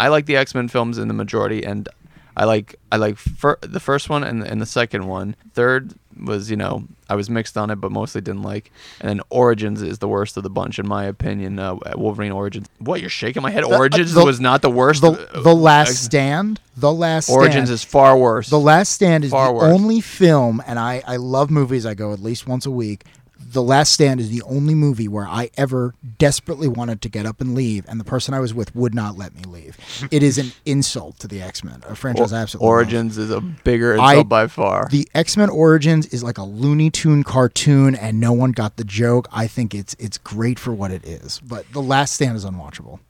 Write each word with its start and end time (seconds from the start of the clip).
I 0.00 0.08
like 0.08 0.26
the 0.26 0.36
X 0.36 0.54
Men 0.54 0.68
films 0.68 0.98
in 0.98 1.08
the 1.08 1.14
majority, 1.14 1.64
and 1.64 1.88
I 2.36 2.44
like 2.44 2.76
I 2.90 2.96
like 2.96 3.16
fir- 3.18 3.58
the 3.60 3.80
first 3.80 4.08
one 4.08 4.24
and 4.24 4.42
and 4.42 4.60
the 4.60 4.66
second 4.66 5.06
one. 5.06 5.36
Third 5.54 5.92
was 6.24 6.50
you 6.50 6.56
know 6.56 6.84
I 7.08 7.14
was 7.14 7.28
mixed 7.30 7.56
on 7.56 7.70
it, 7.70 7.76
but 7.76 7.90
mostly 7.92 8.20
didn't 8.20 8.42
like. 8.42 8.70
And 9.00 9.08
then 9.08 9.20
Origins 9.30 9.82
is 9.82 9.98
the 9.98 10.08
worst 10.08 10.36
of 10.36 10.42
the 10.42 10.50
bunch 10.50 10.78
in 10.78 10.86
my 10.88 11.04
opinion. 11.04 11.58
Uh, 11.58 11.76
Wolverine 11.96 12.32
Origins. 12.32 12.66
What 12.78 13.00
you're 13.00 13.10
shaking 13.10 13.42
my 13.42 13.50
head? 13.50 13.64
Origins 13.64 14.12
the- 14.14 14.24
was 14.24 14.40
not 14.40 14.62
the 14.62 14.70
worst. 14.70 15.00
The, 15.02 15.12
Uh, 15.34 15.42
the 15.42 15.54
Last 15.54 15.90
X- 15.90 15.98
Stand. 16.00 16.60
The 16.76 16.92
Last 16.92 17.28
Origins 17.28 17.68
Stand. 17.68 17.70
is 17.70 17.84
far 17.84 18.16
worse. 18.16 18.48
The 18.48 18.60
Last 18.60 18.90
Stand 18.92 19.24
is 19.24 19.30
Far 19.32 19.48
the 19.48 19.52
worse. 19.54 19.72
only 19.74 20.00
film, 20.00 20.62
and 20.66 20.78
I, 20.78 21.02
I 21.06 21.16
love 21.16 21.50
movies. 21.50 21.84
I 21.84 21.92
go 21.94 22.12
at 22.14 22.20
least 22.22 22.46
once 22.46 22.64
a 22.64 22.70
week. 22.70 23.04
The 23.52 23.62
Last 23.62 23.90
Stand 23.90 24.20
is 24.20 24.30
the 24.30 24.42
only 24.42 24.76
movie 24.76 25.08
where 25.08 25.26
I 25.26 25.50
ever 25.56 25.92
desperately 26.18 26.68
wanted 26.68 27.02
to 27.02 27.08
get 27.08 27.26
up 27.26 27.40
and 27.40 27.52
leave, 27.52 27.84
and 27.88 27.98
the 27.98 28.04
person 28.04 28.32
I 28.32 28.38
was 28.38 28.54
with 28.54 28.72
would 28.76 28.94
not 28.94 29.18
let 29.18 29.34
me 29.34 29.42
leave. 29.42 29.76
it 30.12 30.22
is 30.22 30.38
an 30.38 30.52
insult 30.64 31.18
to 31.18 31.26
the 31.26 31.42
X 31.42 31.64
Men, 31.64 31.82
a 31.88 31.96
franchise 31.96 32.32
I 32.32 32.42
absolutely. 32.42 32.68
Origins 32.68 33.18
is 33.18 33.30
a 33.32 33.40
bigger 33.40 33.98
I- 34.00 34.12
insult 34.12 34.28
by 34.28 34.46
far. 34.46 34.86
The 34.88 35.08
X 35.16 35.36
Men 35.36 35.50
Origins 35.50 36.06
is 36.06 36.22
like 36.22 36.38
a 36.38 36.44
Looney 36.44 36.90
Tune 36.90 37.24
cartoon, 37.24 37.96
and 37.96 38.20
no 38.20 38.32
one 38.32 38.52
got 38.52 38.76
the 38.76 38.84
joke. 38.84 39.26
I 39.32 39.48
think 39.48 39.74
it's 39.74 39.96
it's 39.98 40.18
great 40.18 40.60
for 40.60 40.72
what 40.72 40.92
it 40.92 41.04
is, 41.04 41.40
but 41.40 41.66
The 41.72 41.82
Last 41.82 42.14
Stand 42.14 42.36
is 42.36 42.44
unwatchable. 42.44 43.00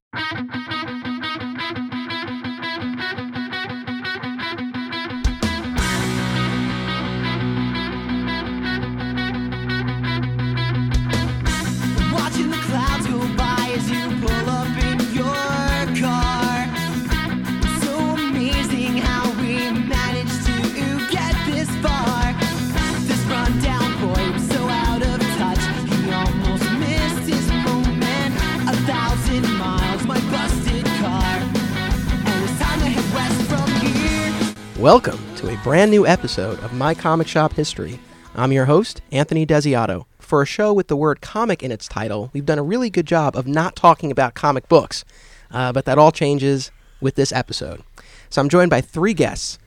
Welcome 34.80 35.20
to 35.36 35.50
a 35.50 35.58
brand 35.58 35.90
new 35.90 36.06
episode 36.06 36.58
of 36.60 36.72
My 36.72 36.94
Comic 36.94 37.28
Shop 37.28 37.52
History. 37.52 38.00
I'm 38.34 38.50
your 38.50 38.64
host, 38.64 39.02
Anthony 39.12 39.44
Desiato. 39.44 40.06
For 40.18 40.40
a 40.40 40.46
show 40.46 40.72
with 40.72 40.88
the 40.88 40.96
word 40.96 41.20
comic 41.20 41.62
in 41.62 41.70
its 41.70 41.86
title, 41.86 42.30
we've 42.32 42.46
done 42.46 42.58
a 42.58 42.62
really 42.62 42.88
good 42.88 43.04
job 43.04 43.36
of 43.36 43.46
not 43.46 43.76
talking 43.76 44.10
about 44.10 44.32
comic 44.32 44.70
books, 44.70 45.04
uh, 45.50 45.70
but 45.70 45.84
that 45.84 45.98
all 45.98 46.10
changes 46.10 46.70
with 46.98 47.14
this 47.14 47.30
episode. 47.30 47.82
So 48.30 48.40
I'm 48.40 48.48
joined 48.48 48.70
by 48.70 48.80
three 48.80 49.12
guests. 49.12 49.58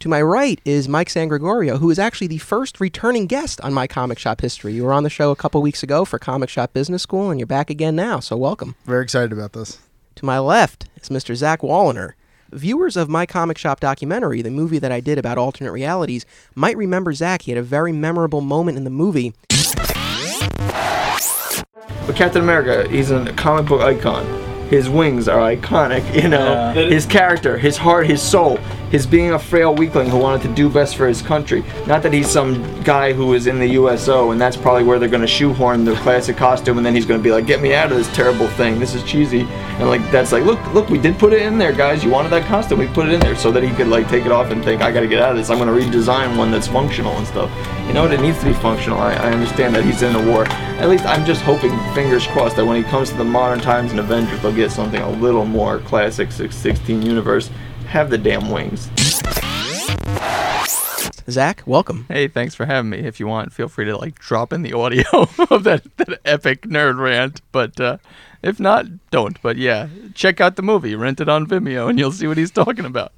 To 0.00 0.08
my 0.08 0.20
right 0.20 0.60
is 0.64 0.88
Mike 0.88 1.10
San 1.10 1.28
Gregorio, 1.28 1.78
who 1.78 1.90
is 1.90 2.00
actually 2.00 2.26
the 2.26 2.38
first 2.38 2.80
returning 2.80 3.28
guest 3.28 3.60
on 3.60 3.72
My 3.72 3.86
Comic 3.86 4.18
Shop 4.18 4.40
History. 4.40 4.72
You 4.72 4.82
were 4.82 4.92
on 4.92 5.04
the 5.04 5.10
show 5.10 5.30
a 5.30 5.36
couple 5.36 5.62
weeks 5.62 5.84
ago 5.84 6.04
for 6.04 6.18
Comic 6.18 6.48
Shop 6.48 6.72
Business 6.72 7.04
School, 7.04 7.30
and 7.30 7.38
you're 7.38 7.46
back 7.46 7.70
again 7.70 7.94
now, 7.94 8.18
so 8.18 8.36
welcome. 8.36 8.74
Very 8.84 9.04
excited 9.04 9.32
about 9.32 9.52
this. 9.52 9.78
To 10.16 10.24
my 10.24 10.40
left 10.40 10.86
is 11.00 11.08
Mr. 11.08 11.36
Zach 11.36 11.60
Walliner. 11.60 12.14
Viewers 12.52 12.96
of 12.96 13.08
my 13.08 13.26
comic 13.26 13.58
shop 13.58 13.80
documentary, 13.80 14.40
the 14.40 14.50
movie 14.50 14.78
that 14.78 14.92
I 14.92 15.00
did 15.00 15.18
about 15.18 15.36
alternate 15.36 15.72
realities, 15.72 16.24
might 16.54 16.76
remember 16.76 17.12
Zach. 17.12 17.42
He 17.42 17.50
had 17.50 17.58
a 17.58 17.62
very 17.62 17.90
memorable 17.90 18.40
moment 18.40 18.78
in 18.78 18.84
the 18.84 18.90
movie. 18.90 19.34
But 22.06 22.14
Captain 22.14 22.40
America, 22.42 22.88
he's 22.88 23.10
a 23.10 23.32
comic 23.32 23.66
book 23.66 23.80
icon. 23.80 24.24
His 24.68 24.88
wings 24.88 25.26
are 25.26 25.40
iconic, 25.40 26.22
you 26.22 26.28
know. 26.28 26.72
His 26.72 27.04
character, 27.04 27.58
his 27.58 27.76
heart, 27.76 28.06
his 28.06 28.22
soul, 28.22 28.58
his 28.96 29.06
being 29.06 29.32
a 29.32 29.38
frail 29.38 29.74
weakling 29.74 30.08
who 30.08 30.16
wanted 30.16 30.40
to 30.40 30.54
do 30.54 30.70
best 30.70 30.96
for 30.96 31.06
his 31.06 31.20
country. 31.20 31.62
Not 31.86 32.02
that 32.02 32.14
he's 32.14 32.30
some 32.30 32.82
guy 32.82 33.12
who 33.12 33.34
is 33.34 33.46
in 33.46 33.58
the 33.58 33.68
USO 33.80 34.30
and 34.30 34.40
that's 34.40 34.56
probably 34.56 34.84
where 34.84 34.98
they're 34.98 35.10
going 35.10 35.20
to 35.20 35.26
shoehorn 35.26 35.84
the 35.84 35.94
classic 35.96 36.38
costume 36.38 36.78
and 36.78 36.86
then 36.86 36.94
he's 36.94 37.04
going 37.04 37.20
to 37.20 37.22
be 37.22 37.30
like, 37.30 37.46
get 37.46 37.60
me 37.60 37.74
out 37.74 37.92
of 37.92 37.98
this 37.98 38.10
terrible 38.16 38.48
thing. 38.48 38.80
This 38.80 38.94
is 38.94 39.02
cheesy. 39.02 39.42
And 39.42 39.88
like, 39.88 40.00
that's 40.10 40.32
like, 40.32 40.44
look, 40.44 40.58
look, 40.72 40.88
we 40.88 40.96
did 40.96 41.18
put 41.18 41.34
it 41.34 41.42
in 41.42 41.58
there, 41.58 41.74
guys. 41.74 42.02
You 42.02 42.08
wanted 42.08 42.30
that 42.30 42.46
costume. 42.46 42.78
We 42.78 42.86
put 42.86 43.06
it 43.06 43.12
in 43.12 43.20
there 43.20 43.36
so 43.36 43.52
that 43.52 43.62
he 43.62 43.68
could 43.74 43.88
like 43.88 44.08
take 44.08 44.24
it 44.24 44.32
off 44.32 44.50
and 44.50 44.64
think, 44.64 44.80
I 44.80 44.90
got 44.90 45.00
to 45.00 45.08
get 45.08 45.20
out 45.20 45.32
of 45.32 45.36
this. 45.36 45.50
I'm 45.50 45.58
going 45.58 45.68
to 45.68 45.78
redesign 45.78 46.38
one 46.38 46.50
that's 46.50 46.68
functional 46.68 47.12
and 47.18 47.26
stuff. 47.26 47.50
You 47.86 47.92
know 47.92 48.04
what? 48.04 48.14
It 48.14 48.22
needs 48.22 48.38
to 48.40 48.46
be 48.46 48.54
functional. 48.54 48.98
I, 48.98 49.12
I 49.12 49.30
understand 49.30 49.74
that 49.74 49.84
he's 49.84 50.00
in 50.00 50.16
a 50.16 50.26
war. 50.26 50.46
At 50.80 50.88
least 50.88 51.04
I'm 51.04 51.26
just 51.26 51.42
hoping, 51.42 51.70
fingers 51.94 52.26
crossed, 52.26 52.56
that 52.56 52.64
when 52.64 52.82
he 52.82 52.88
comes 52.88 53.10
to 53.10 53.16
the 53.16 53.24
modern 53.24 53.60
times 53.60 53.90
and 53.90 54.00
Avengers, 54.00 54.40
they'll 54.40 54.54
get 54.54 54.70
something 54.70 55.02
a 55.02 55.10
little 55.10 55.44
more 55.44 55.80
classic 55.80 56.32
616 56.32 57.02
universe. 57.02 57.50
Have 57.86 58.10
the 58.10 58.18
damn 58.18 58.50
wings. 58.50 58.90
Zach, 61.28 61.62
welcome. 61.66 62.06
Hey, 62.08 62.28
thanks 62.28 62.54
for 62.54 62.66
having 62.66 62.90
me. 62.90 62.98
If 62.98 63.18
you 63.18 63.26
want, 63.26 63.52
feel 63.52 63.68
free 63.68 63.84
to 63.86 63.96
like 63.96 64.18
drop 64.18 64.52
in 64.52 64.62
the 64.62 64.72
audio 64.72 65.04
of 65.50 65.64
that, 65.64 65.84
that 65.96 66.20
epic 66.24 66.62
nerd 66.62 66.98
rant. 66.98 67.40
But 67.52 67.80
uh, 67.80 67.98
if 68.42 68.60
not, 68.60 68.86
don't. 69.10 69.40
But 69.42 69.56
yeah, 69.56 69.88
check 70.14 70.40
out 70.40 70.56
the 70.56 70.62
movie, 70.62 70.94
rent 70.94 71.20
it 71.20 71.28
on 71.28 71.46
Vimeo, 71.46 71.88
and 71.88 71.98
you'll 71.98 72.12
see 72.12 72.26
what 72.26 72.36
he's 72.36 72.50
talking 72.50 72.84
about. 72.84 73.12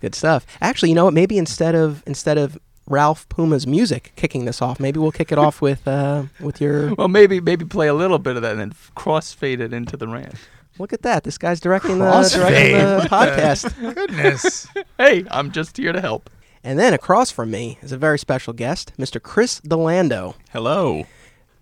Good 0.00 0.14
stuff. 0.14 0.46
Actually, 0.60 0.90
you 0.90 0.94
know 0.94 1.04
what? 1.04 1.14
Maybe 1.14 1.36
instead 1.36 1.74
of 1.74 2.02
instead 2.06 2.38
of 2.38 2.58
Ralph 2.88 3.28
Puma's 3.28 3.66
music 3.66 4.12
kicking 4.16 4.44
this 4.44 4.62
off, 4.62 4.80
maybe 4.80 4.98
we'll 4.98 5.12
kick 5.12 5.30
it 5.30 5.38
off 5.38 5.60
with 5.60 5.86
uh, 5.86 6.24
with 6.40 6.60
your. 6.60 6.94
Well, 6.94 7.08
maybe 7.08 7.40
maybe 7.40 7.64
play 7.64 7.88
a 7.88 7.94
little 7.94 8.18
bit 8.18 8.36
of 8.36 8.42
that 8.42 8.52
and 8.52 8.60
then 8.60 8.72
crossfade 8.96 9.60
it 9.60 9.72
into 9.72 9.96
the 9.96 10.08
rant. 10.08 10.34
Look 10.78 10.92
at 10.92 11.02
that! 11.02 11.24
This 11.24 11.38
guy's 11.38 11.60
directing 11.60 11.98
the, 11.98 12.04
directing 12.32 12.78
the 12.78 13.06
podcast. 13.10 13.94
Goodness. 13.94 14.66
Hey, 14.98 15.24
I'm 15.30 15.50
just 15.50 15.76
here 15.76 15.92
to 15.92 16.00
help. 16.00 16.30
And 16.62 16.78
then 16.78 16.94
across 16.94 17.30
from 17.30 17.50
me 17.50 17.78
is 17.82 17.90
a 17.90 17.96
very 17.96 18.18
special 18.18 18.52
guest, 18.52 18.92
Mr. 18.96 19.20
Chris 19.20 19.58
D'Lando. 19.60 20.36
Hello. 20.50 21.06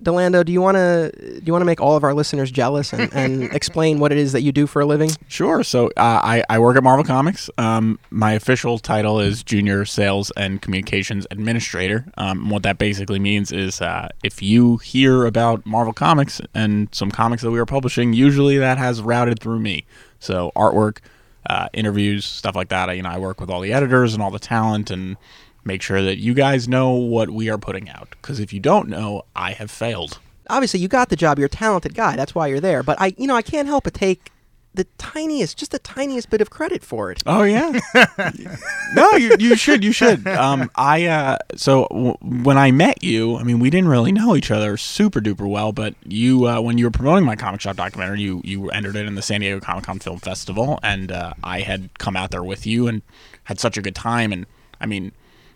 D'Lando, 0.02 0.42
do 0.42 0.52
you 0.52 0.62
want 0.62 0.76
to 0.76 1.10
do 1.12 1.42
you 1.44 1.52
want 1.52 1.60
to 1.60 1.66
make 1.66 1.80
all 1.80 1.96
of 1.96 2.04
our 2.04 2.14
listeners 2.14 2.50
jealous 2.50 2.92
and, 2.92 3.12
and 3.12 3.42
explain 3.52 3.98
what 3.98 4.12
it 4.12 4.18
is 4.18 4.32
that 4.32 4.42
you 4.42 4.52
do 4.52 4.66
for 4.66 4.80
a 4.80 4.86
living? 4.86 5.10
Sure. 5.28 5.62
So 5.62 5.88
uh, 5.88 6.20
I, 6.22 6.44
I 6.48 6.58
work 6.58 6.76
at 6.76 6.82
Marvel 6.82 7.04
Comics. 7.04 7.50
Um, 7.58 7.98
my 8.10 8.32
official 8.32 8.78
title 8.78 9.20
is 9.20 9.42
Junior 9.42 9.84
Sales 9.84 10.30
and 10.36 10.62
Communications 10.62 11.26
Administrator. 11.30 12.06
Um, 12.16 12.48
what 12.48 12.62
that 12.62 12.78
basically 12.78 13.18
means 13.18 13.52
is 13.52 13.80
uh, 13.80 14.08
if 14.24 14.40
you 14.40 14.78
hear 14.78 15.26
about 15.26 15.64
Marvel 15.66 15.92
Comics 15.92 16.40
and 16.54 16.88
some 16.92 17.10
comics 17.10 17.42
that 17.42 17.50
we 17.50 17.58
are 17.58 17.66
publishing, 17.66 18.12
usually 18.12 18.58
that 18.58 18.78
has 18.78 19.02
routed 19.02 19.40
through 19.40 19.60
me. 19.60 19.84
So 20.18 20.52
artwork, 20.56 20.98
uh, 21.46 21.68
interviews, 21.72 22.24
stuff 22.24 22.54
like 22.54 22.68
that. 22.68 22.88
I, 22.88 22.94
you 22.94 23.02
know, 23.02 23.10
I 23.10 23.18
work 23.18 23.40
with 23.40 23.50
all 23.50 23.60
the 23.60 23.72
editors 23.72 24.14
and 24.14 24.22
all 24.22 24.30
the 24.30 24.38
talent 24.38 24.90
and 24.90 25.16
make 25.64 25.82
sure 25.82 26.02
that 26.02 26.18
you 26.18 26.34
guys 26.34 26.68
know 26.68 26.90
what 26.90 27.30
we 27.30 27.48
are 27.50 27.58
putting 27.58 27.88
out. 27.88 28.10
Because 28.10 28.40
if 28.40 28.52
you 28.52 28.60
don't 28.60 28.88
know, 28.88 29.22
I 29.34 29.52
have 29.52 29.70
failed. 29.70 30.18
Obviously, 30.48 30.80
you 30.80 30.88
got 30.88 31.08
the 31.08 31.16
job. 31.16 31.38
You're 31.38 31.46
a 31.46 31.50
talented 31.50 31.94
guy. 31.94 32.16
That's 32.16 32.34
why 32.34 32.48
you're 32.48 32.60
there. 32.60 32.82
But 32.82 33.00
I, 33.00 33.14
you 33.16 33.26
know, 33.26 33.36
I 33.36 33.42
can't 33.42 33.68
help 33.68 33.84
but 33.84 33.94
take 33.94 34.32
the 34.72 34.84
tiniest, 34.98 35.58
just 35.58 35.72
the 35.72 35.78
tiniest 35.80 36.30
bit 36.30 36.40
of 36.40 36.50
credit 36.50 36.84
for 36.84 37.10
it. 37.10 37.22
Oh 37.26 37.42
yeah. 37.42 37.78
no, 38.94 39.12
you 39.12 39.36
you 39.38 39.56
should 39.56 39.82
you 39.82 39.92
should. 39.92 40.26
Um, 40.28 40.70
I 40.76 41.06
uh, 41.06 41.38
so 41.56 41.88
w- 41.90 42.16
when 42.20 42.56
I 42.56 42.70
met 42.70 43.02
you, 43.02 43.36
I 43.36 43.42
mean, 43.42 43.58
we 43.58 43.68
didn't 43.70 43.88
really 43.88 44.12
know 44.12 44.36
each 44.36 44.50
other 44.50 44.76
super 44.76 45.20
duper 45.20 45.48
well, 45.48 45.72
but 45.72 45.94
you 46.04 46.46
uh, 46.46 46.60
when 46.60 46.78
you 46.78 46.84
were 46.84 46.90
promoting 46.90 47.24
my 47.24 47.36
comic 47.36 47.60
shop 47.60 47.76
documentary, 47.76 48.20
you 48.20 48.40
you 48.44 48.70
entered 48.70 48.94
it 48.96 49.06
in 49.06 49.16
the 49.16 49.22
San 49.22 49.40
Diego 49.40 49.60
Comic 49.60 49.84
Con 49.84 49.98
Film 49.98 50.18
Festival, 50.18 50.78
and 50.82 51.10
uh, 51.10 51.34
I 51.42 51.60
had 51.60 51.98
come 51.98 52.16
out 52.16 52.30
there 52.30 52.44
with 52.44 52.64
you 52.66 52.86
and 52.86 53.02
had 53.44 53.58
such 53.58 53.76
a 53.76 53.82
good 53.82 53.96
time. 53.96 54.32
And 54.32 54.46
I 54.80 54.86
mean, 54.86 55.10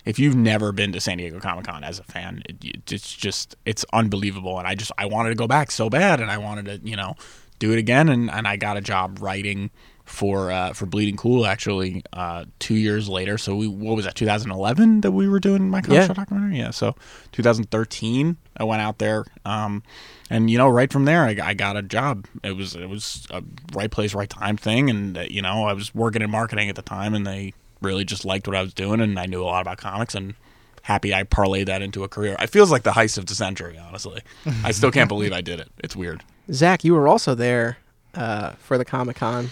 if 0.05 0.19
you've 0.19 0.37
never 0.37 0.73
been 0.73 0.93
to 0.93 1.01
San 1.01 1.19
Diego 1.19 1.41
Comic 1.41 1.67
Con 1.67 1.83
as 1.85 1.99
a 1.99 2.05
fan, 2.05 2.43
it, 2.49 2.93
it's 2.93 3.13
just 3.15 3.57
it's 3.65 3.85
unbelievable. 3.93 4.59
And 4.59 4.67
I 4.69 4.75
just 4.75 4.93
I 4.99 5.07
wanted 5.07 5.31
to 5.31 5.35
go 5.37 5.47
back 5.47 5.71
so 5.71 5.89
bad, 5.91 6.21
and 6.21 6.31
I 6.31 6.39
wanted 6.39 6.65
to 6.67 6.89
you 6.89 6.97
know 6.97 7.15
do 7.59 7.73
it 7.73 7.79
again. 7.79 8.09
And, 8.09 8.31
and 8.31 8.47
I 8.49 8.57
got 8.57 8.77
a 8.77 8.81
job 8.81 9.19
writing 9.21 9.71
for 10.05 10.53
uh, 10.53 10.75
for 10.75 10.85
Bleeding 10.85 11.17
Cool 11.17 11.47
actually 11.47 12.03
uh, 12.13 12.45
two 12.59 12.75
years 12.75 13.09
later. 13.09 13.39
So 13.39 13.57
we 13.57 13.67
what 13.67 13.97
was 13.97 14.05
that 14.05 14.15
2011 14.15 15.01
that 15.01 15.13
we 15.13 15.29
were 15.29 15.41
doing 15.41 15.71
my 15.71 15.81
comic 15.81 16.03
Yeah. 16.09 16.13
documentary? 16.13 16.59
Yeah. 16.59 16.71
So 16.73 16.95
2013 17.33 18.37
I 18.57 18.65
went 18.65 18.83
out 18.83 18.99
there, 18.99 19.25
um, 19.45 19.83
and 20.31 20.51
you 20.51 20.59
know 20.59 20.69
right 20.69 20.93
from 20.93 21.07
there 21.07 21.23
I, 21.25 21.37
I 21.43 21.55
got 21.55 21.77
a 21.77 21.83
job. 21.83 22.27
It 22.43 22.53
was 22.57 22.75
it 22.77 22.89
was 22.89 23.27
a 23.31 23.43
right 23.75 23.91
place 23.91 24.15
right 24.15 24.29
time 24.29 24.57
thing, 24.57 24.91
and 24.91 25.17
uh, 25.19 25.23
you 25.29 25.41
know 25.43 25.65
I 25.65 25.73
was 25.73 25.95
working 25.95 26.23
in 26.23 26.31
marketing 26.31 26.69
at 26.69 26.77
the 26.77 26.83
time, 26.83 27.15
and 27.15 27.27
they 27.27 27.55
really 27.81 28.05
just 28.05 28.25
liked 28.25 28.47
what 28.47 28.57
I 28.57 28.63
was 28.63 28.75
doing, 28.75 29.01
and 29.01 29.19
I 29.19 29.27
knew 29.27 29.43
a 29.43 29.45
lot 29.47 29.63
about 29.63 29.79
comics 29.79 30.15
and. 30.15 30.35
Happy 30.83 31.15
I 31.15 31.23
parlayed 31.23 31.65
that 31.65 31.81
into 31.81 32.05
a 32.05 32.09
career. 32.09 32.37
It 32.39 32.51
feels 32.51 32.71
like 32.71 32.83
the 32.83 32.91
heist 32.91 33.17
of 33.17 33.25
the 33.25 33.35
century, 33.35 33.79
honestly. 33.79 34.21
I 34.65 34.71
still 34.73 34.91
can't 34.91 35.09
believe 35.15 35.33
I 35.33 35.41
did 35.41 35.59
it. 35.59 35.71
It's 35.79 35.97
weird. 35.97 36.23
Zach, 36.53 36.85
you 36.85 36.93
were 36.93 37.09
also 37.09 37.35
there 37.35 37.79
uh, 38.15 38.51
for 38.59 38.77
the 38.77 38.85
Comic 38.85 39.17
Con. 39.17 39.49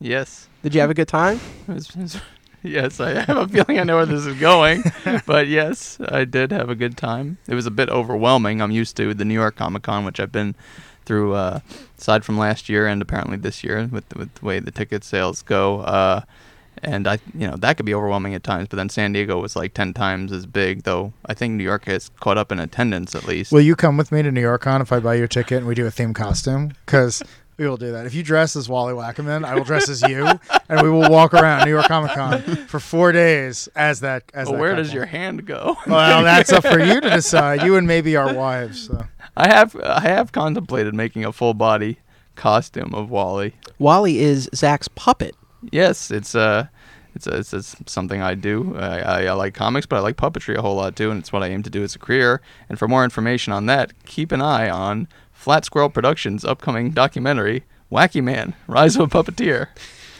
Yes. 0.00 0.48
Did 0.62 0.74
you 0.74 0.80
have 0.80 0.88
a 0.88 0.94
good 0.94 1.08
time? 1.08 1.40
It's- 1.68 1.90
it's- 1.94 2.20
Yes, 2.62 2.98
I 3.00 3.10
have 3.22 3.36
a 3.36 3.46
feeling 3.46 3.78
I 3.78 3.84
know 3.84 3.96
where 3.96 4.06
this 4.06 4.24
is 4.26 4.40
going, 4.40 4.82
but 5.26 5.46
yes, 5.46 5.98
I 6.08 6.24
did 6.24 6.50
have 6.52 6.70
a 6.70 6.74
good 6.74 6.96
time. 6.96 7.36
It 7.46 7.54
was 7.54 7.66
a 7.66 7.70
bit 7.70 7.90
overwhelming. 7.90 8.60
I'm 8.62 8.72
used 8.72 8.96
to 8.96 9.12
the 9.14 9.24
New 9.26 9.34
York 9.34 9.56
Comic 9.56 9.82
Con, 9.82 10.04
which 10.06 10.18
I've 10.18 10.32
been 10.32 10.56
through 11.04 11.34
uh, 11.34 11.60
aside 11.98 12.24
from 12.24 12.38
last 12.38 12.68
year 12.70 12.86
and 12.88 13.00
apparently 13.02 13.36
this 13.36 13.62
year 13.62 13.86
with 13.92 14.12
with 14.16 14.34
the 14.34 14.44
way 14.46 14.58
the 14.58 14.70
ticket 14.72 15.04
sales 15.04 15.42
go. 15.42 15.80
Uh, 15.82 16.22
and 16.82 17.06
I, 17.06 17.18
you 17.34 17.46
know, 17.48 17.56
that 17.56 17.76
could 17.76 17.86
be 17.86 17.94
overwhelming 17.94 18.34
at 18.34 18.42
times. 18.42 18.68
But 18.68 18.76
then 18.76 18.88
San 18.88 19.12
Diego 19.12 19.40
was 19.40 19.56
like 19.56 19.74
ten 19.74 19.92
times 19.94 20.32
as 20.32 20.46
big, 20.46 20.82
though. 20.82 21.12
I 21.26 21.34
think 21.34 21.54
New 21.54 21.64
York 21.64 21.84
has 21.86 22.10
caught 22.20 22.38
up 22.38 22.52
in 22.52 22.58
attendance 22.58 23.14
at 23.14 23.24
least. 23.24 23.52
Will 23.52 23.60
you 23.60 23.76
come 23.76 23.96
with 23.96 24.12
me 24.12 24.22
to 24.22 24.30
New 24.30 24.40
York 24.40 24.62
Con 24.62 24.80
if 24.80 24.92
I 24.92 25.00
buy 25.00 25.14
your 25.14 25.28
ticket 25.28 25.58
and 25.58 25.66
we 25.66 25.74
do 25.74 25.86
a 25.86 25.90
theme 25.90 26.14
costume? 26.14 26.72
Because 26.84 27.22
we 27.58 27.66
will 27.66 27.76
do 27.78 27.90
that. 27.92 28.04
If 28.04 28.14
you 28.14 28.22
dress 28.22 28.54
as 28.54 28.68
Wally 28.68 28.92
Wackerman, 28.92 29.44
I 29.44 29.54
will 29.54 29.64
dress 29.64 29.88
as 29.88 30.02
you, 30.02 30.26
and 30.68 30.82
we 30.82 30.90
will 30.90 31.10
walk 31.10 31.32
around 31.32 31.64
New 31.64 31.70
York 31.70 31.86
Comic 31.86 32.12
Con 32.12 32.42
for 32.66 32.78
four 32.78 33.12
days 33.12 33.68
as 33.74 34.00
that. 34.00 34.24
As 34.34 34.46
Well, 34.46 34.54
that 34.54 34.60
where 34.60 34.74
does 34.76 34.92
your 34.92 35.06
hand 35.06 35.46
go? 35.46 35.76
Well, 35.86 36.22
that's 36.22 36.52
up 36.52 36.64
for 36.64 36.78
you 36.78 37.00
to 37.00 37.10
decide. 37.10 37.62
You 37.62 37.76
and 37.76 37.86
maybe 37.86 38.16
our 38.16 38.34
wives. 38.34 38.88
So. 38.88 39.06
I 39.36 39.48
have 39.48 39.76
I 39.76 40.00
have 40.00 40.32
contemplated 40.32 40.94
making 40.94 41.24
a 41.24 41.32
full 41.32 41.54
body 41.54 41.98
costume 42.34 42.94
of 42.94 43.10
Wally. 43.10 43.54
Wally 43.78 44.18
is 44.18 44.50
Zach's 44.54 44.88
puppet. 44.88 45.34
Yes, 45.72 46.10
it's 46.10 46.34
uh 46.34 46.66
it's, 47.16 47.26
it's, 47.26 47.52
it's 47.54 47.76
something 47.86 48.20
I 48.20 48.34
do. 48.34 48.76
I, 48.76 48.98
I, 48.98 49.24
I 49.24 49.32
like 49.32 49.54
comics, 49.54 49.86
but 49.86 49.96
I 49.96 50.00
like 50.00 50.16
puppetry 50.16 50.54
a 50.54 50.60
whole 50.60 50.76
lot 50.76 50.96
too, 50.96 51.10
and 51.10 51.18
it's 51.18 51.32
what 51.32 51.42
I 51.42 51.48
aim 51.48 51.62
to 51.62 51.70
do 51.70 51.82
as 51.82 51.94
a 51.94 51.98
career. 51.98 52.42
And 52.68 52.78
for 52.78 52.86
more 52.86 53.04
information 53.04 53.54
on 53.54 53.64
that, 53.66 53.92
keep 54.04 54.32
an 54.32 54.42
eye 54.42 54.68
on 54.68 55.08
Flat 55.32 55.64
Squirrel 55.64 55.88
Productions' 55.88 56.44
upcoming 56.44 56.90
documentary, 56.90 57.64
Wacky 57.90 58.22
Man: 58.22 58.54
Rise 58.66 58.96
of 58.96 59.02
a 59.02 59.06
Puppeteer. 59.22 59.68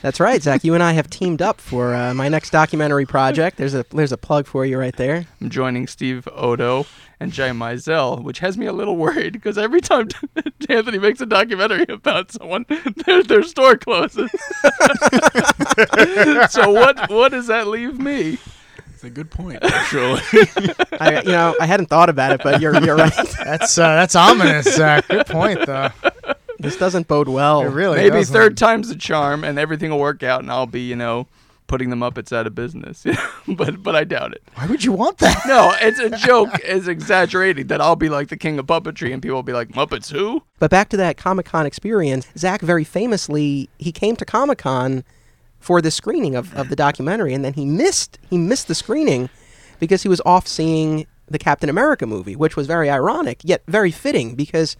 That's 0.02 0.20
right, 0.20 0.42
Zach. 0.42 0.62
You 0.62 0.74
and 0.74 0.82
I 0.82 0.92
have 0.92 1.10
teamed 1.10 1.42
up 1.42 1.60
for 1.60 1.94
uh, 1.94 2.14
my 2.14 2.28
next 2.28 2.50
documentary 2.50 3.06
project. 3.06 3.56
There's 3.56 3.74
a 3.74 3.84
there's 3.90 4.12
a 4.12 4.16
plug 4.16 4.46
for 4.46 4.64
you 4.64 4.78
right 4.78 4.96
there. 4.96 5.26
I'm 5.40 5.50
joining 5.50 5.86
Steve 5.86 6.28
Odo 6.32 6.86
and 7.18 7.32
Jay 7.32 7.50
Mizell, 7.50 8.22
which 8.22 8.40
has 8.40 8.58
me 8.58 8.66
a 8.66 8.72
little 8.72 8.96
worried 8.96 9.32
because 9.32 9.56
every 9.56 9.80
time 9.80 10.08
Anthony 10.68 10.98
makes 10.98 11.20
a 11.20 11.26
documentary 11.26 11.86
about 11.88 12.32
someone, 12.32 12.66
their, 13.06 13.22
their 13.22 13.42
store 13.42 13.76
closes. 13.76 14.30
so 16.50 16.72
what 16.72 17.10
what 17.10 17.30
does 17.30 17.46
that 17.46 17.66
leave 17.68 17.98
me? 17.98 18.38
It's 18.92 19.04
a 19.04 19.10
good 19.10 19.30
point, 19.30 19.62
actually. 19.62 20.22
I, 20.98 21.20
you 21.22 21.32
know, 21.32 21.54
I 21.60 21.66
hadn't 21.66 21.86
thought 21.86 22.08
about 22.08 22.32
it, 22.32 22.42
but 22.42 22.62
you're 22.62 22.82
you're 22.82 22.96
right. 22.96 23.12
That's 23.44 23.76
uh, 23.76 23.94
that's 23.94 24.14
ominous, 24.14 24.74
Zach. 24.74 25.06
Good 25.08 25.26
point, 25.26 25.66
though. 25.66 25.90
This 26.58 26.78
doesn't 26.78 27.06
bode 27.06 27.28
well. 27.28 27.60
It 27.60 27.66
really 27.66 27.98
Maybe 27.98 28.10
doesn't. 28.10 28.32
third 28.32 28.56
time's 28.56 28.88
the 28.88 28.96
charm, 28.96 29.44
and 29.44 29.58
everything 29.58 29.90
will 29.90 29.98
work 29.98 30.22
out, 30.22 30.40
and 30.40 30.50
I'll 30.50 30.66
be 30.66 30.80
you 30.80 30.96
know 30.96 31.26
putting 31.66 31.90
the 31.90 31.96
Muppets 31.96 32.32
out 32.34 32.46
of 32.46 32.54
business. 32.54 33.04
but 33.48 33.82
but 33.82 33.96
I 33.96 34.04
doubt 34.04 34.32
it. 34.32 34.42
Why 34.54 34.66
would 34.66 34.84
you 34.84 34.92
want 34.92 35.18
that? 35.18 35.42
No, 35.46 35.74
it's 35.80 35.98
a 35.98 36.10
joke. 36.10 36.50
It's 36.62 36.86
exaggerating 36.86 37.68
that 37.68 37.80
I'll 37.80 37.96
be 37.96 38.08
like 38.08 38.28
the 38.28 38.36
king 38.36 38.58
of 38.58 38.66
puppetry, 38.66 39.12
and 39.12 39.22
people 39.22 39.36
will 39.36 39.42
be 39.42 39.52
like 39.52 39.68
Muppets 39.68 40.10
who? 40.10 40.42
But 40.58 40.70
back 40.70 40.88
to 40.90 40.96
that 40.96 41.16
Comic 41.16 41.46
Con 41.46 41.66
experience, 41.66 42.26
Zach 42.36 42.60
very 42.60 42.84
famously 42.84 43.68
he 43.78 43.92
came 43.92 44.16
to 44.16 44.24
Comic 44.24 44.58
Con 44.58 45.04
for 45.58 45.82
the 45.82 45.90
screening 45.90 46.34
of, 46.34 46.54
of 46.54 46.68
the 46.68 46.76
documentary, 46.76 47.34
and 47.34 47.44
then 47.44 47.54
he 47.54 47.64
missed 47.64 48.18
he 48.30 48.38
missed 48.38 48.68
the 48.68 48.74
screening 48.74 49.28
because 49.78 50.02
he 50.02 50.08
was 50.08 50.20
off 50.24 50.46
seeing 50.46 51.06
the 51.28 51.38
Captain 51.38 51.68
America 51.68 52.06
movie, 52.06 52.36
which 52.36 52.56
was 52.56 52.66
very 52.66 52.88
ironic 52.88 53.40
yet 53.42 53.62
very 53.66 53.90
fitting 53.90 54.34
because 54.34 54.76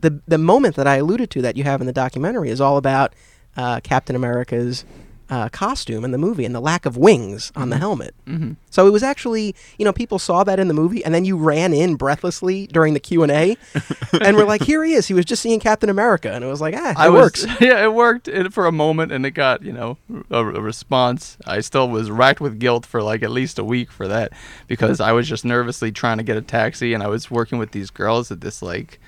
the 0.00 0.20
the 0.26 0.38
moment 0.38 0.76
that 0.76 0.86
I 0.86 0.96
alluded 0.96 1.30
to 1.32 1.42
that 1.42 1.56
you 1.56 1.64
have 1.64 1.80
in 1.80 1.86
the 1.86 1.92
documentary 1.92 2.50
is 2.50 2.60
all 2.60 2.76
about 2.76 3.14
uh, 3.56 3.80
Captain 3.80 4.14
America's 4.14 4.84
uh, 5.30 5.48
costume 5.50 6.04
in 6.04 6.10
the 6.10 6.18
movie 6.18 6.44
and 6.44 6.54
the 6.54 6.60
lack 6.60 6.86
of 6.86 6.96
wings 6.96 7.52
on 7.54 7.70
the 7.70 7.76
helmet. 7.78 8.14
Mm-hmm. 8.26 8.52
So 8.70 8.86
it 8.86 8.90
was 8.90 9.02
actually, 9.02 9.54
you 9.78 9.84
know, 9.84 9.92
people 9.92 10.18
saw 10.18 10.44
that 10.44 10.58
in 10.58 10.68
the 10.68 10.74
movie, 10.74 11.04
and 11.04 11.14
then 11.14 11.24
you 11.24 11.36
ran 11.36 11.72
in 11.72 11.96
breathlessly 11.96 12.66
during 12.68 12.94
the 12.94 13.00
Q 13.00 13.22
and 13.22 13.32
A, 13.32 13.56
and 14.20 14.36
we're 14.36 14.44
like, 14.44 14.62
"Here 14.62 14.82
he 14.84 14.94
is! 14.94 15.06
He 15.06 15.14
was 15.14 15.24
just 15.24 15.42
seeing 15.42 15.60
Captain 15.60 15.90
America," 15.90 16.32
and 16.32 16.44
it 16.44 16.48
was 16.48 16.60
like, 16.60 16.74
"Ah, 16.76 16.90
it 16.90 16.96
I 16.96 17.08
was- 17.08 17.20
works." 17.20 17.46
yeah, 17.60 17.82
it 17.82 17.92
worked 17.92 18.28
for 18.52 18.66
a 18.66 18.72
moment, 18.72 19.12
and 19.12 19.24
it 19.26 19.32
got 19.32 19.62
you 19.62 19.72
know 19.72 19.98
a, 20.30 20.38
a 20.38 20.60
response. 20.60 21.36
I 21.46 21.60
still 21.60 21.88
was 21.88 22.10
racked 22.10 22.40
with 22.40 22.58
guilt 22.58 22.86
for 22.86 23.02
like 23.02 23.22
at 23.22 23.30
least 23.30 23.58
a 23.58 23.64
week 23.64 23.90
for 23.90 24.08
that 24.08 24.32
because 24.66 25.00
I 25.00 25.12
was 25.12 25.28
just 25.28 25.44
nervously 25.44 25.92
trying 25.92 26.18
to 26.18 26.24
get 26.24 26.36
a 26.36 26.42
taxi, 26.42 26.94
and 26.94 27.02
I 27.02 27.08
was 27.08 27.30
working 27.30 27.58
with 27.58 27.72
these 27.72 27.90
girls 27.90 28.30
at 28.30 28.40
this 28.40 28.62
like 28.62 29.00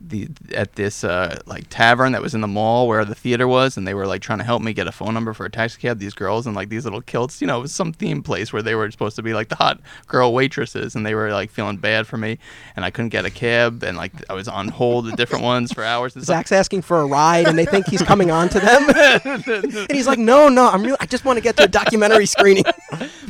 the 0.00 0.28
at 0.54 0.74
this 0.74 1.04
uh, 1.04 1.40
like 1.46 1.64
tavern 1.70 2.12
that 2.12 2.22
was 2.22 2.34
in 2.34 2.40
the 2.40 2.48
mall 2.48 2.88
where 2.88 3.04
the 3.04 3.14
theater 3.14 3.46
was, 3.48 3.76
and 3.76 3.86
they 3.86 3.94
were 3.94 4.06
like 4.06 4.22
trying 4.22 4.38
to 4.38 4.44
help 4.44 4.62
me 4.62 4.72
get 4.72 4.86
a 4.86 4.92
phone 4.92 5.14
number 5.14 5.32
for 5.32 5.46
a 5.46 5.50
taxi 5.50 5.80
cab. 5.80 5.98
These 5.98 6.14
girls 6.14 6.46
in 6.46 6.54
like 6.54 6.68
these 6.68 6.84
little 6.84 7.00
kilts, 7.00 7.40
you 7.40 7.46
know, 7.46 7.58
it 7.58 7.62
was 7.62 7.74
some 7.74 7.92
theme 7.92 8.22
place 8.22 8.52
where 8.52 8.62
they 8.62 8.74
were 8.74 8.90
supposed 8.90 9.16
to 9.16 9.22
be 9.22 9.34
like 9.34 9.48
the 9.48 9.56
hot 9.56 9.80
girl 10.06 10.32
waitresses, 10.32 10.94
and 10.94 11.04
they 11.04 11.14
were 11.14 11.30
like 11.32 11.50
feeling 11.50 11.76
bad 11.76 12.06
for 12.06 12.16
me, 12.16 12.38
and 12.76 12.84
I 12.84 12.90
couldn't 12.90 13.10
get 13.10 13.24
a 13.24 13.30
cab, 13.30 13.82
and 13.82 13.96
like 13.96 14.12
I 14.30 14.34
was 14.34 14.48
on 14.48 14.68
hold 14.68 15.06
with 15.06 15.16
different 15.16 15.44
ones 15.44 15.72
for 15.72 15.84
hours. 15.84 16.14
And. 16.16 16.24
Zach's 16.24 16.52
asking 16.52 16.82
for 16.82 17.00
a 17.00 17.06
ride, 17.06 17.46
and 17.46 17.58
they 17.58 17.66
think 17.66 17.88
he's 17.88 18.02
coming 18.02 18.30
on 18.30 18.48
to 18.50 18.60
them, 18.60 18.90
and 19.24 19.92
he's 19.92 20.06
like, 20.06 20.18
"No, 20.18 20.48
no, 20.48 20.68
I'm 20.68 20.82
really, 20.82 20.98
I 21.00 21.06
just 21.06 21.24
want 21.24 21.36
to 21.36 21.42
get 21.42 21.56
to 21.58 21.64
a 21.64 21.68
documentary 21.68 22.26
screening." 22.26 22.64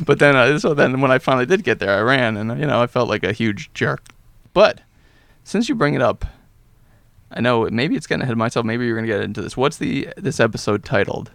But 0.05 0.19
then, 0.19 0.35
uh, 0.35 0.59
so 0.59 0.73
then 0.73 0.99
when 1.01 1.09
I 1.11 1.19
finally 1.19 1.45
did 1.45 1.63
get 1.63 1.79
there, 1.79 1.97
I 1.97 2.01
ran, 2.01 2.37
and 2.37 2.59
you 2.59 2.67
know, 2.67 2.81
I 2.81 2.87
felt 2.87 3.07
like 3.07 3.23
a 3.23 3.31
huge 3.31 3.71
jerk. 3.73 4.03
But 4.53 4.81
since 5.43 5.69
you 5.69 5.75
bring 5.75 5.93
it 5.93 6.01
up, 6.01 6.25
I 7.31 7.41
know 7.41 7.67
maybe 7.69 7.95
it's 7.95 8.07
getting 8.07 8.21
ahead 8.21 8.31
of 8.33 8.37
myself. 8.37 8.65
Maybe 8.65 8.85
you're 8.85 8.95
gonna 8.95 9.07
get 9.07 9.21
into 9.21 9.41
this. 9.41 9.57
What's 9.57 9.77
the 9.77 10.09
this 10.17 10.39
episode 10.39 10.83
titled? 10.85 11.31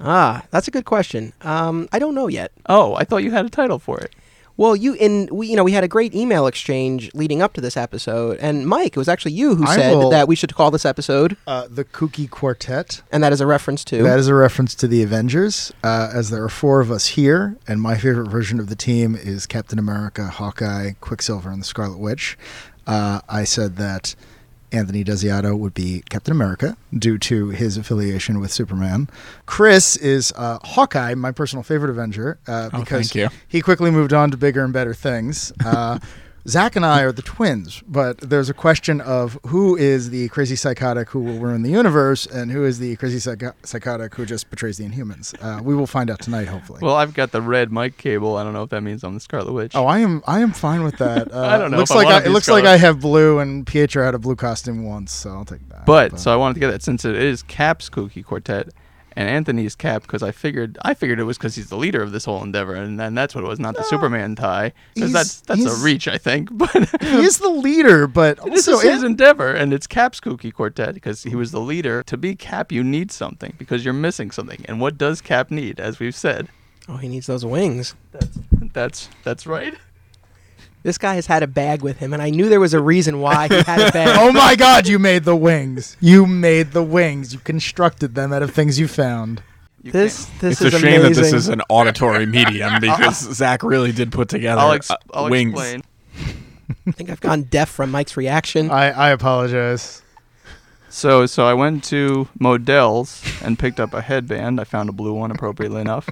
ah, 0.00 0.44
that's 0.50 0.68
a 0.68 0.70
good 0.70 0.84
question. 0.84 1.32
Um, 1.42 1.88
I 1.92 1.98
don't 1.98 2.14
know 2.14 2.26
yet. 2.28 2.52
Oh, 2.66 2.94
I 2.94 3.04
thought 3.04 3.18
you 3.18 3.30
had 3.32 3.44
a 3.46 3.50
title 3.50 3.78
for 3.78 3.98
it. 4.00 4.14
Well, 4.56 4.76
you 4.76 4.92
in 4.94 5.28
we 5.32 5.46
you 5.48 5.56
know 5.56 5.64
we 5.64 5.72
had 5.72 5.84
a 5.84 5.88
great 5.88 6.14
email 6.14 6.46
exchange 6.46 7.10
leading 7.14 7.40
up 7.40 7.54
to 7.54 7.62
this 7.62 7.78
episode, 7.78 8.36
and 8.42 8.66
Mike, 8.66 8.88
it 8.94 8.96
was 8.98 9.08
actually 9.08 9.32
you 9.32 9.54
who 9.54 9.64
I 9.64 9.74
said 9.76 9.94
will- 9.94 10.10
that 10.10 10.28
we 10.28 10.36
should 10.36 10.54
call 10.54 10.70
this 10.70 10.84
episode, 10.84 11.36
Uh, 11.46 11.66
the 11.70 11.82
Kooky 11.84 12.28
Quartet. 12.28 13.00
and 13.10 13.22
that 13.24 13.32
is 13.32 13.40
a 13.40 13.46
reference 13.46 13.84
to. 13.84 14.02
That 14.02 14.18
is 14.18 14.28
a 14.28 14.34
reference 14.34 14.74
to 14.76 14.86
the 14.86 15.02
Avengers, 15.02 15.72
uh, 15.82 16.10
as 16.12 16.28
there 16.28 16.44
are 16.44 16.50
four 16.50 16.80
of 16.80 16.90
us 16.90 17.06
here, 17.06 17.56
and 17.66 17.80
my 17.80 17.96
favorite 17.96 18.28
version 18.28 18.60
of 18.60 18.68
the 18.68 18.76
team 18.76 19.14
is 19.16 19.46
Captain 19.46 19.78
America, 19.78 20.26
Hawkeye, 20.26 20.90
Quicksilver, 21.00 21.48
and 21.50 21.62
the 21.62 21.66
Scarlet 21.66 21.98
Witch. 21.98 22.36
Uh, 22.86 23.20
I 23.30 23.44
said 23.44 23.76
that 23.76 24.14
Anthony 24.72 25.04
Desiato 25.04 25.58
would 25.58 25.74
be 25.74 26.02
Captain 26.08 26.32
America 26.32 26.76
due 26.96 27.18
to 27.18 27.48
his 27.48 27.76
affiliation 27.76 28.38
with 28.40 28.50
Superman. 28.52 29.08
Chris 29.46 29.96
is 29.96 30.32
uh, 30.36 30.58
Hawkeye, 30.62 31.14
my 31.14 31.32
personal 31.32 31.62
favorite 31.62 31.90
Avenger, 31.90 32.38
uh, 32.46 32.70
Oh, 32.72 32.80
because 32.80 33.14
you. 33.14 33.28
he 33.48 33.60
quickly 33.60 33.90
moved 33.90 34.12
on 34.12 34.30
to 34.30 34.36
bigger 34.36 34.62
and 34.64 34.72
better 34.72 34.94
things. 34.94 35.52
Uh, 35.64 35.98
Zach 36.48 36.74
and 36.74 36.86
I 36.86 37.02
are 37.02 37.12
the 37.12 37.22
twins, 37.22 37.82
but 37.86 38.18
there's 38.18 38.48
a 38.48 38.54
question 38.54 39.00
of 39.02 39.38
who 39.46 39.76
is 39.76 40.08
the 40.10 40.28
crazy 40.30 40.56
psychotic 40.56 41.10
who 41.10 41.20
will 41.20 41.38
ruin 41.38 41.62
the 41.62 41.70
universe 41.70 42.24
and 42.26 42.50
who 42.50 42.64
is 42.64 42.78
the 42.78 42.96
crazy 42.96 43.18
psycho- 43.18 43.52
psychotic 43.62 44.14
who 44.14 44.24
just 44.24 44.48
betrays 44.48 44.78
the 44.78 44.84
Inhumans. 44.84 45.34
Uh, 45.42 45.62
we 45.62 45.74
will 45.74 45.86
find 45.86 46.08
out 46.10 46.20
tonight, 46.20 46.48
hopefully. 46.48 46.80
Well, 46.82 46.96
I've 46.96 47.12
got 47.12 47.32
the 47.32 47.42
red 47.42 47.70
mic 47.70 47.98
cable. 47.98 48.36
I 48.36 48.42
don't 48.42 48.54
know 48.54 48.62
if 48.62 48.70
that 48.70 48.80
means 48.82 49.04
I'm 49.04 49.14
the 49.14 49.20
Scarlet 49.20 49.52
Witch. 49.52 49.72
oh, 49.74 49.84
I 49.86 49.98
am 49.98 50.22
I 50.26 50.40
am 50.40 50.52
fine 50.52 50.82
with 50.82 50.96
that. 50.96 51.30
Uh, 51.32 51.40
I 51.46 51.58
don't 51.58 51.70
know 51.70 51.76
Looks 51.76 51.90
like 51.90 52.08
I, 52.08 52.24
it 52.24 52.30
looks 52.30 52.48
like 52.48 52.64
I 52.64 52.78
have 52.78 53.00
blue, 53.00 53.38
and 53.38 53.66
Pietro 53.66 54.02
had 54.04 54.14
a 54.14 54.18
blue 54.18 54.36
costume 54.36 54.84
once, 54.84 55.12
so 55.12 55.30
I'll 55.30 55.44
take 55.44 55.68
that. 55.68 55.84
but 55.84 56.18
so 56.18 56.32
I 56.32 56.36
wanted 56.36 56.54
to 56.54 56.60
get 56.60 56.70
that 56.70 56.82
since 56.82 57.04
it 57.04 57.16
is 57.16 57.42
Cap's 57.42 57.90
Kooky 57.90 58.24
Quartet 58.24 58.70
and 59.16 59.28
Anthony's 59.28 59.74
Cap 59.74 60.02
because 60.02 60.22
I 60.22 60.30
figured 60.32 60.78
I 60.82 60.94
figured 60.94 61.18
it 61.18 61.24
was 61.24 61.38
because 61.38 61.54
he's 61.56 61.68
the 61.68 61.76
leader 61.76 62.02
of 62.02 62.12
this 62.12 62.24
whole 62.24 62.42
endeavor, 62.42 62.74
and 62.74 62.98
then 62.98 63.14
that's 63.14 63.34
what 63.34 63.44
it 63.44 63.46
was, 63.46 63.58
not 63.58 63.76
the 63.76 63.82
Superman 63.82 64.36
tie. 64.36 64.72
Because 64.94 65.12
that's 65.12 65.40
that's 65.42 65.64
a 65.64 65.84
reach, 65.84 66.08
I 66.08 66.18
think. 66.18 66.50
But 66.60 66.88
he's 67.00 67.38
the 67.38 67.48
leader, 67.48 68.06
but 68.06 68.38
This 68.44 68.68
also 68.68 68.86
is 68.86 68.94
his 68.94 69.02
endeavor, 69.02 69.52
and 69.52 69.72
it's 69.72 69.86
Cap's 69.86 70.20
Kooky 70.20 70.52
Quartet 70.52 70.94
because 70.94 71.22
he 71.22 71.34
was 71.34 71.52
the 71.52 71.60
leader. 71.60 72.02
To 72.04 72.16
be 72.16 72.34
Cap, 72.36 72.70
you 72.70 72.84
need 72.84 73.10
something 73.10 73.54
because 73.58 73.84
you're 73.84 73.94
missing 73.94 74.30
something. 74.30 74.64
And 74.66 74.80
what 74.80 74.98
does 74.98 75.20
Cap 75.20 75.50
need? 75.50 75.80
As 75.80 75.98
we've 75.98 76.14
said, 76.14 76.48
oh, 76.88 76.96
he 76.96 77.08
needs 77.08 77.26
those 77.26 77.44
wings. 77.44 77.94
That's 78.12 78.38
that's 78.72 79.08
that's 79.24 79.46
right. 79.46 79.74
This 80.82 80.96
guy 80.98 81.14
has 81.16 81.26
had 81.26 81.42
a 81.42 81.46
bag 81.46 81.82
with 81.82 81.98
him, 81.98 82.12
and 82.14 82.22
I 82.22 82.30
knew 82.30 82.48
there 82.48 82.60
was 82.60 82.72
a 82.74 82.80
reason 82.80 83.20
why 83.20 83.48
he 83.48 83.54
had 83.62 83.80
a 83.88 83.92
bag. 83.92 84.16
oh 84.18 84.32
my 84.32 84.56
God! 84.56 84.88
You 84.88 84.98
made 84.98 85.24
the 85.24 85.36
wings. 85.36 85.96
You 86.00 86.26
made 86.26 86.72
the 86.72 86.82
wings. 86.82 87.32
You 87.34 87.38
constructed 87.40 88.14
them 88.14 88.32
out 88.32 88.42
of 88.42 88.50
things 88.52 88.78
you 88.78 88.88
found. 88.88 89.42
You 89.82 89.92
this 89.92 90.24
can't- 90.26 90.40
this 90.40 90.60
it's 90.62 90.74
is 90.74 90.74
a 90.74 90.78
shame 90.78 91.00
amazing. 91.00 91.14
that 91.14 91.20
this 91.20 91.32
is 91.32 91.48
an 91.48 91.62
auditory 91.68 92.26
medium 92.26 92.72
because 92.80 93.18
Zach 93.34 93.62
really 93.62 93.92
did 93.92 94.10
put 94.12 94.28
together 94.28 94.60
I'll, 94.60 94.72
ex- 94.72 94.90
uh, 94.90 94.96
I'll 95.12 95.30
wings. 95.30 95.52
explain. 95.52 95.82
I 96.86 96.92
think 96.92 97.10
I've 97.10 97.20
gone 97.20 97.42
deaf 97.44 97.68
from 97.68 97.90
Mike's 97.90 98.16
reaction. 98.16 98.70
I, 98.70 98.90
I 98.90 99.10
apologize. 99.10 100.02
So 100.88 101.24
so 101.26 101.44
I 101.46 101.54
went 101.54 101.84
to 101.84 102.28
Modell's 102.38 103.22
and 103.42 103.58
picked 103.58 103.78
up 103.80 103.94
a 103.94 104.00
headband. 104.02 104.60
I 104.60 104.64
found 104.64 104.88
a 104.88 104.92
blue 104.92 105.12
one, 105.12 105.30
appropriately 105.30 105.80
enough. 105.80 106.08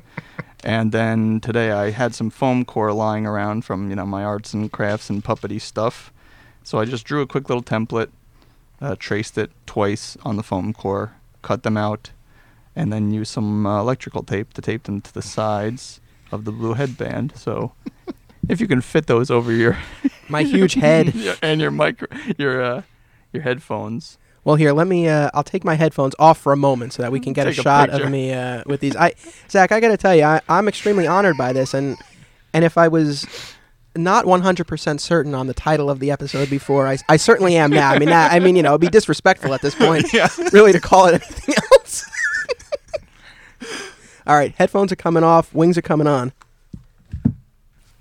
And 0.64 0.92
then 0.92 1.40
today 1.40 1.70
I 1.70 1.90
had 1.90 2.14
some 2.14 2.30
foam 2.30 2.64
core 2.64 2.92
lying 2.92 3.26
around 3.26 3.64
from 3.64 3.90
you 3.90 3.96
know 3.96 4.06
my 4.06 4.24
arts 4.24 4.52
and 4.52 4.70
crafts 4.70 5.08
and 5.10 5.24
puppety 5.24 5.60
stuff. 5.60 6.12
So 6.64 6.78
I 6.78 6.84
just 6.84 7.04
drew 7.04 7.22
a 7.22 7.26
quick 7.26 7.48
little 7.48 7.62
template, 7.62 8.10
uh, 8.80 8.96
traced 8.98 9.38
it 9.38 9.50
twice 9.66 10.16
on 10.22 10.36
the 10.36 10.42
foam 10.42 10.72
core, 10.72 11.14
cut 11.42 11.62
them 11.62 11.76
out, 11.76 12.10
and 12.76 12.92
then 12.92 13.10
used 13.10 13.32
some 13.32 13.66
uh, 13.66 13.80
electrical 13.80 14.22
tape 14.22 14.52
to 14.54 14.62
tape 14.62 14.82
them 14.84 15.00
to 15.00 15.14
the 15.14 15.22
sides 15.22 16.00
of 16.30 16.44
the 16.44 16.52
blue 16.52 16.74
headband. 16.74 17.32
So 17.36 17.72
if 18.48 18.60
you 18.60 18.66
can 18.66 18.80
fit 18.80 19.06
those 19.06 19.30
over 19.30 19.52
your 19.52 19.78
My 20.28 20.42
huge 20.42 20.74
head. 20.74 21.14
And 21.42 21.60
your 21.60 21.70
micro, 21.70 22.08
your 22.36 22.62
uh, 22.62 22.82
your 23.32 23.42
headphones. 23.42 24.18
Well, 24.48 24.56
here, 24.56 24.72
let 24.72 24.86
me. 24.86 25.06
Uh, 25.06 25.28
I'll 25.34 25.44
take 25.44 25.62
my 25.62 25.74
headphones 25.74 26.14
off 26.18 26.38
for 26.38 26.54
a 26.54 26.56
moment 26.56 26.94
so 26.94 27.02
that 27.02 27.12
we 27.12 27.20
can 27.20 27.34
get 27.34 27.46
a 27.46 27.50
Take 27.50 27.58
a 27.58 27.62
shot 27.62 27.90
of 27.90 28.10
me 28.10 28.32
uh, 28.32 28.62
with 28.64 28.80
these. 28.80 28.96
I, 28.96 29.12
Zach, 29.50 29.72
I 29.72 29.78
got 29.78 29.88
to 29.88 29.98
tell 29.98 30.14
you, 30.14 30.22
I, 30.22 30.40
I'm 30.48 30.68
extremely 30.68 31.06
honored 31.06 31.36
by 31.36 31.52
this, 31.52 31.74
and 31.74 31.98
and 32.54 32.64
if 32.64 32.78
I 32.78 32.88
was 32.88 33.26
not 33.94 34.24
100% 34.24 35.00
certain 35.00 35.34
on 35.34 35.48
the 35.48 35.52
title 35.52 35.90
of 35.90 35.98
the 35.98 36.10
episode 36.10 36.48
before, 36.48 36.86
I, 36.86 36.96
I 37.10 37.18
certainly 37.18 37.58
am 37.58 37.70
now. 37.70 37.90
I 37.90 37.98
mean, 37.98 38.08
that, 38.08 38.32
I 38.32 38.38
mean, 38.38 38.56
you 38.56 38.62
know, 38.62 38.70
it'd 38.70 38.80
be 38.80 38.88
disrespectful 38.88 39.52
at 39.52 39.60
this 39.60 39.74
point, 39.74 40.10
really, 40.54 40.72
to 40.72 40.80
call 40.80 41.08
it 41.08 41.22
anything 41.22 41.54
else. 41.74 42.10
All 44.26 44.34
right, 44.34 44.54
headphones 44.54 44.90
are 44.92 44.96
coming 44.96 45.24
off, 45.24 45.54
wings 45.54 45.76
are 45.76 45.82
coming 45.82 46.06
on. 46.06 46.32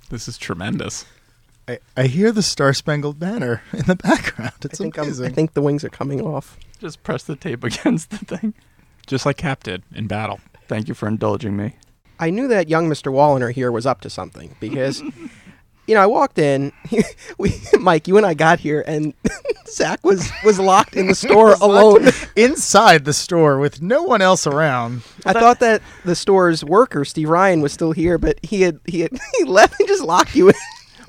This 0.09 0.29
is 0.29 0.37
tremendous. 0.37 1.03
I, 1.67 1.79
I 1.97 2.03
hear 2.07 2.31
the 2.31 2.41
Star 2.41 2.73
Spangled 2.73 3.19
Banner 3.19 3.61
in 3.73 3.85
the 3.85 3.95
background. 3.95 4.53
It's 4.61 4.79
I 4.79 4.83
think, 4.83 4.97
I'm, 4.97 5.05
amazing. 5.05 5.25
I 5.25 5.29
think 5.29 5.53
the 5.53 5.61
wings 5.61 5.83
are 5.83 5.89
coming 5.89 6.21
off. 6.21 6.57
Just 6.79 7.03
press 7.03 7.23
the 7.23 7.35
tape 7.35 7.63
against 7.63 8.09
the 8.09 8.19
thing. 8.19 8.53
Just 9.05 9.25
like 9.25 9.37
Cap 9.37 9.63
did 9.63 9.83
in 9.93 10.07
battle. 10.07 10.39
Thank 10.67 10.87
you 10.87 10.93
for 10.93 11.07
indulging 11.07 11.57
me. 11.57 11.75
I 12.19 12.29
knew 12.29 12.47
that 12.47 12.69
young 12.69 12.89
Mr. 12.89 13.11
Walliner 13.11 13.51
here 13.51 13.71
was 13.71 13.85
up 13.85 14.01
to 14.01 14.09
something 14.09 14.55
because, 14.59 15.01
you 15.87 15.95
know, 15.95 16.01
I 16.01 16.05
walked 16.05 16.39
in. 16.39 16.71
we, 17.37 17.53
Mike, 17.79 18.07
you 18.07 18.17
and 18.17 18.25
I 18.25 18.33
got 18.33 18.59
here, 18.59 18.83
and 18.87 19.13
Zach 19.67 20.03
was 20.03 20.31
was 20.43 20.59
locked 20.59 20.95
in 20.95 21.07
the 21.07 21.15
store 21.15 21.53
alone. 21.61 22.09
Inside 22.35 23.05
the 23.05 23.13
store 23.13 23.59
with 23.59 23.81
no 23.81 24.03
one 24.03 24.21
else 24.21 24.47
around. 24.47 25.03
I 25.25 25.33
thought 25.33 25.59
that 25.59 25.81
the 26.05 26.15
store's 26.15 26.63
worker, 26.63 27.05
Steve 27.05 27.29
Ryan, 27.29 27.61
was 27.61 27.71
still 27.71 27.91
here, 27.91 28.17
but 28.17 28.39
he 28.43 28.61
had 28.61 28.79
he 28.85 29.01
had 29.01 29.11
he 29.37 29.43
left 29.43 29.79
and 29.79 29.87
just 29.87 30.03
locked 30.03 30.35
you 30.35 30.49
in. 30.49 30.55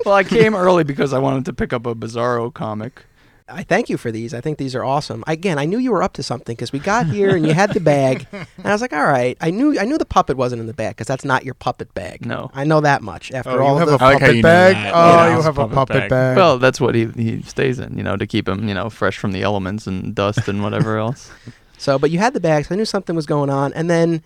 Well, 0.05 0.15
I 0.15 0.23
came 0.23 0.55
early 0.55 0.83
because 0.83 1.13
I 1.13 1.19
wanted 1.19 1.45
to 1.45 1.53
pick 1.53 1.73
up 1.73 1.85
a 1.85 1.93
Bizarro 1.95 2.53
comic. 2.53 3.03
I 3.51 3.63
thank 3.63 3.89
you 3.89 3.97
for 3.97 4.11
these. 4.11 4.31
I 4.35 4.41
think 4.41 4.59
these 4.59 4.75
are 4.75 4.83
awesome. 4.85 5.23
Again, 5.25 5.57
I 5.57 5.65
knew 5.65 5.79
you 5.79 5.91
were 5.91 6.03
up 6.03 6.13
to 6.13 6.23
something 6.23 6.55
because 6.55 6.71
we 6.71 6.77
got 6.77 7.07
here 7.07 7.35
and 7.35 7.43
you 7.47 7.53
had 7.55 7.73
the 7.73 7.79
bag, 7.79 8.27
and 8.31 8.45
I 8.63 8.71
was 8.71 8.79
like, 8.81 8.93
all 8.93 9.07
right. 9.07 9.35
I 9.41 9.49
knew 9.49 9.77
I 9.79 9.85
knew 9.85 9.97
the 9.97 10.05
puppet 10.05 10.37
wasn't 10.37 10.59
in 10.61 10.67
the 10.67 10.73
bag 10.73 10.91
because 10.95 11.07
that's 11.07 11.25
not 11.25 11.43
your 11.45 11.55
puppet 11.55 11.91
bag. 11.95 12.27
No. 12.27 12.51
I 12.53 12.63
know 12.63 12.79
that 12.81 13.01
much. 13.01 13.31
After 13.31 13.49
Oh, 13.59 13.65
all 13.65 13.73
you 13.73 13.79
have 13.79 13.87
of 13.87 13.93
a 13.95 13.97
the 13.97 14.03
I 14.03 14.07
like 14.13 14.13
how 14.13 14.19
puppet 14.27 14.35
you 14.35 14.41
know 14.43 14.47
bag? 14.49 14.91
Oh, 14.93 15.15
Yeah, 15.15 15.35
you 15.35 15.41
have 15.41 15.57
a 15.57 15.61
puppet 15.61 15.75
puppet 15.75 15.95
bag. 15.95 16.09
bag. 16.11 16.37
Well, 16.37 16.59
that's 16.59 16.79
what 16.79 16.93
he 16.93 17.07
he 17.07 17.41
stays 17.41 17.79
in, 17.79 17.97
you 17.97 18.03
know, 18.03 18.15
to 18.17 18.27
keep 18.27 18.47
him, 18.47 18.67
you 18.67 18.75
know, 18.75 18.87
fresh 18.91 19.17
from 19.17 19.31
the 19.31 19.41
elements 19.41 19.87
and 19.87 20.13
dust 20.13 20.47
and 20.47 20.61
whatever 20.61 20.97
else. 21.05 21.31
So, 21.79 21.97
but 21.97 22.11
you 22.11 22.19
had 22.19 22.33
the 22.35 22.39
bag, 22.39 22.65
so 22.65 22.75
I 22.75 22.77
knew 22.77 22.85
something 22.85 23.15
was 23.15 23.25
going 23.25 23.49
on. 23.49 23.73
And 23.73 23.89
then 23.89 24.21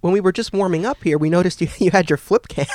when 0.00 0.12
we 0.12 0.20
were 0.20 0.32
just 0.32 0.52
warming 0.52 0.86
up 0.86 1.02
here, 1.02 1.18
we 1.18 1.28
noticed 1.28 1.60
you, 1.60 1.66
you 1.78 1.90
had 1.90 2.08
your 2.08 2.18
flip 2.18 2.46
cam. 2.46 2.66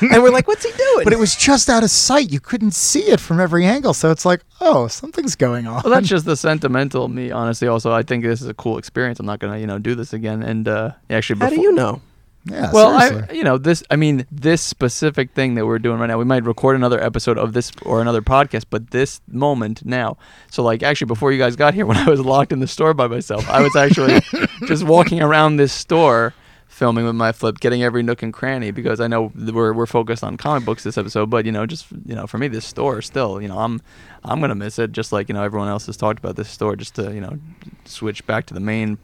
And 0.00 0.22
we're 0.22 0.30
like, 0.30 0.46
what's 0.48 0.64
he 0.64 0.72
doing? 0.72 1.04
but 1.04 1.12
it 1.12 1.18
was 1.18 1.34
just 1.36 1.68
out 1.68 1.82
of 1.82 1.90
sight. 1.90 2.30
You 2.30 2.40
couldn't 2.40 2.72
see 2.72 3.04
it 3.10 3.20
from 3.20 3.40
every 3.40 3.64
angle. 3.66 3.94
So 3.94 4.10
it's 4.10 4.24
like, 4.24 4.42
oh, 4.60 4.88
something's 4.88 5.36
going 5.36 5.66
on. 5.66 5.82
Well, 5.84 5.92
that's 5.92 6.08
just 6.08 6.24
the 6.24 6.36
sentimental 6.36 7.08
me, 7.08 7.30
honestly. 7.30 7.68
Also, 7.68 7.92
I 7.92 8.02
think 8.02 8.24
this 8.24 8.40
is 8.42 8.48
a 8.48 8.54
cool 8.54 8.78
experience. 8.78 9.20
I'm 9.20 9.26
not 9.26 9.38
gonna, 9.38 9.58
you 9.58 9.66
know, 9.66 9.78
do 9.78 9.94
this 9.94 10.12
again. 10.12 10.42
And 10.42 10.66
uh, 10.68 10.92
actually, 11.10 11.40
How 11.40 11.50
do 11.50 11.60
you 11.60 11.72
know? 11.72 12.00
yeah, 12.46 12.70
Well. 12.72 12.90
I, 12.94 13.32
you 13.32 13.42
know, 13.42 13.56
this. 13.58 13.82
I 13.90 13.96
mean, 13.96 14.26
this 14.30 14.60
specific 14.62 15.30
thing 15.32 15.54
that 15.54 15.64
we're 15.66 15.78
doing 15.78 15.98
right 15.98 16.06
now. 16.06 16.18
We 16.18 16.24
might 16.26 16.44
record 16.44 16.76
another 16.76 17.02
episode 17.02 17.38
of 17.38 17.52
this 17.54 17.72
or 17.82 18.00
another 18.02 18.20
podcast, 18.22 18.64
but 18.70 18.90
this 18.90 19.20
moment 19.28 19.84
now. 19.84 20.18
So, 20.50 20.62
like, 20.62 20.82
actually, 20.82 21.06
before 21.06 21.32
you 21.32 21.38
guys 21.38 21.56
got 21.56 21.72
here, 21.74 21.86
when 21.90 21.96
I 21.96 22.08
was 22.08 22.20
locked 22.20 22.52
in 22.52 22.60
the 22.60 22.66
store 22.68 22.92
by 22.94 23.06
myself, 23.06 23.48
I 23.48 23.62
was 23.62 23.74
actually 23.76 24.20
just 24.66 24.84
walking 24.84 25.22
around 25.22 25.56
this 25.56 25.72
store, 25.72 26.34
filming 26.74 27.04
with 27.04 27.14
my 27.14 27.30
flip, 27.30 27.60
getting 27.60 27.84
every 27.84 28.02
nook 28.02 28.20
and 28.20 28.32
cranny 28.32 28.72
because 28.72 29.00
I 29.00 29.06
know 29.06 29.32
we're 29.36 29.72
we're 29.72 29.86
focused 29.86 30.24
on 30.24 30.36
comic 30.36 30.64
books 30.64 30.82
this 30.82 30.98
episode. 30.98 31.30
But 31.30 31.46
you 31.46 31.52
know, 31.52 31.66
just 31.66 31.86
you 32.04 32.16
know, 32.16 32.26
for 32.26 32.36
me, 32.36 32.48
this 32.48 32.66
store 32.66 33.00
still, 33.00 33.40
you 33.40 33.46
know, 33.46 33.60
I'm 33.60 33.80
I'm 34.24 34.40
gonna 34.40 34.56
miss 34.56 34.78
it, 34.80 34.90
just 34.90 35.12
like 35.12 35.28
you 35.28 35.34
know 35.34 35.42
everyone 35.44 35.68
else 35.68 35.86
has 35.86 35.96
talked 35.96 36.18
about 36.18 36.34
this 36.34 36.48
store. 36.48 36.74
Just 36.74 36.96
to 36.96 37.14
you 37.14 37.20
know, 37.20 37.38
switch 37.84 38.26
back 38.26 38.46
to 38.46 38.54
the 38.54 38.60
main 38.60 38.98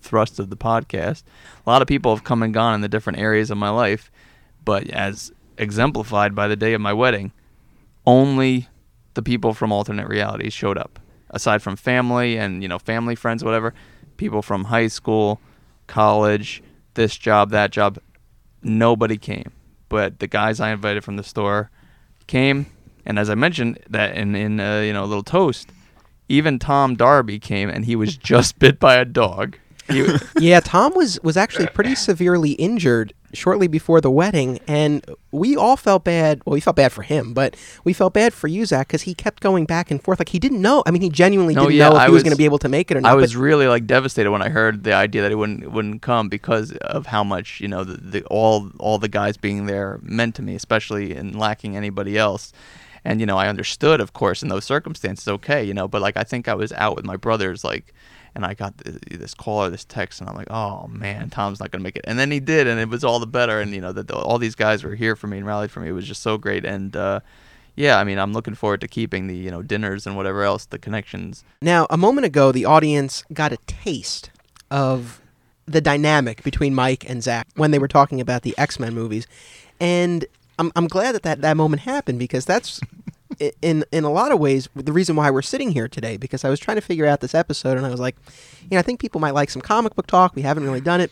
thrust 0.00 0.38
of 0.38 0.48
the 0.48 0.56
podcast. 0.56 1.24
A 1.66 1.68
lot 1.68 1.82
of 1.82 1.88
people 1.88 2.14
have 2.14 2.24
come 2.24 2.42
and 2.42 2.54
gone 2.54 2.74
in 2.74 2.82
the 2.82 2.88
different 2.88 3.18
areas 3.18 3.50
of 3.50 3.58
my 3.58 3.70
life, 3.70 4.12
but 4.64 4.88
as 4.90 5.32
exemplified 5.58 6.36
by 6.36 6.46
the 6.46 6.56
day 6.56 6.72
of 6.72 6.80
my 6.80 6.92
wedding, 6.92 7.32
only 8.06 8.68
the 9.14 9.22
people 9.22 9.54
from 9.54 9.72
alternate 9.72 10.06
realities 10.06 10.52
showed 10.52 10.78
up. 10.78 11.00
Aside 11.30 11.62
from 11.62 11.74
family 11.74 12.38
and, 12.38 12.62
you 12.62 12.68
know, 12.68 12.78
family 12.78 13.16
friends 13.16 13.44
whatever, 13.44 13.74
people 14.16 14.40
from 14.40 14.64
high 14.64 14.86
school, 14.86 15.40
college, 15.88 16.62
this 16.98 17.16
job, 17.16 17.50
that 17.50 17.70
job, 17.70 17.98
nobody 18.62 19.16
came. 19.16 19.52
But 19.88 20.18
the 20.18 20.26
guys 20.26 20.60
I 20.60 20.72
invited 20.72 21.04
from 21.04 21.16
the 21.16 21.22
store 21.22 21.70
came, 22.26 22.66
and 23.06 23.18
as 23.18 23.30
I 23.30 23.34
mentioned 23.34 23.78
that 23.88 24.16
in 24.16 24.34
in 24.34 24.60
uh, 24.60 24.80
you 24.80 24.92
know 24.92 25.04
a 25.04 25.06
little 25.06 25.22
toast, 25.22 25.70
even 26.28 26.58
Tom 26.58 26.94
Darby 26.94 27.38
came, 27.38 27.70
and 27.70 27.86
he 27.86 27.96
was 27.96 28.18
just 28.18 28.58
bit 28.64 28.78
by 28.78 28.96
a 28.96 29.06
dog. 29.06 29.56
He, 29.88 30.06
yeah, 30.38 30.60
Tom 30.60 30.92
was 30.94 31.18
was 31.22 31.38
actually 31.38 31.68
pretty 31.68 31.94
severely 31.94 32.52
injured 32.52 33.14
shortly 33.34 33.66
before 33.68 34.00
the 34.00 34.10
wedding, 34.10 34.58
and 34.66 35.04
we 35.30 35.56
all 35.56 35.76
felt 35.76 36.04
bad. 36.04 36.40
Well, 36.44 36.54
we 36.54 36.60
felt 36.60 36.76
bad 36.76 36.92
for 36.92 37.02
him, 37.02 37.34
but 37.34 37.56
we 37.84 37.92
felt 37.92 38.14
bad 38.14 38.32
for 38.32 38.48
you, 38.48 38.64
Zach, 38.66 38.88
because 38.88 39.02
he 39.02 39.14
kept 39.14 39.42
going 39.42 39.64
back 39.66 39.90
and 39.90 40.02
forth. 40.02 40.18
Like 40.18 40.30
he 40.30 40.38
didn't 40.38 40.62
know. 40.62 40.82
I 40.86 40.90
mean, 40.90 41.02
he 41.02 41.10
genuinely 41.10 41.54
No, 41.54 41.62
didn't 41.64 41.76
yeah, 41.76 41.88
know 41.90 41.96
if 41.96 42.00
I 42.02 42.04
he 42.06 42.10
was, 42.10 42.14
was- 42.16 42.22
going 42.24 42.32
to 42.32 42.38
be 42.38 42.44
able 42.44 42.58
to 42.58 42.68
make 42.68 42.90
it 42.90 42.96
or 42.96 43.00
not. 43.00 43.12
I 43.12 43.14
was 43.14 43.36
really 43.36 43.66
like 43.68 43.86
devastated 43.86 44.30
when 44.30 44.42
I 44.42 44.48
heard 44.48 44.84
the 44.84 44.92
idea 44.94 45.22
that 45.22 45.32
it 45.32 45.36
wouldn't 45.36 45.70
wouldn't 45.70 46.02
come 46.02 46.28
because 46.28 46.72
of 46.72 47.06
how 47.06 47.22
much 47.24 47.60
you 47.60 47.68
know 47.68 47.84
the, 47.84 47.96
the 47.96 48.24
all 48.26 48.70
all 48.78 48.98
the 48.98 49.08
guys 49.08 49.36
being 49.36 49.66
there 49.66 49.98
meant 50.02 50.34
to 50.36 50.42
me, 50.42 50.54
especially 50.54 51.14
in 51.14 51.38
lacking 51.38 51.76
anybody 51.76 52.16
else. 52.18 52.52
And 53.04 53.20
you 53.20 53.26
know, 53.26 53.38
I 53.38 53.48
understood, 53.48 54.00
of 54.00 54.12
course, 54.12 54.42
in 54.42 54.48
those 54.48 54.64
circumstances, 54.64 55.28
okay, 55.28 55.62
you 55.64 55.72
know, 55.72 55.86
but 55.88 56.02
like 56.02 56.16
I 56.16 56.24
think 56.24 56.48
I 56.48 56.54
was 56.54 56.72
out 56.72 56.96
with 56.96 57.04
my 57.04 57.16
brothers, 57.16 57.62
like, 57.64 57.94
and 58.38 58.46
I 58.46 58.54
got 58.54 58.78
th- 58.78 59.00
this 59.10 59.34
call 59.34 59.64
or 59.64 59.68
this 59.68 59.84
text, 59.84 60.20
and 60.20 60.30
I'm 60.30 60.36
like, 60.36 60.48
oh 60.48 60.86
man, 60.86 61.28
Tom's 61.28 61.58
not 61.58 61.72
gonna 61.72 61.82
make 61.82 61.96
it, 61.96 62.04
and 62.06 62.18
then 62.18 62.30
he 62.30 62.38
did, 62.38 62.68
and 62.68 62.78
it 62.78 62.88
was 62.88 63.02
all 63.02 63.18
the 63.18 63.26
better, 63.26 63.60
and 63.60 63.72
you 63.72 63.80
know, 63.80 63.90
that 63.90 64.10
all 64.12 64.38
these 64.38 64.54
guys 64.54 64.84
were 64.84 64.94
here 64.94 65.16
for 65.16 65.26
me 65.26 65.38
and 65.38 65.46
rallied 65.46 65.72
for 65.72 65.80
me. 65.80 65.88
It 65.88 65.92
was 65.92 66.06
just 66.06 66.22
so 66.22 66.38
great, 66.38 66.64
and 66.64 66.94
uh, 66.94 67.18
yeah, 67.74 67.98
I 67.98 68.04
mean, 68.04 68.16
I'm 68.16 68.32
looking 68.32 68.54
forward 68.54 68.80
to 68.82 68.88
keeping 68.88 69.26
the 69.26 69.36
you 69.36 69.50
know 69.50 69.62
dinners 69.62 70.06
and 70.06 70.16
whatever 70.16 70.44
else, 70.44 70.64
the 70.66 70.78
connections. 70.78 71.42
Now, 71.60 71.88
a 71.90 71.96
moment 71.96 72.26
ago, 72.26 72.52
the 72.52 72.64
audience 72.64 73.24
got 73.32 73.52
a 73.52 73.58
taste 73.66 74.30
of 74.70 75.20
the 75.66 75.80
dynamic 75.80 76.44
between 76.44 76.76
Mike 76.76 77.10
and 77.10 77.22
Zach 77.22 77.48
when 77.56 77.72
they 77.72 77.78
were 77.80 77.88
talking 77.88 78.20
about 78.20 78.42
the 78.42 78.54
X 78.56 78.78
Men 78.78 78.94
movies, 78.94 79.26
and 79.80 80.24
I'm 80.60 80.70
I'm 80.76 80.86
glad 80.86 81.16
that 81.16 81.24
that, 81.24 81.40
that 81.40 81.56
moment 81.56 81.82
happened 81.82 82.20
because 82.20 82.44
that's 82.44 82.80
in 83.62 83.84
in 83.92 84.04
a 84.04 84.10
lot 84.10 84.32
of 84.32 84.38
ways 84.38 84.68
the 84.74 84.92
reason 84.92 85.16
why 85.16 85.30
we're 85.30 85.42
sitting 85.42 85.72
here 85.72 85.88
today. 85.88 86.16
Because 86.16 86.44
I 86.44 86.50
was 86.50 86.60
trying 86.60 86.76
to 86.76 86.80
figure 86.80 87.06
out 87.06 87.20
this 87.20 87.34
episode, 87.34 87.76
and 87.76 87.86
I 87.86 87.90
was 87.90 88.00
like, 88.00 88.16
you 88.62 88.68
know, 88.72 88.78
I 88.78 88.82
think 88.82 89.00
people 89.00 89.20
might 89.20 89.34
like 89.34 89.50
some 89.50 89.62
comic 89.62 89.94
book 89.94 90.06
talk. 90.06 90.34
We 90.34 90.42
haven't 90.42 90.64
really 90.64 90.80
done 90.80 91.00
it. 91.00 91.10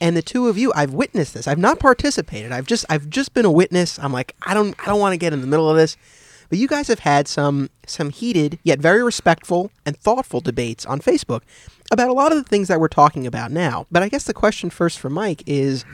And 0.00 0.16
the 0.16 0.22
two 0.22 0.46
of 0.48 0.56
you, 0.56 0.72
I've 0.76 0.92
witnessed 0.92 1.34
this. 1.34 1.48
I've 1.48 1.58
not 1.58 1.80
participated. 1.80 2.52
I've 2.52 2.66
just 2.66 2.84
I've 2.88 3.10
just 3.10 3.34
been 3.34 3.44
a 3.44 3.50
witness. 3.50 3.98
I'm 3.98 4.12
like, 4.12 4.34
I 4.42 4.54
don't 4.54 4.74
I 4.80 4.86
don't 4.86 5.00
want 5.00 5.12
to 5.12 5.18
get 5.18 5.32
in 5.32 5.40
the 5.40 5.46
middle 5.46 5.68
of 5.68 5.76
this. 5.76 5.96
But 6.48 6.58
you 6.58 6.66
guys 6.66 6.88
have 6.88 7.00
had 7.00 7.28
some 7.28 7.70
some 7.86 8.10
heated 8.10 8.58
yet 8.62 8.78
very 8.78 9.02
respectful 9.02 9.70
and 9.84 9.96
thoughtful 9.96 10.40
debates 10.40 10.86
on 10.86 11.00
Facebook 11.00 11.42
about 11.90 12.08
a 12.08 12.12
lot 12.12 12.32
of 12.32 12.38
the 12.38 12.44
things 12.44 12.68
that 12.68 12.80
we're 12.80 12.88
talking 12.88 13.26
about 13.26 13.50
now. 13.50 13.86
But 13.90 14.02
I 14.02 14.08
guess 14.08 14.24
the 14.24 14.34
question 14.34 14.70
first 14.70 14.98
for 14.98 15.10
Mike 15.10 15.42
is 15.46 15.84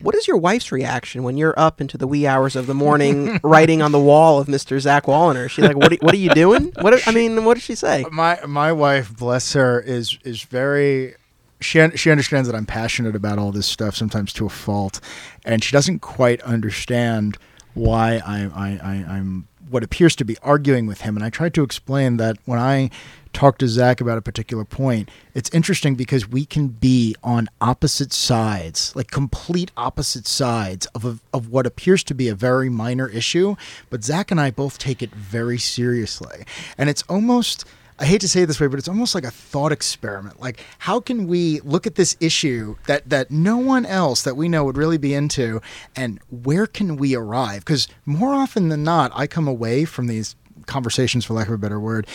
what 0.00 0.14
is 0.14 0.28
your 0.28 0.36
wife's 0.36 0.70
reaction 0.72 1.22
when 1.22 1.36
you're 1.36 1.58
up 1.58 1.80
into 1.80 1.96
the 1.96 2.06
wee 2.06 2.26
hours 2.26 2.56
of 2.56 2.66
the 2.66 2.74
morning 2.74 3.40
writing 3.44 3.82
on 3.82 3.92
the 3.92 4.00
wall 4.00 4.38
of 4.38 4.46
Mr. 4.46 4.78
Zach 4.78 5.04
Walliner? 5.04 5.48
She's 5.48 5.64
like, 5.64 5.76
"What? 5.76 5.92
Are, 5.92 5.96
what 6.00 6.14
are 6.14 6.18
you 6.18 6.30
doing? 6.30 6.72
What? 6.80 6.94
Are, 6.94 7.00
I 7.06 7.12
mean, 7.12 7.44
what 7.44 7.54
does 7.54 7.62
she 7.62 7.74
say?" 7.74 8.04
my 8.10 8.38
my 8.46 8.72
wife, 8.72 9.16
bless 9.16 9.52
her, 9.54 9.80
is 9.80 10.18
is 10.24 10.42
very. 10.42 11.14
She 11.60 11.88
she 11.96 12.10
understands 12.10 12.48
that 12.48 12.54
I'm 12.54 12.66
passionate 12.66 13.16
about 13.16 13.38
all 13.38 13.50
this 13.52 13.66
stuff, 13.66 13.96
sometimes 13.96 14.32
to 14.34 14.44
a 14.46 14.50
fault, 14.50 15.00
and 15.44 15.64
she 15.64 15.72
doesn't 15.72 16.00
quite 16.00 16.42
understand 16.42 17.38
why 17.72 18.20
I, 18.26 18.44
I, 18.44 18.80
I 18.82 18.94
I'm 19.16 19.48
what 19.68 19.82
appears 19.82 20.14
to 20.16 20.24
be 20.24 20.36
arguing 20.42 20.86
with 20.86 21.02
him. 21.02 21.16
And 21.16 21.24
I 21.24 21.30
tried 21.30 21.54
to 21.54 21.62
explain 21.62 22.18
that 22.18 22.36
when 22.44 22.58
I 22.58 22.90
talk 23.36 23.58
to 23.58 23.68
Zach 23.68 24.00
about 24.00 24.16
a 24.16 24.22
particular 24.22 24.64
point, 24.64 25.10
it's 25.34 25.50
interesting 25.50 25.94
because 25.94 26.26
we 26.26 26.46
can 26.46 26.68
be 26.68 27.14
on 27.22 27.48
opposite 27.60 28.12
sides, 28.12 28.96
like 28.96 29.10
complete 29.10 29.70
opposite 29.76 30.26
sides 30.26 30.86
of 30.86 31.04
a, 31.04 31.18
of 31.34 31.50
what 31.50 31.66
appears 31.66 32.02
to 32.04 32.14
be 32.14 32.28
a 32.28 32.34
very 32.34 32.70
minor 32.70 33.08
issue, 33.08 33.54
but 33.90 34.02
Zach 34.02 34.30
and 34.30 34.40
I 34.40 34.50
both 34.50 34.78
take 34.78 35.02
it 35.02 35.14
very 35.14 35.58
seriously, 35.58 36.44
and 36.78 36.88
it's 36.88 37.02
almost. 37.08 37.64
I 37.98 38.04
hate 38.04 38.20
to 38.20 38.28
say 38.28 38.42
it 38.42 38.46
this 38.46 38.60
way, 38.60 38.66
but 38.66 38.78
it's 38.78 38.88
almost 38.88 39.14
like 39.14 39.24
a 39.24 39.30
thought 39.30 39.72
experiment. 39.72 40.38
Like, 40.38 40.62
how 40.80 41.00
can 41.00 41.26
we 41.26 41.60
look 41.60 41.86
at 41.86 41.94
this 41.94 42.14
issue 42.20 42.76
that 42.86 43.08
that 43.08 43.30
no 43.30 43.56
one 43.56 43.86
else 43.86 44.22
that 44.22 44.36
we 44.36 44.50
know 44.50 44.64
would 44.64 44.76
really 44.76 44.98
be 44.98 45.14
into, 45.14 45.62
and 45.94 46.20
where 46.30 46.66
can 46.66 46.96
we 46.96 47.14
arrive? 47.14 47.64
Because 47.64 47.88
more 48.04 48.34
often 48.34 48.68
than 48.68 48.82
not, 48.82 49.12
I 49.14 49.26
come 49.26 49.48
away 49.48 49.86
from 49.86 50.08
these 50.08 50.36
conversations, 50.66 51.24
for 51.24 51.32
lack 51.34 51.48
of 51.48 51.54
a 51.54 51.58
better 51.58 51.80
word, 51.80 52.06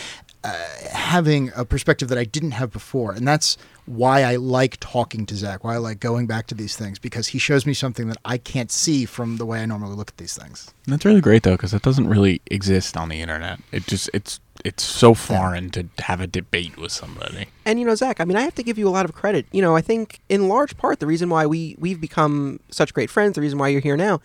uh, 0.44 0.66
having 0.90 1.52
a 1.54 1.64
perspective 1.64 2.08
that 2.08 2.18
I 2.18 2.24
didn't 2.24 2.52
have 2.52 2.72
before, 2.72 3.12
and 3.12 3.26
that's 3.26 3.56
why 3.86 4.22
I 4.22 4.36
like 4.36 4.76
talking 4.80 5.26
to 5.26 5.36
Zach. 5.36 5.62
Why 5.64 5.74
I 5.74 5.78
like 5.78 6.00
going 6.00 6.26
back 6.26 6.46
to 6.48 6.54
these 6.54 6.76
things 6.76 6.98
because 6.98 7.28
he 7.28 7.38
shows 7.38 7.66
me 7.66 7.74
something 7.74 8.08
that 8.08 8.18
I 8.24 8.38
can't 8.38 8.70
see 8.70 9.04
from 9.04 9.36
the 9.36 9.46
way 9.46 9.62
I 9.62 9.66
normally 9.66 9.94
look 9.94 10.08
at 10.08 10.16
these 10.16 10.36
things. 10.36 10.72
That's 10.86 11.04
really 11.04 11.20
great 11.20 11.42
though, 11.42 11.52
because 11.52 11.74
it 11.74 11.82
doesn't 11.82 12.08
really 12.08 12.40
exist 12.46 12.96
on 12.96 13.08
the 13.08 13.20
internet. 13.20 13.60
It 13.70 13.86
just 13.86 14.10
it's 14.12 14.40
it's 14.64 14.82
so 14.82 15.14
foreign 15.14 15.70
to 15.70 15.88
have 15.98 16.20
a 16.20 16.26
debate 16.26 16.76
with 16.76 16.92
somebody. 16.92 17.46
And 17.64 17.78
you 17.78 17.86
know, 17.86 17.94
Zach, 17.94 18.20
I 18.20 18.24
mean, 18.24 18.36
I 18.36 18.42
have 18.42 18.54
to 18.56 18.62
give 18.62 18.78
you 18.78 18.88
a 18.88 18.90
lot 18.90 19.04
of 19.04 19.12
credit. 19.12 19.46
You 19.52 19.62
know, 19.62 19.76
I 19.76 19.80
think 19.80 20.20
in 20.28 20.48
large 20.48 20.76
part 20.76 21.00
the 21.00 21.06
reason 21.06 21.28
why 21.28 21.46
we 21.46 21.76
we've 21.78 22.00
become 22.00 22.60
such 22.70 22.94
great 22.94 23.10
friends, 23.10 23.34
the 23.34 23.40
reason 23.40 23.58
why 23.58 23.68
you're 23.68 23.80
here 23.80 23.96
now, 23.96 24.20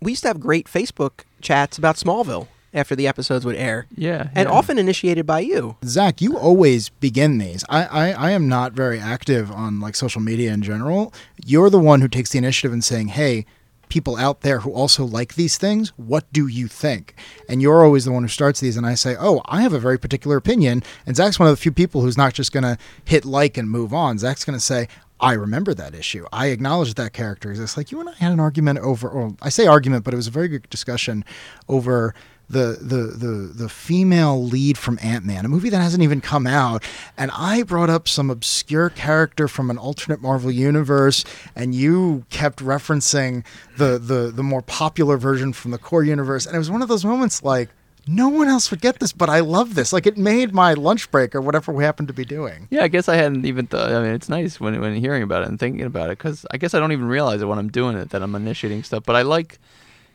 we 0.00 0.12
used 0.12 0.22
to 0.22 0.28
have 0.28 0.40
great 0.40 0.66
Facebook 0.66 1.24
chats 1.42 1.76
about 1.76 1.96
Smallville 1.96 2.48
after 2.72 2.94
the 2.94 3.06
episodes 3.08 3.44
would 3.44 3.56
air. 3.56 3.86
Yeah, 3.94 4.28
And 4.34 4.48
yeah. 4.48 4.54
often 4.54 4.78
initiated 4.78 5.26
by 5.26 5.40
you. 5.40 5.76
Zach, 5.84 6.20
you 6.20 6.38
always 6.38 6.88
begin 6.88 7.38
these. 7.38 7.64
I, 7.68 7.84
I, 7.84 8.10
I 8.12 8.30
am 8.30 8.48
not 8.48 8.72
very 8.72 8.98
active 9.00 9.50
on 9.50 9.80
like 9.80 9.96
social 9.96 10.20
media 10.20 10.52
in 10.52 10.62
general. 10.62 11.12
You're 11.44 11.70
the 11.70 11.78
one 11.78 12.00
who 12.00 12.08
takes 12.08 12.30
the 12.30 12.38
initiative 12.38 12.72
in 12.72 12.82
saying, 12.82 13.08
"Hey, 13.08 13.44
people 13.88 14.16
out 14.16 14.42
there 14.42 14.60
who 14.60 14.70
also 14.72 15.04
like 15.04 15.34
these 15.34 15.58
things, 15.58 15.88
what 15.96 16.32
do 16.32 16.46
you 16.46 16.68
think?" 16.68 17.14
And 17.48 17.60
you're 17.60 17.84
always 17.84 18.04
the 18.04 18.12
one 18.12 18.22
who 18.22 18.28
starts 18.28 18.60
these. 18.60 18.76
And 18.76 18.86
I 18.86 18.94
say, 18.94 19.16
"Oh, 19.18 19.42
I 19.46 19.62
have 19.62 19.72
a 19.72 19.80
very 19.80 19.98
particular 19.98 20.36
opinion." 20.36 20.82
And 21.06 21.16
Zach's 21.16 21.38
one 21.40 21.48
of 21.48 21.52
the 21.52 21.60
few 21.60 21.72
people 21.72 22.02
who's 22.02 22.16
not 22.16 22.34
just 22.34 22.52
going 22.52 22.62
to 22.64 22.78
hit 23.04 23.24
like 23.24 23.56
and 23.58 23.68
move 23.68 23.92
on. 23.92 24.18
Zach's 24.18 24.44
going 24.44 24.58
to 24.58 24.64
say. 24.64 24.88
I 25.22 25.34
remember 25.34 25.74
that 25.74 25.94
issue. 25.94 26.24
I 26.32 26.46
acknowledge 26.46 26.94
that 26.94 27.12
character. 27.12 27.52
It's 27.52 27.76
like 27.76 27.92
you 27.92 28.00
and 28.00 28.08
I 28.08 28.14
had 28.14 28.32
an 28.32 28.40
argument 28.40 28.78
over, 28.78 29.06
or 29.06 29.36
I 29.42 29.50
say 29.50 29.66
argument, 29.66 30.02
but 30.02 30.14
it 30.14 30.16
was 30.16 30.28
a 30.28 30.30
very 30.30 30.48
good 30.48 30.66
discussion 30.70 31.26
over 31.68 32.14
the 32.50 32.78
the 32.80 32.96
the 33.16 33.52
the 33.54 33.68
female 33.68 34.44
lead 34.44 34.76
from 34.76 34.98
Ant 35.00 35.24
Man, 35.24 35.44
a 35.44 35.48
movie 35.48 35.70
that 35.70 35.80
hasn't 35.80 36.02
even 36.02 36.20
come 36.20 36.46
out, 36.46 36.84
and 37.16 37.30
I 37.32 37.62
brought 37.62 37.90
up 37.90 38.08
some 38.08 38.28
obscure 38.28 38.90
character 38.90 39.46
from 39.46 39.70
an 39.70 39.78
alternate 39.78 40.20
Marvel 40.20 40.50
universe, 40.50 41.24
and 41.54 41.74
you 41.74 42.24
kept 42.28 42.58
referencing 42.58 43.44
the 43.76 43.98
the 43.98 44.32
the 44.34 44.42
more 44.42 44.62
popular 44.62 45.16
version 45.16 45.52
from 45.52 45.70
the 45.70 45.78
core 45.78 46.02
universe, 46.02 46.44
and 46.44 46.56
it 46.56 46.58
was 46.58 46.70
one 46.70 46.82
of 46.82 46.88
those 46.88 47.04
moments 47.04 47.42
like. 47.42 47.70
No 48.06 48.30
one 48.30 48.48
else 48.48 48.70
would 48.70 48.80
get 48.80 48.98
this, 48.98 49.12
but 49.12 49.28
I 49.28 49.40
love 49.40 49.74
this. 49.74 49.92
Like 49.92 50.06
it 50.06 50.16
made 50.16 50.54
my 50.54 50.72
lunch 50.72 51.10
break 51.10 51.34
or 51.34 51.40
whatever 51.40 51.70
we 51.70 51.84
happened 51.84 52.08
to 52.08 52.14
be 52.14 52.24
doing. 52.24 52.66
Yeah, 52.70 52.82
I 52.82 52.88
guess 52.88 53.10
I 53.10 53.14
hadn't 53.14 53.44
even 53.44 53.66
thought. 53.66 53.92
I 53.92 54.02
mean, 54.02 54.12
it's 54.12 54.28
nice 54.28 54.58
when 54.58 54.80
when 54.80 54.96
hearing 54.96 55.22
about 55.22 55.42
it 55.42 55.48
and 55.48 55.60
thinking 55.60 55.84
about 55.84 56.06
it 56.06 56.18
because 56.18 56.46
I 56.50 56.56
guess 56.56 56.72
I 56.72 56.80
don't 56.80 56.92
even 56.92 57.06
realize 57.06 57.42
it 57.42 57.44
when 57.44 57.58
I'm 57.58 57.68
doing 57.68 57.98
it 57.98 58.10
that 58.10 58.22
I'm 58.22 58.34
initiating 58.34 58.82
stuff. 58.84 59.04
But 59.04 59.16
I 59.16 59.22
like, 59.22 59.60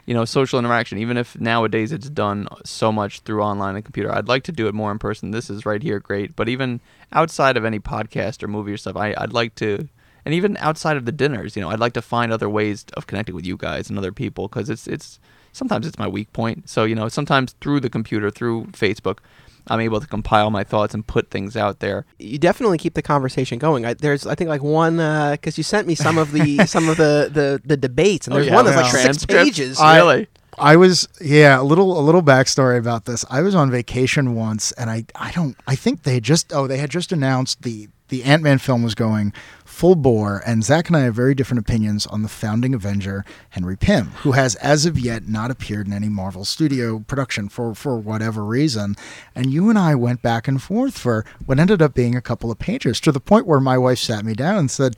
you 0.05 0.13
know, 0.13 0.25
social 0.25 0.59
interaction. 0.59 0.97
Even 0.97 1.17
if 1.17 1.39
nowadays 1.39 1.91
it's 1.91 2.09
done 2.09 2.47
so 2.63 2.91
much 2.91 3.21
through 3.21 3.41
online 3.41 3.75
and 3.75 3.83
computer, 3.83 4.13
I'd 4.13 4.27
like 4.27 4.43
to 4.43 4.51
do 4.51 4.67
it 4.67 4.75
more 4.75 4.91
in 4.91 4.99
person. 4.99 5.31
This 5.31 5.49
is 5.49 5.65
right 5.65 5.81
here, 5.81 5.99
great. 5.99 6.35
But 6.35 6.49
even 6.49 6.79
outside 7.11 7.57
of 7.57 7.65
any 7.65 7.79
podcast 7.79 8.43
or 8.43 8.47
movie 8.47 8.73
or 8.73 8.77
stuff, 8.77 8.95
I, 8.95 9.15
I'd 9.17 9.33
like 9.33 9.55
to. 9.55 9.87
And 10.25 10.33
even 10.33 10.57
outside 10.57 10.97
of 10.97 11.05
the 11.05 11.11
dinners, 11.11 11.55
you 11.55 11.61
know, 11.61 11.69
I'd 11.69 11.79
like 11.79 11.93
to 11.93 12.01
find 12.01 12.31
other 12.31 12.49
ways 12.49 12.85
of 12.93 13.05
connecting 13.05 13.35
with 13.35 13.45
you 13.45 13.57
guys 13.57 13.89
and 13.89 13.97
other 13.97 14.11
people 14.11 14.47
because 14.47 14.69
it's 14.69 14.87
it's 14.87 15.19
sometimes 15.51 15.87
it's 15.87 15.99
my 15.99 16.07
weak 16.07 16.31
point. 16.33 16.69
So 16.69 16.83
you 16.83 16.95
know, 16.95 17.09
sometimes 17.09 17.53
through 17.61 17.79
the 17.79 17.89
computer, 17.89 18.29
through 18.29 18.65
Facebook, 18.67 19.19
I'm 19.67 19.79
able 19.79 19.99
to 19.99 20.07
compile 20.07 20.51
my 20.51 20.63
thoughts 20.63 20.93
and 20.93 21.05
put 21.05 21.29
things 21.31 21.55
out 21.57 21.79
there. 21.79 22.05
You 22.19 22.37
definitely 22.37 22.77
keep 22.77 22.93
the 22.93 23.01
conversation 23.01 23.57
going. 23.59 23.85
I, 23.85 23.93
there's, 23.95 24.25
I 24.27 24.35
think, 24.35 24.49
like 24.49 24.61
one 24.63 24.99
uh, 24.99 25.31
because 25.31 25.57
you 25.57 25.63
sent 25.63 25.87
me 25.87 25.95
some 25.95 26.17
of 26.17 26.31
the 26.31 26.65
some 26.67 26.87
of 26.89 26.97
the, 26.97 27.29
the 27.33 27.61
the 27.65 27.77
debates, 27.77 28.27
and 28.27 28.33
Oh, 28.33 28.37
there's 28.37 28.47
yeah, 28.47 28.55
one 28.55 28.65
that's 28.65 28.77
the 28.77 28.97
like 28.97 29.05
six 29.05 29.25
pages. 29.25 29.79
I- 29.79 29.97
really? 29.97 30.27
I 30.57 30.77
was 30.77 31.05
yeah, 31.19 31.59
a 31.59 31.63
little 31.63 31.99
a 31.99 32.03
little 32.03 32.21
backstory 32.21 32.77
about 32.77 33.03
this. 33.03 33.25
I 33.29 33.41
was 33.41 33.55
on 33.55 33.69
vacation 33.69 34.35
once 34.35 34.71
and 34.73 34.89
I 34.89 35.03
I 35.13 35.31
don't 35.31 35.57
I 35.67 35.75
think 35.75 36.03
they 36.03 36.13
had 36.13 36.23
just 36.23 36.53
oh 36.53 36.65
they 36.65 36.77
had 36.77 36.89
just 36.89 37.11
announced 37.11 37.63
the 37.63 37.89
the 38.07 38.23
Ant 38.23 38.41
Man 38.41 38.57
film 38.57 38.81
was 38.81 38.95
going 38.95 39.33
full 39.75 39.95
bore 39.95 40.41
and 40.45 40.63
Zach 40.63 40.87
and 40.87 40.95
I 40.95 41.01
have 41.01 41.15
very 41.15 41.35
different 41.35 41.59
opinions 41.59 42.07
on 42.07 42.21
the 42.21 42.29
founding 42.29 42.73
Avenger 42.73 43.25
Henry 43.49 43.75
Pym, 43.75 44.11
who 44.21 44.31
has 44.31 44.55
as 44.55 44.85
of 44.85 44.97
yet 44.97 45.27
not 45.27 45.51
appeared 45.51 45.85
in 45.85 45.91
any 45.91 46.07
Marvel 46.07 46.45
studio 46.45 46.99
production 46.99 47.49
for 47.49 47.75
for 47.75 47.97
whatever 47.97 48.45
reason. 48.45 48.95
And 49.35 49.51
you 49.51 49.69
and 49.69 49.77
I 49.77 49.93
went 49.93 50.21
back 50.21 50.47
and 50.47 50.61
forth 50.61 50.97
for 50.97 51.25
what 51.45 51.59
ended 51.59 51.81
up 51.81 51.93
being 51.93 52.15
a 52.15 52.21
couple 52.21 52.49
of 52.49 52.57
pages 52.57 53.01
to 53.01 53.11
the 53.11 53.19
point 53.19 53.47
where 53.47 53.59
my 53.59 53.77
wife 53.77 53.99
sat 53.99 54.23
me 54.23 54.33
down 54.33 54.57
and 54.57 54.71
said 54.71 54.95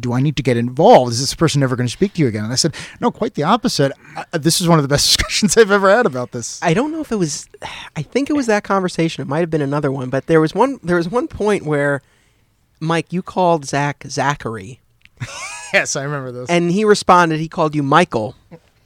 do 0.00 0.12
I 0.12 0.20
need 0.20 0.36
to 0.36 0.42
get 0.42 0.56
involved? 0.56 1.12
Is 1.12 1.20
this 1.20 1.34
person 1.34 1.60
never 1.60 1.76
going 1.76 1.86
to 1.86 1.92
speak 1.92 2.14
to 2.14 2.22
you 2.22 2.28
again? 2.28 2.44
And 2.44 2.52
I 2.52 2.56
said, 2.56 2.74
no, 3.00 3.10
quite 3.10 3.34
the 3.34 3.42
opposite. 3.42 3.92
I, 4.16 4.38
this 4.38 4.60
is 4.60 4.68
one 4.68 4.78
of 4.78 4.82
the 4.82 4.88
best 4.88 5.06
discussions 5.16 5.56
I've 5.56 5.70
ever 5.70 5.90
had 5.90 6.06
about 6.06 6.32
this. 6.32 6.60
I 6.62 6.74
don't 6.74 6.92
know 6.92 7.00
if 7.00 7.12
it 7.12 7.16
was. 7.16 7.48
I 7.94 8.02
think 8.02 8.30
it 8.30 8.34
was 8.34 8.46
that 8.46 8.64
conversation. 8.64 9.22
It 9.22 9.28
might 9.28 9.40
have 9.40 9.50
been 9.50 9.62
another 9.62 9.92
one, 9.92 10.10
but 10.10 10.26
there 10.26 10.40
was 10.40 10.54
one. 10.54 10.80
There 10.82 10.96
was 10.96 11.08
one 11.08 11.28
point 11.28 11.64
where, 11.64 12.02
Mike, 12.80 13.12
you 13.12 13.22
called 13.22 13.64
Zach 13.64 14.04
Zachary, 14.08 14.80
yes, 15.72 15.96
I 15.96 16.02
remember 16.04 16.32
this. 16.32 16.50
and 16.50 16.70
he 16.70 16.84
responded. 16.84 17.40
He 17.40 17.48
called 17.48 17.74
you 17.74 17.82
Michael. 17.82 18.34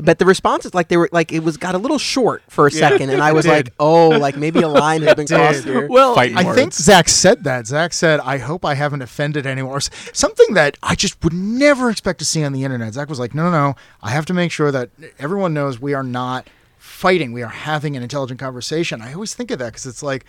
But 0.03 0.18
the 0.18 0.24
responses, 0.24 0.72
like 0.72 0.88
they 0.88 0.96
were, 0.96 1.11
like 1.12 1.31
it 1.31 1.40
was 1.40 1.59
got 1.59 1.74
a 1.74 1.79
little 1.79 1.98
short 1.98 2.42
for 2.48 2.66
a 2.66 2.70
second, 2.70 3.11
and 3.11 3.20
I 3.22 3.33
was 3.35 3.44
did. 3.44 3.50
like, 3.50 3.74
"Oh, 3.79 4.09
like 4.09 4.35
maybe 4.35 4.62
a 4.62 4.68
line 4.68 5.03
has 5.03 5.14
been 5.14 5.26
crossed 5.26 5.64
here." 5.64 5.87
Well, 5.88 6.14
Fighting 6.14 6.38
I 6.38 6.44
words. 6.44 6.57
think 6.57 6.72
Zach 6.72 7.07
said 7.11 7.44
that. 7.44 7.66
Zach 7.66 7.92
said, 7.92 8.18
I 8.20 8.38
hope 8.38 8.64
I 8.64 8.72
haven't 8.74 9.03
offended 9.03 9.44
anyone. 9.46 9.72
Or 9.74 9.81
something 9.81 10.55
that 10.55 10.79
I 10.83 10.94
just 10.94 11.22
would 11.22 11.35
never 11.35 11.90
expect 11.90 12.18
to 12.20 12.24
see 12.24 12.42
on 12.42 12.55
the 12.55 12.64
internet. 12.64 12.94
Zach 12.94 13.11
was 13.11 13.18
like, 13.18 13.35
no, 13.35 13.42
no, 13.44 13.50
no. 13.50 13.76
I 14.03 14.11
have 14.12 14.24
to 14.26 14.33
make 14.33 14.50
sure 14.53 14.72
that 14.72 14.88
everyone 15.18 15.53
knows 15.53 15.79
we 15.79 15.92
are 15.92 16.03
not 16.03 16.48
fighting. 16.79 17.33
We 17.33 17.42
are 17.42 17.48
having 17.48 17.94
an 17.94 18.03
intelligent 18.03 18.40
conversation. 18.40 19.03
I 19.03 19.12
always 19.12 19.35
think 19.35 19.50
of 19.50 19.59
that 19.59 19.66
because 19.66 19.85
it's 19.85 20.03
like, 20.03 20.24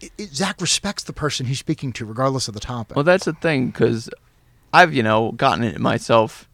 it, 0.00 0.10
it- 0.18 0.34
Zach 0.34 0.60
respects 0.60 1.02
the 1.04 1.12
person 1.12 1.46
he's 1.46 1.58
speaking 1.58 1.92
to, 1.94 2.04
regardless 2.04 2.48
of 2.48 2.54
the 2.54 2.60
topic. 2.60 2.96
Well, 2.96 3.04
that's 3.04 3.24
the 3.24 3.32
thing 3.34 3.66
because 3.66 4.08
I've 4.72 4.92
you 4.94 5.02
know 5.02 5.32
gotten 5.32 5.64
it 5.64 5.78
myself 5.80 6.48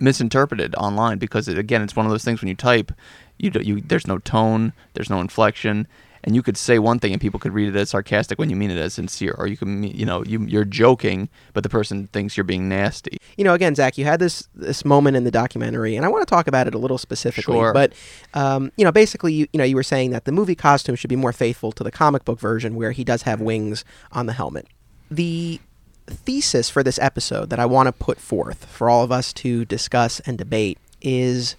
misinterpreted 0.00 0.74
online 0.76 1.18
because 1.18 1.48
it, 1.48 1.58
again 1.58 1.82
it's 1.82 1.96
one 1.96 2.06
of 2.06 2.10
those 2.10 2.24
things 2.24 2.40
when 2.40 2.48
you 2.48 2.54
type 2.54 2.92
you 3.38 3.50
you 3.60 3.80
there's 3.80 4.06
no 4.06 4.18
tone 4.18 4.72
there's 4.94 5.10
no 5.10 5.20
inflection 5.20 5.88
and 6.28 6.36
you 6.36 6.42
could 6.42 6.56
say 6.56 6.78
one 6.78 6.98
thing 6.98 7.12
and 7.12 7.20
people 7.20 7.40
could 7.40 7.52
read 7.52 7.68
it 7.68 7.76
as 7.76 7.90
sarcastic 7.90 8.38
when 8.38 8.50
you 8.50 8.56
mean 8.56 8.70
it 8.70 8.78
as 8.78 8.94
sincere 8.94 9.34
or 9.38 9.46
you 9.46 9.56
can 9.56 9.80
mean 9.80 9.96
you 9.96 10.04
know 10.04 10.22
you 10.24 10.44
you're 10.44 10.64
joking 10.64 11.28
but 11.54 11.62
the 11.62 11.68
person 11.68 12.06
thinks 12.08 12.36
you're 12.36 12.44
being 12.44 12.68
nasty 12.68 13.18
you 13.38 13.44
know, 13.44 13.54
again, 13.54 13.76
Zach, 13.76 13.96
you 13.96 14.04
had 14.04 14.18
this 14.18 14.48
this 14.56 14.84
moment 14.84 15.16
in 15.16 15.22
the 15.22 15.30
documentary, 15.30 15.94
and 15.94 16.04
I 16.04 16.08
want 16.08 16.26
to 16.26 16.30
talk 16.30 16.48
about 16.48 16.66
it 16.66 16.74
a 16.74 16.78
little 16.78 16.98
specifically. 16.98 17.54
Sure. 17.54 17.72
But 17.72 17.92
um, 18.34 18.72
you 18.76 18.84
know, 18.84 18.90
basically, 18.90 19.32
you, 19.32 19.46
you 19.52 19.58
know, 19.58 19.64
you 19.64 19.76
were 19.76 19.84
saying 19.84 20.10
that 20.10 20.24
the 20.24 20.32
movie 20.32 20.56
costume 20.56 20.96
should 20.96 21.08
be 21.08 21.16
more 21.16 21.32
faithful 21.32 21.70
to 21.72 21.84
the 21.84 21.92
comic 21.92 22.24
book 22.24 22.40
version, 22.40 22.74
where 22.74 22.90
he 22.90 23.04
does 23.04 23.22
have 23.22 23.40
wings 23.40 23.84
on 24.10 24.26
the 24.26 24.32
helmet. 24.32 24.66
The 25.08 25.60
thesis 26.08 26.68
for 26.68 26.82
this 26.82 26.98
episode 26.98 27.50
that 27.50 27.60
I 27.60 27.66
want 27.66 27.86
to 27.86 27.92
put 27.92 28.18
forth 28.18 28.64
for 28.64 28.90
all 28.90 29.04
of 29.04 29.12
us 29.12 29.32
to 29.34 29.64
discuss 29.64 30.18
and 30.20 30.36
debate 30.36 30.78
is 31.00 31.54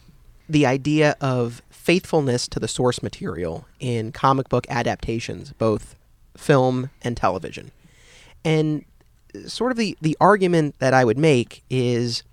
the 0.50 0.66
idea 0.66 1.16
of 1.22 1.62
faithfulness 1.80 2.46
to 2.50 2.60
the 2.60 2.68
source 2.68 3.02
material 3.02 3.66
in 3.80 4.12
comic 4.12 4.50
book 4.50 4.68
adaptations, 4.70 5.54
both 5.54 5.96
film 6.36 6.90
and 7.02 7.16
television. 7.16 7.72
And 8.44 8.84
sort 9.48 9.72
of 9.72 9.78
the, 9.78 9.98
the 10.02 10.18
argument 10.20 10.76
that 10.80 10.94
I 10.94 11.06
would 11.06 11.18
make 11.18 11.64
is 11.70 12.24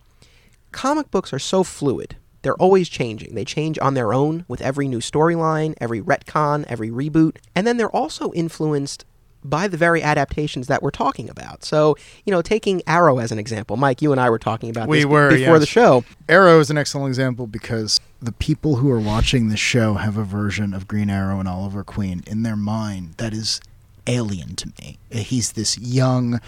comic 0.72 1.12
books 1.12 1.32
are 1.32 1.38
so 1.38 1.62
fluid. 1.62 2.16
They're 2.42 2.54
always 2.56 2.88
changing. 2.88 3.36
They 3.36 3.44
change 3.44 3.78
on 3.78 3.94
their 3.94 4.12
own 4.12 4.44
with 4.48 4.60
every 4.60 4.88
new 4.88 4.98
storyline, 4.98 5.74
every 5.80 6.02
retcon, 6.02 6.64
every 6.68 6.90
reboot. 6.90 7.36
And 7.54 7.66
then 7.66 7.76
they're 7.76 7.88
also 7.88 8.32
influenced 8.32 9.04
by 9.48 9.68
the 9.68 9.76
very 9.76 10.02
adaptations 10.02 10.66
that 10.66 10.82
we're 10.82 10.90
talking 10.90 11.28
about. 11.28 11.64
So, 11.64 11.96
you 12.24 12.30
know, 12.30 12.42
taking 12.42 12.82
Arrow 12.86 13.18
as 13.18 13.32
an 13.32 13.38
example, 13.38 13.76
Mike, 13.76 14.02
you 14.02 14.12
and 14.12 14.20
I 14.20 14.30
were 14.30 14.38
talking 14.38 14.70
about 14.70 14.88
We 14.88 14.98
this 14.98 15.06
were, 15.06 15.30
before 15.30 15.54
yes. 15.54 15.60
the 15.60 15.66
show. 15.66 16.04
Arrow 16.28 16.60
is 16.60 16.70
an 16.70 16.78
excellent 16.78 17.08
example 17.08 17.46
because 17.46 18.00
the 18.20 18.32
people 18.32 18.76
who 18.76 18.90
are 18.90 19.00
watching 19.00 19.48
the 19.48 19.56
show 19.56 19.94
have 19.94 20.16
a 20.16 20.24
version 20.24 20.74
of 20.74 20.88
Green 20.88 21.10
Arrow 21.10 21.38
and 21.38 21.48
Oliver 21.48 21.84
Queen 21.84 22.22
in 22.26 22.42
their 22.42 22.56
mind 22.56 23.14
that 23.18 23.32
is 23.32 23.60
alien 24.06 24.54
to 24.56 24.72
me. 24.80 24.98
He's 25.10 25.52
this 25.52 25.78
young, 25.78 26.40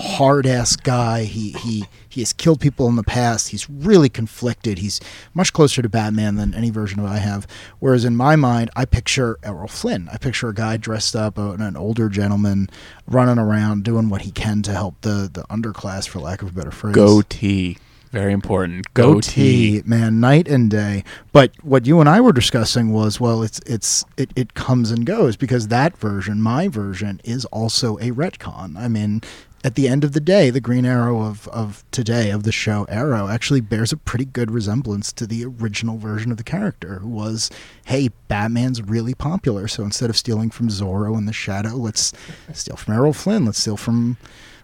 hard 0.00 0.46
ass 0.46 0.76
guy. 0.76 1.24
He 1.24 1.52
he 1.52 1.84
he 2.08 2.20
has 2.20 2.32
killed 2.32 2.60
people 2.60 2.88
in 2.88 2.96
the 2.96 3.02
past. 3.02 3.48
He's 3.48 3.68
really 3.70 4.08
conflicted. 4.08 4.78
He's 4.78 5.00
much 5.32 5.52
closer 5.52 5.82
to 5.82 5.88
Batman 5.88 6.36
than 6.36 6.54
any 6.54 6.70
version 6.70 6.98
of 6.98 7.06
I 7.06 7.18
have. 7.18 7.46
Whereas 7.78 8.04
in 8.04 8.16
my 8.16 8.36
mind, 8.36 8.70
I 8.74 8.84
picture 8.84 9.38
Errol 9.42 9.68
Flynn. 9.68 10.08
I 10.12 10.16
picture 10.16 10.48
a 10.48 10.54
guy 10.54 10.76
dressed 10.76 11.14
up, 11.14 11.38
uh, 11.38 11.52
an 11.52 11.76
older 11.76 12.08
gentleman, 12.08 12.68
running 13.06 13.38
around 13.38 13.84
doing 13.84 14.08
what 14.08 14.22
he 14.22 14.30
can 14.30 14.62
to 14.62 14.72
help 14.72 15.00
the 15.02 15.30
the 15.32 15.42
underclass, 15.44 16.08
for 16.08 16.18
lack 16.18 16.42
of 16.42 16.48
a 16.48 16.52
better 16.52 16.70
phrase 16.70 16.94
Goatee. 16.94 17.78
Very 18.12 18.32
important. 18.32 18.92
goatee, 18.92 19.82
man, 19.86 20.18
night 20.18 20.48
and 20.48 20.68
day. 20.68 21.04
But 21.32 21.52
what 21.62 21.86
you 21.86 22.00
and 22.00 22.08
I 22.08 22.20
were 22.20 22.32
discussing 22.32 22.90
was, 22.90 23.20
well, 23.20 23.44
it's 23.44 23.60
it's 23.66 24.04
it, 24.16 24.32
it 24.34 24.54
comes 24.54 24.90
and 24.90 25.06
goes 25.06 25.36
because 25.36 25.68
that 25.68 25.96
version, 25.96 26.42
my 26.42 26.66
version, 26.66 27.20
is 27.22 27.44
also 27.46 27.98
a 27.98 28.10
retcon. 28.10 28.76
I 28.76 28.88
mean, 28.88 29.22
at 29.62 29.74
the 29.74 29.88
end 29.88 30.04
of 30.04 30.12
the 30.12 30.20
day, 30.20 30.50
the 30.50 30.60
Green 30.60 30.86
Arrow 30.86 31.22
of 31.22 31.46
of 31.48 31.84
today 31.90 32.30
of 32.30 32.44
the 32.44 32.52
show 32.52 32.86
Arrow 32.88 33.28
actually 33.28 33.60
bears 33.60 33.92
a 33.92 33.96
pretty 33.96 34.24
good 34.24 34.50
resemblance 34.50 35.12
to 35.12 35.26
the 35.26 35.44
original 35.44 35.98
version 35.98 36.30
of 36.30 36.38
the 36.38 36.44
character, 36.44 37.00
who 37.00 37.08
was, 37.08 37.50
hey, 37.86 38.10
Batman's 38.28 38.80
really 38.82 39.14
popular, 39.14 39.68
so 39.68 39.82
instead 39.82 40.08
of 40.08 40.16
stealing 40.16 40.50
from 40.50 40.68
Zorro 40.68 41.16
and 41.16 41.28
the 41.28 41.32
Shadow, 41.32 41.74
let's 41.76 42.12
steal 42.52 42.76
from 42.76 42.94
Errol 42.94 43.12
Flynn. 43.12 43.44
Let's 43.44 43.60
steal 43.60 43.76
from 43.76 44.16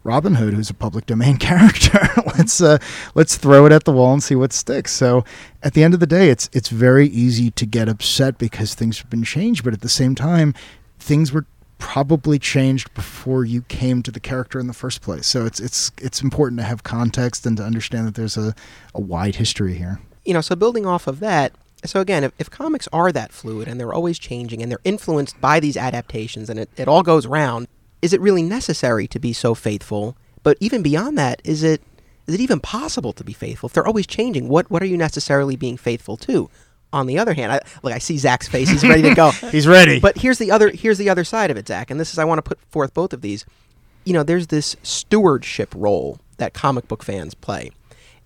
Robin 0.02 0.36
Hood, 0.36 0.54
who's 0.54 0.70
a 0.70 0.74
public 0.74 1.04
domain 1.04 1.36
character. 1.38 2.08
let's 2.38 2.60
uh, 2.62 2.78
let's 3.14 3.36
throw 3.36 3.66
it 3.66 3.72
at 3.72 3.84
the 3.84 3.92
wall 3.92 4.14
and 4.14 4.22
see 4.22 4.34
what 4.34 4.52
sticks. 4.52 4.92
So 4.92 5.24
at 5.62 5.74
the 5.74 5.84
end 5.84 5.92
of 5.92 6.00
the 6.00 6.06
day, 6.06 6.30
it's 6.30 6.48
it's 6.54 6.70
very 6.70 7.08
easy 7.08 7.50
to 7.50 7.66
get 7.66 7.88
upset 7.88 8.38
because 8.38 8.74
things 8.74 8.98
have 8.98 9.10
been 9.10 9.24
changed, 9.24 9.62
but 9.62 9.74
at 9.74 9.82
the 9.82 9.90
same 9.90 10.14
time, 10.14 10.54
things 10.98 11.32
were 11.32 11.44
probably 11.78 12.38
changed 12.38 12.92
before 12.94 13.44
you 13.44 13.62
came 13.62 14.02
to 14.02 14.10
the 14.10 14.20
character 14.20 14.58
in 14.58 14.66
the 14.66 14.72
first 14.72 15.02
place. 15.02 15.26
So 15.26 15.46
it's 15.46 15.60
it's 15.60 15.92
it's 15.98 16.22
important 16.22 16.58
to 16.60 16.64
have 16.64 16.82
context 16.82 17.46
and 17.46 17.56
to 17.58 17.62
understand 17.62 18.06
that 18.06 18.14
there's 18.14 18.36
a, 18.36 18.54
a 18.94 19.00
wide 19.00 19.36
history 19.36 19.74
here. 19.74 20.00
you 20.24 20.34
know, 20.34 20.40
so 20.40 20.56
building 20.56 20.86
off 20.86 21.06
of 21.06 21.20
that, 21.20 21.52
so 21.84 22.00
again, 22.00 22.24
if, 22.24 22.32
if 22.38 22.50
comics 22.50 22.88
are 22.92 23.12
that 23.12 23.32
fluid 23.32 23.68
and 23.68 23.78
they're 23.78 23.94
always 23.94 24.18
changing 24.18 24.62
and 24.62 24.70
they're 24.70 24.80
influenced 24.84 25.40
by 25.40 25.60
these 25.60 25.76
adaptations 25.76 26.50
and 26.50 26.58
it, 26.58 26.70
it 26.76 26.88
all 26.88 27.02
goes 27.02 27.26
round, 27.26 27.68
is 28.02 28.12
it 28.12 28.20
really 28.20 28.42
necessary 28.42 29.06
to 29.08 29.18
be 29.18 29.32
so 29.32 29.54
faithful? 29.54 30.16
But 30.42 30.56
even 30.60 30.82
beyond 30.82 31.16
that, 31.18 31.40
is 31.44 31.62
it 31.62 31.82
is 32.26 32.34
it 32.34 32.40
even 32.40 32.58
possible 32.58 33.12
to 33.12 33.22
be 33.22 33.32
faithful? 33.32 33.68
If 33.68 33.72
they're 33.74 33.86
always 33.86 34.06
changing, 34.06 34.48
what 34.48 34.70
what 34.70 34.82
are 34.82 34.86
you 34.86 34.96
necessarily 34.96 35.56
being 35.56 35.76
faithful 35.76 36.16
to? 36.18 36.50
On 36.96 37.06
the 37.06 37.18
other 37.18 37.34
hand, 37.34 37.52
I, 37.52 37.60
look, 37.82 37.92
I 37.92 37.98
see 37.98 38.16
Zach's 38.16 38.48
face; 38.48 38.70
he's 38.70 38.82
ready 38.82 39.02
to 39.02 39.14
go. 39.14 39.30
He's 39.50 39.66
ready. 39.66 40.00
But 40.00 40.16
here's 40.16 40.38
the 40.38 40.50
other 40.50 40.70
here's 40.70 40.96
the 40.96 41.10
other 41.10 41.24
side 41.24 41.50
of 41.50 41.56
it, 41.56 41.68
Zach, 41.68 41.90
and 41.90 42.00
this 42.00 42.12
is 42.12 42.18
I 42.18 42.24
want 42.24 42.38
to 42.38 42.42
put 42.42 42.58
forth 42.70 42.94
both 42.94 43.12
of 43.12 43.20
these. 43.20 43.44
You 44.04 44.14
know, 44.14 44.22
there's 44.22 44.46
this 44.46 44.76
stewardship 44.82 45.74
role 45.76 46.18
that 46.38 46.54
comic 46.54 46.88
book 46.88 47.02
fans 47.02 47.34
play. 47.34 47.70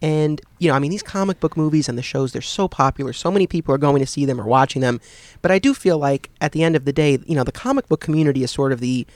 And, 0.02 0.40
you 0.58 0.68
know, 0.68 0.74
I 0.74 0.78
mean, 0.78 0.90
these 0.90 1.02
comic 1.02 1.40
book 1.40 1.56
movies 1.56 1.88
and 1.88 1.98
the 1.98 2.02
shows, 2.02 2.32
they're 2.32 2.40
so 2.40 2.68
popular. 2.68 3.12
So 3.12 3.30
many 3.30 3.46
people 3.46 3.74
are 3.74 3.78
going 3.78 4.00
to 4.00 4.06
see 4.06 4.24
them 4.24 4.40
or 4.40 4.44
watching 4.44 4.80
them. 4.80 5.00
But 5.42 5.50
I 5.50 5.58
do 5.58 5.74
feel 5.74 5.98
like 5.98 6.30
at 6.40 6.52
the 6.52 6.62
end 6.62 6.74
of 6.74 6.86
the 6.86 6.92
day, 6.92 7.18
you 7.26 7.34
know, 7.34 7.44
the 7.44 7.52
comic 7.52 7.86
book 7.88 8.00
community 8.00 8.42
is 8.42 8.50
sort 8.50 8.72
of 8.72 8.80
the 8.80 9.06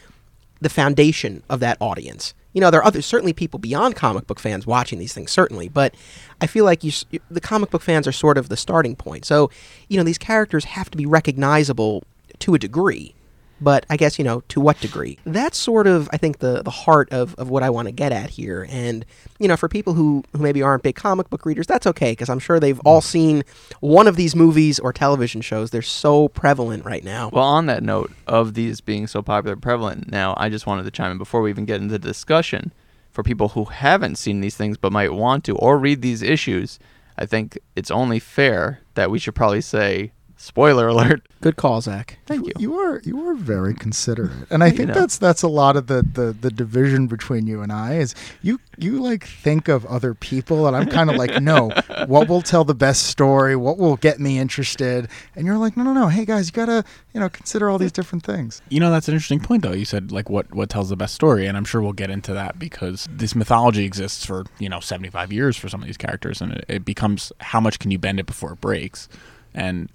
the 0.61 0.69
foundation 0.69 1.43
of 1.49 1.61
that 1.61 1.77
audience. 1.81 2.33
You 2.55 2.61
know, 2.61 2.71
there 2.71 2.81
are 2.81 2.87
other 2.87 3.03
certainly 3.03 3.35
people 3.35 3.59
beyond 3.59 3.97
comic 3.97 4.27
book 4.27 4.41
fans 4.41 4.67
watching 4.67 4.99
these 4.99 5.13
things, 5.13 5.31
certainly, 5.31 5.69
but 5.69 5.95
I 6.41 6.47
feel 6.47 6.65
like 6.65 6.83
you, 6.83 6.93
the 7.31 7.41
comic 7.41 7.71
book 7.71 7.83
fans 7.83 8.09
are 8.09 8.13
sort 8.13 8.39
of 8.39 8.49
the 8.49 8.57
starting 8.57 8.97
point. 8.97 9.27
So, 9.27 9.51
you 9.89 9.99
know, 9.99 10.05
these 10.05 10.19
characters 10.19 10.65
have 10.65 10.91
to 10.91 10.97
be 10.97 11.05
recognizable 11.05 12.05
to 12.39 12.55
a 12.55 12.59
degree, 12.59 13.15
but 13.61 13.87
I 13.89 13.97
guess 13.97 14.19
you 14.19 14.25
know 14.25 14.41
to 14.49 14.61
what 14.61 14.81
degree. 14.81 15.19
That's 15.25 15.57
sort 15.57 15.87
of 15.87 16.09
I 16.13 16.17
think 16.17 16.39
the 16.39 16.63
the 16.63 16.71
heart 16.71 17.11
of, 17.13 17.35
of 17.37 17.51
what 17.51 17.63
I 17.63 17.71
want 17.71 17.87
to 17.87 17.93
get 17.93 18.13
at 18.13 18.31
here. 18.31 18.67
And 18.71 19.05
you 19.39 19.49
know, 19.49 19.57
for 19.57 19.69
people 19.69 19.95
who 19.95 20.25
who 20.33 20.39
maybe 20.43 20.63
aren't 20.63 20.83
big 20.83 20.97
comic 20.97 21.31
book 21.31 21.47
readers, 21.47 21.67
that's 21.67 21.87
okay 21.87 22.13
because 22.13 22.29
I'm 22.29 22.39
sure 22.39 22.61
they've 22.61 22.81
all 22.81 23.01
seen 23.01 23.45
one 23.81 24.07
of 24.07 24.17
these 24.17 24.35
movies 24.37 24.79
or 24.79 24.93
television 24.93 25.41
shows. 25.41 25.71
They're 25.71 25.83
so 25.83 26.29
prevalent 26.29 26.85
right 26.85 27.05
now. 27.05 27.31
Well, 27.33 27.45
on 27.45 27.67
that 27.67 27.83
note 27.83 28.13
of 28.27 28.55
these 28.55 28.81
being 28.81 29.07
so 29.07 29.23
popular 29.23 29.57
prevalent 29.57 30.11
now, 30.11 30.35
I 30.37 30.49
just 30.49 30.67
wanted 30.67 30.85
to 30.85 30.91
chime 30.91 31.13
in 31.13 31.19
before 31.19 31.43
we 31.43 31.51
even 31.51 31.65
get 31.65 31.81
into 31.81 31.93
the 31.93 31.99
discussion. 31.99 32.73
For 33.11 33.23
people 33.23 33.51
who 33.51 33.67
haven't 33.67 34.17
seen 34.17 34.41
these 34.41 34.57
things 34.57 34.77
but 34.77 34.91
might 34.91 35.13
want 35.13 35.45
to 35.45 35.55
or 35.55 35.79
read 35.79 36.03
these 36.03 36.21
issues, 36.21 36.81
I 37.17 37.27
think 37.27 37.59
it's 37.77 37.91
only 37.91 38.19
fair 38.19 38.81
that 38.95 39.09
we 39.09 39.21
should 39.21 39.37
probably 39.37 39.61
say, 39.61 40.11
spoiler 40.45 40.89
alert. 40.89 41.27
Good 41.41 41.57
call, 41.57 41.81
Zach. 41.81 42.19
Thank 42.27 42.47
you. 42.47 42.53
You 42.59 42.79
are 42.79 43.01
you 43.05 43.29
are 43.29 43.35
very 43.35 43.75
considerate, 43.75 44.51
and 44.51 44.63
I 44.63 44.71
think 44.71 44.89
know. 44.89 44.95
that's 44.95 45.19
that's 45.19 45.43
a 45.43 45.49
lot 45.49 45.77
of 45.77 45.87
the, 45.87 46.03
the 46.03 46.33
the 46.39 46.51
division 46.51 47.07
between 47.07 47.47
you 47.47 47.63
and 47.63 47.73
I 47.73 47.95
is 47.95 48.15
you 48.43 48.61
you 48.79 49.03
like 49.03 49.27
think 49.27 49.69
of 49.69 49.85
other 49.87 50.15
people, 50.15 50.67
and 50.67 50.77
I'm 50.77 50.87
kind 50.87 51.11
of 51.11 51.17
like 51.17 51.43
no, 51.43 51.71
what 52.07 52.29
will 52.29 52.43
tell 52.43 52.65
the 52.65 52.75
best 52.75 53.05
story, 53.05 53.57
what 53.57 53.79
will 53.79 53.97
get 53.97 54.21
me 54.21 54.39
interested, 54.39 55.09
and 55.35 55.47
you're 55.47 55.57
like 55.57 55.77
no 55.77 55.83
no 55.83 55.93
no, 55.93 56.09
hey 56.09 56.25
guys, 56.25 56.49
you 56.49 56.53
gotta 56.53 56.85
you 57.15 57.21
know 57.21 57.29
consider 57.29 57.71
all 57.71 57.79
these 57.79 57.93
different 57.93 58.25
things. 58.25 58.61
You 58.69 58.81
know, 58.81 58.91
that's 58.91 59.09
an 59.09 59.15
interesting 59.15 59.41
point, 59.41 59.63
though. 59.63 59.73
You 59.73 59.87
said 59.87 60.13
like 60.13 60.29
what 60.29 60.55
what 60.55 60.69
tells 60.69 60.91
the 60.91 60.97
best 60.97 61.15
story, 61.15 61.47
and 61.47 61.57
I'm 61.57 61.65
sure 61.65 61.81
we'll 61.81 61.93
get 61.93 62.11
into 62.11 62.35
that 62.35 62.59
because 62.59 63.09
this 63.11 63.35
mythology 63.35 63.85
exists 63.85 64.25
for 64.25 64.45
you 64.59 64.69
know 64.69 64.81
75 64.81 65.33
years 65.33 65.57
for 65.57 65.69
some 65.69 65.81
of 65.81 65.87
these 65.87 65.97
characters, 65.97 66.41
and 66.41 66.53
it, 66.53 66.65
it 66.69 66.85
becomes 66.85 67.33
how 67.41 67.61
much 67.61 67.79
can 67.79 67.91
you 67.91 67.99
bend 67.99 68.21
it 68.21 68.27
before 68.27 68.53
it 68.53 68.61
breaks. 68.61 69.09
And 69.55 69.89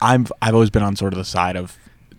I've 0.00 0.32
I've 0.42 0.54
always 0.54 0.70
been 0.70 0.82
on 0.82 0.96
sort 0.96 1.12
of 1.12 1.18
the 1.18 1.24
side 1.24 1.56
of 1.56 1.76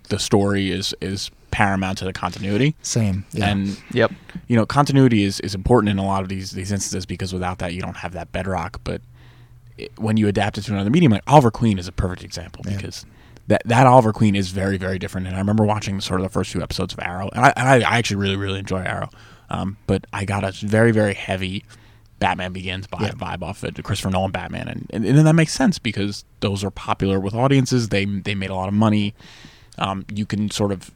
the 0.09 0.19
story 0.19 0.71
is 0.71 0.93
is 1.01 1.31
paramount 1.51 1.97
to 1.97 2.05
the 2.05 2.13
continuity, 2.13 2.75
Same, 2.83 3.25
yeah. 3.31 3.49
and 3.49 3.81
Yep. 3.91 4.11
you 4.47 4.55
know 4.55 4.65
continuity 4.65 5.23
is, 5.23 5.39
is 5.39 5.55
important 5.55 5.89
in 5.89 5.97
a 5.97 6.05
lot 6.05 6.21
of 6.21 6.29
these 6.29 6.51
these 6.51 6.71
instances 6.71 7.05
because 7.05 7.33
without 7.33 7.57
that 7.59 7.73
you 7.73 7.81
don't 7.81 7.97
have 7.97 8.13
that 8.13 8.31
bedrock 8.31 8.79
but 8.83 9.01
it, 9.77 9.91
when 9.97 10.15
you 10.17 10.27
adapt 10.27 10.57
it 10.59 10.61
to 10.63 10.73
another 10.73 10.89
medium 10.91 11.11
like 11.11 11.23
oliver 11.25 11.49
queen 11.49 11.79
is 11.79 11.87
a 11.87 11.91
perfect 11.91 12.23
example 12.23 12.63
Yeah. 12.67 12.75
because 12.77 13.05
that 13.47 13.63
that 13.65 13.87
oliver 13.87 14.13
queen 14.13 14.35
is 14.35 14.49
very 14.49 14.77
very 14.77 14.99
different 14.99 15.25
and 15.25 15.35
i 15.35 15.39
remember 15.39 15.63
watching 15.63 15.99
sort 16.01 16.19
of 16.19 16.23
the 16.25 16.29
first 16.29 16.51
few 16.51 16.61
episodes 16.61 16.93
of 16.93 16.99
arrow 16.99 17.29
and 17.33 17.45
i, 17.45 17.53
and 17.57 17.67
I, 17.67 17.75
I 17.95 17.97
actually 17.97 18.17
really 18.17 18.35
really 18.35 18.59
enjoy 18.59 18.81
arrow 18.81 19.09
um, 19.49 19.77
but 19.87 20.05
i 20.13 20.25
got 20.25 20.43
a 20.43 20.51
very 20.65 20.91
very 20.91 21.15
heavy 21.15 21.63
batman 22.19 22.51
begins 22.53 22.85
by 22.87 23.01
Yeah. 23.01 23.11
vibe 23.11 23.41
off 23.41 23.63
it 23.63 23.81
christopher 23.83 24.09
nolan 24.11 24.31
batman 24.31 24.67
and, 24.67 24.87
and, 24.91 25.05
and 25.05 25.25
that 25.25 25.33
makes 25.33 25.53
sense 25.53 25.79
because 25.79 26.25
those 26.41 26.63
are 26.63 26.71
popular 26.71 27.19
with 27.19 27.33
audiences 27.33 27.89
they 27.89 28.05
they 28.05 28.35
made 28.35 28.49
a 28.49 28.55
lot 28.55 28.67
of 28.67 28.73
money 28.73 29.13
um, 29.77 30.05
you 30.13 30.25
can 30.25 30.51
sort 30.51 30.71
of 30.73 30.91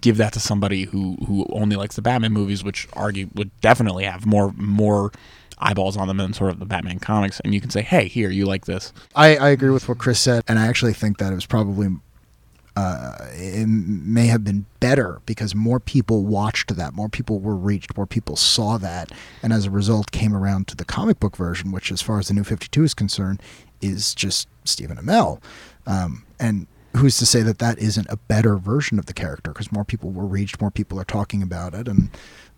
give 0.00 0.16
that 0.18 0.32
to 0.34 0.40
somebody 0.40 0.84
who 0.84 1.16
who 1.26 1.46
only 1.50 1.74
likes 1.74 1.96
the 1.96 2.02
Batman 2.02 2.32
movies, 2.32 2.62
which 2.62 2.86
argue 2.92 3.28
would 3.34 3.50
definitely 3.60 4.04
have 4.04 4.24
more 4.24 4.52
more 4.56 5.10
eyeballs 5.58 5.96
on 5.96 6.06
them 6.06 6.18
than 6.18 6.32
sort 6.32 6.50
of 6.50 6.58
the 6.60 6.64
Batman 6.64 7.00
comics, 7.00 7.40
and 7.40 7.52
you 7.54 7.60
can 7.60 7.70
say, 7.70 7.82
hey, 7.82 8.06
here, 8.06 8.30
you 8.30 8.44
like 8.44 8.66
this. 8.66 8.92
I, 9.16 9.36
I 9.36 9.48
agree 9.48 9.70
with 9.70 9.88
what 9.88 9.98
Chris 9.98 10.20
said, 10.20 10.44
and 10.46 10.58
I 10.60 10.66
actually 10.68 10.92
think 10.92 11.18
that 11.18 11.32
it 11.32 11.34
was 11.34 11.46
probably 11.46 11.88
uh, 12.76 13.16
it 13.32 13.66
may 13.66 14.26
have 14.26 14.42
been 14.42 14.66
better 14.80 15.20
because 15.26 15.54
more 15.54 15.78
people 15.78 16.24
watched 16.24 16.74
that, 16.76 16.92
more 16.92 17.08
people 17.08 17.38
were 17.38 17.54
reached, 17.54 17.96
more 17.96 18.06
people 18.06 18.36
saw 18.36 18.78
that, 18.78 19.12
and 19.42 19.52
as 19.52 19.66
a 19.66 19.70
result, 19.70 20.10
came 20.10 20.34
around 20.34 20.66
to 20.68 20.76
the 20.76 20.84
comic 20.84 21.20
book 21.20 21.36
version, 21.36 21.70
which, 21.70 21.92
as 21.92 22.02
far 22.02 22.18
as 22.18 22.28
the 22.28 22.34
New 22.34 22.44
Fifty 22.44 22.68
Two 22.68 22.82
is 22.82 22.94
concerned, 22.94 23.40
is 23.80 24.14
just 24.14 24.48
Stephen 24.64 24.96
Amell, 24.96 25.40
um, 25.86 26.24
and. 26.38 26.66
Who's 26.98 27.18
to 27.18 27.26
say 27.26 27.42
that 27.42 27.58
that 27.58 27.80
isn't 27.80 28.06
a 28.08 28.16
better 28.16 28.56
version 28.56 29.00
of 29.00 29.06
the 29.06 29.14
character? 29.14 29.50
Because 29.50 29.72
more 29.72 29.84
people 29.84 30.12
were 30.12 30.24
reached, 30.24 30.60
more 30.60 30.70
people 30.70 31.00
are 31.00 31.04
talking 31.04 31.42
about 31.42 31.74
it, 31.74 31.88
and 31.88 32.08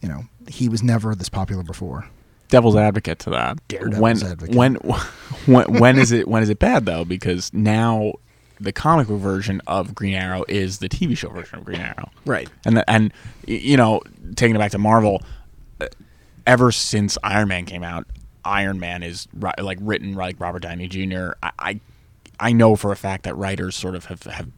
you 0.02 0.10
know 0.10 0.24
he 0.46 0.68
was 0.68 0.82
never 0.82 1.14
this 1.14 1.30
popular 1.30 1.62
before. 1.62 2.06
Devil's 2.48 2.76
advocate 2.76 3.18
to 3.20 3.30
that. 3.30 3.66
Daredevil's 3.68 4.00
when, 4.02 4.30
advocate. 4.30 4.54
when 4.54 4.74
when 5.46 5.72
when 5.80 5.98
is 5.98 6.12
it 6.12 6.28
when 6.28 6.42
is 6.42 6.50
it 6.50 6.58
bad 6.58 6.84
though? 6.84 7.06
Because 7.06 7.50
now 7.54 8.12
the 8.60 8.72
comic 8.72 9.08
book 9.08 9.20
version 9.20 9.60
of 9.66 9.94
Green 9.94 10.14
Arrow 10.14 10.44
is 10.48 10.78
the 10.78 10.88
TV 10.88 11.16
show 11.16 11.28
version 11.28 11.58
of 11.58 11.64
Green 11.64 11.80
Arrow. 11.80 12.10
Right. 12.24 12.48
and 12.64 12.76
the, 12.76 12.90
and 12.90 13.12
you 13.46 13.76
know 13.76 14.00
taking 14.34 14.56
it 14.56 14.58
back 14.58 14.72
to 14.72 14.78
Marvel, 14.78 15.22
uh, 15.80 15.86
ever 16.46 16.72
since 16.72 17.18
Iron 17.22 17.48
Man 17.48 17.66
came 17.66 17.82
out, 17.82 18.06
Iron 18.44 18.78
Man 18.78 19.02
is 19.02 19.28
like 19.58 19.78
written 19.80 20.14
like 20.14 20.40
Robert 20.40 20.60
Downey 20.60 20.88
Jr. 20.88 21.32
I, 21.42 21.50
I 21.58 21.80
I 22.38 22.52
know 22.52 22.76
for 22.76 22.92
a 22.92 22.96
fact 22.96 23.24
that 23.24 23.36
writers 23.36 23.76
sort 23.76 23.94
of 23.94 24.06
have 24.06 24.22
have 24.24 24.48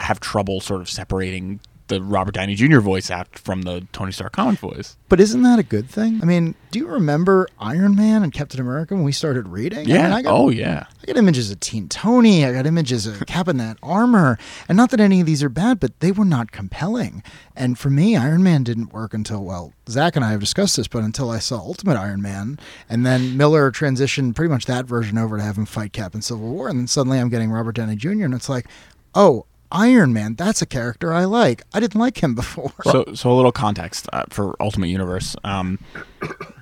have 0.00 0.20
trouble 0.20 0.60
sort 0.60 0.80
of 0.80 0.88
separating 0.88 1.60
the 1.88 2.02
Robert 2.02 2.34
Downey 2.34 2.54
Jr. 2.54 2.80
voice 2.80 3.10
act 3.10 3.38
from 3.38 3.62
the 3.62 3.86
Tony 3.92 4.12
Stark 4.12 4.32
comic 4.32 4.58
voice. 4.60 4.96
But 5.08 5.20
isn't 5.20 5.42
that 5.42 5.58
a 5.58 5.62
good 5.62 5.88
thing? 5.90 6.20
I 6.22 6.26
mean, 6.26 6.54
do 6.70 6.78
you 6.78 6.86
remember 6.86 7.48
Iron 7.58 7.96
Man 7.96 8.22
and 8.22 8.32
Captain 8.32 8.60
America 8.60 8.94
when 8.94 9.04
we 9.04 9.12
started 9.12 9.48
reading? 9.48 9.78
I 9.80 9.82
mean, 9.84 9.94
Yeah. 9.94 10.14
I 10.14 10.22
got, 10.22 10.32
oh 10.34 10.50
yeah. 10.50 10.86
I 11.02 11.06
got 11.06 11.16
images 11.16 11.50
of 11.50 11.60
Teen 11.60 11.88
Tony. 11.88 12.44
I 12.44 12.52
got 12.52 12.66
images 12.66 13.06
of 13.06 13.18
Cap 13.26 13.48
in 13.48 13.56
that 13.56 13.78
armor. 13.82 14.38
And 14.68 14.76
not 14.76 14.90
that 14.90 15.00
any 15.00 15.20
of 15.20 15.26
these 15.26 15.42
are 15.42 15.48
bad, 15.48 15.80
but 15.80 15.98
they 16.00 16.12
were 16.12 16.24
not 16.24 16.52
compelling. 16.52 17.22
And 17.56 17.78
for 17.78 17.90
me, 17.90 18.16
Iron 18.16 18.42
Man 18.42 18.62
didn't 18.62 18.92
work 18.92 19.14
until, 19.14 19.42
well, 19.42 19.72
Zach 19.88 20.14
and 20.14 20.24
I 20.24 20.30
have 20.32 20.40
discussed 20.40 20.76
this, 20.76 20.88
but 20.88 21.02
until 21.02 21.30
I 21.30 21.38
saw 21.38 21.56
Ultimate 21.56 21.96
Iron 21.96 22.20
Man. 22.22 22.58
And 22.88 23.04
then 23.06 23.36
Millar 23.36 23.70
transitioned 23.72 24.34
pretty 24.36 24.50
much 24.52 24.66
that 24.66 24.84
version 24.84 25.16
over 25.18 25.38
to 25.38 25.42
have 25.42 25.56
him 25.56 25.66
fight 25.66 25.92
Cap 25.92 26.14
in 26.14 26.22
Civil 26.22 26.48
War. 26.50 26.68
And 26.68 26.78
then 26.78 26.86
suddenly 26.86 27.18
I'm 27.18 27.30
getting 27.30 27.50
Robert 27.50 27.72
Downey 27.76 27.96
Jr. 27.96 28.24
And 28.24 28.34
it's 28.34 28.48
like, 28.48 28.66
oh, 29.14 29.46
Iron 29.70 30.12
Man, 30.12 30.34
that's 30.34 30.62
a 30.62 30.66
character 30.66 31.12
I 31.12 31.24
like. 31.24 31.62
I 31.74 31.80
didn't 31.80 32.00
like 32.00 32.22
him 32.22 32.34
before. 32.34 32.72
So, 32.84 33.04
so 33.14 33.30
a 33.30 33.34
little 33.34 33.52
context 33.52 34.08
uh, 34.12 34.24
for 34.30 34.56
Ultimate 34.60 34.88
Universe 34.88 35.36
um, 35.44 35.78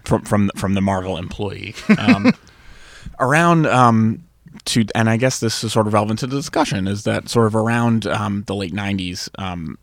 from 0.04 0.22
from 0.22 0.50
from 0.56 0.74
the 0.74 0.80
Marvel 0.80 1.16
employee 1.16 1.74
um, 1.98 2.32
around 3.20 3.66
um, 3.66 4.24
to, 4.66 4.84
and 4.94 5.08
I 5.08 5.16
guess 5.16 5.40
this 5.40 5.62
is 5.62 5.72
sort 5.72 5.86
of 5.86 5.92
relevant 5.92 6.18
to 6.20 6.26
the 6.26 6.36
discussion 6.36 6.88
is 6.88 7.04
that 7.04 7.28
sort 7.28 7.46
of 7.46 7.54
around 7.54 8.06
um, 8.06 8.44
the 8.46 8.54
late 8.54 8.72
'90s, 8.74 9.28
um, 9.38 9.78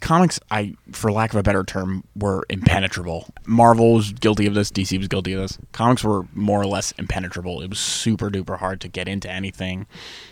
comics, 0.00 0.40
I 0.50 0.74
for 0.92 1.12
lack 1.12 1.32
of 1.32 1.38
a 1.38 1.42
better 1.42 1.62
term, 1.62 2.04
were 2.16 2.44
impenetrable. 2.48 3.28
Marvel 3.46 3.94
was 3.94 4.12
guilty 4.12 4.46
of 4.46 4.54
this. 4.54 4.70
DC 4.70 4.96
was 4.98 5.08
guilty 5.08 5.32
of 5.34 5.40
this. 5.40 5.58
Comics 5.72 6.02
were 6.02 6.26
more 6.32 6.60
or 6.60 6.66
less 6.66 6.92
impenetrable. 6.92 7.60
It 7.60 7.70
was 7.70 7.78
super 7.78 8.30
duper 8.30 8.58
hard 8.58 8.80
to 8.82 8.88
get 8.88 9.08
into 9.08 9.30
anything 9.30 9.86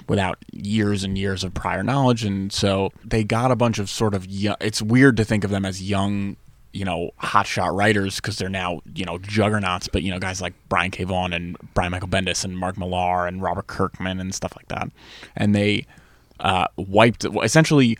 without 0.08 0.38
years 0.52 1.04
and 1.04 1.16
years 1.16 1.44
of 1.44 1.54
prior 1.54 1.82
knowledge, 1.82 2.24
and 2.24 2.52
so 2.52 2.90
they 3.04 3.24
got 3.24 3.50
a 3.50 3.56
bunch 3.56 3.78
of 3.78 3.88
sort 3.88 4.14
of. 4.14 4.26
Young, 4.26 4.56
it's 4.60 4.82
weird 4.82 5.16
to 5.18 5.24
think 5.24 5.44
of 5.44 5.50
them 5.50 5.64
as 5.64 5.82
young. 5.82 6.36
You 6.72 6.84
know, 6.84 7.10
hotshot 7.22 7.74
writers 7.76 8.16
because 8.16 8.36
they're 8.36 8.50
now 8.50 8.80
you 8.94 9.04
know 9.04 9.18
juggernauts. 9.18 9.88
But 9.88 10.02
you 10.02 10.10
know, 10.10 10.18
guys 10.18 10.40
like 10.40 10.54
Brian 10.68 10.90
K. 10.90 11.04
Vaughan 11.04 11.32
and 11.32 11.56
Brian 11.74 11.92
Michael 11.92 12.08
Bendis 12.08 12.44
and 12.44 12.56
Mark 12.56 12.76
Millar 12.76 13.26
and 13.26 13.42
Robert 13.42 13.66
Kirkman 13.66 14.20
and 14.20 14.34
stuff 14.34 14.54
like 14.56 14.68
that, 14.68 14.90
and 15.36 15.54
they 15.54 15.86
uh, 16.40 16.66
wiped 16.76 17.24
essentially 17.42 17.98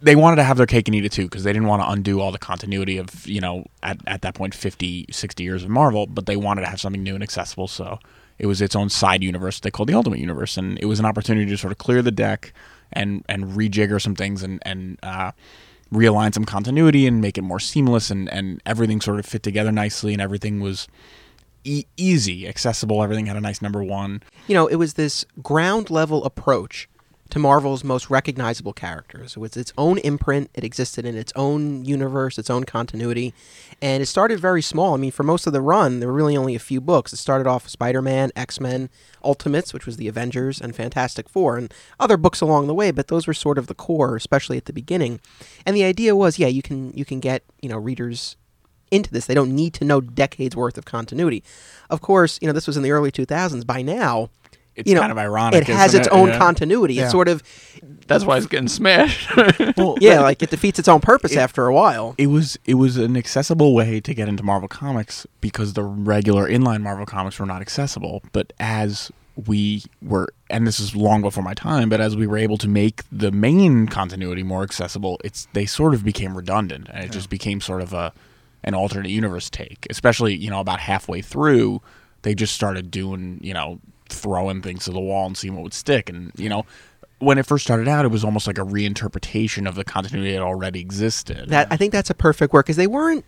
they 0.00 0.16
wanted 0.16 0.36
to 0.36 0.44
have 0.44 0.56
their 0.56 0.66
cake 0.66 0.88
and 0.88 0.94
eat 0.94 1.04
it 1.04 1.12
too 1.12 1.24
because 1.24 1.44
they 1.44 1.52
didn't 1.52 1.68
want 1.68 1.82
to 1.82 1.90
undo 1.90 2.20
all 2.20 2.32
the 2.32 2.38
continuity 2.38 2.96
of 2.96 3.26
you 3.26 3.40
know 3.40 3.64
at, 3.82 3.98
at 4.06 4.22
that 4.22 4.34
point 4.34 4.54
50 4.54 5.06
60 5.10 5.42
years 5.42 5.62
of 5.62 5.70
marvel 5.70 6.06
but 6.06 6.26
they 6.26 6.36
wanted 6.36 6.62
to 6.62 6.68
have 6.68 6.80
something 6.80 7.02
new 7.02 7.14
and 7.14 7.22
accessible 7.22 7.68
so 7.68 7.98
it 8.38 8.46
was 8.46 8.60
its 8.60 8.74
own 8.74 8.88
side 8.88 9.22
universe 9.22 9.60
they 9.60 9.70
called 9.70 9.88
the 9.88 9.94
ultimate 9.94 10.18
universe 10.18 10.56
and 10.56 10.78
it 10.78 10.86
was 10.86 10.98
an 10.98 11.04
opportunity 11.04 11.50
to 11.50 11.56
sort 11.56 11.72
of 11.72 11.78
clear 11.78 12.02
the 12.02 12.10
deck 12.10 12.52
and 12.92 13.24
and 13.28 13.52
rejigger 13.52 14.00
some 14.00 14.14
things 14.14 14.42
and 14.42 14.60
and 14.62 14.98
uh, 15.02 15.32
realign 15.92 16.32
some 16.32 16.44
continuity 16.44 17.06
and 17.06 17.20
make 17.20 17.36
it 17.36 17.42
more 17.42 17.60
seamless 17.60 18.10
and 18.10 18.28
and 18.32 18.62
everything 18.64 19.00
sort 19.00 19.18
of 19.18 19.26
fit 19.26 19.42
together 19.42 19.70
nicely 19.72 20.12
and 20.12 20.22
everything 20.22 20.60
was 20.60 20.88
e- 21.64 21.86
easy, 21.96 22.46
accessible. 22.46 23.02
Everything 23.02 23.26
had 23.26 23.36
a 23.36 23.40
nice 23.40 23.60
number 23.60 23.82
one. 23.82 24.22
You 24.46 24.54
know, 24.54 24.66
it 24.66 24.76
was 24.76 24.94
this 24.94 25.24
ground 25.42 25.90
level 25.90 26.24
approach 26.24 26.88
to 27.34 27.40
Marvel's 27.40 27.82
most 27.82 28.10
recognizable 28.10 28.72
characters. 28.72 29.32
It 29.32 29.40
was 29.40 29.56
its 29.56 29.72
own 29.76 29.98
imprint. 29.98 30.50
It 30.54 30.62
existed 30.62 31.04
in 31.04 31.16
its 31.16 31.32
own 31.34 31.84
universe, 31.84 32.38
its 32.38 32.48
own 32.48 32.62
continuity, 32.62 33.34
and 33.82 34.00
it 34.00 34.06
started 34.06 34.38
very 34.38 34.62
small. 34.62 34.94
I 34.94 34.98
mean, 34.98 35.10
for 35.10 35.24
most 35.24 35.48
of 35.48 35.52
the 35.52 35.60
run, 35.60 35.98
there 35.98 36.08
were 36.08 36.14
really 36.14 36.36
only 36.36 36.54
a 36.54 36.60
few 36.60 36.80
books. 36.80 37.12
It 37.12 37.16
started 37.16 37.48
off 37.48 37.64
with 37.64 37.72
Spider-Man, 37.72 38.30
X-Men, 38.36 38.88
Ultimates, 39.24 39.74
which 39.74 39.84
was 39.84 39.96
the 39.96 40.06
Avengers, 40.06 40.60
and 40.60 40.76
Fantastic 40.76 41.28
Four, 41.28 41.56
and 41.56 41.74
other 41.98 42.16
books 42.16 42.40
along 42.40 42.68
the 42.68 42.74
way. 42.74 42.92
But 42.92 43.08
those 43.08 43.26
were 43.26 43.34
sort 43.34 43.58
of 43.58 43.66
the 43.66 43.74
core, 43.74 44.14
especially 44.14 44.56
at 44.56 44.66
the 44.66 44.72
beginning. 44.72 45.18
And 45.66 45.74
the 45.74 45.82
idea 45.82 46.14
was, 46.14 46.38
yeah, 46.38 46.46
you 46.46 46.62
can 46.62 46.92
you 46.92 47.04
can 47.04 47.18
get 47.18 47.42
you 47.60 47.68
know 47.68 47.78
readers 47.78 48.36
into 48.92 49.10
this. 49.10 49.26
They 49.26 49.34
don't 49.34 49.56
need 49.56 49.74
to 49.74 49.84
know 49.84 50.00
decades 50.00 50.54
worth 50.54 50.78
of 50.78 50.84
continuity. 50.84 51.42
Of 51.90 52.00
course, 52.00 52.38
you 52.40 52.46
know 52.46 52.52
this 52.52 52.68
was 52.68 52.76
in 52.76 52.84
the 52.84 52.92
early 52.92 53.10
2000s. 53.10 53.66
By 53.66 53.82
now, 53.82 54.30
It's 54.76 54.88
you 54.88 54.94
know, 54.94 55.00
kind 55.00 55.12
of 55.12 55.18
ironic. 55.18 55.62
It 55.62 55.66
has 55.68 55.90
isn't 55.90 56.00
its 56.00 56.08
it? 56.08 56.12
own 56.12 56.28
Yeah. 56.28 56.38
continuity. 56.38 56.94
Yeah. 56.94 57.02
It's 57.04 57.12
sort 57.12 57.28
of 57.28 57.42
That's 58.06 58.24
why 58.24 58.36
it's 58.38 58.46
getting 58.46 58.68
smashed. 58.68 59.28
Well, 59.76 59.96
yeah, 60.00 60.20
like 60.20 60.42
it 60.42 60.50
defeats 60.50 60.78
its 60.78 60.88
own 60.88 61.00
purpose 61.00 61.36
after 61.36 61.66
a 61.66 61.74
while. 61.74 62.14
it 62.18 62.26
was 62.28 62.58
it 62.64 62.74
was 62.74 62.96
an 62.96 63.16
accessible 63.16 63.74
way 63.74 64.00
to 64.00 64.14
get 64.14 64.28
into 64.28 64.42
Marvel 64.42 64.68
Comics 64.68 65.26
because 65.40 65.72
the 65.74 65.82
regular 65.84 66.48
inline 66.48 66.82
Marvel 66.82 67.06
comics 67.06 67.38
were 67.38 67.46
not 67.46 67.60
accessible. 67.60 68.22
But 68.32 68.52
as 68.58 69.10
we 69.46 69.82
were, 70.00 70.28
and 70.48 70.64
this 70.66 70.78
is 70.78 70.94
long 70.94 71.20
before 71.22 71.42
my 71.42 71.54
time, 71.54 71.88
but 71.88 72.00
as 72.00 72.16
we 72.16 72.26
were 72.26 72.36
able 72.38 72.56
to 72.58 72.68
make 72.68 73.02
the 73.10 73.32
main 73.32 73.86
continuity 73.88 74.42
more 74.44 74.62
accessible, 74.62 75.20
it's 75.24 75.48
they 75.54 75.66
sort 75.66 75.92
of 75.94 76.04
became 76.04 76.36
redundant, 76.36 76.88
and 76.92 77.04
it 77.04 77.10
just 77.10 77.30
became 77.30 77.60
sort 77.60 77.82
of 77.82 77.92
a 77.92 78.12
an 78.62 78.74
alternate 78.74 79.10
universe 79.10 79.50
take. 79.50 79.86
Especially 79.90 80.34
you 80.36 80.50
know 80.50 80.60
about 80.60 80.78
halfway 80.80 81.20
through, 81.20 81.82
they 82.22 82.34
just 82.34 82.54
started 82.54 82.90
doing 82.90 83.40
you 83.42 83.54
know 83.54 83.80
throwing 84.14 84.62
things 84.62 84.84
to 84.84 84.90
the 84.90 85.00
wall 85.00 85.26
and 85.26 85.36
seeing 85.36 85.54
what 85.54 85.62
would 85.62 85.74
stick, 85.74 86.08
and 86.08 86.32
you 86.36 86.48
know. 86.48 86.64
When 87.20 87.38
it 87.38 87.46
first 87.46 87.64
started 87.64 87.88
out, 87.88 88.04
it 88.04 88.08
was 88.08 88.24
almost 88.24 88.46
like 88.46 88.58
a 88.58 88.64
reinterpretation 88.64 89.68
of 89.68 89.76
the 89.76 89.84
continuity 89.84 90.32
that 90.32 90.42
already 90.42 90.80
existed. 90.80 91.48
That 91.48 91.68
I 91.70 91.76
think 91.76 91.92
that's 91.92 92.10
a 92.10 92.14
perfect 92.14 92.52
word 92.52 92.64
because 92.64 92.76
they 92.76 92.88
weren't 92.88 93.24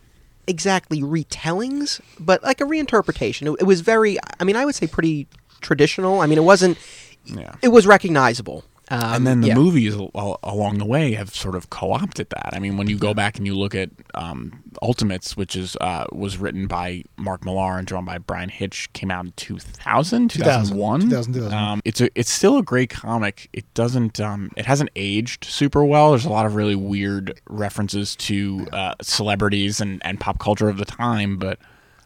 exactly 0.46 1.01
retellings, 1.03 2.01
but 2.18 2.42
like 2.42 2.61
a 2.61 2.64
reinterpretation. 2.64 3.53
It, 3.55 3.61
it 3.61 3.64
was 3.64 3.81
very, 3.81 4.18
I 4.38 4.44
mean, 4.44 4.57
I 4.57 4.64
would 4.64 4.75
say 4.75 4.87
pretty 4.87 5.29
traditional. 5.61 6.20
I 6.20 6.27
mean, 6.27 6.37
it 6.37 6.44
wasn't. 6.44 6.79
Yeah. 7.25 7.55
It 7.62 7.68
was 7.68 7.87
recognizable. 7.87 8.64
Um, 8.88 9.14
and 9.14 9.27
then 9.27 9.40
the 9.40 9.49
yeah. 9.49 9.55
movies 9.55 9.94
al- 9.96 10.11
al- 10.14 10.38
along 10.44 10.79
the 10.79 10.85
way 10.85 11.14
have 11.14 11.35
sort 11.35 11.57
of 11.57 11.70
co-opted 11.70 12.31
that. 12.31 12.51
I 12.53 12.61
mean, 12.61 12.77
when 12.77 12.88
you 12.88 12.96
go 12.99 13.14
back 13.14 13.37
and 13.37 13.46
you 13.46 13.57
look 13.57 13.75
at 13.75 13.90
um, 14.14 14.62
Ultimates, 14.81 15.37
which 15.37 15.57
is 15.57 15.77
uh, 15.81 16.07
was 16.12 16.38
written 16.38 16.68
by 16.68 17.03
Mark 17.16 17.44
Millar 17.44 17.79
and 17.79 17.87
drawn 17.87 18.05
by 18.05 18.18
Bryan 18.18 18.49
Hitch, 18.49 18.92
came 18.92 19.11
out 19.11 19.25
in 19.25 19.33
2000, 19.37 20.31
2001. 20.31 21.01
2000, 21.01 21.33
2001. 21.33 21.53
Um, 21.53 21.83
it's 21.85 22.01
a 22.01 22.11
it's 22.14 22.31
still 22.31 22.59
a 22.59 22.62
great 22.62 22.90
comic. 22.90 23.49
It 23.53 23.64
doesn't 23.75 24.20
um, 24.20 24.53
it 24.57 24.66
hasn't 24.66 24.90
aged 24.94 25.44
super 25.44 25.85
well. 25.85 26.11
There's 26.11 26.25
a 26.25 26.31
lot 26.31 26.46
of 26.46 26.55
really 26.55 26.77
weird 26.77 27.40
references 27.49 28.14
to 28.16 28.68
uh, 28.72 28.94
celebrities 29.03 29.81
and, 29.81 30.01
and 30.05 30.20
pop 30.20 30.38
culture 30.38 30.68
of 30.68 30.79
the 30.79 30.87
time, 30.87 31.38
but. 31.38 31.59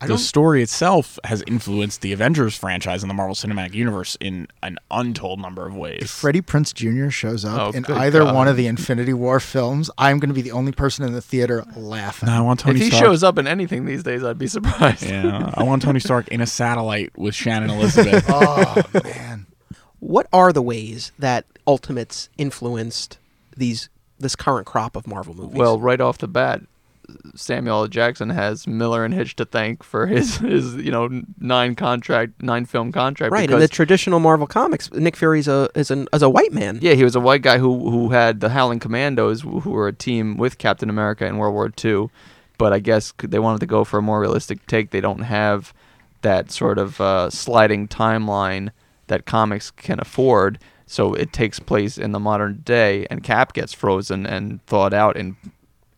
The 0.07 0.17
story 0.17 0.63
itself 0.63 1.19
has 1.25 1.43
influenced 1.47 2.01
the 2.01 2.13
Avengers 2.13 2.57
franchise 2.57 3.03
and 3.03 3.11
the 3.11 3.15
Marvel 3.15 3.35
Cinematic 3.35 3.75
Universe 3.75 4.17
in 4.19 4.49
an 4.63 4.79
untold 4.91 5.41
number 5.41 5.67
of 5.67 5.77
ways. 5.77 5.99
If 6.03 6.11
Freddie 6.11 6.41
Prinze 6.41 6.73
Jr. 6.73 7.11
shows 7.11 7.45
up 7.45 7.75
Oh, 7.75 7.77
in 7.77 7.85
either 7.85 8.21
God. 8.21 8.35
one 8.35 8.49
of 8.49 8.57
the 8.57 8.67
Infinity 8.67 9.13
War 9.13 9.41
films, 9.41 9.91
I'm 9.99 10.19
going 10.19 10.31
to 10.31 10.35
be 10.35 10.41
the 10.41 10.53
only 10.53 10.73
person 10.73 11.05
in 11.05 11.13
the 11.13 11.21
theater 11.21 11.65
laughing. 11.77 12.29
No, 12.29 12.33
I 12.33 12.41
want 12.41 12.61
Tony. 12.61 12.79
if 12.79 12.85
he 12.85 12.91
Stark. 12.91 13.05
shows 13.05 13.23
up 13.23 13.37
in 13.37 13.47
anything 13.47 13.85
these 13.85 14.03
days, 14.03 14.25
I'd 14.25 14.39
be 14.39 14.47
surprised. 14.47 15.03
Yeah, 15.05 15.53
I 15.55 15.63
want 15.65 15.83
Tony 15.83 16.01
Stark 16.01 16.29
in 16.29 16.41
a 16.41 16.47
satellite 16.47 17.17
with 17.19 17.35
Shannon 17.35 17.69
Elizabeth. 17.77 18.25
oh 18.29 18.83
man, 19.05 19.47
What 19.99 20.29
are 20.33 20.51
the 20.53 20.63
ways 20.63 21.13
that 21.19 21.45
Ultimates 21.67 22.31
influenced 22.39 23.19
these 23.55 23.91
this 24.19 24.35
current 24.35 24.67
crop 24.67 24.97
of 24.97 25.07
Marvel 25.07 25.35
movies? 25.35 25.57
Well, 25.57 25.79
right 25.79 26.01
off 26.01 26.17
the 26.19 26.29
bat, 26.29 26.63
Samuel 27.35 27.83
L. 27.83 27.89
Jackson 27.89 28.31
has 28.31 28.67
Millar 28.67 29.05
and 29.05 29.15
Hitch 29.15 29.37
to 29.37 29.45
thank 29.45 29.83
for 29.83 30.07
his 30.07 30.39
his 30.39 30.75
you 30.77 30.91
know 30.91 31.23
nine 31.39 31.75
contract 31.75 32.43
nine 32.43 32.65
film 32.67 32.93
contract. 32.93 33.33
right 33.33 33.51
in 33.51 33.59
the 33.59 33.69
traditional 33.69 34.21
Marvel 34.21 34.47
comics, 34.47 34.91
Nick 34.93 35.17
Fury's 35.17 35.49
a 35.49 35.69
is 35.75 35.91
an 35.91 36.09
is 36.13 36.23
a 36.23 36.31
white 36.31 36.53
man. 36.53 36.79
Yeah, 36.83 36.95
he 36.95 37.05
was 37.05 37.17
a 37.17 37.21
white 37.21 37.43
guy 37.43 37.59
who 37.59 37.91
who 37.91 38.11
had 38.11 38.41
the 38.41 38.51
Howling 38.51 38.81
Commandos, 38.81 39.43
who 39.43 39.61
who 39.61 39.71
were 39.71 39.89
a 39.89 39.93
team 39.93 40.37
with 40.37 40.59
Captain 40.59 40.91
America 40.91 41.27
in 41.27 41.39
World 41.39 41.55
War 41.55 41.73
II. 41.83 42.09
But 42.59 42.73
I 42.73 42.79
guess 42.79 43.13
they 43.19 43.39
wanted 43.39 43.61
to 43.61 43.67
go 43.67 43.85
for 43.85 43.99
a 43.99 44.03
more 44.03 44.21
realistic 44.21 44.67
take. 44.67 44.91
They 44.91 45.01
don't 45.01 45.23
have 45.23 45.73
that 46.23 46.51
sort 46.51 46.79
of 46.79 47.01
uh, 47.01 47.31
sliding 47.31 47.89
timeline 47.89 48.71
that 49.07 49.25
comics 49.27 49.71
can 49.71 49.99
afford. 50.01 50.59
So 50.87 51.15
it 51.15 51.33
takes 51.33 51.61
place 51.61 51.97
in 51.97 52.13
the 52.13 52.19
modern 52.19 52.63
day, 52.65 53.07
and 53.11 53.23
Cap 53.23 53.53
gets 53.53 53.73
frozen 53.73 54.27
and 54.27 54.65
thawed 54.67 54.93
out 54.93 55.17
in 55.17 55.37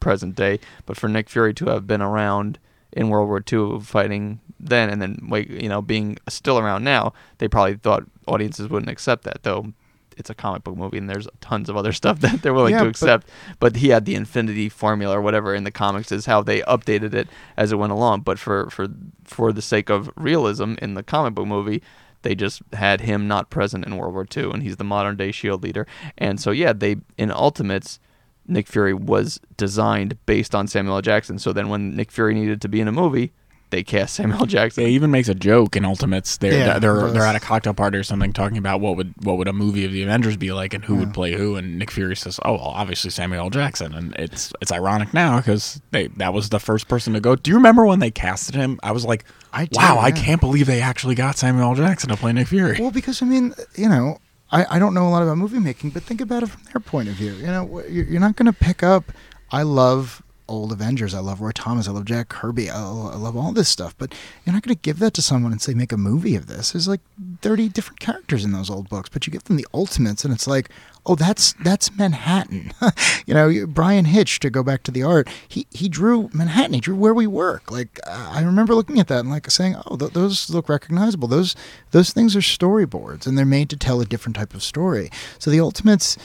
present 0.03 0.35
day. 0.35 0.59
But 0.85 0.97
for 0.99 1.09
Nick 1.09 1.31
Fury 1.31 1.55
to 1.55 1.67
have 1.67 1.87
been 1.87 2.03
around 2.03 2.59
in 2.93 3.09
World 3.09 3.29
War 3.29 3.43
II 3.51 3.81
fighting 3.81 4.41
then, 4.61 4.91
and 4.91 5.01
then 5.01 5.27
wait, 5.31 5.49
you 5.51 5.69
know, 5.69 5.81
being 5.81 6.19
still 6.29 6.59
around 6.59 6.85
now, 6.85 7.15
they 7.39 7.49
probably 7.49 7.75
thought 7.77 8.05
audiences 8.27 8.69
wouldn't 8.69 8.91
accept 8.91 9.25
that. 9.25 9.43
Though 9.43 9.73
it's 10.19 10.29
a 10.29 10.35
comic 10.35 10.63
book 10.63 10.77
movie, 10.77 10.99
and 10.99 11.09
there's 11.09 11.27
tons 11.41 11.71
of 11.71 11.77
other 11.77 11.93
stuff 12.01 12.21
that 12.21 12.43
they're 12.43 12.53
willing 12.53 12.73
Yeah, 12.73 12.81
to 12.81 12.85
but- 12.85 12.91
accept. 12.91 13.29
But, 13.59 13.77
he 13.77 13.89
had 13.89 14.05
the 14.05 14.15
Infinity 14.15 14.69
formula 14.69 15.17
or 15.19 15.23
whatever 15.23 15.55
in 15.55 15.65
the 15.65 15.71
comics 15.71 16.13
is 16.13 16.27
how 16.27 16.43
they 16.43 16.61
updated 16.63 17.15
it 17.15 17.29
as 17.57 17.73
it 17.73 17.77
went 17.79 17.93
along. 17.93 18.21
But 18.21 18.39
for 18.39 18.69
for 18.71 18.89
for 19.25 19.53
the 19.53 19.63
sake 19.63 19.89
of 19.89 20.11
realism 20.17 20.75
in 20.83 20.95
the 20.95 21.03
comic 21.03 21.35
book 21.35 21.47
movie. 21.47 21.83
They 22.23 22.37
just 22.37 22.63
had 22.73 23.01
him 23.01 23.27
not 23.27 23.51
present 23.51 23.85
in 23.85 23.97
World 23.97 24.15
War 24.15 24.25
II, 24.37 24.53
and 24.53 24.63
he's 24.63 24.77
the 24.77 24.85
modern 24.85 25.17
day 25.17 25.33
Shield 25.33 25.65
leader. 25.65 25.89
And 26.17 26.39
so, 26.41 26.53
yeah, 26.53 26.73
they 26.73 26.99
in 27.19 27.33
Ultimates, 27.33 27.99
Nick 28.47 28.67
Fury 28.67 28.95
was 28.95 29.41
designed 29.57 30.17
based 30.27 30.55
on 30.55 30.67
Samuel 30.67 30.97
L. 30.97 31.03
Jackson. 31.03 31.39
So 31.39 31.53
then 31.53 31.69
when 31.69 31.97
Nick 31.97 32.11
Fury 32.11 32.35
needed 32.35 32.61
to 32.63 32.69
be 32.69 32.81
in 32.81 32.89
a 32.89 32.93
movie, 32.93 33.33
they 33.71 33.83
cast 33.83 34.15
Samuel 34.17 34.47
Jackson. 34.47 34.85
They 34.85 34.91
even 34.91 35.11
makes 35.11 35.29
a 35.29 35.35
joke 35.35 35.77
in 35.77 35.85
Ultimates. 35.85 36.37
They're 36.37 36.53
Yeah, 36.53 36.79
they're 36.79 37.11
they're 37.11 37.23
at 37.23 37.35
a 37.35 37.41
cocktail 37.41 37.73
party 37.73 37.99
or 37.99 38.03
something, 38.05 38.33
talking 38.33 38.59
about 38.59 38.81
what 38.81 38.97
would 38.97 39.15
what 39.25 39.39
would 39.39 39.49
a 39.49 39.53
movie 39.53 39.85
of 39.85 39.93
the 39.93 40.03
Avengers 40.03 40.37
be 40.37 40.53
like, 40.53 40.75
and 40.75 40.85
who 40.85 40.97
would 40.97 41.15
play 41.15 41.33
who. 41.33 41.57
And 41.57 41.79
Nick 41.79 41.91
Fury 41.91 42.15
says, 42.15 42.39
"Oh, 42.45 42.53
well, 42.53 42.61
obviously 42.61 43.11
Samuel 43.11 43.45
L. 43.45 43.51
Jackson." 43.51 43.95
And 43.95 44.15
it's 44.17 44.53
it's 44.61 44.71
ironic 44.71 45.15
now 45.15 45.39
because 45.39 45.81
they 45.91 46.09
that 46.09 46.35
was 46.35 46.51
the 46.51 46.61
first 46.61 46.87
person 46.87 47.15
to 47.15 47.21
go. 47.21 47.35
Do 47.35 47.51
you 47.51 47.57
remember 47.57 47.87
when 47.87 47.99
they 47.99 48.11
casted 48.11 48.55
him? 48.55 48.79
I 48.83 48.93
was 48.93 49.05
like, 49.07 49.25
I 49.53 49.65
do, 49.65 49.79
"Wow, 49.79 49.99
I 49.99 50.11
can't 50.11 50.41
believe 50.41 50.67
they 50.67 50.83
actually 50.83 51.15
got 51.15 51.39
Samuel 51.39 51.71
L. 51.71 51.75
Jackson 51.75 52.11
to 52.11 52.17
play 52.17 52.33
Nick 52.35 52.49
Fury." 52.49 52.77
Well, 52.79 52.91
because 52.91 53.23
I 53.23 53.27
mean, 53.27 53.55
you 53.75 53.89
know, 53.89 54.19
I, 54.53 54.77
I 54.77 54.79
don't 54.79 54.93
know 54.93 55.09
a 55.09 55.11
lot 55.11 55.23
about 55.23 55.39
movie 55.39 55.59
making, 55.59 55.91
but 55.91 56.03
think 56.03 56.21
about 56.21 56.43
it 56.43 56.51
from 56.51 56.63
their 56.65 56.81
point 56.81 57.09
of 57.09 57.15
view. 57.15 57.33
You 57.35 57.47
know, 57.47 57.83
you're 57.89 58.05
you're 58.05 58.21
not 58.21 58.37
going 58.37 58.47
to 58.47 58.53
pick 58.53 58.83
up. 58.83 59.11
I 59.51 59.63
love 59.63 60.23
old 60.49 60.73
Avengers. 60.73 61.15
I 61.15 61.21
love 61.21 61.41
Roy 61.41 61.53
Thomas. 61.53 61.89
I 61.89 61.93
love 61.93 62.05
Jack 62.05 62.29
Kirby. 62.29 62.71
I, 62.71 62.79
I 62.79 63.17
love 63.17 63.37
all 63.37 63.53
this 63.53 63.69
stuff. 63.69 63.95
But 63.99 64.15
you're 64.45 64.53
not 64.53 64.63
going 64.63 64.75
to 64.75 64.81
give 64.81 64.99
that 64.99 65.15
to 65.15 65.23
someone 65.23 65.53
and 65.53 65.61
say 65.61 65.75
make 65.75 65.93
a 65.93 65.97
movie 65.97 66.37
of 66.37 66.47
this. 66.47 66.73
There's 66.73 66.89
like 66.89 67.01
30 67.41 67.69
different 67.69 68.01
characters 68.01 68.45
in 68.45 68.53
those 68.53 68.71
old 68.71 68.89
books, 68.89 69.09
but 69.09 69.27
you 69.27 69.33
give 69.33 69.45
them 69.45 69.57
the 69.57 69.67
Ultimates, 69.75 70.25
and 70.25 70.33
it's 70.33 70.47
like, 70.47 70.71
oh, 71.07 71.15
that's 71.15 71.55
that's 71.55 71.97
Manhattan. 71.97 72.73
you 73.27 73.35
know, 73.35 73.67
Bryan 73.67 74.07
Hitch 74.07 74.41
to 74.41 74.51
go 74.51 74.63
back 74.63 74.83
to 74.85 74.91
the 74.91 75.03
art. 75.03 75.29
He 75.47 75.67
he 75.71 75.89
drew 75.89 76.31
Manhattan. 76.33 76.75
He 76.75 76.81
drew 76.81 76.97
where 76.97 77.15
we 77.15 77.27
work. 77.27 77.71
Like 77.71 77.99
I 78.07 78.43
remember 78.43 78.75
looking 78.75 79.01
at 79.01 79.09
that 79.09 79.21
and 79.21 79.31
like 79.31 79.51
saying, 79.51 79.77
oh, 79.87 79.97
th- 79.97 80.13
those 80.13 80.51
look 80.51 80.69
recognizable. 80.69 81.29
Those 81.29 81.55
those 81.91 82.13
things 82.13 82.37
are 82.37 82.41
storyboards, 82.41 83.27
and 83.27 83.37
they're 83.37 83.45
made 83.45 83.71
to 83.71 83.77
tell 83.77 84.01
a 84.01 84.07
different 84.07 84.37
type 84.37 84.55
of 84.55 84.63
story. 84.63 85.11
So 85.39 85.51
the 85.51 85.61
Ultimates, 85.61 86.17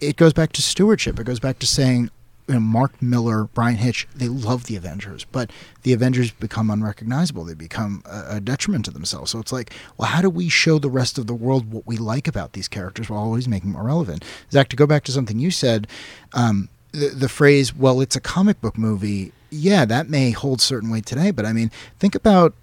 it 0.00 0.16
goes 0.16 0.32
back 0.32 0.52
to 0.52 0.62
stewardship. 0.62 1.18
It 1.18 1.24
goes 1.24 1.40
back 1.40 1.58
to 1.60 1.66
saying. 1.66 2.10
You 2.46 2.54
know, 2.54 2.60
Mark 2.60 3.00
Millar, 3.00 3.44
Bryan 3.44 3.76
Hitch, 3.76 4.06
they 4.14 4.28
love 4.28 4.64
the 4.64 4.76
Avengers, 4.76 5.24
but 5.24 5.50
the 5.82 5.94
Avengers 5.94 6.30
become 6.30 6.70
unrecognizable. 6.70 7.44
They 7.44 7.54
become 7.54 8.02
a, 8.04 8.36
a 8.36 8.40
detriment 8.40 8.84
to 8.84 8.90
themselves. 8.90 9.30
So 9.30 9.38
it's 9.38 9.52
like, 9.52 9.72
well, 9.96 10.08
how 10.08 10.20
do 10.20 10.28
we 10.28 10.50
show 10.50 10.78
the 10.78 10.90
rest 10.90 11.16
of 11.16 11.26
the 11.26 11.34
world 11.34 11.72
what 11.72 11.86
we 11.86 11.96
like 11.96 12.28
about 12.28 12.52
these 12.52 12.68
characters 12.68 13.08
while 13.08 13.20
always 13.20 13.48
making 13.48 13.72
them 13.72 13.80
more 13.80 13.88
relevant? 13.88 14.24
Zach, 14.50 14.68
to 14.68 14.76
go 14.76 14.86
back 14.86 15.04
to 15.04 15.12
something 15.12 15.38
you 15.38 15.50
said, 15.50 15.86
um, 16.34 16.68
the, 16.92 17.08
the 17.08 17.28
phrase, 17.28 17.74
well, 17.74 18.00
it's 18.00 18.14
a 18.14 18.20
comic 18.20 18.60
book 18.60 18.76
movie, 18.76 19.32
yeah, 19.50 19.84
that 19.84 20.10
may 20.10 20.30
hold 20.30 20.60
certain 20.60 20.90
weight 20.90 21.06
today, 21.06 21.30
but 21.30 21.46
I 21.46 21.52
mean, 21.52 21.70
think 21.98 22.14
about 22.14 22.54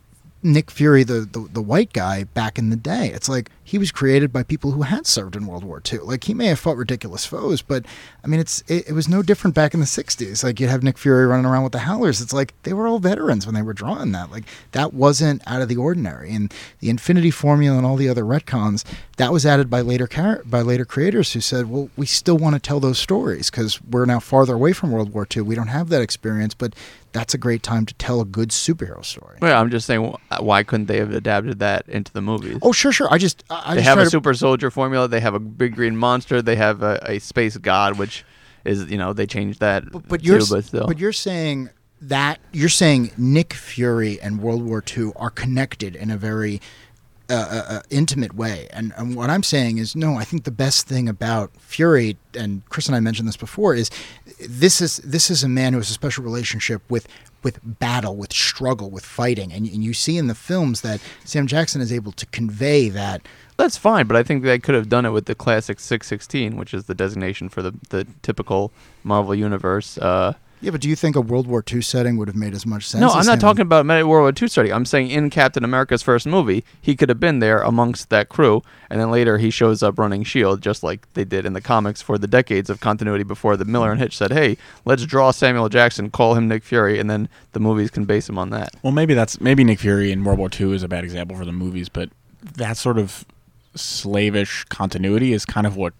Nick 0.43 0.71
Fury, 0.71 1.03
the, 1.03 1.21
the 1.21 1.47
the 1.51 1.61
white 1.61 1.93
guy 1.93 2.23
back 2.23 2.57
in 2.57 2.69
the 2.69 2.75
day. 2.75 3.11
It's 3.13 3.29
like 3.29 3.49
he 3.63 3.77
was 3.77 3.91
created 3.91 4.33
by 4.33 4.43
people 4.43 4.71
who 4.71 4.81
had 4.81 5.05
served 5.05 5.35
in 5.35 5.45
World 5.45 5.63
War 5.63 5.81
II. 5.91 5.99
Like 5.99 6.23
he 6.23 6.33
may 6.33 6.47
have 6.47 6.59
fought 6.59 6.77
ridiculous 6.77 7.25
foes, 7.25 7.61
but 7.61 7.85
I 8.23 8.27
mean, 8.27 8.39
it's 8.39 8.61
it, 8.67 8.89
it 8.89 8.93
was 8.93 9.07
no 9.07 9.21
different 9.21 9.55
back 9.55 9.73
in 9.73 9.79
the 9.79 9.85
'60s. 9.85 10.43
Like 10.43 10.59
you'd 10.59 10.69
have 10.69 10.83
Nick 10.83 10.97
Fury 10.97 11.25
running 11.25 11.45
around 11.45 11.63
with 11.63 11.73
the 11.73 11.79
Howlers. 11.79 12.21
It's 12.21 12.33
like 12.33 12.53
they 12.63 12.73
were 12.73 12.87
all 12.87 12.99
veterans 12.99 13.45
when 13.45 13.55
they 13.55 13.61
were 13.61 13.73
drawing 13.73 14.11
that. 14.13 14.31
Like 14.31 14.45
that 14.71 14.93
wasn't 14.93 15.41
out 15.45 15.61
of 15.61 15.69
the 15.69 15.77
ordinary. 15.77 16.33
And 16.33 16.53
the 16.79 16.89
Infinity 16.89 17.31
Formula 17.31 17.77
and 17.77 17.85
all 17.85 17.95
the 17.95 18.09
other 18.09 18.23
retcons 18.23 18.83
that 19.17 19.31
was 19.31 19.45
added 19.45 19.69
by 19.69 19.81
later 19.81 20.07
char- 20.07 20.41
by 20.45 20.61
later 20.61 20.83
creators 20.83 21.33
who 21.33 21.41
said, 21.41 21.69
well, 21.69 21.89
we 21.95 22.07
still 22.07 22.37
want 22.37 22.55
to 22.55 22.59
tell 22.59 22.79
those 22.79 22.97
stories 22.97 23.51
because 23.51 23.79
we're 23.83 24.05
now 24.05 24.19
farther 24.19 24.55
away 24.55 24.73
from 24.73 24.91
World 24.91 25.13
War 25.13 25.27
II. 25.35 25.43
We 25.43 25.53
don't 25.53 25.67
have 25.67 25.89
that 25.89 26.01
experience, 26.01 26.55
but 26.55 26.73
that's 27.13 27.33
a 27.33 27.37
great 27.37 27.61
time 27.63 27.85
to 27.85 27.93
tell 27.95 28.21
a 28.21 28.25
good 28.25 28.49
superhero 28.49 29.03
story. 29.03 29.37
Well, 29.41 29.59
I'm 29.61 29.69
just 29.69 29.85
saying, 29.87 30.15
why 30.39 30.63
couldn't 30.63 30.85
they 30.87 30.97
have 30.97 31.13
adapted 31.13 31.59
that 31.59 31.87
into 31.89 32.11
the 32.13 32.21
movies? 32.21 32.57
Oh, 32.61 32.71
sure, 32.71 32.91
sure. 32.91 33.07
I 33.11 33.17
just 33.17 33.43
I 33.49 33.61
I 33.71 33.75
they 33.75 33.81
just 33.81 33.89
have 33.89 33.97
a 33.99 34.03
to- 34.05 34.09
super 34.09 34.33
soldier 34.33 34.71
formula. 34.71 35.07
They 35.07 35.19
have 35.19 35.33
a 35.33 35.39
big 35.39 35.75
green 35.75 35.97
monster. 35.97 36.41
They 36.41 36.55
have 36.55 36.81
a, 36.83 36.99
a 37.05 37.19
space 37.19 37.57
god, 37.57 37.97
which 37.97 38.23
is 38.65 38.89
you 38.91 38.97
know 38.97 39.11
they 39.13 39.25
changed 39.25 39.59
that 39.59 39.91
But, 39.91 40.07
but 40.07 40.19
too, 40.21 40.27
you're 40.27 40.39
but 40.49 40.63
still. 40.65 40.87
but 40.87 40.99
you're 40.99 41.13
saying 41.13 41.69
that 42.01 42.39
you're 42.51 42.69
saying 42.69 43.11
Nick 43.17 43.53
Fury 43.53 44.19
and 44.21 44.41
World 44.41 44.63
War 44.63 44.83
II 44.97 45.11
are 45.15 45.29
connected 45.29 45.95
in 45.95 46.09
a 46.11 46.17
very 46.17 46.61
uh, 47.35 47.81
intimate 47.89 48.35
way, 48.35 48.67
and, 48.71 48.93
and 48.97 49.15
what 49.15 49.29
I'm 49.29 49.43
saying 49.43 49.77
is 49.77 49.95
no. 49.95 50.15
I 50.15 50.23
think 50.23 50.43
the 50.43 50.51
best 50.51 50.87
thing 50.87 51.07
about 51.09 51.51
Fury, 51.57 52.17
and 52.35 52.67
Chris 52.69 52.87
and 52.87 52.95
I 52.95 52.99
mentioned 52.99 53.27
this 53.27 53.37
before, 53.37 53.75
is 53.75 53.89
this 54.39 54.81
is 54.81 54.97
this 54.97 55.29
is 55.29 55.43
a 55.43 55.49
man 55.49 55.73
who 55.73 55.79
has 55.79 55.89
a 55.89 55.93
special 55.93 56.23
relationship 56.23 56.81
with 56.89 57.07
with 57.43 57.59
battle, 57.63 58.15
with 58.15 58.33
struggle, 58.33 58.89
with 58.89 59.05
fighting, 59.05 59.51
and, 59.51 59.65
and 59.67 59.83
you 59.83 59.93
see 59.93 60.17
in 60.17 60.27
the 60.27 60.35
films 60.35 60.81
that 60.81 61.01
Sam 61.23 61.47
Jackson 61.47 61.81
is 61.81 61.91
able 61.91 62.11
to 62.13 62.25
convey 62.27 62.89
that. 62.89 63.21
That's 63.57 63.77
fine, 63.77 64.07
but 64.07 64.15
I 64.15 64.23
think 64.23 64.43
they 64.43 64.59
could 64.59 64.75
have 64.75 64.89
done 64.89 65.05
it 65.05 65.11
with 65.11 65.25
the 65.25 65.35
classic 65.35 65.79
616, 65.79 66.55
which 66.55 66.73
is 66.73 66.85
the 66.85 66.95
designation 66.95 67.49
for 67.49 67.61
the 67.61 67.73
the 67.89 68.07
typical 68.21 68.71
Marvel 69.03 69.35
universe. 69.35 69.97
Uh, 69.97 70.33
Yeah, 70.61 70.69
but 70.71 70.79
do 70.79 70.87
you 70.87 70.95
think 70.95 71.15
a 71.15 71.21
World 71.21 71.47
War 71.47 71.63
II 71.69 71.81
setting 71.81 72.17
would 72.17 72.27
have 72.27 72.35
made 72.35 72.53
as 72.53 72.65
much 72.67 72.87
sense? 72.87 73.01
no, 73.01 73.09
I'm 73.09 73.25
not 73.25 73.33
him- 73.33 73.39
talking 73.39 73.61
about 73.63 73.85
Medi- 73.85 74.03
World 74.03 74.21
War 74.23 74.33
II 74.39 74.47
setting. 74.47 74.71
I'm 74.71 74.85
saying 74.85 75.09
in 75.09 75.29
Captain 75.31 75.63
America's 75.63 76.03
first 76.03 76.27
movie, 76.27 76.63
he 76.79 76.95
could 76.95 77.09
have 77.09 77.19
been 77.19 77.39
there 77.39 77.61
amongst 77.61 78.09
that 78.11 78.29
crew, 78.29 78.61
and 78.89 78.99
then 79.01 79.09
later 79.09 79.39
he 79.39 79.49
shows 79.49 79.81
up 79.81 79.97
running 79.97 80.23
Shield, 80.23 80.61
just 80.61 80.83
like 80.83 81.11
they 81.13 81.23
did 81.23 81.45
in 81.47 81.53
the 81.53 81.61
comics 81.61 82.01
for 82.01 82.17
the 82.19 82.27
decades 82.27 82.69
of 82.69 82.79
continuity 82.79 83.23
before 83.23 83.57
the 83.57 83.65
Millar 83.65 83.91
and 83.91 83.99
Hitch 83.99 84.15
said, 84.15 84.31
"Hey, 84.31 84.55
let's 84.85 85.03
draw 85.05 85.31
Samuel 85.31 85.67
Jackson, 85.67 86.11
call 86.11 86.35
him 86.35 86.47
Nick 86.47 86.63
Fury," 86.63 86.99
and 86.99 87.09
then 87.09 87.27
the 87.53 87.59
movies 87.59 87.89
can 87.89 88.05
base 88.05 88.29
him 88.29 88.37
on 88.37 88.51
that. 88.51 88.69
Well, 88.83 88.93
maybe 88.93 89.13
that's 89.15 89.41
maybe 89.41 89.63
Nick 89.63 89.79
Fury 89.79 90.11
in 90.11 90.23
World 90.23 90.37
War 90.37 90.49
II 90.59 90.73
is 90.75 90.83
a 90.83 90.87
bad 90.87 91.03
example 91.03 91.35
for 91.37 91.45
the 91.45 91.51
movies, 91.51 91.89
but 91.89 92.09
that 92.57 92.77
sort 92.77 92.99
of 92.99 93.25
slavish 93.75 94.63
continuity 94.65 95.33
is 95.33 95.45
kind 95.45 95.65
of 95.65 95.75
what 95.75 95.93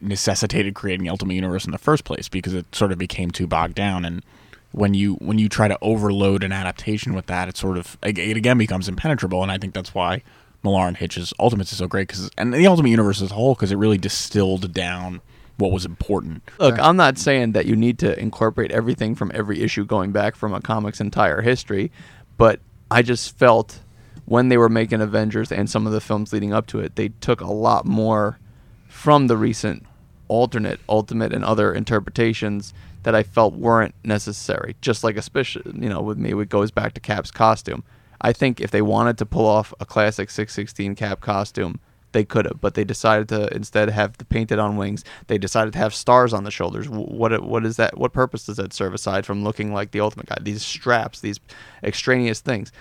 necessitated 0.00 0.74
creating 0.74 1.04
the 1.04 1.10
Ultimate 1.10 1.34
Universe 1.34 1.64
in 1.64 1.72
the 1.72 1.78
first 1.78 2.04
place 2.04 2.28
because 2.28 2.54
it 2.54 2.72
sort 2.74 2.92
of 2.92 2.98
became 2.98 3.30
too 3.30 3.46
bogged 3.46 3.74
down 3.74 4.04
and 4.04 4.24
when 4.72 4.94
you 4.94 5.14
when 5.14 5.38
you 5.38 5.48
try 5.48 5.66
to 5.66 5.78
overload 5.80 6.44
an 6.44 6.52
adaptation 6.52 7.14
with 7.14 7.26
that 7.26 7.48
it 7.48 7.56
sort 7.56 7.78
of 7.78 7.96
it 8.02 8.36
again 8.36 8.58
becomes 8.58 8.88
impenetrable 8.88 9.42
and 9.42 9.50
I 9.50 9.58
think 9.58 9.74
that's 9.74 9.94
why 9.94 10.22
Millar 10.62 10.86
and 10.86 10.96
Hitch's 10.96 11.32
Ultimates 11.38 11.72
is 11.72 11.78
so 11.78 11.86
great 11.86 12.08
cuz 12.08 12.30
and 12.36 12.52
the 12.52 12.66
Ultimate 12.66 12.90
Universe 12.90 13.22
as 13.22 13.30
a 13.30 13.34
whole 13.34 13.54
cuz 13.54 13.72
it 13.72 13.76
really 13.76 13.98
distilled 13.98 14.72
down 14.72 15.20
what 15.56 15.72
was 15.72 15.84
important. 15.84 16.42
Look, 16.60 16.78
I'm 16.78 16.96
not 16.96 17.18
saying 17.18 17.50
that 17.52 17.66
you 17.66 17.74
need 17.74 17.98
to 17.98 18.18
incorporate 18.18 18.70
everything 18.70 19.16
from 19.16 19.32
every 19.34 19.60
issue 19.60 19.84
going 19.84 20.12
back 20.12 20.36
from 20.36 20.54
a 20.54 20.60
comic's 20.60 21.00
entire 21.00 21.42
history, 21.42 21.90
but 22.36 22.60
I 22.92 23.02
just 23.02 23.36
felt 23.36 23.80
when 24.24 24.50
they 24.50 24.56
were 24.56 24.68
making 24.68 25.00
Avengers 25.00 25.50
and 25.50 25.68
some 25.68 25.86
of 25.86 25.92
the 25.92 26.00
films 26.00 26.32
leading 26.32 26.52
up 26.52 26.66
to 26.68 26.78
it, 26.78 26.94
they 26.94 27.08
took 27.08 27.40
a 27.40 27.50
lot 27.50 27.84
more 27.84 28.38
from 28.86 29.26
the 29.26 29.36
recent 29.36 29.84
alternate, 30.28 30.80
ultimate, 30.88 31.32
and 31.32 31.44
other 31.44 31.72
interpretations 31.72 32.72
that 33.02 33.14
I 33.14 33.22
felt 33.22 33.54
weren't 33.54 33.94
necessary. 34.04 34.76
Just 34.80 35.02
like 35.02 35.16
especially, 35.16 35.80
you 35.80 35.88
know, 35.88 36.00
with 36.00 36.18
me, 36.18 36.32
it 36.32 36.48
goes 36.48 36.70
back 36.70 36.94
to 36.94 37.00
Cap's 37.00 37.30
costume. 37.30 37.84
I 38.20 38.32
think 38.32 38.60
if 38.60 38.70
they 38.70 38.82
wanted 38.82 39.18
to 39.18 39.26
pull 39.26 39.46
off 39.46 39.72
a 39.80 39.86
classic 39.86 40.30
616 40.30 40.94
Cap 40.96 41.20
costume, 41.20 41.80
they 42.12 42.24
could 42.24 42.46
have, 42.46 42.60
but 42.60 42.74
they 42.74 42.84
decided 42.84 43.28
to 43.28 43.54
instead 43.54 43.90
have 43.90 44.16
the 44.18 44.24
painted 44.24 44.58
on 44.58 44.76
wings. 44.76 45.04
They 45.26 45.38
decided 45.38 45.72
to 45.74 45.78
have 45.78 45.94
stars 45.94 46.32
on 46.32 46.44
the 46.44 46.50
shoulders. 46.50 46.88
What 46.88 47.42
what 47.42 47.66
is 47.66 47.76
that? 47.76 47.98
What 47.98 48.12
purpose 48.12 48.46
does 48.46 48.56
that 48.56 48.72
serve 48.72 48.94
aside 48.94 49.26
from 49.26 49.44
looking 49.44 49.72
like 49.72 49.90
the 49.90 50.00
Ultimate 50.00 50.26
Guy? 50.26 50.38
These 50.40 50.62
straps, 50.62 51.20
these 51.20 51.38
extraneous 51.82 52.40
things. 52.40 52.72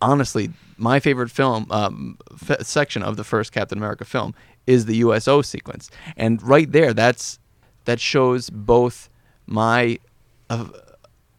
Honestly, 0.00 0.50
my 0.76 0.98
favorite 0.98 1.30
film 1.30 1.66
um, 1.70 2.18
f- 2.48 2.62
section 2.62 3.04
of 3.04 3.16
the 3.16 3.22
first 3.22 3.52
Captain 3.52 3.78
America 3.78 4.04
film 4.04 4.34
is 4.66 4.86
the 4.86 4.96
USO 4.96 5.42
sequence, 5.42 5.90
and 6.16 6.42
right 6.42 6.70
there, 6.70 6.92
that's 6.94 7.38
that 7.84 8.00
shows 8.00 8.50
both 8.50 9.08
my 9.46 9.98
uh, 10.50 10.68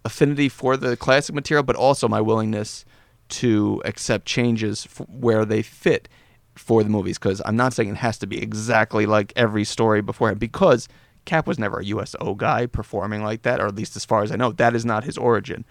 affinity 0.06 0.50
for 0.50 0.76
the 0.78 0.98
classic 0.98 1.34
material, 1.34 1.64
but 1.64 1.76
also 1.76 2.08
my 2.08 2.22
willingness 2.22 2.86
to 3.30 3.82
accept 3.86 4.26
changes 4.26 4.86
where 5.08 5.46
they 5.46 5.62
fit 5.62 6.10
for 6.56 6.84
the 6.84 6.90
movies. 6.90 7.18
Because 7.18 7.42
I'm 7.46 7.56
not 7.56 7.74
saying 7.74 7.90
it 7.90 7.98
has 7.98 8.18
to 8.20 8.28
be 8.28 8.42
exactly 8.42 9.06
like 9.06 9.34
every 9.36 9.64
story 9.64 10.02
beforehand, 10.02 10.40
because 10.40 10.88
Cap 11.26 11.48
was 11.48 11.58
never 11.58 11.80
a 11.80 11.86
USO 11.86 12.36
guy 12.36 12.66
performing 12.66 13.24
like 13.24 13.44
that, 13.44 13.60
or 13.62 13.68
at 13.68 13.76
least 13.76 13.96
as 13.96 14.06
far 14.06 14.24
as 14.24 14.32
I 14.32 14.36
know, 14.36 14.52
that 14.52 14.76
is 14.76 14.86
not 14.86 15.06
his 15.06 15.18
origin. 15.18 15.66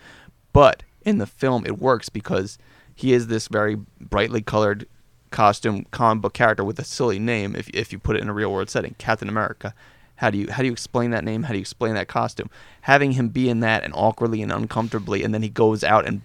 But 0.52 0.82
in 1.02 1.18
the 1.18 1.26
film, 1.26 1.66
it 1.66 1.78
works 1.78 2.08
because 2.08 2.58
he 2.94 3.12
is 3.12 3.26
this 3.26 3.48
very 3.48 3.76
brightly 4.00 4.42
colored 4.42 4.86
costume 5.32 5.86
comic 5.90 6.22
book 6.22 6.34
character 6.34 6.62
with 6.62 6.78
a 6.78 6.84
silly 6.84 7.18
name. 7.18 7.56
If 7.56 7.68
if 7.70 7.92
you 7.92 7.98
put 7.98 8.16
it 8.16 8.22
in 8.22 8.28
a 8.28 8.32
real 8.32 8.52
world 8.52 8.70
setting, 8.70 8.94
Captain 8.98 9.28
America. 9.28 9.74
How 10.16 10.30
do 10.30 10.38
you 10.38 10.48
how 10.50 10.62
do 10.62 10.66
you 10.66 10.72
explain 10.72 11.10
that 11.10 11.24
name? 11.24 11.44
How 11.44 11.48
do 11.48 11.56
you 11.56 11.62
explain 11.62 11.94
that 11.94 12.06
costume? 12.06 12.48
Having 12.82 13.12
him 13.12 13.28
be 13.28 13.48
in 13.48 13.60
that 13.60 13.82
and 13.82 13.92
awkwardly 13.96 14.40
and 14.42 14.52
uncomfortably, 14.52 15.24
and 15.24 15.34
then 15.34 15.42
he 15.42 15.48
goes 15.48 15.82
out 15.82 16.06
and 16.06 16.22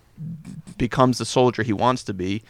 becomes 0.77 1.17
the 1.17 1.25
soldier 1.25 1.63
he 1.63 1.73
wants 1.73 2.03
to 2.03 2.13
be. 2.13 2.43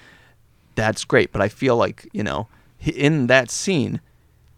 That's 0.75 1.05
great, 1.05 1.31
but 1.31 1.41
I 1.41 1.47
feel 1.47 1.77
like 1.77 2.09
you 2.11 2.23
know, 2.23 2.47
in 2.81 3.27
that 3.27 3.49
scene, 3.49 4.01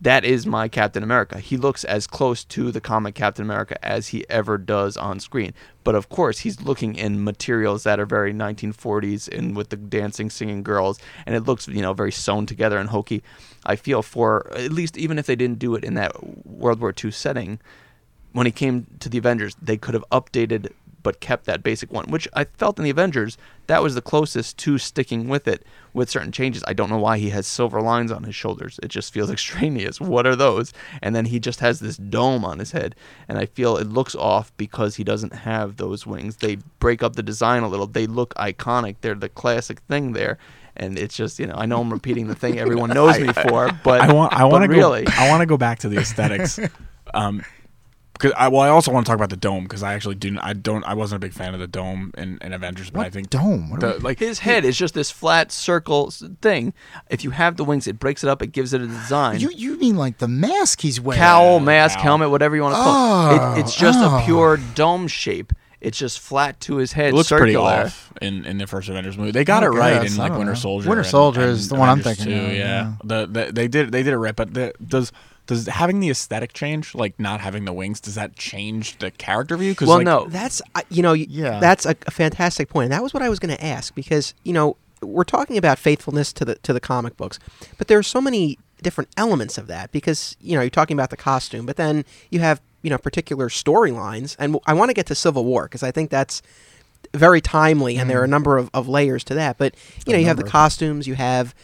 that 0.01 0.23
is 0.23 0.45
my 0.45 0.67
Captain 0.67 1.03
America. 1.03 1.39
He 1.39 1.57
looks 1.57 1.83
as 1.83 2.07
close 2.07 2.45
to 2.45 2.71
the 2.71 2.79
comic 2.79 3.15
Captain 3.15 3.43
America 3.43 3.83
as 3.85 4.09
he 4.09 4.25
ever 4.29 4.57
does 4.57 4.95
on 4.95 5.19
screen. 5.19 5.53
But 5.83 5.95
of 5.95 6.07
course, 6.09 6.39
he's 6.39 6.61
looking 6.61 6.95
in 6.95 7.23
materials 7.23 7.83
that 7.83 7.99
are 7.99 8.05
very 8.05 8.33
1940s 8.33 9.27
and 9.27 9.57
with 9.57 9.69
the 9.69 9.75
dancing, 9.75 10.29
singing 10.29 10.63
girls, 10.63 10.99
and 11.25 11.35
it 11.35 11.41
looks, 11.41 11.67
you 11.67 11.81
know, 11.81 11.93
very 11.93 12.11
sewn 12.11 12.45
together 12.45 12.77
and 12.77 12.89
hokey. 12.89 13.23
I 13.65 13.75
feel 13.75 14.01
for 14.01 14.49
at 14.55 14.71
least 14.71 14.97
even 14.97 15.19
if 15.19 15.25
they 15.25 15.35
didn't 15.35 15.59
do 15.59 15.75
it 15.75 15.83
in 15.83 15.95
that 15.95 16.47
World 16.47 16.79
War 16.79 16.93
II 17.03 17.11
setting, 17.11 17.59
when 18.31 18.45
he 18.45 18.51
came 18.51 18.87
to 18.99 19.09
the 19.09 19.17
Avengers, 19.17 19.55
they 19.61 19.75
could 19.75 19.95
have 19.95 20.05
updated 20.11 20.71
but 21.01 21.19
kept 21.19 21.45
that 21.45 21.63
basic 21.63 21.91
one, 21.91 22.05
which 22.07 22.27
I 22.33 22.45
felt 22.45 22.77
in 22.77 22.83
the 22.83 22.89
Avengers 22.89 23.37
that 23.69 23.83
was 23.83 23.93
the 23.93 24.01
closest 24.01 24.57
to 24.57 24.79
sticking 24.79 25.27
with 25.27 25.47
it 25.47 25.63
with 25.93 26.09
certain 26.09 26.31
changes. 26.31 26.63
I 26.67 26.73
don't 26.73 26.89
know 26.89 26.97
why 26.97 27.19
he 27.19 27.29
has 27.29 27.45
silver 27.45 27.79
lines 27.81 28.11
on 28.11 28.23
his 28.23 28.33
shoulders. 28.33 28.79
It 28.81 28.87
just 28.87 29.13
feels 29.13 29.29
extraneous. 29.31 30.01
What 30.01 30.25
are 30.25 30.35
those? 30.35 30.73
And 31.03 31.15
then 31.15 31.25
he 31.25 31.39
just 31.39 31.59
has 31.59 31.79
this 31.79 31.95
dome 31.95 32.43
on 32.43 32.57
his 32.57 32.71
head, 32.71 32.95
and 33.27 33.37
I 33.37 33.45
feel 33.45 33.77
it 33.77 33.87
looks 33.87 34.15
off 34.15 34.51
because 34.57 34.95
he 34.95 35.03
doesn't 35.03 35.33
have 35.33 35.77
those 35.77 36.07
wings. 36.07 36.37
They 36.37 36.57
break 36.79 37.03
up 37.03 37.15
the 37.15 37.21
design 37.21 37.61
a 37.61 37.67
little. 37.67 37.85
They 37.85 38.07
look 38.07 38.33
iconic. 38.35 38.95
They're 39.01 39.13
the 39.13 39.29
classic 39.29 39.81
thing 39.81 40.13
there. 40.13 40.39
And 40.75 40.97
it's 40.97 41.15
just, 41.15 41.37
you 41.39 41.45
know, 41.45 41.55
I 41.55 41.67
know 41.67 41.81
I'm 41.81 41.93
repeating 41.93 42.27
the 42.27 42.35
thing 42.35 42.57
everyone 42.57 42.89
knows 42.95 43.19
me 43.19 43.31
for, 43.33 43.69
but 43.83 44.01
I 44.01 44.11
want 44.11 44.33
I 44.33 44.45
want 44.45 44.63
to 44.63 44.67
but 44.67 44.75
go. 44.75 45.11
I 45.15 45.29
want 45.29 45.41
to 45.41 45.45
go 45.45 45.57
back 45.57 45.79
to 45.79 45.89
the 45.89 45.97
aesthetics. 45.97 46.59
um 47.13 47.43
because 48.19 48.33
I 48.37 48.49
well 48.49 48.61
I 48.61 48.69
also 48.69 48.91
want 48.91 49.05
to 49.05 49.09
talk 49.09 49.15
about 49.15 49.29
the 49.29 49.37
dome 49.37 49.63
because 49.63 49.81
I 49.81 49.93
actually 49.93 50.15
do 50.15 50.37
I 50.41 50.53
don't 50.53 50.83
I 50.83 50.93
wasn't 50.93 51.23
a 51.23 51.25
big 51.25 51.33
fan 51.33 51.53
of 51.53 51.59
the 51.59 51.67
dome 51.67 52.11
in, 52.17 52.37
in 52.41 52.53
Avengers 52.53 52.89
but 52.89 53.05
I 53.05 53.09
think 53.09 53.29
dome? 53.29 53.69
What 53.69 53.79
the, 53.79 53.93
we- 53.93 53.99
like 53.99 54.19
His 54.19 54.39
head 54.39 54.65
is 54.65 54.77
just 54.77 54.93
this 54.93 55.09
flat 55.09 55.51
circle 55.51 56.11
thing. 56.41 56.73
If 57.09 57.23
you 57.23 57.31
have 57.31 57.55
the 57.55 57.63
wings, 57.63 57.87
it 57.87 57.99
breaks 57.99 58.23
it 58.23 58.29
up. 58.29 58.41
It 58.41 58.47
gives 58.47 58.73
it 58.73 58.81
a 58.81 58.87
design. 58.87 59.39
You 59.39 59.49
you 59.51 59.77
mean 59.77 59.95
like 59.95 60.17
the 60.17 60.27
mask 60.27 60.81
he's 60.81 60.99
wearing? 60.99 61.19
Cowl, 61.19 61.59
mask, 61.59 61.95
cowl. 61.95 62.03
helmet, 62.03 62.29
whatever 62.29 62.55
you 62.55 62.61
want 62.61 62.75
to 62.75 62.81
call 62.81 63.31
it. 63.31 63.31
Oh, 63.31 63.35
it. 63.35 63.39
Ah, 63.39 63.55
it's 63.57 63.75
just 63.75 63.99
oh. 63.99 64.03
a 64.03 64.09
ah. 64.09 64.25
pure 64.25 64.57
dome 64.75 65.07
shape. 65.07 65.53
It's 65.81 65.97
just 65.97 66.19
flat 66.19 66.59
to 66.61 66.75
his 66.75 66.91
head. 66.91 67.13
it 67.13 67.15
looks 67.15 67.29
circular. 67.29 67.69
pretty 67.69 67.85
off 67.85 68.11
in, 68.21 68.45
in 68.45 68.57
the 68.57 68.67
first 68.67 68.89
Avengers 68.89 69.17
movie. 69.17 69.31
They 69.31 69.45
got 69.45 69.63
I 69.63 69.67
it 69.67 69.69
right 69.69 70.01
guess, 70.01 70.11
in 70.11 70.17
like 70.17 70.33
Winter 70.33 70.47
know. 70.47 70.55
Soldier. 70.55 70.89
Winter 70.89 71.05
Soldier 71.05 71.41
and 71.41 71.51
is 71.51 71.69
the 71.69 71.75
one 71.75 71.87
I'm 71.87 72.01
thinking 72.01 72.25
2, 72.25 72.31
of, 72.31 72.37
Yeah, 72.37 72.51
yeah. 72.51 72.93
The, 73.03 73.25
the 73.27 73.51
they 73.53 73.69
did 73.69 73.91
they 73.91 74.03
did 74.03 74.11
it 74.11 74.17
right, 74.17 74.35
but 74.35 74.53
the, 74.53 74.73
does 74.85 75.13
does 75.49 75.65
having 75.65 75.99
the 75.99 76.11
aesthetic 76.11 76.53
change 76.53 76.93
like 76.93 77.19
not 77.19 77.41
having 77.41 77.65
the 77.65 77.73
wings? 77.73 77.99
Does 77.99 78.13
that 78.13 78.35
change 78.35 78.99
the 78.99 79.09
character 79.09 79.57
view? 79.57 79.73
Cause 79.73 79.87
Well, 79.87 79.97
like, 79.97 80.05
no. 80.05 80.27
That's 80.27 80.61
uh, 80.75 80.81
you 80.89 81.01
know, 81.01 81.13
Yeah. 81.13 81.59
that's 81.59 81.87
a, 81.87 81.95
a 82.05 82.11
fantastic 82.11 82.69
point. 82.69 82.85
And 82.85 82.93
that 82.93 83.01
was 83.01 83.15
what 83.15 83.23
I 83.23 83.29
was 83.29 83.39
going 83.39 83.55
to 83.55 83.65
ask 83.65 83.95
because 83.95 84.35
you 84.43 84.53
know 84.53 84.77
we're 85.01 85.23
talking 85.23 85.57
about 85.57 85.79
faithfulness 85.79 86.31
to 86.33 86.45
the 86.45 86.55
to 86.55 86.71
the 86.71 86.79
comic 86.79 87.17
books, 87.17 87.39
but 87.79 87.87
there 87.87 87.97
are 87.97 88.03
so 88.03 88.21
many 88.21 88.59
different 88.83 89.09
elements 89.17 89.57
of 89.57 89.65
that 89.65 89.91
because 89.91 90.37
you 90.39 90.55
know 90.55 90.61
you're 90.61 90.69
talking 90.69 90.95
about 90.95 91.09
the 91.09 91.17
costume, 91.17 91.65
but 91.65 91.77
then 91.77 92.05
you 92.29 92.39
have 92.41 92.61
you 92.83 92.91
know 92.91 92.99
particular 92.99 93.49
storylines, 93.49 94.35
and 94.37 94.55
I 94.67 94.73
want 94.73 94.89
to 94.89 94.93
get 94.93 95.07
to 95.07 95.15
Civil 95.15 95.45
War 95.45 95.63
because 95.63 95.81
I 95.81 95.89
think 95.89 96.11
that's 96.11 96.43
very 97.15 97.41
timely, 97.41 97.97
and 97.97 98.07
there 98.07 98.21
are 98.21 98.25
a 98.25 98.27
number 98.27 98.57
of, 98.59 98.69
of 98.71 98.87
layers 98.87 99.23
to 99.23 99.33
that. 99.33 99.57
But 99.57 99.73
you 100.05 100.13
know, 100.13 100.19
you 100.19 100.27
have 100.27 100.37
the 100.37 100.43
costumes, 100.43 101.07
you 101.07 101.15
have 101.15 101.55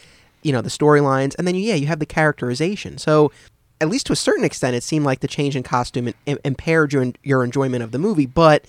you 0.42 0.52
know 0.52 0.60
the 0.60 0.70
storylines, 0.70 1.36
and 1.38 1.46
then 1.46 1.54
yeah, 1.54 1.74
you 1.74 1.86
have 1.86 2.00
the 2.00 2.06
characterization. 2.06 2.98
So 2.98 3.30
at 3.80 3.88
least 3.88 4.06
to 4.06 4.12
a 4.12 4.16
certain 4.16 4.44
extent, 4.44 4.76
it 4.76 4.82
seemed 4.82 5.04
like 5.04 5.20
the 5.20 5.28
change 5.28 5.56
in 5.56 5.62
costume 5.62 6.12
im- 6.26 6.38
impaired 6.44 6.92
your 6.92 7.12
your 7.22 7.44
enjoyment 7.44 7.82
of 7.82 7.92
the 7.92 7.98
movie. 7.98 8.26
But 8.26 8.64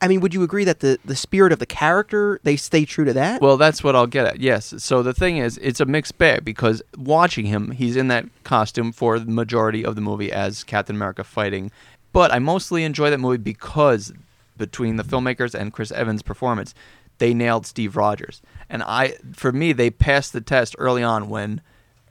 I 0.00 0.06
mean, 0.06 0.20
would 0.20 0.34
you 0.34 0.42
agree 0.42 0.64
that 0.64 0.80
the 0.80 0.98
the 1.04 1.16
spirit 1.16 1.52
of 1.52 1.58
the 1.58 1.66
character 1.66 2.40
they 2.42 2.56
stay 2.56 2.84
true 2.84 3.04
to 3.04 3.12
that? 3.14 3.40
Well, 3.40 3.56
that's 3.56 3.82
what 3.82 3.96
I'll 3.96 4.06
get 4.06 4.26
at. 4.26 4.40
Yes. 4.40 4.74
So 4.78 5.02
the 5.02 5.14
thing 5.14 5.38
is, 5.38 5.58
it's 5.58 5.80
a 5.80 5.86
mixed 5.86 6.18
bag 6.18 6.44
because 6.44 6.82
watching 6.96 7.46
him, 7.46 7.72
he's 7.72 7.96
in 7.96 8.08
that 8.08 8.26
costume 8.44 8.92
for 8.92 9.18
the 9.18 9.30
majority 9.30 9.84
of 9.84 9.94
the 9.94 10.00
movie 10.00 10.30
as 10.30 10.64
Captain 10.64 10.96
America 10.96 11.24
fighting. 11.24 11.70
But 12.12 12.32
I 12.32 12.38
mostly 12.38 12.84
enjoy 12.84 13.10
that 13.10 13.18
movie 13.18 13.38
because 13.38 14.12
between 14.56 14.96
the 14.96 15.04
filmmakers 15.04 15.54
and 15.54 15.72
Chris 15.72 15.92
Evans' 15.92 16.22
performance, 16.22 16.74
they 17.18 17.34
nailed 17.34 17.66
Steve 17.66 17.96
Rogers. 17.96 18.42
And 18.68 18.82
I, 18.82 19.14
for 19.32 19.52
me, 19.52 19.72
they 19.72 19.90
passed 19.90 20.32
the 20.32 20.40
test 20.40 20.74
early 20.78 21.02
on 21.02 21.28
when 21.28 21.60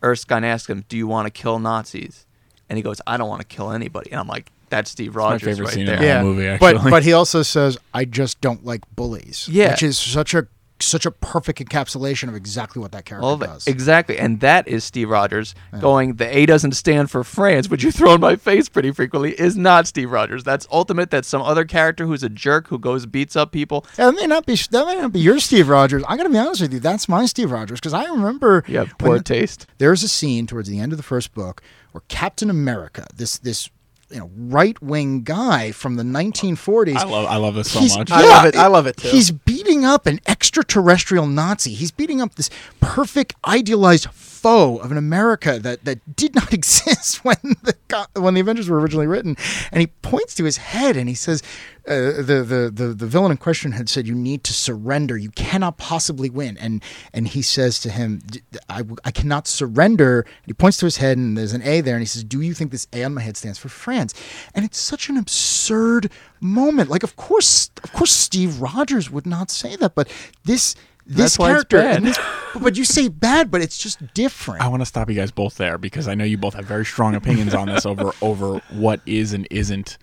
Erskine 0.04 0.44
asks 0.44 0.70
him, 0.70 0.86
"Do 0.90 0.98
you 0.98 1.08
want 1.08 1.26
to 1.26 1.30
kill 1.30 1.60
Nazis?" 1.60 2.26
And 2.70 2.78
he 2.78 2.84
goes, 2.84 3.02
"I 3.08 3.18
don't 3.18 3.30
want 3.30 3.42
to 3.42 3.48
kill 3.48 3.72
anybody." 3.72 4.12
And 4.12 4.20
I'm 4.20 4.28
like, 4.28 4.52
"That's 4.70 4.92
Steve 4.92 5.16
my 5.16 5.22
Rogers 5.22 5.44
favorite 5.44 5.66
right 5.66 5.74
scene 5.74 5.82
in 5.82 5.88
there." 5.88 5.98
the 5.98 6.06
yeah, 6.06 6.22
whole 6.22 6.34
movie, 6.34 6.58
but 6.60 6.84
but 6.90 7.04
he 7.04 7.14
also 7.14 7.42
says, 7.44 7.78
"I 7.94 8.06
just 8.06 8.42
don't 8.42 8.66
like 8.66 8.82
bullies." 8.96 9.48
Yeah. 9.50 9.72
which 9.72 9.84
is 9.84 9.98
such 9.98 10.34
a 10.34 10.48
such 10.80 11.06
a 11.06 11.12
perfect 11.12 11.60
encapsulation 11.60 12.28
of 12.30 12.36
exactly 12.36 12.80
what 12.82 12.92
that 12.92 13.06
character 13.06 13.26
All 13.26 13.34
of 13.34 13.42
it. 13.42 13.48
does. 13.48 13.68
Exactly. 13.68 14.18
And 14.20 14.40
that 14.42 14.68
is 14.68 14.84
Steve 14.84 15.10
Rogers 15.10 15.56
going, 15.80 16.16
the 16.16 16.38
A 16.38 16.46
doesn't 16.46 16.74
stand 16.74 17.10
for 17.10 17.24
France, 17.24 17.70
which 17.70 17.84
you 17.84 17.92
throw 17.92 18.14
in 18.14 18.22
my 18.22 18.36
face 18.36 18.70
pretty 18.70 18.92
frequently, 18.92 19.32
is 19.40 19.58
not 19.58 19.88
Steve 19.88 20.12
Rogers. 20.12 20.44
That's 20.44 20.68
ultimate. 20.72 21.10
That's 21.10 21.28
some 21.28 21.42
other 21.42 21.66
character 21.66 22.06
who's 22.06 22.24
a 22.24 22.30
jerk 22.30 22.68
who 22.68 22.78
goes 22.80 23.06
beats 23.06 23.36
up 23.36 23.52
people. 23.52 23.86
That 23.96 24.14
may 24.16 24.28
not 24.28 24.46
be 24.46 24.56
that 24.56 24.86
may 24.86 24.96
not 24.96 25.14
be 25.14 25.20
your 25.20 25.40
Steve 25.40 25.68
Rogers. 25.70 26.04
I'm 26.08 26.18
gonna 26.18 26.30
be 26.30 26.38
honest 26.38 26.62
with 26.62 26.74
you. 26.74 26.80
That's 26.80 27.10
my 27.10 27.26
Steve 27.26 27.52
Rogers 27.52 27.80
because 27.80 27.94
I 27.94 28.06
remember 28.06 28.64
You 28.68 28.78
have 28.78 28.98
poor 28.98 29.12
when- 29.14 29.24
taste. 29.24 29.66
there's 29.80 30.04
a 30.04 30.08
scene 30.08 30.46
towards 30.48 30.70
the 30.70 30.80
end 30.80 30.92
of 30.94 30.98
the 30.98 31.04
first 31.04 31.34
book 31.34 31.62
where 31.92 32.02
Captain 32.08 32.50
America, 32.50 33.08
this 33.16 33.38
this 33.40 33.70
you 34.10 34.20
know 34.20 34.32
right 34.38 34.82
wing 34.82 35.24
guy 35.24 35.72
from 35.72 35.96
the 35.96 36.04
1940s, 36.04 36.96
I 36.96 37.04
love 37.04 37.26
I 37.26 37.36
love 37.38 37.56
this 37.56 37.70
so 37.72 37.80
He's- 37.80 37.98
much. 37.98 38.10
I 38.12 38.22
love 38.22 38.46
it. 38.46 38.56
I 38.56 38.68
love 38.68 38.88
it, 38.88 38.96
too. 38.98 39.10
He's 39.10 39.32
beating 39.78 39.90
up 39.90 40.08
an 40.08 40.20
extraterrestrial 40.26 41.28
Nazi. 41.28 41.72
He's 41.72 41.92
beating 41.92 42.20
up 42.20 42.34
this 42.34 42.50
perfect 42.80 43.36
idealized 43.46 44.08
foe 44.38 44.78
of 44.78 44.92
an 44.92 44.98
America 44.98 45.60
that, 45.60 45.86
that 45.86 46.16
did 46.16 46.36
not 46.36 46.54
exist 46.60 47.24
when 47.24 47.38
the 47.64 47.76
when 48.16 48.34
the 48.34 48.42
Avengers 48.42 48.70
were 48.70 48.80
originally 48.80 49.08
written. 49.08 49.36
And 49.72 49.82
he 49.82 49.88
points 49.88 50.36
to 50.36 50.44
his 50.44 50.58
head 50.58 50.98
and 50.98 51.10
he 51.10 51.16
says, 51.16 51.42
uh, 51.88 52.22
the, 52.22 52.44
the 52.46 52.72
the 52.74 52.88
the 52.94 53.08
villain 53.08 53.32
in 53.32 53.38
question 53.38 53.72
had 53.72 53.88
said, 53.88 54.06
"You 54.06 54.14
need 54.14 54.44
to 54.44 54.54
surrender. 54.54 55.16
You 55.16 55.30
cannot 55.30 55.78
possibly 55.78 56.30
win." 56.30 56.58
And 56.58 56.84
and 57.14 57.30
he 57.30 57.42
says 57.42 57.80
to 57.80 57.90
him, 57.90 58.22
"I, 58.68 58.84
I 59.06 59.12
cannot 59.12 59.48
surrender." 59.48 60.22
And 60.22 60.48
he 60.48 60.54
points 60.54 60.78
to 60.80 60.86
his 60.86 60.98
head 60.98 61.18
and 61.18 61.38
there's 61.38 61.54
an 61.54 61.62
A 61.62 61.80
there, 61.80 61.96
and 61.96 62.02
he 62.02 62.08
says, 62.08 62.26
"Do 62.26 62.42
you 62.42 62.54
think 62.54 62.72
this 62.72 62.88
A 62.92 63.06
on 63.06 63.14
my 63.14 63.22
head 63.22 63.38
stands 63.38 63.58
for 63.58 63.70
France?" 63.70 64.14
And 64.54 64.66
it's 64.66 64.78
such 64.78 65.08
an 65.08 65.16
absurd 65.16 66.12
moment. 66.42 66.90
Like, 66.90 67.04
of 67.04 67.16
course, 67.16 67.72
of 67.82 67.94
course, 67.94 68.12
Steve 68.12 68.60
Rogers 68.60 69.10
would 69.10 69.26
not 69.26 69.50
say 69.50 69.78
that, 69.78 69.96
but 69.96 70.10
this. 70.44 70.76
This 71.08 71.18
That's 71.18 71.40
why 71.40 71.54
it's 71.56 71.64
character, 71.64 72.12
bad. 72.12 72.62
but 72.62 72.76
you 72.78 72.84
say 72.84 73.08
bad, 73.08 73.50
but 73.50 73.62
it's 73.62 73.78
just 73.78 74.14
different. 74.14 74.62
I 74.62 74.68
want 74.68 74.82
to 74.82 74.86
stop 74.86 75.10
you 75.10 75.16
guys 75.16 75.32
both 75.32 75.56
there 75.56 75.78
because 75.78 76.08
I 76.08 76.16
know 76.16 76.26
you 76.26 76.38
both 76.38 76.54
have 76.56 76.66
very 76.66 76.86
strong 76.86 77.16
opinions 77.16 77.54
on 77.54 77.68
this 77.68 77.86
over 77.86 78.12
over 78.22 78.58
what 78.72 79.00
is 79.06 79.32
and 79.32 79.48
isn't 79.50 79.98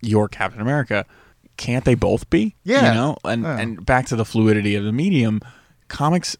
your 0.00 0.28
Captain 0.28 0.60
America. 0.62 1.04
Can't 1.58 1.84
they 1.84 1.94
both 1.94 2.30
be? 2.30 2.54
Yeah. 2.64 2.88
You 2.88 2.94
know, 2.94 3.16
and 3.24 3.42
Yeah. 3.42 3.58
and 3.58 3.84
back 3.84 4.06
to 4.06 4.16
the 4.16 4.24
fluidity 4.24 4.74
of 4.76 4.84
the 4.84 4.92
medium, 4.92 5.40
comics. 5.88 6.36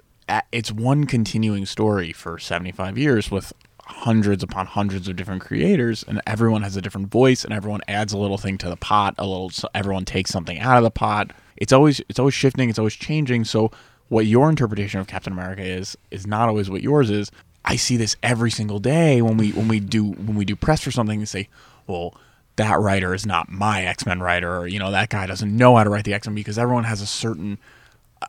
It's 0.50 0.72
one 0.72 1.04
continuing 1.04 1.66
story 1.66 2.12
for 2.12 2.38
seventy 2.38 2.72
five 2.72 2.96
years 2.96 3.30
with 3.30 3.52
hundreds 3.88 4.42
upon 4.42 4.66
hundreds 4.66 5.08
of 5.08 5.14
different 5.16 5.42
creators, 5.42 6.02
and 6.08 6.20
everyone 6.26 6.62
has 6.62 6.76
a 6.76 6.82
different 6.82 7.08
voice, 7.08 7.44
and 7.44 7.52
everyone 7.54 7.80
adds 7.86 8.12
a 8.12 8.18
little 8.18 8.38
thing 8.38 8.58
to 8.58 8.68
the 8.68 8.76
pot. 8.76 9.14
A 9.18 9.26
little, 9.26 9.50
so 9.50 9.68
everyone 9.74 10.04
takes 10.04 10.30
something 10.30 10.58
out 10.58 10.78
of 10.78 10.82
the 10.82 10.90
pot. 10.90 11.30
It's 11.56 11.72
always 11.72 12.00
it's 12.08 12.18
always 12.18 12.34
shifting. 12.34 12.68
It's 12.70 12.78
always 12.78 12.94
changing. 12.94 13.44
So 13.44 13.70
what 14.08 14.26
your 14.26 14.48
interpretation 14.48 15.00
of 15.00 15.06
Captain 15.06 15.32
America 15.32 15.62
is 15.62 15.96
is 16.10 16.26
not 16.26 16.48
always 16.48 16.70
what 16.70 16.82
yours 16.82 17.10
is. 17.10 17.30
I 17.64 17.76
see 17.76 17.96
this 17.96 18.16
every 18.22 18.50
single 18.50 18.78
day 18.78 19.20
when 19.20 19.36
we 19.36 19.52
when 19.52 19.68
we 19.68 19.80
do 19.80 20.04
when 20.04 20.36
we 20.36 20.44
do 20.44 20.54
press 20.56 20.82
for 20.82 20.90
something 20.90 21.18
and 21.18 21.28
say, 21.28 21.48
well, 21.86 22.14
that 22.56 22.78
writer 22.78 23.14
is 23.14 23.26
not 23.26 23.50
my 23.50 23.84
X 23.84 24.06
Men 24.06 24.20
writer, 24.20 24.58
or 24.58 24.66
you 24.66 24.78
know 24.78 24.90
that 24.90 25.10
guy 25.10 25.26
doesn't 25.26 25.54
know 25.54 25.76
how 25.76 25.84
to 25.84 25.90
write 25.90 26.04
the 26.04 26.14
X 26.14 26.26
Men 26.26 26.34
because 26.34 26.58
everyone 26.58 26.84
has 26.84 27.00
a 27.00 27.06
certain 27.06 27.58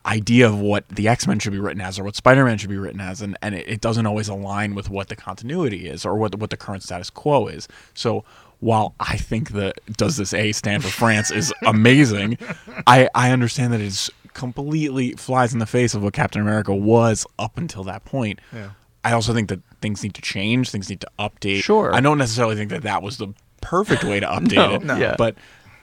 idea 0.06 0.48
of 0.48 0.60
what 0.60 0.88
the 0.90 1.08
X 1.08 1.28
Men 1.28 1.40
should 1.40 1.54
be 1.54 1.60
written 1.60 1.82
as 1.82 1.98
or 1.98 2.04
what 2.04 2.16
Spider 2.16 2.46
Man 2.46 2.58
should 2.58 2.70
be 2.70 2.78
written 2.78 3.00
as, 3.00 3.22
and, 3.22 3.38
and 3.42 3.56
it, 3.56 3.68
it 3.68 3.82
doesn't 3.82 4.06
always 4.06 4.28
align 4.28 4.76
with 4.76 4.90
what 4.90 5.08
the 5.08 5.16
continuity 5.16 5.88
is 5.88 6.06
or 6.06 6.16
what 6.16 6.32
the, 6.32 6.38
what 6.38 6.50
the 6.50 6.58
current 6.58 6.84
status 6.84 7.10
quo 7.10 7.48
is. 7.48 7.68
So 7.94 8.24
while 8.60 8.96
I 9.00 9.18
think 9.18 9.52
that 9.52 9.80
does 9.98 10.18
this 10.18 10.34
A 10.34 10.52
stand 10.52 10.84
for 10.84 10.90
France 10.90 11.32
is 11.32 11.54
amazing, 11.66 12.38
I 12.88 13.10
I 13.16 13.32
understand 13.32 13.74
that 13.74 13.82
it's 13.82 14.10
completely 14.38 15.12
flies 15.14 15.52
in 15.52 15.60
the 15.60 15.66
face 15.66 15.94
of 15.94 16.02
what 16.04 16.14
Captain 16.14 16.42
America 16.42 16.74
was 16.74 17.26
up 17.38 17.58
until 17.58 17.84
that 17.84 18.06
point. 18.06 18.40
Yeah. 18.54 18.70
I 19.04 19.12
also 19.12 19.34
think 19.34 19.50
that 19.50 19.60
things 19.82 20.04
need 20.04 20.14
to 20.14 20.22
change, 20.22 20.70
things 20.72 20.90
need 20.90 21.02
to 21.02 21.10
update. 21.20 21.62
Sure. 21.64 21.94
I 21.94 22.00
don't 22.00 22.18
necessarily 22.18 22.56
think 22.56 22.70
that 22.70 22.84
that 22.84 23.02
was 23.02 23.18
the 23.18 23.30
perfect 23.62 24.04
way 24.06 24.20
to 24.22 24.26
update 24.38 24.54
No, 24.56 24.74
it, 24.76 24.84
no. 24.84 24.96
Yeah. 24.96 25.16
but 25.18 25.36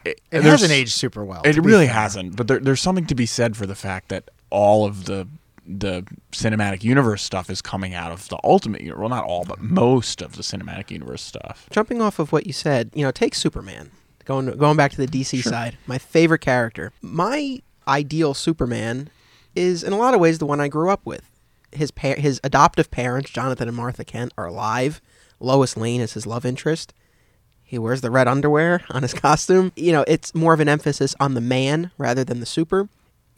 it, 0.04 0.20
it 0.30 0.40
there's- 0.40 0.44
hasn't 0.60 0.72
aged 0.72 0.92
super 0.92 1.24
well. 1.24 1.42
it 1.44 1.56
really 1.58 1.86
fair. 1.86 1.94
hasn't. 1.94 2.36
But 2.36 2.48
there, 2.48 2.58
there's 2.60 2.80
something 2.80 3.06
to 3.06 3.14
be 3.14 3.26
said 3.26 3.56
for 3.56 3.66
the 3.66 3.74
fact 3.74 4.08
that 4.08 4.30
all 4.50 4.86
of 4.86 5.04
the 5.04 5.26
the 5.66 6.04
cinematic 6.30 6.84
universe 6.84 7.22
stuff 7.22 7.48
is 7.48 7.62
coming 7.62 7.94
out 7.94 8.12
of 8.12 8.28
the 8.28 8.38
ultimate 8.44 8.82
universe. 8.82 9.00
Well, 9.00 9.08
not 9.08 9.24
all, 9.24 9.44
but 9.46 9.60
most 9.62 10.20
of 10.20 10.36
the 10.36 10.42
cinematic 10.42 10.90
universe 10.90 11.22
stuff. 11.22 11.66
Jumping 11.70 12.02
off 12.02 12.18
of 12.18 12.32
what 12.32 12.46
you 12.46 12.52
said, 12.52 12.90
you 12.94 13.02
know, 13.02 13.10
take 13.10 13.34
Superman. 13.34 13.90
Going 14.26 14.46
going 14.58 14.76
back 14.76 14.90
to 14.92 14.98
the 14.98 15.06
DC 15.06 15.42
side, 15.42 15.78
my 15.86 15.96
favorite 15.96 16.40
character. 16.42 16.92
My 17.00 17.62
ideal 17.86 18.34
Superman 18.34 19.10
is 19.54 19.82
in 19.82 19.92
a 19.92 19.98
lot 19.98 20.14
of 20.14 20.20
ways 20.20 20.38
the 20.38 20.46
one 20.46 20.60
I 20.60 20.68
grew 20.68 20.90
up 20.90 21.04
with. 21.04 21.22
His 21.72 21.92
his 21.98 22.40
adoptive 22.44 22.90
parents, 22.90 23.30
Jonathan 23.30 23.68
and 23.68 23.76
Martha 23.76 24.04
Kent, 24.04 24.32
are 24.38 24.46
alive. 24.46 25.00
Lois 25.40 25.76
Lane 25.76 26.00
is 26.00 26.12
his 26.12 26.26
love 26.26 26.44
interest. 26.44 26.94
He 27.62 27.78
wears 27.78 28.02
the 28.02 28.10
red 28.10 28.28
underwear 28.28 28.82
on 28.90 29.02
his 29.02 29.14
costume. 29.14 29.72
You 29.76 29.92
know, 29.92 30.04
it's 30.06 30.34
more 30.34 30.54
of 30.54 30.60
an 30.60 30.68
emphasis 30.68 31.14
on 31.18 31.34
the 31.34 31.40
man 31.40 31.90
rather 31.98 32.24
than 32.24 32.40
the 32.40 32.46
super. 32.46 32.88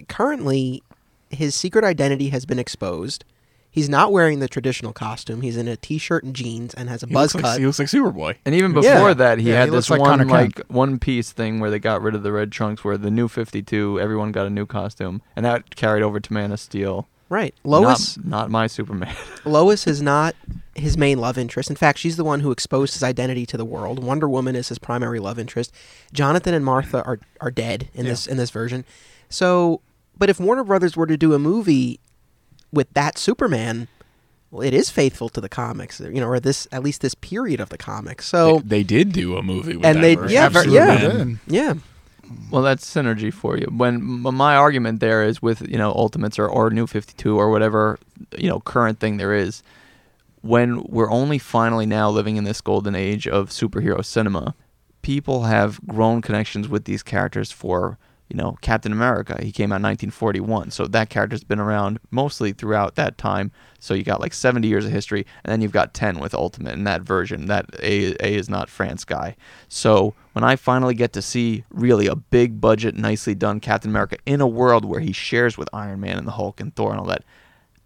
Currently, 0.08 0.82
his 1.30 1.54
secret 1.54 1.84
identity 1.84 2.28
has 2.28 2.44
been 2.44 2.58
exposed. 2.58 3.24
He's 3.76 3.88
not 3.90 4.10
wearing 4.10 4.38
the 4.40 4.48
traditional 4.48 4.92
costume. 4.94 5.42
He's 5.42 5.56
in 5.58 5.68
a 5.68 5.76
t-shirt 5.76 6.24
and 6.24 6.34
jeans 6.34 6.72
and 6.74 6.88
has 6.88 7.02
a 7.02 7.06
He 7.06 7.12
buzz 7.12 7.34
looks 7.34 7.42
cut. 7.44 7.48
like, 7.50 7.58
he 7.60 7.66
looks 7.66 7.78
like 7.78 7.88
Superboy. 7.88 8.36
And 8.46 8.54
even 8.54 8.72
Yeah. 8.74 8.94
before 8.94 9.12
that, 9.14 9.38
he 9.38 9.50
Yeah, 9.50 9.56
had 9.60 9.64
he 9.66 9.70
looks 9.70 9.86
this 9.86 9.90
like 9.90 10.00
one 10.00 10.18
Connor 10.18 10.24
like 10.30 10.60
one 10.68 10.98
piece 10.98 11.30
thing 11.30 11.60
where 11.60 11.70
they 11.70 11.78
got 11.78 12.00
rid 12.00 12.14
of 12.14 12.22
the 12.22 12.32
red 12.32 12.50
trunks, 12.50 12.82
where 12.82 12.96
the 12.96 13.10
new 13.10 13.28
Fifty 13.28 13.60
Two, 13.62 14.00
everyone 14.00 14.32
got 14.32 14.46
a 14.46 14.50
new 14.50 14.64
costume, 14.64 15.20
and 15.36 15.44
that 15.44 15.76
carried 15.76 16.02
over 16.02 16.18
to 16.20 16.32
Man 16.32 16.52
of 16.52 16.58
Steel. 16.58 17.06
right. 17.28 17.54
Lois 17.64 18.16
not, 18.16 18.26
not 18.26 18.50
my 18.50 18.66
Superman. 18.66 19.14
Lois 19.44 19.86
is 19.86 20.00
not 20.00 20.34
his 20.74 20.96
main 20.96 21.18
love 21.18 21.36
interest. 21.36 21.68
In 21.68 21.76
fact, 21.76 21.98
she's 21.98 22.16
the 22.16 22.24
one 22.24 22.40
who 22.40 22.50
exposed 22.52 22.94
his 22.94 23.02
identity 23.02 23.44
to 23.46 23.56
the 23.58 23.64
world. 23.66 24.02
Wonder 24.02 24.28
Woman 24.28 24.56
is 24.56 24.68
his 24.70 24.78
primary 24.78 25.18
love 25.20 25.38
interest. 25.38 25.70
Jonathan 26.14 26.54
and 26.54 26.64
Martha 26.64 27.04
are 27.04 27.18
are 27.42 27.50
dead 27.50 27.90
in 27.94 28.06
this 28.06 28.26
in 28.26 28.38
this 28.38 28.48
version. 28.50 28.86
So, 29.28 29.82
but 30.16 30.30
if 30.30 30.40
Warner 30.40 30.64
Brothers 30.64 30.96
were 30.96 31.06
to 31.06 31.16
do 31.18 31.34
a 31.34 31.38
movie 31.38 32.00
with 32.72 32.92
that 32.94 33.18
Superman, 33.18 33.88
well, 34.50 34.62
it 34.62 34.74
is 34.74 34.90
faithful 34.90 35.28
to 35.30 35.40
the 35.40 35.48
comics, 35.48 36.00
you 36.00 36.20
know, 36.20 36.28
or 36.28 36.40
this 36.40 36.66
at 36.72 36.82
least 36.82 37.00
this 37.00 37.14
period 37.14 37.60
of 37.60 37.68
the 37.68 37.78
comics. 37.78 38.26
So, 38.26 38.58
they, 38.58 38.78
they 38.78 38.82
did 38.82 39.12
do 39.12 39.36
a 39.36 39.42
movie 39.42 39.76
with 39.76 39.84
and 39.86 39.98
that 39.98 40.02
they 40.02 40.14
version. 40.14 40.34
yeah, 40.34 40.46
Absolutely 40.46 40.74
yeah, 40.74 40.98
did. 40.98 41.38
yeah. 41.46 41.74
Well, 42.50 42.62
that's 42.62 42.84
synergy 42.84 43.32
for 43.32 43.56
you. 43.56 43.66
When 43.66 44.02
my 44.02 44.56
argument 44.56 45.00
there 45.00 45.22
is 45.22 45.40
with 45.40 45.68
you 45.68 45.78
know 45.78 45.92
Ultimates 45.92 46.38
or, 46.38 46.48
or 46.48 46.70
New 46.70 46.86
Fifty 46.86 47.14
Two 47.16 47.38
or 47.38 47.50
whatever 47.50 47.98
you 48.36 48.48
know 48.48 48.60
current 48.60 48.98
thing 48.98 49.16
there 49.16 49.32
is, 49.32 49.62
when 50.42 50.82
we're 50.84 51.10
only 51.10 51.38
finally 51.38 51.86
now 51.86 52.10
living 52.10 52.36
in 52.36 52.44
this 52.44 52.60
golden 52.60 52.94
age 52.94 53.28
of 53.28 53.50
superhero 53.50 54.04
cinema, 54.04 54.54
people 55.02 55.44
have 55.44 55.80
grown 55.86 56.20
connections 56.20 56.68
with 56.68 56.84
these 56.84 57.02
characters 57.02 57.52
for 57.52 57.96
you 58.28 58.36
know 58.36 58.56
Captain 58.60 58.92
America. 58.92 59.38
He 59.40 59.52
came 59.52 59.72
out 59.72 59.76
in 59.76 59.82
1941, 59.82 60.70
so 60.70 60.86
that 60.86 61.10
character's 61.10 61.44
been 61.44 61.60
around 61.60 61.98
mostly 62.10 62.52
throughout 62.52 62.96
that 62.96 63.18
time. 63.18 63.52
So 63.78 63.94
you 63.94 64.02
got 64.02 64.20
like 64.20 64.32
70 64.32 64.66
years 64.66 64.84
of 64.84 64.92
history, 64.92 65.26
and 65.44 65.52
then 65.52 65.60
you've 65.60 65.72
got 65.72 65.94
10 65.94 66.18
with 66.18 66.34
Ultimate 66.34 66.74
in 66.74 66.84
that 66.84 67.02
version. 67.02 67.46
That 67.46 67.66
A, 67.82 68.14
a 68.24 68.34
is 68.34 68.48
not 68.48 68.68
France 68.68 69.04
guy. 69.04 69.36
So 69.68 70.14
when 70.32 70.44
I 70.44 70.56
finally 70.56 70.94
get 70.94 71.12
to 71.14 71.22
see 71.22 71.64
really 71.70 72.06
a 72.06 72.16
big 72.16 72.60
budget, 72.60 72.96
nicely 72.96 73.34
done 73.34 73.60
Captain 73.60 73.90
America 73.90 74.16
in 74.26 74.40
a 74.40 74.46
world 74.46 74.84
where 74.84 75.00
he 75.00 75.12
shares 75.12 75.56
with 75.56 75.68
Iron 75.72 76.00
Man 76.00 76.18
and 76.18 76.26
the 76.26 76.32
Hulk 76.32 76.60
and 76.60 76.74
Thor 76.74 76.90
and 76.90 77.00
all 77.00 77.06
that, 77.06 77.24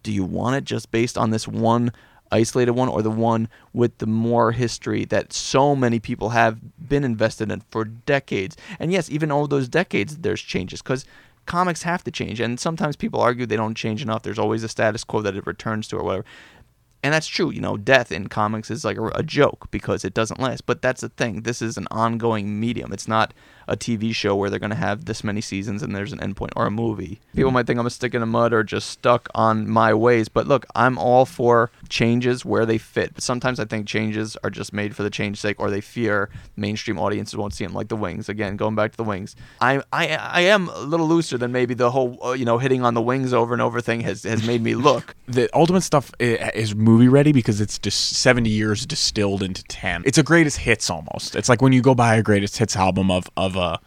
do 0.03 0.11
you 0.11 0.25
want 0.25 0.55
it 0.55 0.63
just 0.63 0.91
based 0.91 1.17
on 1.17 1.29
this 1.29 1.47
one 1.47 1.91
isolated 2.31 2.71
one 2.71 2.89
or 2.89 3.01
the 3.01 3.11
one 3.11 3.47
with 3.73 3.97
the 3.97 4.07
more 4.07 4.51
history 4.51 5.05
that 5.05 5.33
so 5.33 5.75
many 5.75 5.99
people 5.99 6.29
have 6.29 6.59
been 6.87 7.03
invested 7.03 7.51
in 7.51 7.61
for 7.69 7.85
decades 7.85 8.55
and 8.79 8.91
yes 8.91 9.09
even 9.09 9.31
over 9.31 9.47
those 9.47 9.67
decades 9.67 10.17
there's 10.17 10.41
changes 10.41 10.81
because 10.81 11.05
comics 11.45 11.83
have 11.83 12.03
to 12.03 12.11
change, 12.11 12.39
and 12.39 12.59
sometimes 12.59 12.95
people 12.95 13.19
argue 13.19 13.45
they 13.45 13.55
don't 13.55 13.75
change 13.75 14.01
enough. 14.01 14.23
There's 14.23 14.39
always 14.39 14.63
a 14.63 14.69
status 14.69 15.03
quo 15.03 15.21
that 15.21 15.35
it 15.35 15.45
returns 15.45 15.87
to 15.89 15.97
or 15.97 16.03
whatever. 16.03 16.25
And 17.03 17.13
that's 17.13 17.27
true, 17.27 17.49
you 17.49 17.61
know, 17.61 17.77
death 17.77 18.11
in 18.11 18.27
comics 18.27 18.69
is 18.69 18.85
like 18.85 18.97
a, 18.97 19.07
a 19.07 19.23
joke 19.23 19.69
because 19.71 20.05
it 20.05 20.13
doesn't 20.13 20.39
last. 20.39 20.67
But 20.67 20.83
that's 20.83 21.01
the 21.01 21.09
thing. 21.09 21.41
This 21.41 21.61
is 21.61 21.75
an 21.75 21.87
ongoing 21.89 22.59
medium. 22.59 22.93
It's 22.93 23.07
not 23.07 23.33
a 23.67 23.77
TV 23.77 24.13
show 24.13 24.35
where 24.35 24.49
they're 24.49 24.59
going 24.59 24.69
to 24.69 24.75
have 24.75 25.05
this 25.05 25.23
many 25.23 25.41
seasons 25.41 25.83
and 25.83 25.95
there's 25.95 26.13
an 26.13 26.19
endpoint 26.19 26.51
or 26.55 26.65
a 26.65 26.71
movie. 26.71 27.19
People 27.35 27.51
might 27.51 27.67
think 27.67 27.79
I'm 27.79 27.85
a 27.85 27.89
stick 27.89 28.13
in 28.13 28.21
the 28.21 28.25
mud 28.25 28.53
or 28.53 28.63
just 28.63 28.89
stuck 28.89 29.29
on 29.35 29.69
my 29.69 29.93
ways, 29.93 30.29
but 30.29 30.47
look, 30.47 30.65
I'm 30.75 30.97
all 30.97 31.25
for 31.25 31.71
changes 31.89 32.45
where 32.45 32.65
they 32.65 32.77
fit. 32.77 33.15
But 33.15 33.23
sometimes 33.23 33.59
I 33.59 33.65
think 33.65 33.87
changes 33.87 34.37
are 34.43 34.49
just 34.49 34.73
made 34.73 34.95
for 34.95 35.03
the 35.03 35.09
change 35.09 35.39
sake 35.39 35.59
or 35.59 35.69
they 35.69 35.81
fear 35.81 36.29
mainstream 36.55 36.99
audiences 36.99 37.35
won't 37.35 37.53
see 37.53 37.65
them 37.65 37.73
like 37.73 37.87
the 37.87 37.95
wings. 37.95 38.29
Again, 38.29 38.55
going 38.55 38.75
back 38.75 38.91
to 38.91 38.97
the 38.97 39.03
wings. 39.03 39.35
I 39.59 39.81
I 39.91 40.07
I 40.07 40.41
am 40.41 40.69
a 40.69 40.79
little 40.81 41.07
looser 41.07 41.37
than 41.37 41.51
maybe 41.51 41.73
the 41.73 41.91
whole 41.91 42.17
uh, 42.23 42.31
you 42.31 42.45
know 42.45 42.57
hitting 42.57 42.83
on 42.83 42.93
the 42.93 43.01
wings 43.01 43.33
over 43.33 43.53
and 43.53 43.61
over 43.61 43.81
thing 43.81 44.01
has 44.01 44.23
has 44.23 44.45
made 44.45 44.61
me 44.61 44.75
look. 44.75 45.15
the 45.27 45.49
ultimate 45.53 45.81
stuff 45.81 46.11
is 46.19 46.75
movie 46.75 47.07
ready 47.07 47.31
because 47.31 47.61
it's 47.61 47.77
just 47.79 48.13
70 48.17 48.49
years 48.49 48.85
distilled 48.85 49.43
into 49.43 49.63
10 49.63 50.03
it's 50.05 50.17
a 50.17 50.23
greatest 50.23 50.57
hits 50.57 50.89
almost 50.89 51.35
it's 51.35 51.49
like 51.49 51.61
when 51.61 51.71
you 51.71 51.81
go 51.81 51.95
buy 51.95 52.15
a 52.15 52.23
greatest 52.23 52.57
hits 52.57 52.75
album 52.75 53.09
of 53.09 53.29
of 53.37 53.50
a 53.55 53.79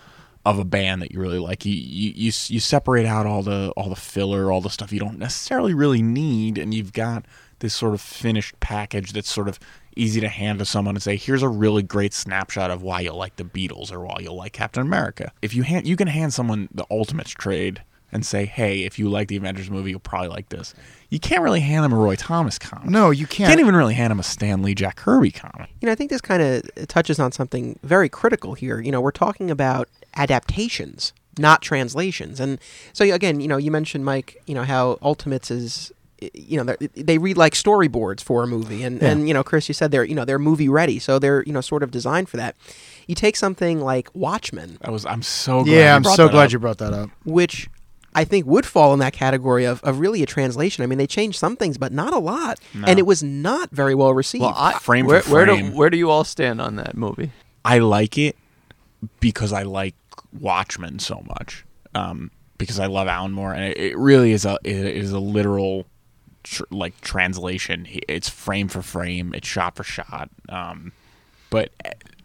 of 0.44 0.58
a 0.58 0.64
band 0.64 1.00
that 1.02 1.12
you 1.12 1.20
really 1.20 1.38
like. 1.38 1.64
You 1.64 1.72
you 1.72 2.12
you, 2.14 2.32
you 2.46 2.60
separate 2.60 3.06
out 3.06 3.26
all 3.26 3.42
the 3.42 3.72
all 3.76 3.88
the 3.88 3.96
filler 3.96 4.52
all 4.52 4.60
the 4.60 4.70
stuff 4.70 4.92
you 4.92 5.00
don't 5.00 5.18
necessarily 5.18 5.74
really 5.74 6.02
need 6.02 6.58
and 6.58 6.74
you've 6.74 6.92
got 6.92 7.24
this 7.60 7.74
sort 7.74 7.94
of 7.94 8.00
finished 8.00 8.58
package 8.60 9.12
that's 9.12 9.30
sort 9.30 9.48
of 9.48 9.58
easy 9.96 10.20
to 10.20 10.28
hand 10.28 10.58
to 10.58 10.64
someone 10.64 10.96
and 10.96 11.02
say 11.02 11.16
here's 11.16 11.42
a 11.42 11.48
really 11.48 11.82
great 11.82 12.12
snapshot 12.12 12.70
of 12.70 12.82
why 12.82 13.00
you 13.00 13.12
like 13.12 13.36
the 13.36 13.44
Beatles 13.44 13.92
or 13.92 14.00
why 14.00 14.18
you 14.20 14.32
like 14.32 14.52
Captain 14.52 14.82
America. 14.82 15.32
If 15.40 15.54
you 15.54 15.62
hand 15.62 15.86
you 15.86 15.96
can 15.96 16.08
hand 16.08 16.34
someone 16.34 16.68
the 16.72 16.84
Ultimates 16.90 17.30
trade 17.30 17.82
and 18.14 18.24
say, 18.24 18.46
"Hey, 18.46 18.84
if 18.84 18.98
you 18.98 19.10
like 19.10 19.28
the 19.28 19.36
Avengers 19.36 19.68
movie, 19.68 19.90
you'll 19.90 20.00
probably 20.00 20.28
like 20.28 20.48
this." 20.48 20.72
You 21.10 21.20
can't 21.20 21.42
really 21.42 21.60
hand 21.60 21.84
him 21.84 21.92
a 21.92 21.96
Roy 21.96 22.16
Thomas 22.16 22.58
comic. 22.58 22.88
No, 22.88 23.10
you 23.10 23.26
can't. 23.26 23.40
You 23.40 23.46
can't 23.48 23.60
even 23.60 23.76
really 23.76 23.94
hand 23.94 24.10
him 24.10 24.18
a 24.18 24.22
Stan 24.22 24.62
Lee, 24.62 24.74
Jack 24.74 24.96
Kirby 24.96 25.30
comic. 25.30 25.68
You 25.80 25.86
know, 25.86 25.92
I 25.92 25.94
think 25.94 26.10
this 26.10 26.20
kind 26.22 26.42
of 26.42 26.88
touches 26.88 27.18
on 27.20 27.30
something 27.32 27.78
very 27.82 28.08
critical 28.08 28.54
here. 28.54 28.80
You 28.80 28.90
know, 28.90 29.00
we're 29.00 29.10
talking 29.10 29.50
about 29.50 29.88
adaptations, 30.16 31.12
not 31.38 31.62
translations. 31.62 32.40
And 32.40 32.58
so 32.92 33.04
again, 33.04 33.40
you 33.40 33.48
know, 33.48 33.56
you 33.56 33.70
mentioned 33.70 34.04
Mike, 34.04 34.42
you 34.46 34.54
know, 34.54 34.64
how 34.64 34.98
Ultimates 35.02 35.50
is 35.50 35.92
you 36.32 36.62
know 36.62 36.74
they're- 36.94 37.20
read 37.20 37.36
like 37.36 37.52
storyboards 37.52 38.22
for 38.22 38.42
a 38.42 38.46
movie 38.46 38.82
and 38.82 39.02
and 39.02 39.28
you 39.28 39.34
know 39.34 39.42
Chris 39.44 39.68
you 39.68 39.74
said 39.74 39.90
they're 39.90 40.04
you 40.04 40.14
know 40.14 40.24
they're 40.24 40.38
movie 40.38 40.70
ready 40.70 40.98
so 40.98 41.18
they're 41.18 41.42
you 41.42 41.52
know 41.52 41.60
sort 41.60 41.82
of 41.82 41.90
designed 41.90 42.30
for 42.30 42.38
that 42.38 42.56
you 43.06 43.14
take 43.14 43.36
something 43.36 43.80
like 43.80 44.08
Watchmen 44.14 44.78
I 44.80 44.90
was. 44.90 45.04
I'm 45.04 45.22
so 45.22 45.64
glad 45.64 45.74
yeah, 45.74 45.94
I'm 45.94 46.04
so 46.04 46.28
glad 46.28 46.46
up. 46.46 46.52
you 46.52 46.58
brought 46.60 46.78
that 46.78 46.94
up. 46.94 47.10
which 47.24 47.68
I 48.14 48.24
think 48.24 48.46
would 48.46 48.64
fall 48.66 48.92
in 48.92 49.00
that 49.00 49.12
category 49.12 49.64
of, 49.64 49.82
of 49.82 49.98
really 49.98 50.22
a 50.22 50.26
translation. 50.26 50.84
I 50.84 50.86
mean, 50.86 50.98
they 50.98 51.06
changed 51.06 51.38
some 51.38 51.56
things, 51.56 51.78
but 51.78 51.92
not 51.92 52.12
a 52.12 52.18
lot, 52.18 52.60
and 52.86 52.98
it 52.98 53.06
was 53.06 53.22
not 53.22 53.70
very 53.70 53.94
well 53.94 54.14
received. 54.14 54.42
Well, 54.42 54.54
I, 54.56 54.78
Frame 54.78 55.06
where, 55.06 55.20
for 55.20 55.32
where 55.32 55.46
do 55.46 55.52
frame. 55.52 55.74
where 55.74 55.90
do 55.90 55.96
you 55.96 56.10
all 56.10 56.24
stand 56.24 56.60
on 56.60 56.76
that 56.76 56.96
movie? 56.96 57.32
I 57.64 57.78
like 57.78 58.16
it 58.18 58.36
because 59.20 59.52
I 59.52 59.62
like 59.62 59.94
Watchmen 60.38 60.98
so 60.98 61.22
much. 61.26 61.64
Um, 61.94 62.30
because 62.58 62.78
I 62.78 62.86
love 62.86 63.08
Alan 63.08 63.32
Moore, 63.32 63.52
and 63.52 63.64
it, 63.64 63.78
it 63.78 63.98
really 63.98 64.32
is 64.32 64.44
a 64.44 64.58
it 64.64 64.76
is 64.76 65.12
a 65.12 65.18
literal 65.18 65.86
tr- 66.42 66.64
like 66.70 67.00
translation. 67.00 67.86
It's 68.08 68.28
frame 68.28 68.68
for 68.68 68.82
frame. 68.82 69.34
It's 69.34 69.48
shot 69.48 69.76
for 69.76 69.84
shot. 69.84 70.30
Um, 70.48 70.92
but 71.50 71.70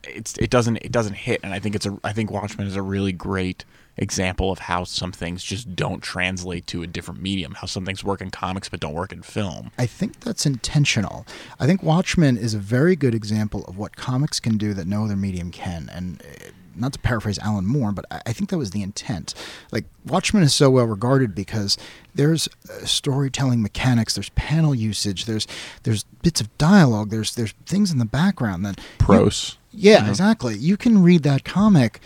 it's 0.03 0.37
it 0.37 0.49
doesn't 0.49 0.77
it 0.77 0.91
doesn't 0.91 1.13
hit, 1.15 1.39
and 1.43 1.53
I 1.53 1.59
think 1.59 1.75
it's 1.75 1.85
a 1.85 1.97
I 2.03 2.13
think 2.13 2.31
Watchmen 2.31 2.67
is 2.67 2.75
a 2.75 2.81
really 2.81 3.11
great 3.11 3.65
example 4.01 4.51
of 4.51 4.59
how 4.59 4.83
some 4.85 5.11
things 5.11 5.43
just 5.43 5.75
don't 5.75 6.01
translate 6.01 6.65
to 6.67 6.81
a 6.81 6.87
different 6.87 7.21
medium. 7.21 7.53
How 7.55 7.67
some 7.67 7.85
things 7.85 8.03
work 8.03 8.21
in 8.21 8.31
comics 8.31 8.69
but 8.69 8.79
don't 8.79 8.93
work 8.93 9.11
in 9.11 9.21
film. 9.21 9.71
I 9.77 9.85
think 9.85 10.21
that's 10.21 10.45
intentional. 10.45 11.27
I 11.59 11.65
think 11.67 11.83
Watchmen 11.83 12.37
is 12.37 12.53
a 12.53 12.59
very 12.59 12.95
good 12.95 13.13
example 13.13 13.65
of 13.65 13.77
what 13.77 13.95
comics 13.95 14.39
can 14.39 14.57
do 14.57 14.73
that 14.73 14.87
no 14.87 15.03
other 15.05 15.15
medium 15.17 15.51
can. 15.51 15.89
And 15.93 16.21
uh, 16.23 16.49
not 16.75 16.93
to 16.93 16.99
paraphrase 16.99 17.37
Alan 17.39 17.65
Moore, 17.65 17.91
but 17.91 18.05
I 18.25 18.31
think 18.31 18.49
that 18.51 18.57
was 18.57 18.71
the 18.71 18.81
intent. 18.81 19.33
Like 19.71 19.83
Watchmen 20.05 20.43
is 20.43 20.53
so 20.53 20.69
well 20.69 20.85
regarded 20.85 21.35
because 21.35 21.77
there's 22.15 22.47
uh, 22.69 22.85
storytelling 22.85 23.61
mechanics, 23.61 24.13
there's 24.13 24.29
panel 24.29 24.73
usage, 24.73 25.25
there's 25.25 25.45
there's 25.83 26.05
bits 26.23 26.39
of 26.39 26.57
dialogue, 26.57 27.09
there's 27.09 27.35
there's 27.35 27.53
things 27.65 27.91
in 27.91 27.97
the 27.97 28.05
background 28.05 28.65
that 28.65 28.79
you- 28.79 28.83
Prose. 28.97 29.57
yeah, 29.73 30.07
exactly. 30.07 30.55
You 30.55 30.77
can 30.77 31.03
read 31.03 31.23
that 31.23 31.43
comic 31.43 31.99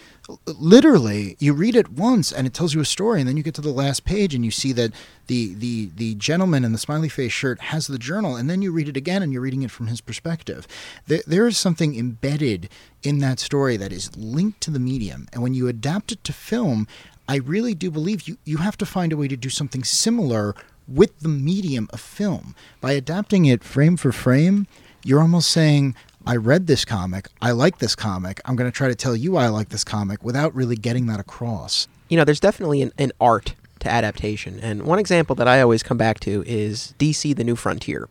literally. 0.46 1.36
You 1.40 1.54
read 1.54 1.76
it 1.76 1.92
once 1.92 2.32
and 2.32 2.48
it 2.48 2.54
tells 2.54 2.74
you 2.74 2.82
a 2.82 2.86
story, 2.86 3.20
and 3.20 3.28
then 3.28 3.38
you 3.38 3.44
get 3.44 3.54
to 3.56 3.62
the 3.62 3.72
last 3.72 4.06
page 4.06 4.34
and 4.36 4.44
you 4.44 4.52
see 4.52 4.72
that 4.74 4.92
the 5.28 5.54
the 5.54 5.90
the 5.96 6.16
gentleman 6.16 6.66
in 6.66 6.72
the 6.72 6.78
smiley 6.78 7.10
face 7.10 7.32
shirt 7.32 7.60
has 7.60 7.88
the 7.88 7.98
journal, 7.98 8.36
and 8.36 8.50
then 8.50 8.62
you 8.62 8.72
read 8.72 8.90
it 8.90 8.98
again 8.98 9.22
and 9.22 9.32
you're 9.32 9.42
reading 9.42 9.64
it 9.64 9.72
from 9.72 9.88
his 9.88 10.02
perspective. 10.02 10.68
There, 11.08 11.22
there 11.26 11.48
is 11.48 11.58
something 11.58 11.98
embedded 11.98 12.70
in 13.04 13.20
that 13.20 13.40
story 13.40 13.78
that 13.78 13.92
is 13.94 14.16
linked 14.16 14.62
to 14.62 14.72
the 14.72 14.80
medium, 14.80 15.28
and 15.34 15.42
when 15.42 15.54
you 15.54 15.68
adapt 15.68 16.12
it 16.12 16.24
to 16.26 16.34
film, 16.34 16.88
I 17.28 17.38
really 17.38 17.74
do 17.74 17.90
believe 17.90 18.28
you 18.28 18.38
you 18.46 18.58
have 18.58 18.78
to 18.78 18.86
find 18.86 19.14
a 19.14 19.18
way 19.18 19.28
to 19.28 19.38
do 19.38 19.50
something 19.50 19.84
similar 19.84 20.56
with 20.88 21.18
the 21.20 21.30
medium 21.30 21.90
of 21.94 22.02
film 22.02 22.56
by 22.82 22.92
adapting 22.92 23.46
it 23.46 23.64
frame 23.64 23.96
for 23.96 24.12
frame 24.12 24.68
you're 25.04 25.22
almost 25.22 25.50
saying 25.50 25.96
I 26.26 26.36
read 26.38 26.68
this 26.68 26.86
comic, 26.86 27.28
I 27.42 27.52
like 27.52 27.80
this 27.80 27.96
comic, 27.96 28.40
I'm 28.46 28.56
going 28.56 28.70
to 28.70 28.76
try 28.76 28.88
to 28.88 28.96
tell 28.96 29.16
you 29.16 29.34
why 29.34 29.46
I 29.46 29.50
like 29.50 29.70
this 29.70 29.84
comic 29.84 30.24
without 30.24 30.56
really 30.56 30.76
getting 30.76 31.08
that 31.08 31.20
across. 31.20 31.88
you 32.10 32.18
know, 32.18 32.24
there's 32.24 32.40
definitely 32.40 32.82
an, 32.82 32.92
an 32.98 33.12
art 33.20 33.56
to 33.80 33.90
adaptation. 33.90 34.60
And 34.60 34.84
one 34.84 35.00
example 35.00 35.36
that 35.36 35.48
I 35.48 35.62
always 35.62 35.84
come 35.84 35.98
back 35.98 36.20
to 36.22 36.44
is 36.48 36.94
DC 37.00 37.36
The 37.36 37.44
New 37.44 37.56
Frontier, 37.56 38.08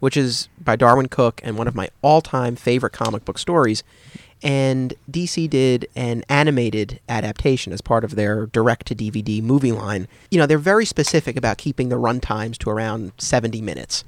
which 0.00 0.16
is 0.16 0.48
by 0.60 0.76
Darwyn 0.76 1.08
Cooke 1.08 1.40
and 1.44 1.56
one 1.56 1.68
of 1.68 1.74
my 1.74 1.88
all 2.02 2.20
time 2.20 2.56
favorite 2.56 2.92
comic 2.92 3.24
book 3.24 3.38
stories. 3.38 3.82
And 4.42 4.94
DC 5.08 5.48
did 5.48 5.86
an 5.94 6.24
animated 6.28 6.98
adaptation 7.08 7.72
as 7.72 7.80
part 7.80 8.02
of 8.02 8.16
their 8.16 8.46
direct 8.46 8.86
to 8.88 8.94
DVD 8.96 9.40
movie 9.40 9.70
line. 9.70 10.08
You 10.32 10.38
know, 10.38 10.46
they're 10.46 10.58
very 10.58 10.84
specific 10.84 11.36
about 11.36 11.58
keeping 11.58 11.90
the 11.90 11.96
run 11.96 12.18
times 12.18 12.58
to 12.58 12.70
around 12.70 13.12
70 13.18 13.62
minutes. 13.62 14.02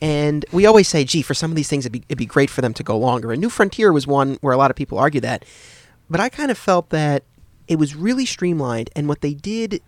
And 0.00 0.44
we 0.52 0.66
always 0.66 0.88
say, 0.88 1.04
gee, 1.04 1.22
for 1.22 1.34
some 1.34 1.50
of 1.50 1.56
these 1.56 1.68
things, 1.68 1.86
it'd 1.86 1.92
be, 1.92 2.04
it'd 2.08 2.18
be 2.18 2.26
great 2.26 2.50
for 2.50 2.60
them 2.60 2.74
to 2.74 2.82
go 2.82 2.98
longer. 2.98 3.32
And 3.32 3.40
New 3.40 3.48
Frontier 3.48 3.92
was 3.92 4.06
one 4.06 4.36
where 4.40 4.52
a 4.52 4.56
lot 4.56 4.70
of 4.70 4.76
people 4.76 4.98
argue 4.98 5.20
that. 5.22 5.44
But 6.10 6.20
I 6.20 6.28
kind 6.28 6.50
of 6.50 6.58
felt 6.58 6.90
that 6.90 7.24
it 7.66 7.78
was 7.78 7.96
really 7.96 8.26
streamlined. 8.26 8.90
And 8.94 9.08
what 9.08 9.22
they 9.22 9.34
did 9.34 9.80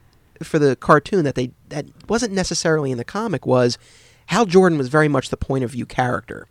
for 0.43 0.59
the 0.59 0.77
cartoon 0.77 1.25
that 1.25 1.35
they 1.35 1.51
that 1.69 1.87
wasn't 2.09 2.33
necessarily 2.33 2.91
in 2.91 2.99
the 2.99 3.05
comic 3.05 3.45
was 3.45 3.77
Hal 4.27 4.47
Jordan 4.47 4.79
was 4.79 4.89
very 4.89 5.09
much 5.09 5.31
the 5.31 5.37
point 5.37 5.65
of 5.65 5.71
view 5.71 5.87
character. 5.87 6.47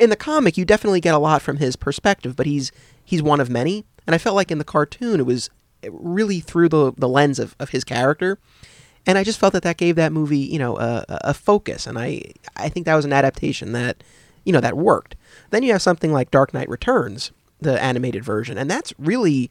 In 0.00 0.10
the 0.10 0.16
comic, 0.16 0.56
you 0.56 0.64
definitely 0.64 1.00
get 1.00 1.14
a 1.14 1.18
lot 1.18 1.42
from 1.42 1.58
his 1.58 1.76
perspective, 1.76 2.36
but 2.36 2.46
he's 2.46 2.72
he's 3.04 3.22
one 3.22 3.40
of 3.40 3.50
many. 3.50 3.84
And 4.06 4.14
I 4.14 4.18
felt 4.18 4.36
like 4.36 4.50
in 4.50 4.58
the 4.58 4.64
cartoon, 4.64 5.20
it 5.20 5.26
was 5.26 5.50
really 5.88 6.40
through 6.40 6.68
the 6.68 6.92
the 6.96 7.08
lens 7.08 7.38
of, 7.38 7.56
of 7.58 7.70
his 7.70 7.84
character 7.84 8.38
and 9.06 9.16
I 9.18 9.24
just 9.24 9.38
felt 9.38 9.52
that 9.52 9.62
that 9.62 9.76
gave 9.76 9.96
that 9.96 10.12
movie, 10.12 10.38
you 10.38 10.58
know, 10.58 10.76
a, 10.78 11.04
a 11.08 11.18
a 11.24 11.34
focus, 11.34 11.86
and 11.86 11.98
I 11.98 12.22
I 12.56 12.68
think 12.68 12.86
that 12.86 12.94
was 12.94 13.04
an 13.04 13.12
adaptation 13.12 13.72
that, 13.72 14.02
you 14.44 14.52
know, 14.52 14.60
that 14.60 14.76
worked. 14.76 15.14
Then 15.50 15.62
you 15.62 15.72
have 15.72 15.82
something 15.82 16.12
like 16.12 16.30
Dark 16.30 16.52
Knight 16.52 16.68
Returns, 16.68 17.30
the 17.60 17.80
animated 17.82 18.24
version, 18.24 18.58
and 18.58 18.70
that's 18.70 18.92
really, 18.98 19.50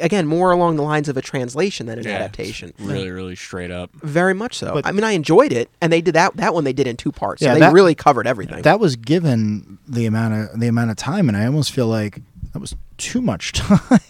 again, 0.00 0.26
more 0.26 0.50
along 0.50 0.76
the 0.76 0.82
lines 0.82 1.08
of 1.08 1.16
a 1.16 1.22
translation 1.22 1.86
than 1.86 1.98
an 1.98 2.04
Yeah, 2.04 2.16
adaptation. 2.16 2.70
it's 2.70 2.80
Really, 2.80 3.10
really 3.10 3.36
straight 3.36 3.70
up. 3.70 3.90
Very 4.02 4.34
much 4.34 4.58
so. 4.58 4.74
But- 4.74 4.86
I 4.86 4.92
mean, 4.92 5.04
I 5.04 5.12
enjoyed 5.12 5.52
it, 5.52 5.70
and 5.80 5.92
they 5.92 6.00
did 6.00 6.14
that. 6.14 6.36
That 6.36 6.52
one 6.54 6.64
they 6.64 6.72
did 6.72 6.86
in 6.86 6.96
two 6.96 7.12
parts. 7.12 7.40
So 7.40 7.46
Yeah, 7.46 7.54
they 7.54 7.60
that- 7.60 7.72
really 7.72 7.94
covered 7.94 8.26
everything. 8.26 8.62
That 8.62 8.80
was 8.80 8.96
given 8.96 9.78
the 9.86 10.06
amount 10.06 10.34
of 10.52 10.60
the 10.60 10.66
amount 10.66 10.90
of 10.90 10.96
time, 10.96 11.28
and 11.28 11.36
I 11.36 11.46
almost 11.46 11.70
feel 11.72 11.86
like 11.86 12.20
that 12.54 12.60
was 12.60 12.76
too 12.98 13.20
much 13.20 13.52
time 13.52 14.00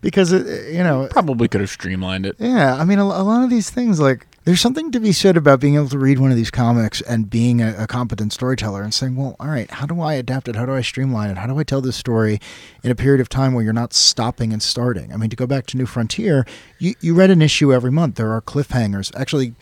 because 0.00 0.32
it, 0.32 0.72
you 0.72 0.82
know 0.82 1.06
Probably 1.10 1.48
could 1.48 1.60
have 1.60 1.70
streamlined 1.70 2.24
it. 2.24 2.34
Yeah, 2.38 2.74
I 2.74 2.84
mean, 2.84 2.98
a, 2.98 3.04
a 3.04 3.22
lot 3.22 3.44
of 3.44 3.50
these 3.50 3.68
things, 3.68 4.00
like, 4.00 4.26
there's 4.44 4.60
something 4.60 4.90
to 4.92 5.00
be 5.00 5.12
said 5.12 5.36
about 5.36 5.60
being 5.60 5.74
able 5.74 5.90
to 5.90 5.98
read 5.98 6.18
one 6.18 6.30
of 6.30 6.36
these 6.38 6.50
comics 6.50 7.02
and 7.02 7.28
being 7.28 7.60
a, 7.60 7.74
a 7.80 7.86
competent 7.86 8.32
storyteller 8.32 8.82
and 8.82 8.94
saying, 8.94 9.16
well, 9.16 9.36
all 9.38 9.48
right, 9.48 9.70
how 9.70 9.84
do 9.84 10.00
I 10.00 10.14
adapt 10.14 10.48
it? 10.48 10.56
How 10.56 10.64
do 10.64 10.72
I 10.72 10.80
streamline 10.80 11.28
it? 11.28 11.36
How 11.36 11.46
do 11.46 11.58
I 11.58 11.62
tell 11.62 11.82
this 11.82 11.96
story 11.96 12.40
in 12.82 12.90
a 12.90 12.94
period 12.94 13.20
of 13.20 13.28
time 13.28 13.52
where 13.52 13.62
you're 13.62 13.74
not 13.74 13.92
stopping 13.92 14.54
and 14.54 14.62
starting? 14.62 15.12
I 15.12 15.18
mean, 15.18 15.28
to 15.28 15.36
go 15.36 15.46
back 15.46 15.66
to 15.66 15.76
New 15.76 15.84
Frontier, 15.84 16.46
you, 16.78 16.94
you 17.02 17.14
read 17.14 17.30
an 17.30 17.42
issue 17.42 17.74
every 17.74 17.92
month. 17.92 18.14
There 18.14 18.32
are 18.32 18.40
cliffhangers. 18.40 19.14
Actually, 19.14 19.54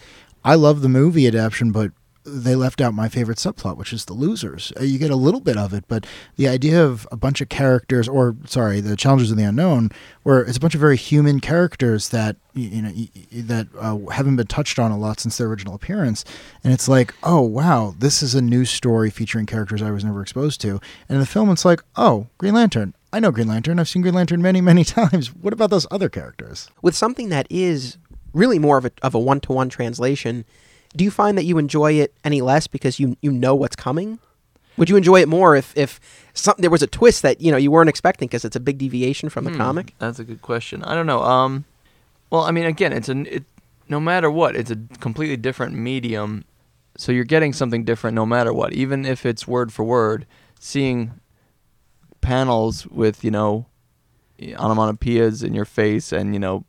I 0.44 0.54
love 0.54 0.82
the 0.82 0.88
movie 0.88 1.26
adaptation, 1.26 1.72
but 1.72 1.90
they 2.26 2.54
left 2.56 2.80
out 2.80 2.92
my 2.92 3.08
favorite 3.08 3.38
subplot, 3.38 3.76
which 3.76 3.92
is 3.92 4.04
the 4.06 4.12
losers. 4.12 4.72
Uh, 4.78 4.82
You 4.82 4.98
get 4.98 5.10
a 5.10 5.16
little 5.16 5.40
bit 5.40 5.56
of 5.56 5.72
it, 5.72 5.84
but 5.86 6.06
the 6.36 6.48
idea 6.48 6.84
of 6.84 7.06
a 7.12 7.16
bunch 7.16 7.40
of 7.40 7.48
characters, 7.48 8.08
or 8.08 8.36
sorry, 8.46 8.80
the 8.80 8.96
challengers 8.96 9.30
of 9.30 9.36
the 9.36 9.44
unknown, 9.44 9.90
where 10.24 10.40
it's 10.40 10.56
a 10.56 10.60
bunch 10.60 10.74
of 10.74 10.80
very 10.80 10.96
human 10.96 11.40
characters 11.40 12.08
that 12.10 12.36
you 12.54 12.82
know 12.82 12.92
that 13.32 13.68
uh, 13.78 13.96
haven't 14.10 14.36
been 14.36 14.46
touched 14.46 14.78
on 14.78 14.90
a 14.90 14.98
lot 14.98 15.20
since 15.20 15.38
their 15.38 15.46
original 15.46 15.74
appearance, 15.74 16.24
and 16.64 16.72
it's 16.72 16.88
like, 16.88 17.14
oh 17.22 17.40
wow, 17.40 17.94
this 17.98 18.22
is 18.22 18.34
a 18.34 18.42
new 18.42 18.64
story 18.64 19.08
featuring 19.10 19.46
characters 19.46 19.80
I 19.82 19.90
was 19.90 20.04
never 20.04 20.20
exposed 20.22 20.60
to. 20.62 20.72
And 21.08 21.16
in 21.16 21.20
the 21.20 21.26
film, 21.26 21.50
it's 21.50 21.64
like, 21.64 21.80
oh, 21.96 22.26
Green 22.38 22.54
Lantern. 22.54 22.94
I 23.12 23.20
know 23.20 23.30
Green 23.30 23.48
Lantern. 23.48 23.78
I've 23.78 23.88
seen 23.88 24.02
Green 24.02 24.14
Lantern 24.14 24.42
many, 24.42 24.60
many 24.60 24.84
times. 24.98 25.28
What 25.34 25.52
about 25.52 25.70
those 25.70 25.86
other 25.90 26.08
characters? 26.08 26.68
With 26.82 26.96
something 26.96 27.28
that 27.28 27.46
is 27.48 27.98
really 28.34 28.58
more 28.58 28.76
of 28.78 28.84
a 28.84 28.90
of 29.02 29.14
a 29.14 29.18
one 29.18 29.40
to 29.40 29.52
one 29.52 29.68
translation, 29.68 30.44
do 30.96 31.04
you 31.04 31.10
find 31.10 31.36
that 31.38 31.44
you 31.44 31.58
enjoy 31.58 31.92
it 31.94 32.12
any 32.24 32.40
less 32.40 32.66
because 32.66 32.98
you 32.98 33.16
you 33.20 33.30
know 33.30 33.54
what's 33.54 33.76
coming? 33.76 34.18
Would 34.78 34.90
you 34.90 34.96
enjoy 34.96 35.20
it 35.22 35.28
more 35.28 35.56
if 35.56 35.76
if 35.76 36.00
some, 36.34 36.54
there 36.58 36.70
was 36.70 36.82
a 36.82 36.86
twist 36.86 37.22
that 37.22 37.40
you 37.40 37.50
know 37.50 37.56
you 37.56 37.70
weren't 37.70 37.88
expecting 37.88 38.28
because 38.28 38.44
it's 38.44 38.56
a 38.56 38.60
big 38.60 38.78
deviation 38.78 39.28
from 39.28 39.44
the 39.44 39.50
Hmm, 39.50 39.56
comic? 39.58 39.94
That's 39.98 40.18
a 40.18 40.24
good 40.24 40.42
question. 40.42 40.82
I 40.82 40.94
don't 40.94 41.06
know. 41.06 41.22
Um, 41.22 41.64
well, 42.30 42.42
I 42.42 42.50
mean, 42.50 42.64
again, 42.66 42.92
it's 42.92 43.08
a 43.08 43.36
it, 43.36 43.44
no 43.88 44.00
matter 44.00 44.30
what, 44.30 44.56
it's 44.56 44.70
a 44.70 44.76
completely 45.00 45.36
different 45.36 45.74
medium. 45.74 46.44
So 46.98 47.12
you're 47.12 47.24
getting 47.24 47.52
something 47.52 47.84
different 47.84 48.14
no 48.14 48.26
matter 48.26 48.52
what, 48.52 48.72
even 48.72 49.04
if 49.06 49.24
it's 49.26 49.46
word 49.46 49.72
for 49.72 49.84
word. 49.84 50.26
Seeing 50.58 51.12
panels 52.20 52.86
with 52.88 53.22
you 53.24 53.30
know 53.30 53.66
onomatopoeias 54.40 55.44
in 55.44 55.54
your 55.54 55.64
face 55.64 56.12
and 56.12 56.34
you 56.34 56.40
know 56.40 56.64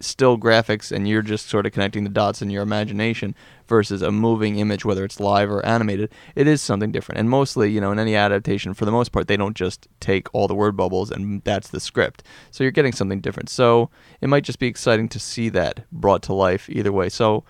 still 0.00 0.38
graphics 0.38 0.90
and 0.90 1.06
you're 1.06 1.20
just 1.22 1.46
sort 1.48 1.66
of 1.66 1.72
connecting 1.72 2.04
the 2.04 2.10
dots 2.10 2.40
in 2.40 2.48
your 2.48 2.62
imagination 2.62 3.34
versus 3.68 4.00
a 4.02 4.10
moving 4.10 4.58
image 4.58 4.84
whether 4.84 5.04
it's 5.04 5.20
live 5.20 5.50
or 5.50 5.64
animated 5.66 6.10
it 6.34 6.46
is 6.46 6.62
something 6.62 6.90
different 6.90 7.18
and 7.18 7.28
mostly 7.28 7.70
you 7.70 7.80
know 7.80 7.92
in 7.92 7.98
any 7.98 8.16
adaptation 8.16 8.72
for 8.72 8.86
the 8.86 8.90
most 8.90 9.12
part 9.12 9.28
they 9.28 9.36
don't 9.36 9.56
just 9.56 9.88
take 10.00 10.26
all 10.34 10.48
the 10.48 10.54
word 10.54 10.74
bubbles 10.76 11.10
and 11.10 11.42
that's 11.44 11.68
the 11.68 11.78
script 11.80 12.22
so 12.50 12.64
you're 12.64 12.70
getting 12.70 12.92
something 12.92 13.20
different 13.20 13.48
so 13.50 13.90
it 14.22 14.28
might 14.28 14.42
just 14.42 14.58
be 14.58 14.66
exciting 14.66 15.08
to 15.08 15.20
see 15.20 15.48
that 15.50 15.84
brought 15.92 16.22
to 16.22 16.32
life 16.32 16.68
either 16.70 16.90
way 16.92 17.08
so 17.08 17.44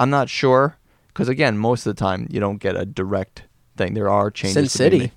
i'm 0.00 0.10
not 0.10 0.28
sure 0.28 0.76
because 1.08 1.28
again 1.28 1.56
most 1.56 1.86
of 1.86 1.94
the 1.94 2.00
time 2.00 2.26
you 2.28 2.40
don't 2.40 2.58
get 2.58 2.76
a 2.76 2.84
direct 2.84 3.44
thing 3.76 3.94
there 3.94 4.10
are 4.10 4.30
changes 4.30 4.72
Sin 4.72 4.90
City. 4.90 5.12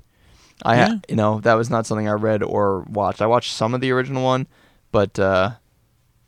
I 0.64 0.76
Yeah. 0.76 0.88
ha- 0.90 1.00
you 1.10 1.16
know 1.16 1.40
that 1.42 1.56
was 1.56 1.70
not 1.70 1.86
something 1.86 2.08
I 2.08 2.14
read 2.14 2.42
or 2.42 2.82
watched. 2.90 3.22
I 3.22 3.28
watched 3.28 3.52
some 3.54 3.76
of 3.76 3.82
the 3.82 3.92
original 3.92 4.24
one, 4.24 4.48
but 4.92 5.20
uh, 5.20 5.52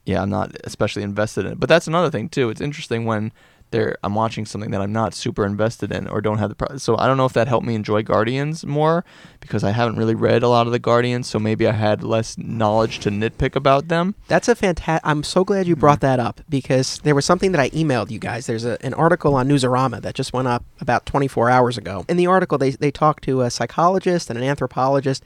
yeah, 0.09 0.23
I'm 0.23 0.29
not 0.31 0.55
especially 0.63 1.03
invested 1.03 1.45
in 1.45 1.51
it. 1.51 1.59
But 1.59 1.69
that's 1.69 1.85
another 1.85 2.09
thing 2.09 2.29
too. 2.29 2.49
It's 2.49 2.61
interesting 2.61 3.05
when 3.05 3.31
there 3.69 3.95
I'm 4.03 4.15
watching 4.15 4.47
something 4.47 4.71
that 4.71 4.81
I'm 4.81 4.91
not 4.91 5.13
super 5.13 5.45
invested 5.45 5.91
in 5.91 6.07
or 6.07 6.19
don't 6.19 6.39
have 6.39 6.49
the 6.49 6.55
pro- 6.55 6.77
so 6.77 6.97
I 6.97 7.05
don't 7.05 7.17
know 7.17 7.27
if 7.27 7.33
that 7.33 7.47
helped 7.47 7.67
me 7.67 7.75
enjoy 7.75 8.01
Guardians 8.01 8.65
more 8.65 9.05
because 9.39 9.63
I 9.63 9.69
haven't 9.69 9.97
really 9.97 10.15
read 10.15 10.41
a 10.41 10.47
lot 10.47 10.65
of 10.65 10.73
the 10.73 10.79
Guardians, 10.79 11.27
so 11.27 11.37
maybe 11.37 11.67
I 11.67 11.73
had 11.73 12.03
less 12.03 12.39
knowledge 12.39 12.97
to 13.01 13.11
nitpick 13.11 13.55
about 13.55 13.87
them. 13.87 14.15
That's 14.27 14.47
a 14.47 14.55
fantastic. 14.55 15.07
I'm 15.07 15.21
so 15.21 15.43
glad 15.43 15.67
you 15.67 15.75
brought 15.75 15.99
mm-hmm. 15.99 16.07
that 16.07 16.19
up 16.19 16.41
because 16.49 16.99
there 17.03 17.13
was 17.13 17.25
something 17.25 17.51
that 17.51 17.61
I 17.61 17.69
emailed 17.69 18.09
you 18.09 18.17
guys. 18.17 18.47
There's 18.47 18.65
a, 18.65 18.83
an 18.83 18.95
article 18.95 19.35
on 19.35 19.47
Newsarama 19.47 20.01
that 20.01 20.15
just 20.15 20.33
went 20.33 20.47
up 20.47 20.65
about 20.81 21.05
24 21.05 21.51
hours 21.51 21.77
ago. 21.77 22.03
In 22.09 22.17
the 22.17 22.25
article, 22.25 22.57
they 22.57 22.71
they 22.71 22.89
talk 22.89 23.21
to 23.21 23.41
a 23.41 23.51
psychologist 23.51 24.31
and 24.31 24.39
an 24.39 24.43
anthropologist, 24.43 25.23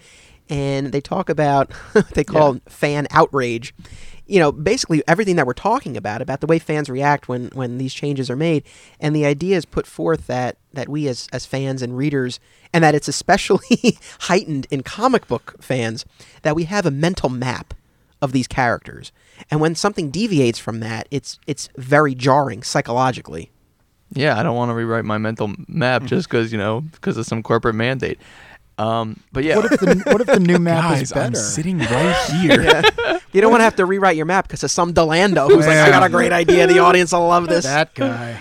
and 0.50 0.92
they 0.92 1.02
talk 1.02 1.30
about 1.30 1.72
what 1.94 2.10
they 2.16 2.26
call 2.26 2.60
fan 2.68 3.08
outrage. 3.12 3.74
You 4.26 4.40
know, 4.40 4.52
basically 4.52 5.04
everything 5.08 5.36
that 5.36 5.46
we're 5.46 5.54
talking 5.54 5.98
about 5.98 6.22
about 6.22 6.40
the 6.40 6.48
way 6.48 6.58
fans 6.58 6.90
react 6.90 7.28
when 7.28 7.50
when 7.54 7.78
these 7.78 7.94
changes 7.94 8.30
are 8.30 8.36
made, 8.36 8.64
and 9.00 9.16
the 9.16 9.26
idea 9.26 9.58
is 9.58 9.66
put 9.66 9.86
forth 9.86 10.28
that 10.28 10.58
that 10.74 10.90
we 10.90 11.08
as 11.08 11.28
as 11.34 11.46
fans 11.46 11.82
and 11.82 11.98
readers, 11.98 12.40
and 12.72 12.84
that 12.84 12.96
it's 12.96 13.08
especially 13.08 13.98
heightened 14.22 14.68
in 14.72 14.82
comic 14.84 15.28
book 15.28 15.56
fans, 15.60 16.06
that 16.44 16.56
we 16.56 16.64
have 16.64 16.86
a 16.86 16.92
mental 16.92 17.30
map 17.30 17.74
of 18.22 18.32
these 18.32 18.48
characters. 18.48 19.12
And 19.52 19.60
when 19.60 19.76
something 19.76 20.10
deviates 20.10 20.58
from 20.58 20.80
that, 20.80 21.08
it's 21.12 21.40
it's 21.46 21.70
very 21.78 22.16
jarring 22.16 22.64
psychologically. 22.64 23.52
Yeah, 24.14 24.40
I 24.40 24.44
don't 24.44 24.56
want 24.56 24.70
to 24.70 24.76
rewrite 24.76 25.06
my 25.06 25.18
mental 25.18 25.54
map 25.68 26.02
mm-hmm. 26.02 26.08
just 26.08 26.30
because 26.30 26.52
you 26.52 26.58
know 26.58 26.82
because 26.82 27.18
of 27.18 27.26
some 27.26 27.44
corporate 27.44 27.76
mandate. 27.76 28.20
Um, 28.78 29.20
but 29.32 29.44
yeah, 29.44 29.58
What 29.58 29.72
if 29.72 29.80
the 29.80 30.02
what 30.08 30.22
if 30.22 30.28
the 30.28 30.40
new 30.40 30.58
map 30.60 31.00
is 31.02 31.12
better? 31.14 31.26
I'm 31.28 31.36
sitting 31.36 31.78
right 31.92 32.16
here. 32.42 32.84
You 33.32 33.42
don't 33.42 33.52
want 33.52 33.62
to 33.62 33.66
have 33.66 33.76
to 33.78 33.86
rewrite 33.86 34.16
your 34.18 34.26
map 34.26 34.48
because 34.48 34.64
of 34.64 34.72
some 34.72 34.94
D'Lando 34.94 35.48
who's 35.48 35.68
like, 35.68 35.78
I 35.78 35.90
got 35.90 36.04
a 36.04 36.10
great 36.10 36.32
idea. 36.32 36.66
The 36.68 36.80
audience 36.80 37.12
will 37.12 37.28
love 37.28 37.48
this. 37.48 37.66
that 37.66 37.94
guy. 37.94 38.40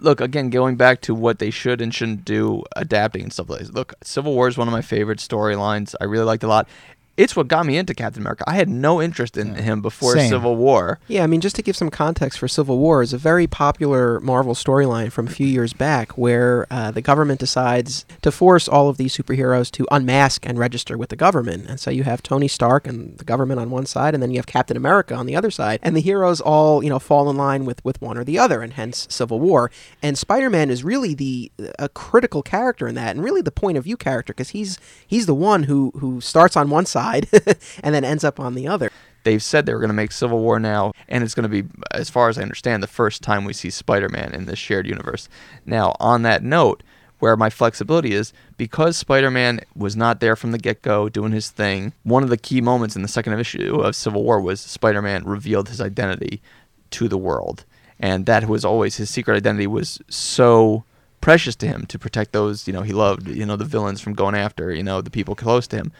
look 0.00 0.20
again 0.20 0.50
going 0.50 0.74
back 0.76 1.00
to 1.02 1.14
what 1.14 1.38
they 1.38 1.50
should 1.50 1.80
and 1.80 1.94
shouldn't 1.94 2.24
do 2.24 2.64
adapting 2.74 3.22
and 3.22 3.32
stuff 3.32 3.48
like 3.48 3.60
this 3.60 3.70
look 3.72 3.94
civil 4.02 4.34
war 4.34 4.48
is 4.48 4.58
one 4.58 4.66
of 4.66 4.72
my 4.72 4.82
favorite 4.82 5.20
storylines 5.20 5.94
i 6.00 6.04
really 6.04 6.24
liked 6.24 6.42
it 6.42 6.46
a 6.46 6.48
lot 6.48 6.68
it's 7.16 7.36
what 7.36 7.48
got 7.48 7.66
me 7.66 7.76
into 7.76 7.94
captain 7.94 8.22
america 8.22 8.44
i 8.46 8.54
had 8.54 8.68
no 8.68 9.00
interest 9.00 9.36
in 9.36 9.54
him 9.54 9.80
before 9.80 10.14
Same. 10.14 10.28
civil 10.28 10.56
war 10.56 10.98
Yeah, 11.08 11.22
I 11.22 11.26
mean, 11.26 11.40
just 11.40 11.56
to 11.56 11.62
give 11.62 11.76
some 11.76 11.90
context 11.90 12.38
for 12.38 12.48
Civil 12.48 12.78
War, 12.78 13.02
is 13.02 13.12
a 13.12 13.18
very 13.18 13.46
popular 13.46 14.20
Marvel 14.20 14.54
storyline 14.54 15.12
from 15.12 15.26
a 15.26 15.30
few 15.30 15.46
years 15.46 15.72
back 15.72 16.12
where 16.12 16.66
uh, 16.70 16.90
the 16.90 17.02
government 17.02 17.40
decides 17.40 18.04
to 18.22 18.32
force 18.32 18.68
all 18.68 18.88
of 18.88 18.96
these 18.96 19.16
superheroes 19.16 19.70
to 19.72 19.86
unmask 19.90 20.46
and 20.46 20.58
register 20.58 20.96
with 20.96 21.10
the 21.10 21.16
government. 21.16 21.66
And 21.68 21.78
so 21.78 21.90
you 21.90 22.04
have 22.04 22.22
Tony 22.22 22.48
Stark 22.48 22.86
and 22.86 23.18
the 23.18 23.24
government 23.24 23.60
on 23.60 23.70
one 23.70 23.86
side, 23.86 24.14
and 24.14 24.22
then 24.22 24.30
you 24.30 24.38
have 24.38 24.46
Captain 24.46 24.76
America 24.76 25.14
on 25.14 25.26
the 25.26 25.36
other 25.36 25.50
side. 25.50 25.78
And 25.82 25.96
the 25.96 26.00
heroes 26.00 26.40
all, 26.40 26.82
you 26.82 26.90
know, 26.90 26.98
fall 26.98 27.28
in 27.30 27.36
line 27.36 27.64
with, 27.64 27.84
with 27.84 28.00
one 28.00 28.16
or 28.16 28.24
the 28.24 28.38
other, 28.38 28.62
and 28.62 28.72
hence 28.72 29.06
Civil 29.10 29.40
War. 29.40 29.70
And 30.02 30.16
Spider 30.16 30.50
Man 30.50 30.70
is 30.70 30.82
really 30.84 31.14
the 31.14 31.52
a 31.78 31.88
critical 31.88 32.42
character 32.42 32.88
in 32.88 32.94
that, 32.94 33.14
and 33.14 33.24
really 33.24 33.42
the 33.42 33.52
point 33.52 33.76
of 33.76 33.84
view 33.84 33.96
character, 33.96 34.32
because 34.32 34.50
he's 34.50 34.78
he's 35.06 35.26
the 35.26 35.34
one 35.34 35.64
who 35.64 35.92
who 35.98 36.20
starts 36.20 36.56
on 36.56 36.70
one 36.70 36.86
side 36.86 37.03
and 37.82 37.94
then 37.94 38.04
ends 38.04 38.24
up 38.24 38.38
on 38.40 38.54
the 38.54 38.66
other. 38.68 38.90
they've 39.24 39.42
said 39.42 39.64
they 39.64 39.74
were 39.74 39.80
going 39.80 39.88
to 39.88 39.94
make 39.94 40.12
civil 40.12 40.40
war 40.40 40.58
now 40.58 40.92
and 41.08 41.22
it's 41.24 41.34
going 41.34 41.48
to 41.50 41.62
be 41.62 41.68
as 41.90 42.10
far 42.10 42.28
as 42.28 42.38
i 42.38 42.42
understand 42.42 42.82
the 42.82 42.86
first 42.86 43.22
time 43.22 43.44
we 43.44 43.52
see 43.52 43.70
spider-man 43.70 44.34
in 44.34 44.44
this 44.46 44.58
shared 44.58 44.86
universe. 44.86 45.28
Now 45.64 45.94
on 46.00 46.22
that 46.22 46.42
note 46.42 46.82
where 47.20 47.36
my 47.36 47.48
flexibility 47.48 48.12
is 48.12 48.32
because 48.56 48.96
spider-man 48.98 49.60
was 49.74 49.96
not 49.96 50.20
there 50.20 50.36
from 50.36 50.52
the 50.52 50.58
get-go 50.58 51.08
doing 51.08 51.32
his 51.32 51.50
thing 51.50 51.92
one 52.02 52.22
of 52.22 52.28
the 52.28 52.36
key 52.36 52.60
moments 52.60 52.96
in 52.96 53.02
the 53.02 53.08
second 53.08 53.38
issue 53.38 53.80
of 53.80 53.96
civil 53.96 54.22
war 54.22 54.40
was 54.40 54.60
spider-man 54.60 55.24
revealed 55.24 55.68
his 55.68 55.80
identity 55.80 56.42
to 56.90 57.08
the 57.08 57.18
world. 57.18 57.64
And 57.98 58.26
that 58.26 58.48
was 58.48 58.64
always 58.64 58.96
his 58.96 59.10
secret 59.10 59.36
identity 59.36 59.66
was 59.66 60.00
so 60.08 60.84
precious 61.20 61.56
to 61.56 61.66
him 61.66 61.86
to 61.86 61.98
protect 61.98 62.32
those 62.32 62.66
you 62.66 62.72
know 62.74 62.82
he 62.82 62.92
loved 62.92 63.26
you 63.28 63.46
know 63.46 63.56
the 63.56 63.64
villains 63.64 63.98
from 63.98 64.12
going 64.12 64.34
after 64.34 64.70
you 64.70 64.82
know 64.82 65.00
the 65.00 65.10
people 65.10 65.34
close 65.34 65.66
to 65.66 65.76
him 65.76 65.90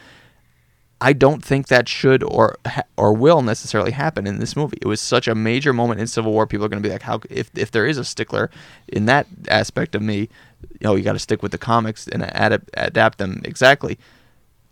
I 1.04 1.12
don't 1.12 1.44
think 1.44 1.68
that 1.68 1.86
should 1.86 2.22
or 2.22 2.56
or 2.96 3.12
will 3.12 3.42
necessarily 3.42 3.90
happen 3.90 4.26
in 4.26 4.38
this 4.38 4.56
movie. 4.56 4.78
It 4.80 4.86
was 4.86 5.02
such 5.02 5.28
a 5.28 5.34
major 5.34 5.74
moment 5.74 6.00
in 6.00 6.06
Civil 6.06 6.32
War. 6.32 6.46
People 6.46 6.64
are 6.64 6.70
going 6.70 6.82
to 6.82 6.88
be 6.88 6.90
like, 6.90 7.02
how 7.02 7.20
if 7.28 7.50
if 7.54 7.70
there 7.70 7.84
is 7.84 7.98
a 7.98 8.04
stickler 8.04 8.50
in 8.88 9.04
that 9.04 9.26
aspect 9.48 9.94
of 9.94 10.00
me, 10.00 10.30
you 10.62 10.80
know, 10.80 10.94
you 10.94 11.04
got 11.04 11.12
to 11.12 11.18
stick 11.18 11.42
with 11.42 11.52
the 11.52 11.58
comics 11.58 12.08
and 12.08 12.22
adapt 12.22 12.70
adapt 12.72 13.18
them 13.18 13.42
exactly. 13.44 13.98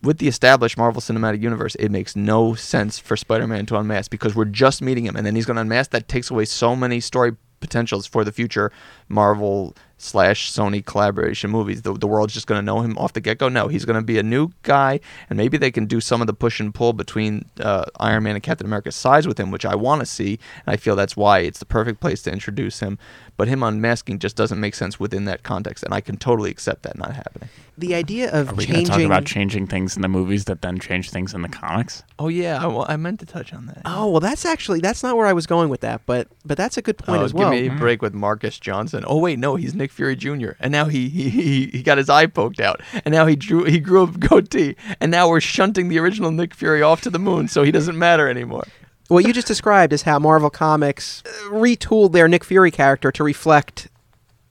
With 0.02 0.18
the 0.18 0.26
established 0.26 0.78
Marvel 0.78 1.02
Cinematic 1.02 1.42
Universe, 1.42 1.74
it 1.74 1.90
makes 1.90 2.16
no 2.16 2.54
sense 2.54 2.98
for 2.98 3.14
Spider-Man 3.14 3.66
to 3.66 3.76
unmask 3.76 4.10
because 4.10 4.34
we're 4.34 4.46
just 4.46 4.80
meeting 4.80 5.04
him, 5.04 5.16
and 5.16 5.26
then 5.26 5.36
he's 5.36 5.44
going 5.44 5.56
to 5.56 5.60
unmask. 5.60 5.90
That 5.90 6.08
takes 6.08 6.30
away 6.30 6.46
so 6.46 6.74
many 6.74 6.98
story 6.98 7.36
potentials 7.60 8.06
for 8.06 8.24
the 8.24 8.32
future 8.32 8.72
Marvel 9.08 9.76
slash 10.02 10.50
Sony 10.50 10.84
collaboration 10.84 11.50
movies. 11.50 11.82
The, 11.82 11.94
the 11.94 12.06
world's 12.06 12.34
just 12.34 12.46
going 12.46 12.58
to 12.58 12.64
know 12.64 12.80
him 12.80 12.98
off 12.98 13.12
the 13.12 13.20
get 13.20 13.38
go. 13.38 13.48
No, 13.48 13.68
he's 13.68 13.84
going 13.84 13.98
to 13.98 14.04
be 14.04 14.18
a 14.18 14.22
new 14.22 14.50
guy, 14.62 15.00
and 15.30 15.36
maybe 15.36 15.56
they 15.56 15.70
can 15.70 15.86
do 15.86 16.00
some 16.00 16.20
of 16.20 16.26
the 16.26 16.34
push 16.34 16.60
and 16.60 16.74
pull 16.74 16.92
between 16.92 17.44
uh, 17.60 17.84
Iron 18.00 18.24
Man 18.24 18.34
and 18.34 18.42
Captain 18.42 18.66
America's 18.66 18.96
size 18.96 19.26
with 19.26 19.38
him, 19.38 19.50
which 19.50 19.64
I 19.64 19.74
want 19.74 20.00
to 20.00 20.06
see. 20.06 20.38
And 20.66 20.74
I 20.74 20.76
feel 20.76 20.96
that's 20.96 21.16
why 21.16 21.40
it's 21.40 21.58
the 21.58 21.66
perfect 21.66 22.00
place 22.00 22.22
to 22.22 22.32
introduce 22.32 22.80
him. 22.80 22.98
But 23.42 23.48
him 23.48 23.64
unmasking 23.64 24.20
just 24.20 24.36
doesn't 24.36 24.60
make 24.60 24.72
sense 24.72 25.00
within 25.00 25.24
that 25.24 25.42
context, 25.42 25.82
and 25.82 25.92
I 25.92 26.00
can 26.00 26.16
totally 26.16 26.48
accept 26.48 26.84
that 26.84 26.96
not 26.96 27.12
happening. 27.16 27.48
The 27.76 27.92
idea 27.92 28.30
of 28.30 28.50
Are 28.50 28.54
we 28.54 28.66
going 28.66 28.66
to 28.66 28.72
changing 28.74 28.94
talk 28.94 29.00
about 29.00 29.24
changing 29.24 29.66
things 29.66 29.96
in 29.96 30.02
the 30.02 30.06
movies 30.08 30.44
that 30.44 30.62
then 30.62 30.78
change 30.78 31.10
things 31.10 31.34
in 31.34 31.42
the 31.42 31.48
comics? 31.48 32.04
Oh 32.20 32.28
yeah, 32.28 32.62
I, 32.62 32.68
well, 32.68 32.86
I 32.88 32.96
meant 32.96 33.18
to 33.18 33.26
touch 33.26 33.52
on 33.52 33.66
that. 33.66 33.82
Oh 33.84 34.08
well, 34.12 34.20
that's 34.20 34.44
actually 34.44 34.78
that's 34.78 35.02
not 35.02 35.16
where 35.16 35.26
I 35.26 35.32
was 35.32 35.48
going 35.48 35.70
with 35.70 35.80
that, 35.80 36.02
but 36.06 36.28
but 36.44 36.56
that's 36.56 36.76
a 36.76 36.82
good 36.82 36.98
point 36.98 37.20
Oh, 37.20 37.24
as 37.24 37.34
well. 37.34 37.50
Give 37.50 37.62
me 37.62 37.74
a 37.74 37.76
break 37.76 38.00
with 38.00 38.14
Marcus 38.14 38.60
Johnson. 38.60 39.02
Oh 39.08 39.18
wait, 39.18 39.40
no, 39.40 39.56
he's 39.56 39.74
Nick 39.74 39.90
Fury 39.90 40.14
Jr. 40.14 40.50
And 40.60 40.70
now 40.70 40.84
he 40.84 41.08
he, 41.08 41.28
he, 41.28 41.66
he 41.66 41.82
got 41.82 41.98
his 41.98 42.08
eye 42.08 42.26
poked 42.26 42.60
out, 42.60 42.80
and 43.04 43.12
now 43.12 43.26
he 43.26 43.34
drew 43.34 43.64
he 43.64 43.80
grew 43.80 44.04
a 44.04 44.06
goatee, 44.06 44.76
and 45.00 45.10
now 45.10 45.28
we're 45.28 45.40
shunting 45.40 45.88
the 45.88 45.98
original 45.98 46.30
Nick 46.30 46.54
Fury 46.54 46.80
off 46.80 47.00
to 47.00 47.10
the 47.10 47.18
moon, 47.18 47.48
so 47.48 47.64
he 47.64 47.72
doesn't 47.72 47.98
matter 47.98 48.28
anymore. 48.28 48.62
What 49.08 49.26
you 49.26 49.32
just 49.32 49.46
described 49.46 49.92
is 49.92 50.02
how 50.02 50.18
Marvel 50.18 50.50
Comics 50.50 51.22
uh, 51.26 51.50
retooled 51.50 52.12
their 52.12 52.28
Nick 52.28 52.44
Fury 52.44 52.70
character 52.70 53.12
to 53.12 53.24
reflect 53.24 53.88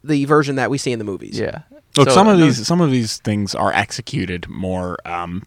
the 0.03 0.25
version 0.25 0.55
that 0.55 0.69
we 0.69 0.77
see 0.77 0.91
in 0.91 0.99
the 0.99 1.05
movies. 1.05 1.39
Yeah. 1.39 1.61
Look, 1.97 2.09
So 2.09 2.13
some 2.13 2.27
of 2.27 2.37
these 2.37 2.65
some 2.65 2.79
of 2.79 2.91
these 2.91 3.17
things 3.17 3.53
are 3.53 3.73
executed 3.73 4.47
more 4.47 4.97
um, 5.05 5.43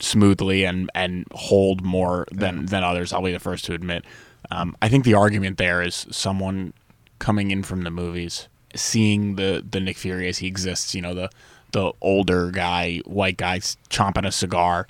smoothly 0.00 0.64
and 0.64 0.90
and 0.94 1.26
hold 1.32 1.84
more 1.84 2.26
than 2.32 2.66
than 2.66 2.82
others. 2.82 3.12
I'll 3.12 3.22
be 3.22 3.32
the 3.32 3.38
first 3.38 3.64
to 3.66 3.74
admit. 3.74 4.04
Um, 4.50 4.76
I 4.80 4.88
think 4.88 5.04
the 5.04 5.14
argument 5.14 5.58
there 5.58 5.82
is 5.82 6.06
someone 6.10 6.72
coming 7.18 7.50
in 7.50 7.62
from 7.62 7.82
the 7.82 7.90
movies, 7.90 8.48
seeing 8.74 9.36
the 9.36 9.64
the 9.68 9.80
Nick 9.80 9.96
Fury 9.96 10.28
as 10.28 10.38
he 10.38 10.46
exists. 10.46 10.94
You 10.94 11.02
know, 11.02 11.14
the 11.14 11.30
the 11.72 11.92
older 12.00 12.50
guy, 12.50 13.00
white 13.04 13.36
guy, 13.36 13.58
chomping 13.60 14.26
a 14.26 14.32
cigar. 14.32 14.86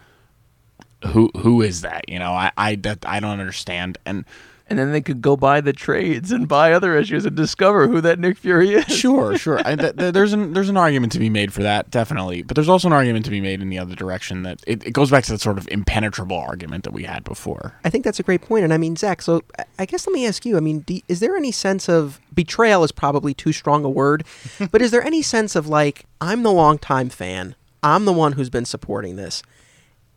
Who 1.09 1.31
who 1.37 1.63
is 1.63 1.83
that? 1.83 2.09
You 2.09 2.19
know, 2.19 2.33
I 2.33 2.51
I 2.57 2.75
that 2.77 3.05
I 3.07 3.21
don't 3.21 3.39
understand. 3.39 3.99
And 4.07 4.25
and 4.69 4.81
then 4.81 4.91
they 4.91 5.01
could 5.01 5.23
go 5.23 5.37
buy 5.37 5.61
the 5.61 5.73
trades 5.73 6.33
and 6.33 6.49
buy 6.49 6.73
other 6.73 6.97
issues 6.99 7.25
and 7.25 7.37
discover 7.37 7.87
who 7.87 8.01
that 8.01 8.19
Nick 8.19 8.37
Fury 8.37 8.73
is. 8.73 8.85
Sure, 8.87 9.39
sure. 9.39 9.61
I, 9.61 9.77
th- 9.77 9.95
th- 9.97 10.13
there's 10.13 10.33
an 10.33 10.55
there's 10.55 10.69
an 10.69 10.77
argument 10.77 11.13
to 11.13 11.21
be 11.21 11.31
made 11.31 11.53
for 11.53 11.63
that, 11.63 11.89
definitely. 11.93 12.43
But 12.43 12.57
there's 12.57 12.69
also 12.69 12.89
an 12.89 12.93
argument 12.93 13.25
to 13.27 13.31
be 13.31 13.41
made 13.41 13.61
in 13.63 13.69
the 13.69 13.79
other 13.79 13.95
direction 13.95 14.43
that 14.43 14.61
it, 14.67 14.85
it 14.85 14.91
goes 14.91 15.09
back 15.11 15.23
to 15.25 15.33
that 15.33 15.41
sort 15.41 15.59
of 15.59 15.69
impenetrable 15.71 16.37
argument 16.39 16.83
that 16.83 16.93
we 16.93 17.05
had 17.05 17.23
before. 17.23 17.75
I 17.85 17.91
think 17.91 18.03
that's 18.05 18.19
a 18.19 18.25
great 18.25 18.41
point. 18.43 18.65
And 18.65 18.73
I 18.75 18.79
mean, 18.79 18.97
Zach, 18.97 19.23
so 19.23 19.43
I- 19.59 19.65
I 19.79 19.85
guess 19.87 20.05
let 20.07 20.15
me 20.15 20.27
ask 20.27 20.45
you 20.45 20.57
I 20.57 20.61
mean, 20.61 20.81
do, 20.81 20.99
is 21.07 21.21
there 21.21 21.37
any 21.37 21.53
sense 21.53 21.89
of 21.89 22.21
betrayal 22.35 22.83
is 22.83 22.91
probably 22.91 23.35
too 23.35 23.53
strong 23.53 23.85
a 23.85 23.91
word, 23.91 24.25
but 24.73 24.83
is 24.83 24.91
there 24.91 25.03
any 25.05 25.23
sense 25.23 25.55
of 25.55 25.69
like, 25.69 26.07
I'm 26.21 26.43
the 26.43 26.51
longtime 26.53 27.11
fan, 27.11 27.55
I'm 27.85 28.05
the 28.05 28.13
one 28.13 28.33
who's 28.33 28.51
been 28.51 28.65
supporting 28.65 29.15
this, 29.15 29.45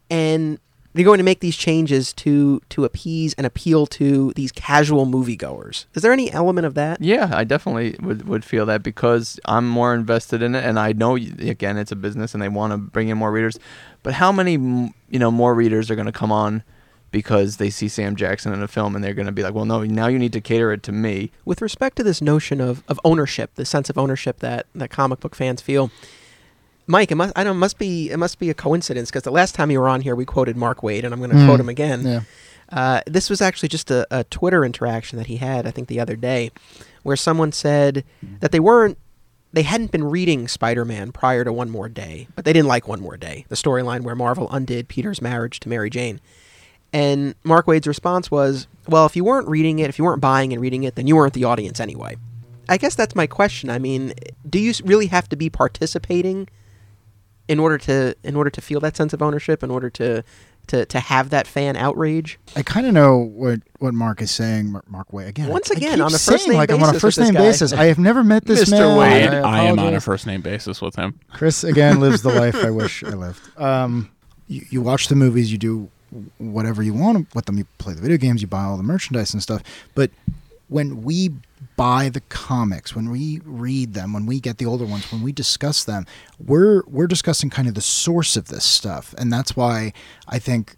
and 0.10 0.60
you're 1.00 1.06
going 1.06 1.20
to 1.20 1.24
make 1.24 1.40
these 1.40 1.56
changes 1.56 2.14
to 2.14 2.62
to 2.70 2.86
appease 2.86 3.34
and 3.36 3.46
appeal 3.48 3.88
to 3.88 4.34
these 4.36 4.52
casual 4.52 5.06
moviegoers? 5.06 5.86
Is 5.94 6.04
there 6.04 6.12
any 6.12 6.32
element 6.32 6.68
of 6.68 6.74
that? 6.76 7.02
Yeah, 7.02 7.30
I 7.34 7.44
definitely 7.44 7.96
would, 8.02 8.28
would 8.28 8.46
feel 8.46 8.66
that 8.68 8.84
because 8.84 9.40
I'm 9.46 9.68
more 9.68 9.94
invested 9.94 10.42
in 10.42 10.56
it, 10.56 10.64
and 10.64 10.80
I 10.80 10.94
know 10.94 11.16
again 11.16 11.78
it's 11.78 11.92
a 11.92 11.96
business 11.96 12.34
and 12.34 12.42
they 12.44 12.50
want 12.50 12.72
to 12.72 12.78
bring 12.78 13.10
in 13.10 13.18
more 13.18 13.32
readers. 13.32 13.60
But 14.04 14.14
how 14.14 14.32
many 14.32 14.54
you 14.54 15.20
know 15.20 15.32
more 15.32 15.56
readers 15.56 15.90
are 15.90 15.96
going 15.96 16.06
to 16.06 16.12
come 16.12 16.32
on 16.32 16.64
because 17.12 17.58
they 17.58 17.70
see 17.70 17.88
Sam 17.88 18.16
Jackson 18.16 18.54
in 18.54 18.62
a 18.62 18.68
film 18.68 18.96
and 18.96 19.04
they're 19.04 19.14
going 19.14 19.26
to 19.26 19.32
be 19.32 19.44
like, 19.44 19.54
well, 19.54 19.66
no, 19.66 19.84
now 19.84 20.08
you 20.08 20.20
need 20.20 20.34
to 20.34 20.42
cater 20.42 20.72
it 20.72 20.84
to 20.84 20.92
me. 20.92 21.32
With 21.46 21.62
respect 21.62 21.96
to 21.98 22.04
this 22.04 22.22
notion 22.22 22.62
of, 22.62 22.84
of 22.88 23.00
ownership, 23.04 23.56
the 23.56 23.66
sense 23.66 23.90
of 23.90 23.98
ownership 23.98 24.40
that, 24.40 24.68
that 24.76 24.90
comic 24.90 25.20
book 25.20 25.36
fans 25.36 25.62
feel, 25.62 25.92
Mike, 26.90 27.12
it 27.12 27.16
must 27.16 27.34
I 27.36 27.44
know 27.44 27.52
it 27.52 27.54
must 27.56 27.78
be 27.78 28.10
it 28.10 28.18
must 28.18 28.40
be 28.40 28.50
a 28.50 28.54
coincidence 28.56 29.10
because 29.12 29.22
the 29.22 29.32
last 29.32 29.54
time 29.54 29.70
you 29.70 29.80
were 29.80 29.88
on 29.88 30.02
here, 30.02 30.16
we 30.16 30.26
quoted 30.26 30.58
Mark 30.58 30.80
Waid, 30.82 31.04
and 31.06 31.14
I'm 31.14 31.20
going 31.20 31.30
to 31.30 31.36
Mm, 31.38 31.46
quote 31.46 31.60
him 31.60 31.70
again. 31.70 32.06
Yeah. 32.06 32.22
Uh, 32.72 33.02
this 33.06 33.30
was 33.30 33.42
actually 33.42 33.70
just 33.70 33.92
a, 33.92 34.08
a 34.10 34.24
Twitter 34.26 34.66
interaction 34.66 35.18
that 35.20 35.28
he 35.28 35.38
had, 35.38 35.68
I 35.68 35.72
think, 35.72 35.88
the 35.88 36.00
other 36.00 36.16
day, 36.16 36.50
where 37.04 37.16
someone 37.16 37.52
said 37.52 38.04
that 38.42 38.52
they 38.52 38.60
weren't, 38.60 38.98
they 39.54 39.62
hadn't 39.64 39.92
been 39.92 40.04
reading 40.04 40.48
Spider-Man 40.48 41.12
prior 41.12 41.44
to 41.44 41.54
One 41.54 41.70
More 41.70 41.90
Day, 41.90 42.28
but 42.36 42.44
they 42.46 42.54
didn't 42.54 42.68
like 42.68 42.88
One 42.88 43.02
More 43.02 43.18
Day, 43.18 43.46
the 43.50 43.56
storyline 43.56 44.02
where 44.02 44.16
Marvel 44.16 44.48
undid 44.52 44.88
Peter's 44.88 45.22
marriage 45.22 45.60
to 45.62 45.70
Mary 45.70 45.90
Jane. 45.92 46.20
And 46.92 47.36
Mark 47.44 47.68
Waid's 47.68 47.88
response 47.88 48.32
was, 48.32 48.68
"Well, 48.88 49.06
if 49.06 49.16
you 49.16 49.24
weren't 49.24 49.48
reading 49.48 49.78
it, 49.80 49.90
if 49.90 50.00
you 50.00 50.06
weren't 50.06 50.22
buying 50.22 50.54
and 50.54 50.62
reading 50.62 50.84
it, 50.84 50.96
then 50.96 51.06
you 51.06 51.16
weren't 51.16 51.34
the 51.34 51.44
audience 51.44 51.80
anyway." 51.80 52.18
I 52.68 52.78
guess 52.78 52.94
that's 52.96 53.16
my 53.16 53.28
question. 53.28 53.70
I 53.70 53.78
mean, 53.80 54.14
do 54.48 54.60
you 54.60 54.74
really 54.84 55.08
have 55.08 55.28
to 55.30 55.36
be 55.36 55.50
participating 55.50 56.48
in 57.50 57.60
order 57.60 57.78
to 57.80 58.16
in 58.24 58.36
order 58.38 58.50
to 58.50 58.62
feel 58.62 58.80
that 58.80 58.96
sense 58.96 59.12
of 59.12 59.22
ownership, 59.22 59.64
in 59.64 59.72
order 59.72 59.90
to 59.90 60.24
to, 60.68 60.86
to 60.86 61.00
have 61.00 61.32
that 61.32 61.48
fan 61.48 61.76
outrage? 61.76 62.38
I 62.56 62.62
kind 62.62 62.86
of 62.86 62.94
know 62.94 63.18
what, 63.18 63.62
what 63.80 63.96
Mark 63.96 64.22
is 64.22 64.30
saying. 64.30 64.72
Mar- 64.72 64.84
Mark 64.88 65.12
Way 65.12 65.28
again. 65.28 65.50
Once 65.50 65.72
I- 65.72 65.74
I 65.74 65.78
again, 65.78 66.00
on 66.00 66.14
a 66.14 66.20
first 66.20 66.48
name 66.48 66.58
like 66.58 66.70
I'm 66.72 66.84
on 66.84 66.90
a 66.90 66.94
basis 66.94 67.02
first 67.02 67.20
name 67.20 67.34
basis. 67.34 67.74
I 67.74 67.86
have 67.86 67.98
never 67.98 68.24
met 68.24 68.46
this 68.46 68.66
Mr. 68.70 68.72
man. 68.72 69.32
Waid. 69.32 69.44
I, 69.44 69.62
I 69.62 69.64
am 69.64 69.80
on 69.80 69.96
a 69.96 70.00
first 70.00 70.28
name 70.28 70.42
basis 70.42 70.80
with 70.80 70.96
him. 70.96 71.20
Chris 71.34 71.64
again 71.64 72.00
lives 72.00 72.22
the 72.22 72.30
life 72.30 72.56
I 72.56 72.70
wish 72.82 73.04
I 73.04 73.10
lived. 73.16 73.42
Um, 73.60 74.12
you, 74.48 74.64
you 74.70 74.82
watch 74.84 75.08
the 75.08 75.16
movies, 75.16 75.52
you 75.52 75.58
do 75.58 75.90
whatever 76.38 76.84
you 76.84 76.94
want 76.94 77.34
with 77.34 77.46
them. 77.46 77.58
You 77.58 77.66
play 77.80 77.94
the 77.96 78.02
video 78.02 78.18
games, 78.18 78.42
you 78.44 78.48
buy 78.48 78.64
all 78.64 78.78
the 78.78 78.84
merchandise 78.84 79.34
and 79.34 79.42
stuff. 79.42 79.64
But 79.96 80.12
when 80.70 81.04
we 81.04 81.32
buy 81.76 82.10
the 82.10 82.22
comics, 82.22 82.96
when 82.96 83.10
we 83.10 83.42
read 83.44 83.94
them, 83.94 84.14
when 84.14 84.26
we 84.26 84.40
get 84.40 84.58
the 84.58 84.66
older 84.66 84.86
ones, 84.86 85.12
when 85.12 85.22
we 85.22 85.32
discuss 85.32 85.84
them, 85.84 86.06
we're 86.40 86.84
we're 86.88 87.08
discussing 87.08 87.50
kind 87.50 87.68
of 87.68 87.74
the 87.74 87.82
source 87.82 88.38
of 88.38 88.48
this 88.48 88.64
stuff, 88.64 89.14
and 89.18 89.34
that's 89.34 89.56
why 89.56 89.94
I 90.28 90.40
think 90.40 90.78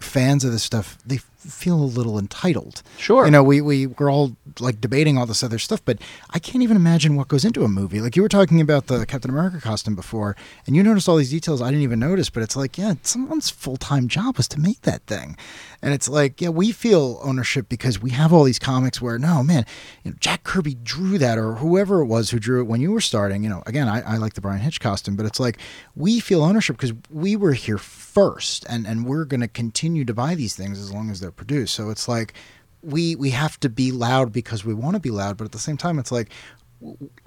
fans 0.00 0.44
of 0.44 0.52
this 0.52 0.62
stuff 0.62 0.96
they 1.04 1.18
feel 1.40 1.76
a 1.76 1.84
little 1.84 2.18
entitled. 2.18 2.82
Sure. 2.98 3.24
You 3.24 3.30
know, 3.30 3.42
we, 3.42 3.60
we 3.60 3.86
we're 3.86 4.10
all 4.10 4.36
like 4.58 4.80
debating 4.80 5.16
all 5.16 5.26
this 5.26 5.42
other 5.42 5.58
stuff, 5.58 5.84
but 5.84 5.98
I 6.30 6.38
can't 6.38 6.62
even 6.62 6.76
imagine 6.76 7.16
what 7.16 7.28
goes 7.28 7.44
into 7.44 7.64
a 7.64 7.68
movie. 7.68 8.00
Like 8.00 8.16
you 8.16 8.22
were 8.22 8.28
talking 8.28 8.60
about 8.60 8.86
the 8.86 9.06
Captain 9.06 9.30
America 9.30 9.60
costume 9.60 9.94
before, 9.94 10.36
and 10.66 10.76
you 10.76 10.82
noticed 10.82 11.08
all 11.08 11.16
these 11.16 11.30
details 11.30 11.62
I 11.62 11.66
didn't 11.66 11.82
even 11.82 11.98
notice, 11.98 12.30
but 12.30 12.42
it's 12.42 12.56
like, 12.56 12.76
yeah, 12.76 12.94
someone's 13.02 13.50
full 13.50 13.76
time 13.76 14.08
job 14.08 14.36
was 14.36 14.48
to 14.48 14.60
make 14.60 14.82
that 14.82 15.02
thing. 15.06 15.36
And 15.82 15.94
it's 15.94 16.08
like, 16.08 16.40
yeah, 16.40 16.50
we 16.50 16.72
feel 16.72 17.20
ownership 17.22 17.68
because 17.68 18.00
we 18.00 18.10
have 18.10 18.32
all 18.32 18.44
these 18.44 18.58
comics 18.58 19.00
where, 19.00 19.18
no, 19.18 19.42
man, 19.42 19.64
you 20.04 20.10
know, 20.10 20.16
Jack 20.20 20.44
Kirby 20.44 20.74
drew 20.74 21.16
that 21.18 21.38
or 21.38 21.54
whoever 21.54 22.00
it 22.00 22.06
was 22.06 22.30
who 22.30 22.38
drew 22.38 22.60
it 22.60 22.66
when 22.66 22.80
you 22.80 22.92
were 22.92 23.00
starting. 23.00 23.42
You 23.42 23.48
know, 23.48 23.62
again, 23.66 23.88
I, 23.88 24.02
I 24.02 24.16
like 24.18 24.34
the 24.34 24.40
Bryan 24.40 24.60
Hitch 24.60 24.80
costume, 24.80 25.16
but 25.16 25.26
it's 25.26 25.40
like 25.40 25.58
we 25.96 26.20
feel 26.20 26.42
ownership 26.42 26.76
because 26.76 26.92
we 27.08 27.34
were 27.36 27.54
here 27.54 27.78
first 27.78 28.66
and, 28.68 28.86
and 28.86 29.06
we're 29.06 29.24
going 29.24 29.40
to 29.40 29.48
continue 29.48 30.04
to 30.04 30.12
buy 30.12 30.34
these 30.34 30.54
things 30.54 30.78
as 30.78 30.92
long 30.92 31.10
as 31.10 31.20
they're 31.20 31.29
produced. 31.36 31.74
So 31.74 31.90
it's 31.90 32.08
like 32.08 32.34
we 32.82 33.16
we 33.16 33.30
have 33.30 33.58
to 33.60 33.68
be 33.68 33.92
loud 33.92 34.32
because 34.32 34.64
we 34.64 34.74
want 34.74 34.94
to 34.94 35.00
be 35.00 35.10
loud, 35.10 35.36
but 35.36 35.44
at 35.44 35.52
the 35.52 35.58
same 35.58 35.76
time, 35.76 35.98
it's 35.98 36.12
like 36.12 36.30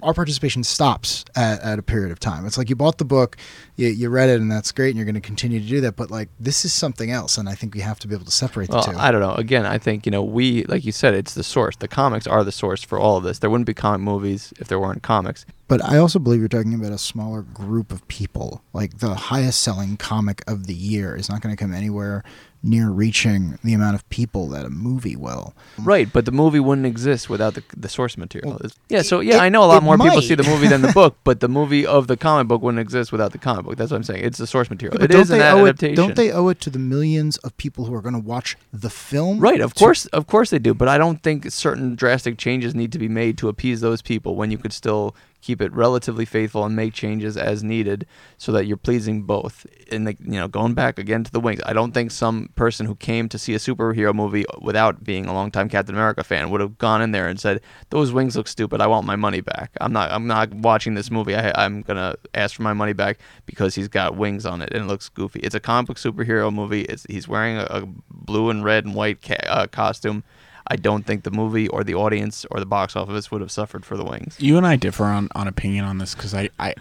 our 0.02 0.12
participation 0.12 0.64
stops 0.64 1.24
at, 1.36 1.60
at 1.60 1.78
a 1.78 1.82
period 1.82 2.10
of 2.10 2.18
time. 2.18 2.44
It's 2.44 2.58
like 2.58 2.68
you 2.68 2.74
bought 2.74 2.98
the 2.98 3.04
book, 3.04 3.36
you, 3.76 3.86
you 3.88 4.08
read 4.08 4.28
it, 4.28 4.40
and 4.40 4.50
that's 4.50 4.72
great, 4.72 4.88
and 4.88 4.96
you're 4.96 5.04
going 5.04 5.14
to 5.14 5.20
continue 5.20 5.60
to 5.60 5.66
do 5.66 5.80
that. 5.82 5.94
But 5.94 6.10
like 6.10 6.28
this 6.40 6.64
is 6.64 6.72
something 6.72 7.10
else, 7.10 7.38
and 7.38 7.48
I 7.48 7.54
think 7.54 7.74
we 7.74 7.80
have 7.80 7.98
to 8.00 8.08
be 8.08 8.14
able 8.14 8.24
to 8.24 8.32
separate 8.32 8.68
the 8.68 8.76
Well, 8.76 8.84
two. 8.84 8.96
I 8.96 9.12
don't 9.12 9.20
know. 9.20 9.34
Again, 9.34 9.64
I 9.64 9.78
think 9.78 10.06
you 10.06 10.12
know 10.12 10.22
we, 10.22 10.64
like 10.64 10.84
you 10.84 10.92
said, 10.92 11.14
it's 11.14 11.34
the 11.34 11.44
source. 11.44 11.76
The 11.76 11.88
comics 11.88 12.26
are 12.26 12.42
the 12.42 12.52
source 12.52 12.82
for 12.82 12.98
all 12.98 13.16
of 13.16 13.24
this. 13.24 13.38
There 13.38 13.50
wouldn't 13.50 13.66
be 13.66 13.74
comic 13.74 14.00
movies 14.00 14.52
if 14.58 14.68
there 14.68 14.80
weren't 14.80 15.02
comics. 15.02 15.46
But 15.68 15.82
I 15.82 15.98
also 15.98 16.18
believe 16.18 16.40
you're 16.40 16.48
talking 16.48 16.74
about 16.74 16.92
a 16.92 16.98
smaller 16.98 17.42
group 17.42 17.92
of 17.92 18.06
people. 18.08 18.62
Like 18.72 18.98
the 18.98 19.14
highest 19.14 19.62
selling 19.62 19.96
comic 19.96 20.42
of 20.46 20.66
the 20.66 20.74
year 20.74 21.16
is 21.16 21.28
not 21.28 21.40
going 21.40 21.56
to 21.56 21.62
come 21.62 21.72
anywhere 21.72 22.24
near 22.64 22.88
reaching 22.90 23.58
the 23.62 23.74
amount 23.74 23.94
of 23.94 24.08
people 24.08 24.48
that 24.48 24.64
a 24.64 24.70
movie 24.70 25.14
will. 25.16 25.54
Right, 25.78 26.10
but 26.10 26.24
the 26.24 26.32
movie 26.32 26.58
wouldn't 26.60 26.86
exist 26.86 27.28
without 27.28 27.54
the 27.54 27.62
the 27.76 27.88
source 27.88 28.16
material. 28.16 28.58
Well, 28.60 28.70
yeah, 28.88 29.02
so 29.02 29.20
yeah, 29.20 29.36
it- 29.36 29.40
I 29.42 29.48
know 29.50 29.62
a 29.62 29.66
lot 29.66 29.82
more 29.82 29.98
people 29.98 30.22
see 30.22 30.34
the 30.34 30.42
movie 30.44 30.66
than 30.66 30.80
the 30.82 30.92
book, 31.02 31.16
but 31.24 31.40
the 31.40 31.48
movie 31.48 31.86
of 31.86 32.06
the 32.06 32.16
comic 32.16 32.48
book 32.48 32.62
wouldn't 32.62 32.80
exist 32.80 33.12
without 33.12 33.32
the 33.32 33.38
comic 33.38 33.66
book. 33.66 33.76
That's 33.76 33.90
what 33.90 33.98
I'm 33.98 34.02
saying. 34.02 34.24
It's 34.24 34.38
the 34.38 34.46
source 34.46 34.70
material. 34.70 34.98
Yeah, 34.98 35.04
it 35.04 35.14
is 35.14 35.30
an 35.30 35.40
adaptation. 35.42 35.92
it? 35.92 35.96
Don't 35.96 36.16
they 36.16 36.32
owe 36.32 36.48
it 36.48 36.60
to 36.62 36.70
the 36.70 36.78
millions 36.78 37.36
of 37.38 37.54
people 37.58 37.84
who 37.84 37.94
are 37.94 38.00
going 38.02 38.14
to 38.14 38.26
watch 38.34 38.56
the 38.72 38.90
film? 38.90 39.38
Right, 39.40 39.60
of 39.60 39.74
to- 39.74 39.78
course, 39.84 40.06
of 40.06 40.26
course 40.26 40.48
they 40.50 40.58
do. 40.58 40.72
But 40.74 40.88
I 40.88 40.96
don't 40.98 41.22
think 41.22 41.50
certain 41.50 41.94
drastic 41.94 42.38
changes 42.38 42.74
need 42.74 42.92
to 42.92 42.98
be 42.98 43.08
made 43.08 43.36
to 43.38 43.48
appease 43.48 43.80
those 43.82 44.00
people 44.02 44.36
when 44.36 44.50
you 44.50 44.58
could 44.58 44.72
still 44.72 45.14
keep 45.44 45.60
it 45.60 45.70
relatively 45.74 46.24
faithful 46.24 46.64
and 46.64 46.74
make 46.74 46.94
changes 46.94 47.36
as 47.36 47.62
needed 47.62 48.06
so 48.38 48.50
that 48.50 48.64
you're 48.64 48.78
pleasing 48.78 49.24
both. 49.24 49.66
And 49.92 50.06
like, 50.06 50.18
you 50.18 50.40
know, 50.40 50.48
going 50.48 50.72
back 50.72 50.98
again 50.98 51.22
to 51.22 51.30
the 51.30 51.38
wings, 51.38 51.60
I 51.66 51.74
don't 51.74 51.92
think 51.92 52.10
some 52.10 52.48
person 52.54 52.86
who 52.86 52.94
came 52.94 53.28
to 53.28 53.38
see 53.38 53.52
a 53.52 53.58
superhero 53.58 54.14
movie 54.14 54.46
without 54.62 55.04
being 55.04 55.26
a 55.26 55.34
longtime 55.34 55.68
Captain 55.68 55.94
America 55.94 56.24
fan 56.24 56.48
would 56.48 56.62
have 56.62 56.78
gone 56.78 57.02
in 57.02 57.12
there 57.12 57.28
and 57.28 57.38
said, 57.38 57.60
"Those 57.90 58.10
wings 58.10 58.36
look 58.36 58.48
stupid. 58.48 58.80
I 58.80 58.86
want 58.86 59.06
my 59.06 59.16
money 59.16 59.42
back. 59.42 59.70
I'm 59.82 59.92
not. 59.92 60.10
I'm 60.10 60.26
not 60.26 60.54
watching 60.54 60.94
this 60.94 61.10
movie. 61.10 61.36
I, 61.36 61.52
I'm 61.62 61.82
gonna 61.82 62.14
ask 62.32 62.56
for 62.56 62.62
my 62.62 62.72
money 62.72 62.94
back 62.94 63.18
because 63.44 63.74
he's 63.74 63.88
got 63.88 64.16
wings 64.16 64.46
on 64.46 64.62
it 64.62 64.70
and 64.72 64.84
it 64.84 64.86
looks 64.86 65.10
goofy. 65.10 65.40
It's 65.40 65.54
a 65.54 65.60
comic 65.60 65.88
book 65.88 65.98
superhero 65.98 66.52
movie. 66.52 66.82
It's, 66.82 67.04
he's 67.10 67.28
wearing 67.28 67.58
a, 67.58 67.66
a 67.68 67.86
blue 68.10 68.48
and 68.48 68.64
red 68.64 68.86
and 68.86 68.94
white 68.94 69.20
ca- 69.20 69.46
uh, 69.46 69.66
costume." 69.66 70.24
I 70.66 70.76
don't 70.76 71.04
think 71.04 71.24
the 71.24 71.30
movie 71.30 71.68
or 71.68 71.84
the 71.84 71.94
audience 71.94 72.46
or 72.50 72.58
the 72.58 72.66
box 72.66 72.96
office 72.96 73.30
would 73.30 73.40
have 73.40 73.50
suffered 73.50 73.84
for 73.84 73.96
the 73.96 74.04
wings. 74.04 74.36
You 74.38 74.56
and 74.56 74.66
I 74.66 74.76
differ 74.76 75.04
on, 75.04 75.28
on 75.34 75.46
opinion 75.46 75.84
on 75.84 75.98
this 75.98 76.14
because 76.14 76.34
I, 76.34 76.50
I 76.58 76.74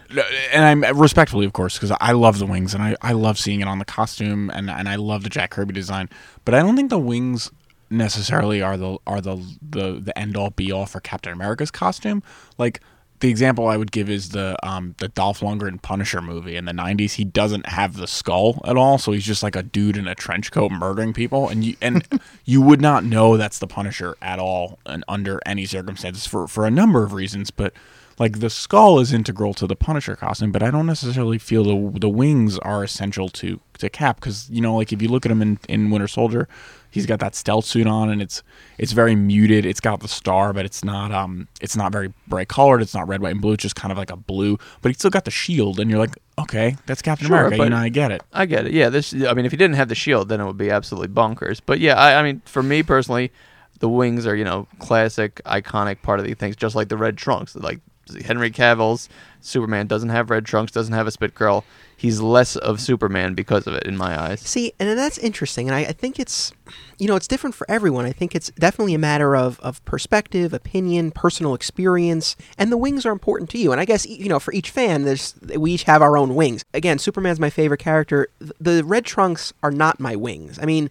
and 0.51 0.63
I'm 0.63 0.97
respectfully 0.97 1.45
of 1.45 1.53
course 1.53 1.77
because 1.77 1.95
I 1.99 2.13
love 2.13 2.39
the 2.39 2.45
wings 2.45 2.73
and 2.73 2.81
I, 2.81 2.95
I 3.01 3.11
love 3.11 3.37
seeing 3.37 3.61
it 3.61 3.67
on 3.67 3.79
the 3.79 3.85
costume 3.85 4.49
and 4.51 4.69
and 4.69 4.87
I 4.87 4.95
love 4.95 5.23
the 5.23 5.29
Jack 5.29 5.51
Kirby 5.51 5.73
design, 5.73 6.09
but 6.45 6.53
I 6.53 6.61
don't 6.61 6.75
think 6.75 6.89
the 6.89 6.99
wings 6.99 7.51
necessarily 7.89 8.61
are 8.61 8.77
the 8.77 8.97
are 9.05 9.21
the 9.21 9.35
the, 9.61 9.99
the 9.99 10.17
end 10.17 10.35
all 10.35 10.49
be 10.49 10.71
all 10.71 10.85
for 10.85 10.99
Captain 10.99 11.33
America's 11.33 11.71
costume. 11.71 12.23
Like 12.57 12.79
the 13.23 13.29
example 13.29 13.67
I 13.67 13.77
would 13.77 13.93
give 13.93 14.09
is 14.09 14.29
the 14.29 14.57
um 14.67 14.95
the 14.97 15.07
Dolph 15.07 15.39
Lundgren 15.39 15.81
Punisher 15.81 16.21
movie 16.21 16.57
in 16.57 16.65
the 16.65 16.73
'90s. 16.73 17.13
He 17.13 17.23
doesn't 17.23 17.67
have 17.67 17.95
the 17.95 18.05
skull 18.05 18.61
at 18.65 18.75
all, 18.75 18.97
so 18.97 19.13
he's 19.13 19.25
just 19.25 19.41
like 19.41 19.55
a 19.55 19.63
dude 19.63 19.95
in 19.95 20.09
a 20.09 20.13
trench 20.13 20.51
coat 20.51 20.73
murdering 20.73 21.13
people, 21.13 21.47
and 21.47 21.63
you 21.63 21.77
and 21.81 22.05
you 22.45 22.61
would 22.61 22.81
not 22.81 23.05
know 23.05 23.37
that's 23.37 23.59
the 23.59 23.67
Punisher 23.67 24.17
at 24.21 24.39
all, 24.39 24.77
and 24.85 25.05
under 25.07 25.39
any 25.45 25.65
circumstances 25.65 26.27
for 26.27 26.49
for 26.49 26.65
a 26.65 26.71
number 26.71 27.01
of 27.01 27.13
reasons. 27.13 27.49
But 27.49 27.71
like 28.19 28.41
the 28.41 28.49
skull 28.49 28.99
is 28.99 29.13
integral 29.13 29.53
to 29.53 29.67
the 29.67 29.75
Punisher 29.77 30.17
costume, 30.17 30.51
but 30.51 30.61
I 30.61 30.69
don't 30.69 30.85
necessarily 30.85 31.37
feel 31.37 31.63
the 31.63 31.99
the 32.01 32.09
wings 32.09 32.59
are 32.59 32.83
essential 32.83 33.29
to 33.29 33.61
to 33.77 33.89
Cap 33.89 34.17
because 34.17 34.49
you 34.49 34.59
know 34.59 34.75
like 34.75 34.91
if 34.91 35.01
you 35.01 35.07
look 35.07 35.25
at 35.25 35.31
him 35.31 35.41
in 35.41 35.59
in 35.69 35.91
Winter 35.91 36.09
Soldier, 36.09 36.49
he's 36.93 37.07
got 37.07 37.19
that 37.19 37.33
stealth 37.33 37.65
suit 37.65 37.87
on 37.87 38.09
and 38.09 38.21
it's 38.21 38.43
it's 38.77 38.91
very 38.91 39.15
muted. 39.15 39.65
It's 39.65 39.79
got 39.79 39.99
the 39.99 40.07
star, 40.07 40.53
but 40.53 40.63
it's 40.63 40.83
not 40.83 41.11
um 41.11 41.47
it's 41.59 41.75
not 41.75 41.91
very 41.91 42.13
bright 42.27 42.47
colored. 42.47 42.81
It's 42.81 42.93
not 42.93 43.07
red, 43.07 43.21
white, 43.21 43.31
and 43.31 43.41
blue. 43.41 43.53
It's 43.53 43.63
just 43.63 43.75
kind 43.75 43.91
of 43.91 43.97
like 43.97 44.11
a 44.11 44.15
blue, 44.15 44.57
but 44.81 44.89
he's 44.89 44.97
still 44.97 45.09
got 45.09 45.25
the 45.25 45.31
shield, 45.31 45.79
and 45.79 45.89
you're 45.89 45.99
like, 45.99 46.15
okay, 46.37 46.77
that's 46.85 47.01
Captain 47.01 47.27
Sure, 47.27 47.37
America. 47.37 47.63
You 47.63 47.69
know, 47.71 47.77
I 47.77 47.89
get 47.89 48.11
it. 48.11 48.21
I 48.31 48.45
get 48.45 48.67
it. 48.67 48.73
Yeah, 48.73 48.89
this. 48.89 49.11
I 49.13 49.33
mean, 49.33 49.45
if 49.45 49.51
he 49.51 49.57
didn't 49.57 49.75
have 49.75 49.89
the 49.89 49.95
shield, 49.95 50.29
then 50.29 50.39
it 50.39 50.45
would 50.45 50.57
be 50.57 50.69
absolutely 50.69 51.13
bonkers. 51.13 51.59
But 51.65 51.79
yeah, 51.79 51.95
I, 51.95 52.19
I 52.19 52.23
mean, 52.23 52.41
for 52.45 52.61
me 52.61 52.83
personally, 52.83 53.31
the 53.79 53.89
wings 53.89 54.27
are 54.27 54.35
you 54.35 54.45
know 54.45 54.67
classic, 54.77 55.41
iconic 55.45 56.03
part 56.03 56.19
of 56.19 56.25
the 56.25 56.35
things, 56.35 56.55
just 56.55 56.75
like 56.75 56.89
the 56.89 56.97
red 56.97 57.17
trunks. 57.17 57.55
Like 57.55 57.79
Henry 58.23 58.51
Cavill's 58.51 59.09
Superman 59.41 59.87
doesn't 59.87 60.09
have 60.09 60.29
red 60.29 60.45
trunks, 60.45 60.71
doesn't 60.71 60.93
have 60.93 61.07
a 61.07 61.11
spit 61.11 61.33
curl. 61.33 61.65
He's 62.03 62.19
less 62.19 62.57
of 62.57 62.81
Superman 62.81 63.33
because 63.33 63.65
of 63.65 63.75
it, 63.75 63.83
in 63.83 63.95
my 63.95 64.21
eyes. 64.21 64.41
See, 64.41 64.73
and 64.77 64.99
that's 64.99 65.17
interesting, 65.17 65.69
and 65.69 65.75
I, 65.75 65.79
I 65.85 65.93
think 65.93 66.19
it's, 66.19 66.51
you 66.99 67.07
know, 67.07 67.15
it's 67.15 67.29
different 67.29 67.55
for 67.55 67.65
everyone. 67.71 68.03
I 68.05 68.11
think 68.11 68.35
it's 68.35 68.49
definitely 68.59 68.93
a 68.93 68.99
matter 68.99 69.37
of, 69.37 69.57
of 69.61 69.83
perspective, 69.85 70.53
opinion, 70.53 71.11
personal 71.11 71.53
experience, 71.55 72.35
and 72.57 72.73
the 72.73 72.77
wings 72.77 73.05
are 73.05 73.13
important 73.13 73.49
to 73.51 73.57
you. 73.57 73.71
And 73.71 73.79
I 73.79 73.85
guess 73.85 74.05
you 74.05 74.27
know, 74.27 74.37
for 74.39 74.53
each 74.53 74.69
fan, 74.69 75.03
there's 75.03 75.33
we 75.55 75.71
each 75.71 75.83
have 75.83 76.01
our 76.01 76.17
own 76.17 76.35
wings. 76.35 76.65
Again, 76.73 76.99
Superman's 76.99 77.39
my 77.39 77.49
favorite 77.49 77.79
character. 77.79 78.27
The 78.59 78.83
red 78.83 79.05
trunks 79.05 79.53
are 79.63 79.71
not 79.71 80.01
my 80.01 80.17
wings. 80.17 80.59
I 80.61 80.65
mean, 80.65 80.89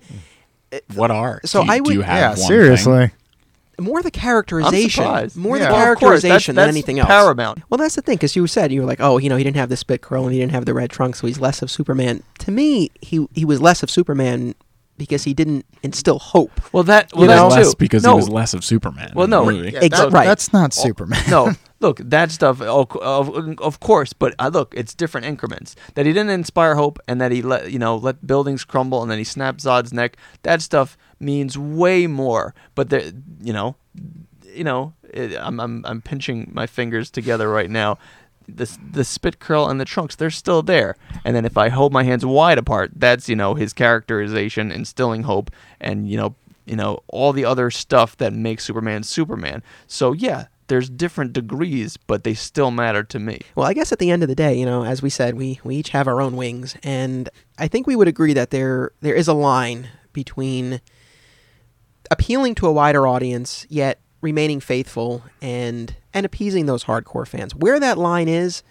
What 0.94 1.10
are? 1.10 1.42
So 1.44 1.60
do 1.60 1.66
you, 1.66 1.72
I 1.72 1.76
do 1.76 1.82
would- 1.82 1.94
you 1.94 2.00
have 2.00 2.38
yeah, 2.38 2.42
one 2.42 2.48
thing? 3.08 3.10
Seriously. 3.76 3.92
more 3.92 4.02
the 4.02 4.10
characterization, 4.10 5.04
surprised. 5.04 5.36
more 5.36 5.56
Yeah. 5.56 5.66
the 5.68 5.72
Well, 5.72 5.92
of 5.92 5.98
course, 5.98 6.22
that's- 6.22 6.22
characterization 6.22 6.54
than 6.56 6.68
anything 6.68 6.98
else. 6.98 7.08
paramount. 7.08 7.62
Well, 7.70 7.78
that's 7.78 7.94
the 7.94 8.02
thing, 8.02 8.16
because 8.16 8.36
you 8.36 8.46
said 8.46 8.72
you 8.72 8.80
were 8.80 8.86
like, 8.86 9.00
oh, 9.00 9.18
you 9.18 9.28
know, 9.28 9.36
he 9.36 9.44
didn't 9.44 9.56
have 9.56 9.68
the 9.68 9.76
spit 9.76 10.02
curl 10.02 10.24
and 10.24 10.32
he 10.32 10.38
didn't 10.40 10.52
have 10.52 10.66
the 10.66 10.74
red 10.74 10.90
trunk, 10.90 11.16
so 11.16 11.26
he's 11.26 11.40
less 11.40 11.62
of 11.62 11.70
Superman. 11.70 12.22
To 12.40 12.50
me, 12.50 12.90
he 13.00 13.26
he 13.34 13.44
was 13.44 13.60
less 13.60 13.82
of 13.82 13.90
Superman 13.90 14.54
because 14.98 15.24
he 15.24 15.34
didn't 15.34 15.64
instill 15.82 16.18
hope. 16.18 16.60
Well, 16.72 16.84
that 16.84 17.10
well, 17.14 17.22
was 17.46 17.54
that 17.54 17.58
less 17.60 17.70
too. 17.72 17.76
because 17.78 18.04
no, 18.04 18.10
he 18.12 18.16
was 18.16 18.28
less 18.28 18.54
of 18.54 18.64
Superman. 18.64 19.12
Well, 19.14 19.26
no, 19.26 19.44
movie. 19.46 19.70
Yeah, 19.72 19.80
Ex- 19.80 19.98
that- 19.98 20.12
right. 20.12 20.26
That's 20.26 20.52
not 20.52 20.72
Superman. 20.74 21.22
no, 21.28 21.52
look, 21.80 21.98
that 22.04 22.30
stuff. 22.30 22.60
Of, 22.60 22.94
of, 22.98 23.58
of 23.58 23.80
course, 23.80 24.12
but 24.12 24.34
uh, 24.38 24.50
look, 24.52 24.74
it's 24.76 24.94
different 24.94 25.26
increments. 25.26 25.74
That 25.94 26.06
he 26.06 26.12
didn't 26.12 26.30
inspire 26.30 26.74
hope, 26.76 27.00
and 27.08 27.20
that 27.20 27.32
he 27.32 27.42
let 27.42 27.72
you 27.72 27.78
know 27.80 27.96
let 27.96 28.24
buildings 28.26 28.64
crumble, 28.64 29.02
and 29.02 29.10
then 29.10 29.18
he 29.18 29.24
snapped 29.24 29.60
Zod's 29.60 29.92
neck. 29.92 30.16
That 30.42 30.62
stuff 30.62 30.96
means 31.22 31.56
way 31.56 32.06
more. 32.06 32.54
But 32.74 32.90
there, 32.90 33.12
you 33.40 33.52
know, 33.52 33.76
you 34.44 34.64
know, 34.64 34.92
it, 35.04 35.36
I'm 35.38 35.60
I'm 35.60 35.84
I'm 35.86 36.02
pinching 36.02 36.50
my 36.52 36.66
fingers 36.66 37.10
together 37.10 37.48
right 37.48 37.70
now. 37.70 37.98
The 38.48 38.76
the 38.90 39.04
spit 39.04 39.38
curl 39.38 39.68
and 39.68 39.80
the 39.80 39.84
trunks, 39.84 40.16
they're 40.16 40.30
still 40.30 40.62
there. 40.62 40.96
And 41.24 41.34
then 41.36 41.44
if 41.44 41.56
I 41.56 41.68
hold 41.68 41.92
my 41.92 42.02
hands 42.02 42.26
wide 42.26 42.58
apart, 42.58 42.92
that's 42.96 43.28
you 43.28 43.36
know 43.36 43.54
his 43.54 43.72
characterization, 43.72 44.70
instilling 44.72 45.22
hope, 45.22 45.50
and 45.80 46.08
you 46.08 46.16
know 46.16 46.34
you 46.66 46.76
know 46.76 47.02
all 47.08 47.32
the 47.32 47.44
other 47.44 47.70
stuff 47.70 48.16
that 48.18 48.32
makes 48.32 48.64
Superman 48.64 49.04
Superman. 49.04 49.62
So 49.86 50.12
yeah, 50.12 50.46
there's 50.66 50.88
different 50.88 51.32
degrees, 51.32 51.96
but 51.96 52.24
they 52.24 52.34
still 52.34 52.70
matter 52.70 53.02
to 53.02 53.18
me. 53.18 53.40
Well, 53.54 53.66
I 53.66 53.74
guess 53.74 53.92
at 53.92 53.98
the 53.98 54.10
end 54.10 54.22
of 54.22 54.28
the 54.28 54.34
day, 54.34 54.54
you 54.54 54.64
know, 54.64 54.84
as 54.84 55.02
we 55.02 55.10
said, 55.10 55.34
we, 55.34 55.60
we 55.64 55.76
each 55.76 55.90
have 55.90 56.08
our 56.08 56.22
own 56.22 56.34
wings, 56.36 56.76
and 56.82 57.28
I 57.58 57.68
think 57.68 57.86
we 57.86 57.94
would 57.94 58.08
agree 58.08 58.32
that 58.32 58.50
there 58.50 58.92
there 59.00 59.14
is 59.14 59.28
a 59.28 59.34
line 59.34 59.88
between 60.12 60.80
appealing 62.10 62.54
to 62.56 62.66
a 62.66 62.72
wider 62.72 63.06
audience 63.06 63.66
yet 63.68 63.98
remaining 64.20 64.60
faithful 64.60 65.22
and 65.40 65.96
and 66.14 66.24
appeasing 66.26 66.66
those 66.66 66.84
hardcore 66.84 67.26
fans. 67.26 67.54
Where 67.54 67.80
that 67.80 67.98
line 67.98 68.28
is 68.28 68.62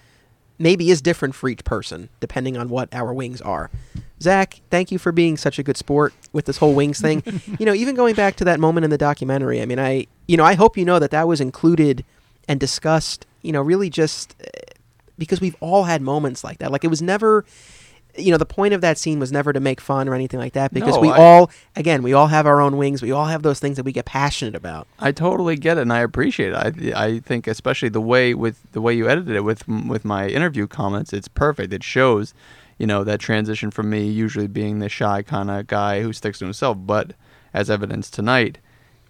maybe 0.58 0.92
is 0.92 1.02
different 1.02 1.34
for 1.34 1.50
each 1.50 1.64
person 1.64 2.10
depending 2.20 2.58
on 2.58 2.70
what 2.70 2.90
our 2.94 3.14
wings 3.14 3.42
are. 3.42 3.70
Zach, 4.22 4.62
thank 4.70 4.92
you 4.92 5.00
for 5.00 5.12
being 5.12 5.36
such 5.36 5.58
a 5.58 5.64
good 5.64 5.78
sport 5.78 6.14
with 6.32 6.46
this 6.46 6.58
whole 6.58 6.76
wings 6.76 7.02
thing. 7.02 7.24
you 7.60 7.66
know, 7.66 7.74
even 7.74 7.96
going 7.96 8.14
back 8.14 8.36
to 8.38 8.46
that 8.46 8.60
moment 8.60 8.84
in 8.84 8.92
the 8.92 8.98
documentary, 8.98 9.62
I 9.62 9.66
mean, 9.66 9.80
I 9.80 10.08
you 10.28 10.38
know, 10.38 10.46
I 10.46 10.54
hope 10.54 10.78
you 10.78 10.86
know 10.86 11.00
that 11.00 11.12
that 11.12 11.28
was 11.28 11.42
included 11.42 12.06
and 12.48 12.60
discussed, 12.60 13.26
you 13.42 13.52
know, 13.52 13.62
really 13.62 13.90
just 13.90 14.36
uh, 14.42 14.48
because 15.18 15.42
we've 15.42 15.56
all 15.60 15.84
had 15.84 16.02
moments 16.02 16.44
like 16.44 16.60
that. 16.60 16.72
Like 16.72 16.84
it 16.84 16.90
was 16.90 17.02
never 17.02 17.46
you 18.18 18.32
know, 18.32 18.38
the 18.38 18.46
point 18.46 18.74
of 18.74 18.82
that 18.82 18.98
scene 18.98 19.20
was 19.20 19.32
never 19.32 19.54
to 19.54 19.60
make 19.60 19.80
fun 19.82 20.08
or 20.10 20.14
anything 20.16 20.40
like 20.40 20.54
that 20.54 20.74
because 20.74 20.96
No, 20.96 21.02
we 21.02 21.10
I- 21.10 21.18
all 21.18 21.52
again, 21.76 22.04
we 22.04 22.14
all 22.14 22.28
have 22.28 22.46
our 22.46 22.62
own 22.62 22.78
wings. 22.78 23.02
We 23.02 23.12
all 23.12 23.26
have 23.26 23.44
those 23.44 23.60
things 23.60 23.78
that 23.78 23.84
we 23.84 23.92
get 23.92 24.06
passionate 24.06 24.56
about. 24.56 24.88
I 25.00 25.12
totally 25.12 25.56
get 25.56 25.78
it, 25.78 25.82
and 25.82 25.94
I 25.94 26.00
appreciate 26.00 26.54
it. 26.54 26.94
I 26.96 27.06
I 27.06 27.20
think 27.20 27.48
especially 27.48 27.90
the 27.90 28.02
way 28.02 28.34
with 28.34 28.60
the 28.74 28.82
way 28.82 28.94
you 28.94 29.10
edited 29.10 29.36
it 29.36 29.44
with 29.44 29.68
with 29.68 30.04
my 30.06 30.28
interview 30.28 30.68
comments, 30.68 31.14
it's 31.14 31.28
perfect. 31.28 31.74
It 31.74 31.84
shows, 31.84 32.34
you 32.78 32.88
know, 32.88 33.04
that 33.04 33.20
transition 33.20 33.72
from 33.72 33.90
me 33.90 34.08
usually 34.08 34.48
being 34.48 34.80
the 34.80 34.90
shy 34.90 35.22
kind 35.22 35.50
of 35.52 35.68
guy 35.68 36.02
who 36.02 36.12
sticks 36.14 36.40
to 36.40 36.46
himself, 36.46 36.78
but 36.82 37.14
as 37.54 37.70
evidenced 37.70 38.14
tonight, 38.14 38.58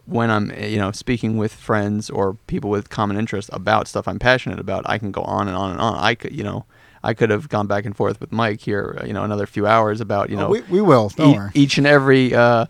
when 0.06 0.30
I'm 0.32 0.52
eh, 0.52 0.68
you 0.68 0.78
know 0.78 0.91
speaking 0.91 1.38
with 1.38 1.54
friends 1.54 2.10
or 2.10 2.34
people 2.47 2.70
with 2.70 2.89
common 2.89 3.18
interests 3.18 3.49
about 3.54 3.88
stuff 3.88 4.08
I'm 4.08 4.20
passionate 4.20 4.60
about, 4.60 4.84
I 4.89 4.97
can 4.97 5.12
go 5.12 5.22
on 5.24 5.47
and 5.47 5.56
on 5.58 5.72
and 5.72 5.80
on. 5.80 5.95
I 5.97 6.16
could 6.16 6.36
you 6.36 6.43
know. 6.43 6.66
I 7.04 7.14
could 7.14 7.30
have 7.32 7.49
gone 7.49 7.68
back 7.68 7.86
and 7.86 7.95
forth 7.95 8.20
with 8.22 8.32
Mike 8.32 8.62
here, 8.62 8.97
uh, 9.02 9.06
you 9.06 9.14
know, 9.14 9.24
another 9.24 9.45
few 9.47 9.66
hours 9.66 10.02
about, 10.02 10.30
you 10.30 10.36
know, 10.38 10.49
we, 10.49 10.62
we 10.62 10.82
will. 10.82 11.12
E- 11.56 11.62
each 11.64 11.78
and 11.78 11.88
every 11.88 12.34
uh, 12.36 12.66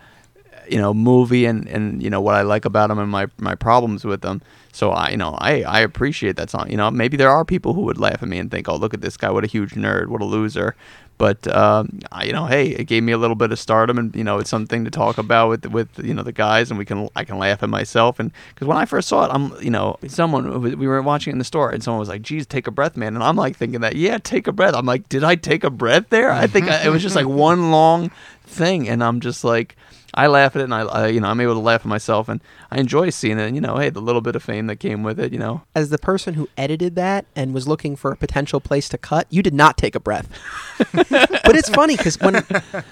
you 0.69 0.77
know 0.77 0.93
movie 0.93 1.45
and 1.45 1.67
and 1.67 2.01
you 2.01 2.09
know 2.09 2.21
what 2.21 2.35
I 2.35 2.41
like 2.41 2.65
about 2.65 2.89
them 2.89 2.99
and 2.99 3.09
my 3.09 3.27
my 3.37 3.55
problems 3.55 4.05
with 4.05 4.21
them. 4.21 4.41
So 4.71 4.91
I 4.91 5.09
you 5.09 5.17
know 5.17 5.35
I 5.39 5.63
I 5.63 5.79
appreciate 5.81 6.35
that 6.37 6.49
song. 6.49 6.69
You 6.69 6.77
know 6.77 6.89
maybe 6.91 7.17
there 7.17 7.29
are 7.29 7.45
people 7.45 7.73
who 7.73 7.81
would 7.81 7.97
laugh 7.97 8.21
at 8.21 8.27
me 8.29 8.37
and 8.37 8.49
think, 8.49 8.69
oh 8.69 8.75
look 8.75 8.93
at 8.93 9.01
this 9.01 9.17
guy, 9.17 9.29
what 9.29 9.43
a 9.43 9.47
huge 9.47 9.71
nerd, 9.71 10.07
what 10.07 10.21
a 10.21 10.25
loser. 10.25 10.75
But 11.21 11.47
um, 11.55 11.99
I, 12.11 12.23
you 12.23 12.33
know, 12.33 12.47
hey, 12.47 12.69
it 12.69 12.85
gave 12.85 13.03
me 13.03 13.11
a 13.11 13.17
little 13.19 13.35
bit 13.35 13.51
of 13.51 13.59
stardom, 13.59 13.99
and 13.99 14.15
you 14.15 14.23
know, 14.23 14.39
it's 14.39 14.49
something 14.49 14.83
to 14.85 14.89
talk 14.89 15.19
about 15.19 15.49
with 15.49 15.67
with 15.67 15.87
you 16.03 16.15
know 16.15 16.23
the 16.23 16.31
guys, 16.31 16.71
and 16.71 16.79
we 16.79 16.83
can 16.83 17.09
I 17.15 17.25
can 17.25 17.37
laugh 17.37 17.61
at 17.61 17.69
myself, 17.69 18.19
and 18.19 18.31
because 18.49 18.67
when 18.67 18.75
I 18.75 18.85
first 18.85 19.07
saw 19.07 19.25
it, 19.25 19.29
I'm 19.31 19.53
you 19.61 19.69
know 19.69 19.97
someone 20.07 20.59
we 20.61 20.87
were 20.87 20.99
watching 21.03 21.29
it 21.29 21.35
in 21.35 21.37
the 21.37 21.45
store, 21.45 21.69
and 21.69 21.83
someone 21.83 21.99
was 21.99 22.09
like, 22.09 22.23
"Geez, 22.23 22.47
take 22.47 22.65
a 22.65 22.71
breath, 22.71 22.97
man," 22.97 23.13
and 23.13 23.23
I'm 23.23 23.35
like 23.35 23.55
thinking 23.55 23.81
that, 23.81 23.95
yeah, 23.95 24.17
take 24.17 24.47
a 24.47 24.51
breath. 24.51 24.73
I'm 24.73 24.87
like, 24.87 25.09
did 25.09 25.23
I 25.23 25.35
take 25.35 25.63
a 25.63 25.69
breath 25.69 26.09
there? 26.09 26.31
I 26.31 26.47
think 26.47 26.67
I, 26.67 26.85
it 26.85 26.89
was 26.89 27.03
just 27.03 27.15
like 27.15 27.27
one 27.51 27.69
long 27.69 28.09
thing, 28.43 28.89
and 28.89 29.03
I'm 29.03 29.19
just 29.19 29.43
like, 29.43 29.75
I 30.13 30.27
laugh 30.27 30.55
at 30.55 30.61
it, 30.61 30.63
and 30.65 30.73
I, 30.73 30.81
I, 30.81 31.07
you 31.07 31.19
know, 31.21 31.27
I'm 31.29 31.39
able 31.39 31.53
to 31.53 31.59
laugh 31.59 31.81
at 31.81 31.85
myself, 31.87 32.27
and 32.27 32.41
I 32.69 32.79
enjoy 32.79 33.09
seeing 33.11 33.39
it. 33.39 33.43
And 33.47 33.55
you 33.55 33.61
know, 33.61 33.77
hey, 33.77 33.89
the 33.89 34.01
little 34.01 34.21
bit 34.21 34.35
of 34.35 34.43
fame 34.43 34.67
that 34.67 34.77
came 34.77 35.03
with 35.03 35.19
it, 35.19 35.31
you 35.31 35.39
know, 35.39 35.61
As 35.73 35.89
the 35.89 35.97
person 35.97 36.33
who 36.33 36.49
edited 36.57 36.95
that 36.95 37.25
and 37.35 37.53
was 37.53 37.67
looking 37.67 37.95
for 37.95 38.11
a 38.11 38.17
potential 38.17 38.59
place 38.59 38.89
to 38.89 38.97
cut, 38.97 39.25
you 39.29 39.41
did 39.41 39.53
not 39.53 39.77
take 39.77 39.95
a 39.95 39.99
breath. 39.99 40.27
but 40.93 41.55
it's 41.55 41.69
funny 41.69 41.95
because 41.95 42.19
when 42.19 42.43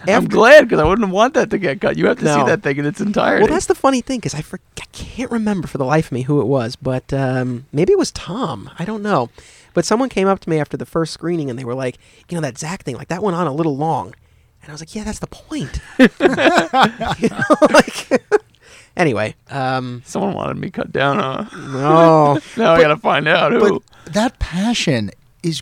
I'm 0.07 0.28
glad 0.28 0.61
because 0.67 0.80
I 0.80 0.86
wouldn't 0.86 1.11
want 1.11 1.34
that 1.34 1.49
to 1.49 1.57
get 1.57 1.82
cut. 1.82 1.97
You 1.97 2.07
have 2.07 2.20
to 2.20 2.26
No. 2.26 2.38
see 2.38 2.43
that 2.45 2.63
thing 2.63 2.78
in 2.78 2.86
its 2.86 3.01
entirety. 3.01 3.43
Well, 3.43 3.51
that's 3.53 3.65
the 3.65 3.76
funny 3.76 4.01
thing 4.01 4.20
because 4.20 4.36
I, 4.36 4.41
for, 4.41 4.59
I 4.80 4.86
can't 4.91 5.32
remember 5.32 5.67
for 5.67 5.78
the 5.78 5.86
life 5.86 6.07
of 6.07 6.11
me 6.13 6.22
who 6.24 6.39
it 6.41 6.47
was, 6.47 6.76
but 6.76 7.11
um, 7.13 7.65
maybe 7.74 7.91
it 7.91 7.99
was 7.99 8.11
Tom. 8.11 8.70
I 8.80 8.86
don't 8.86 9.03
know. 9.03 9.30
But 9.74 9.86
someone 9.86 10.09
came 10.09 10.28
up 10.28 10.39
to 10.41 10.49
me 10.49 10.59
after 10.59 10.78
the 10.78 10.86
first 10.86 11.13
screening 11.13 11.49
and 11.49 11.57
they 11.59 11.63
were 11.65 11.76
like, 11.76 11.97
you 12.30 12.36
know, 12.36 12.41
that 12.41 12.57
Zach 12.57 12.84
thing, 12.84 12.95
like 12.95 13.07
that 13.09 13.22
went 13.24 13.36
on 13.36 13.45
a 13.47 13.53
little 13.53 13.76
long. 13.78 14.13
And 14.62 14.70
I 14.70 14.72
was 14.74 14.82
like, 14.82 14.93
yeah, 14.95 15.03
that's 15.03 15.20
the 15.20 15.28
point. 15.28 15.80
You 15.99 17.30
know, 17.30 17.55
like, 17.74 18.22
anyway, 18.97 19.36
um, 19.49 20.01
Someone 20.05 20.34
wanted 20.34 20.57
me 20.57 20.70
cut 20.70 20.91
down. 20.91 21.18
Huh? 21.20 21.45
no. 21.57 22.39
now 22.57 22.74
I 22.74 22.82
gotta 22.82 22.97
find 22.97 23.28
out 23.28 23.51
who. 23.51 23.82
But 24.05 24.14
that 24.14 24.39
passion 24.39 25.12
is 25.43 25.62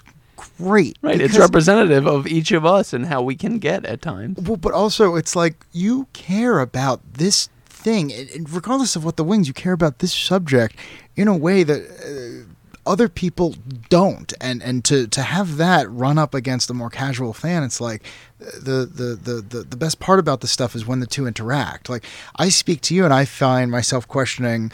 great. 0.57 0.97
right, 1.01 1.15
it's 1.21 1.33
because- 1.33 1.39
representative 1.39 2.05
of 2.07 2.27
each 2.27 2.51
of 2.51 2.65
us 2.65 2.93
and 2.93 3.05
how 3.05 3.21
we 3.21 3.35
can 3.35 3.59
get 3.59 3.85
at 3.85 4.01
times. 4.01 4.39
Well, 4.39 4.57
but 4.57 4.73
also 4.73 5.15
it's 5.15 5.35
like 5.35 5.65
you 5.71 6.07
care 6.13 6.59
about 6.59 7.01
this 7.13 7.49
thing, 7.65 8.11
and- 8.13 8.29
and 8.31 8.49
regardless 8.49 8.95
of 8.95 9.05
what 9.05 9.17
the 9.17 9.23
wings, 9.23 9.47
you 9.47 9.53
care 9.53 9.73
about 9.73 9.99
this 9.99 10.13
subject 10.13 10.75
in 11.15 11.27
a 11.27 11.35
way 11.37 11.63
that 11.63 11.81
uh, 11.81 12.46
other 12.87 13.09
people 13.09 13.55
don't. 13.89 14.33
And 14.41 14.63
and 14.63 14.83
to 14.85 15.07
to 15.07 15.21
have 15.21 15.57
that 15.57 15.89
run 15.91 16.17
up 16.17 16.33
against 16.33 16.69
a 16.69 16.73
more 16.73 16.89
casual 16.89 17.33
fan, 17.33 17.63
it's 17.63 17.81
like 17.81 18.03
the 18.39 18.89
the 18.91 19.19
the 19.21 19.41
the, 19.41 19.63
the 19.63 19.77
best 19.77 19.99
part 19.99 20.19
about 20.19 20.41
this 20.41 20.51
stuff 20.51 20.75
is 20.75 20.85
when 20.85 20.99
the 20.99 21.07
two 21.07 21.27
interact. 21.27 21.89
Like 21.89 22.05
I 22.35 22.49
speak 22.49 22.81
to 22.81 22.95
you, 22.95 23.05
and 23.05 23.13
I 23.13 23.25
find 23.25 23.69
myself 23.69 24.07
questioning. 24.07 24.71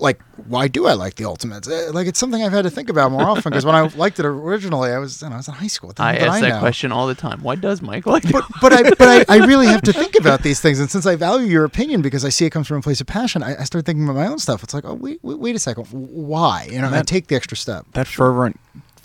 Like, 0.00 0.20
why 0.46 0.68
do 0.68 0.86
I 0.86 0.92
like 0.92 1.16
the 1.16 1.24
Ultimates? 1.24 1.66
Uh, 1.68 1.90
Like, 1.92 2.06
it's 2.06 2.18
something 2.18 2.42
I've 2.42 2.52
had 2.52 2.62
to 2.62 2.70
think 2.70 2.88
about 2.88 3.10
more 3.10 3.22
often 3.22 3.50
because 3.50 3.64
when 3.66 3.74
I 3.74 3.82
liked 3.96 4.18
it 4.20 4.24
originally, 4.26 4.90
I 4.90 4.98
was, 4.98 5.20
you 5.22 5.28
know, 5.28 5.34
I 5.34 5.38
was 5.38 5.48
in 5.48 5.54
high 5.54 5.66
school. 5.66 5.92
I 5.98 6.16
ask 6.16 6.40
that 6.40 6.48
know? 6.48 6.58
question 6.60 6.92
all 6.92 7.06
the 7.08 7.14
time. 7.16 7.42
Why 7.42 7.56
does 7.56 7.82
Mike 7.82 8.06
like 8.06 8.30
but 8.30 8.44
but 8.60 8.72
I 8.72 8.82
but 8.98 9.02
I, 9.02 9.24
I 9.28 9.46
really 9.46 9.66
have 9.66 9.82
to 9.82 9.92
think 9.92 10.14
about 10.16 10.42
these 10.42 10.60
things, 10.60 10.78
and 10.80 10.88
since 10.90 11.04
I 11.06 11.16
value 11.16 11.46
your 11.48 11.64
opinion 11.64 12.00
because 12.02 12.24
I 12.24 12.28
see 12.28 12.44
it 12.46 12.50
comes 12.50 12.66
from 12.68 12.76
a 12.78 12.82
place 12.82 13.00
of 13.00 13.06
passion, 13.08 13.42
I, 13.42 13.60
I 13.60 13.64
start 13.64 13.84
thinking 13.86 14.04
about 14.04 14.16
my 14.16 14.26
own 14.28 14.38
stuff. 14.38 14.62
It's 14.62 14.72
like, 14.74 14.84
oh 14.84 14.94
wait, 14.94 15.18
wait, 15.22 15.38
wait 15.38 15.56
a 15.56 15.58
second, 15.58 15.84
why? 15.86 16.68
You 16.70 16.80
know, 16.80 16.86
and 16.86 16.94
I 16.94 17.02
take 17.02 17.26
the 17.26 17.34
extra 17.36 17.56
step. 17.56 17.86
that 17.94 18.06
fervent 18.06 18.58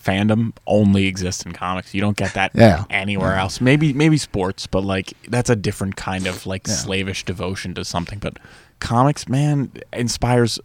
fandom 0.04 0.52
only 0.68 1.06
exists 1.08 1.44
in 1.46 1.54
comics. 1.54 1.94
You 1.94 2.02
don't 2.02 2.18
get 2.18 2.34
that 2.34 2.52
Yeah. 2.54 2.84
anywhere 2.90 3.36
else. 3.36 3.62
Maybe 3.62 3.94
maybe 3.94 4.18
sports, 4.18 4.68
but 4.68 4.84
like 4.84 5.14
that's 5.30 5.50
a 5.50 5.56
different 5.56 5.96
kind 5.96 6.28
of 6.28 6.46
like 6.46 6.68
Yeah. 6.68 6.74
slavish 6.74 7.24
devotion 7.26 7.74
to 7.76 7.86
something. 7.86 8.20
But 8.20 8.38
comics, 8.80 9.28
man, 9.30 9.72
inspires. 9.94 10.60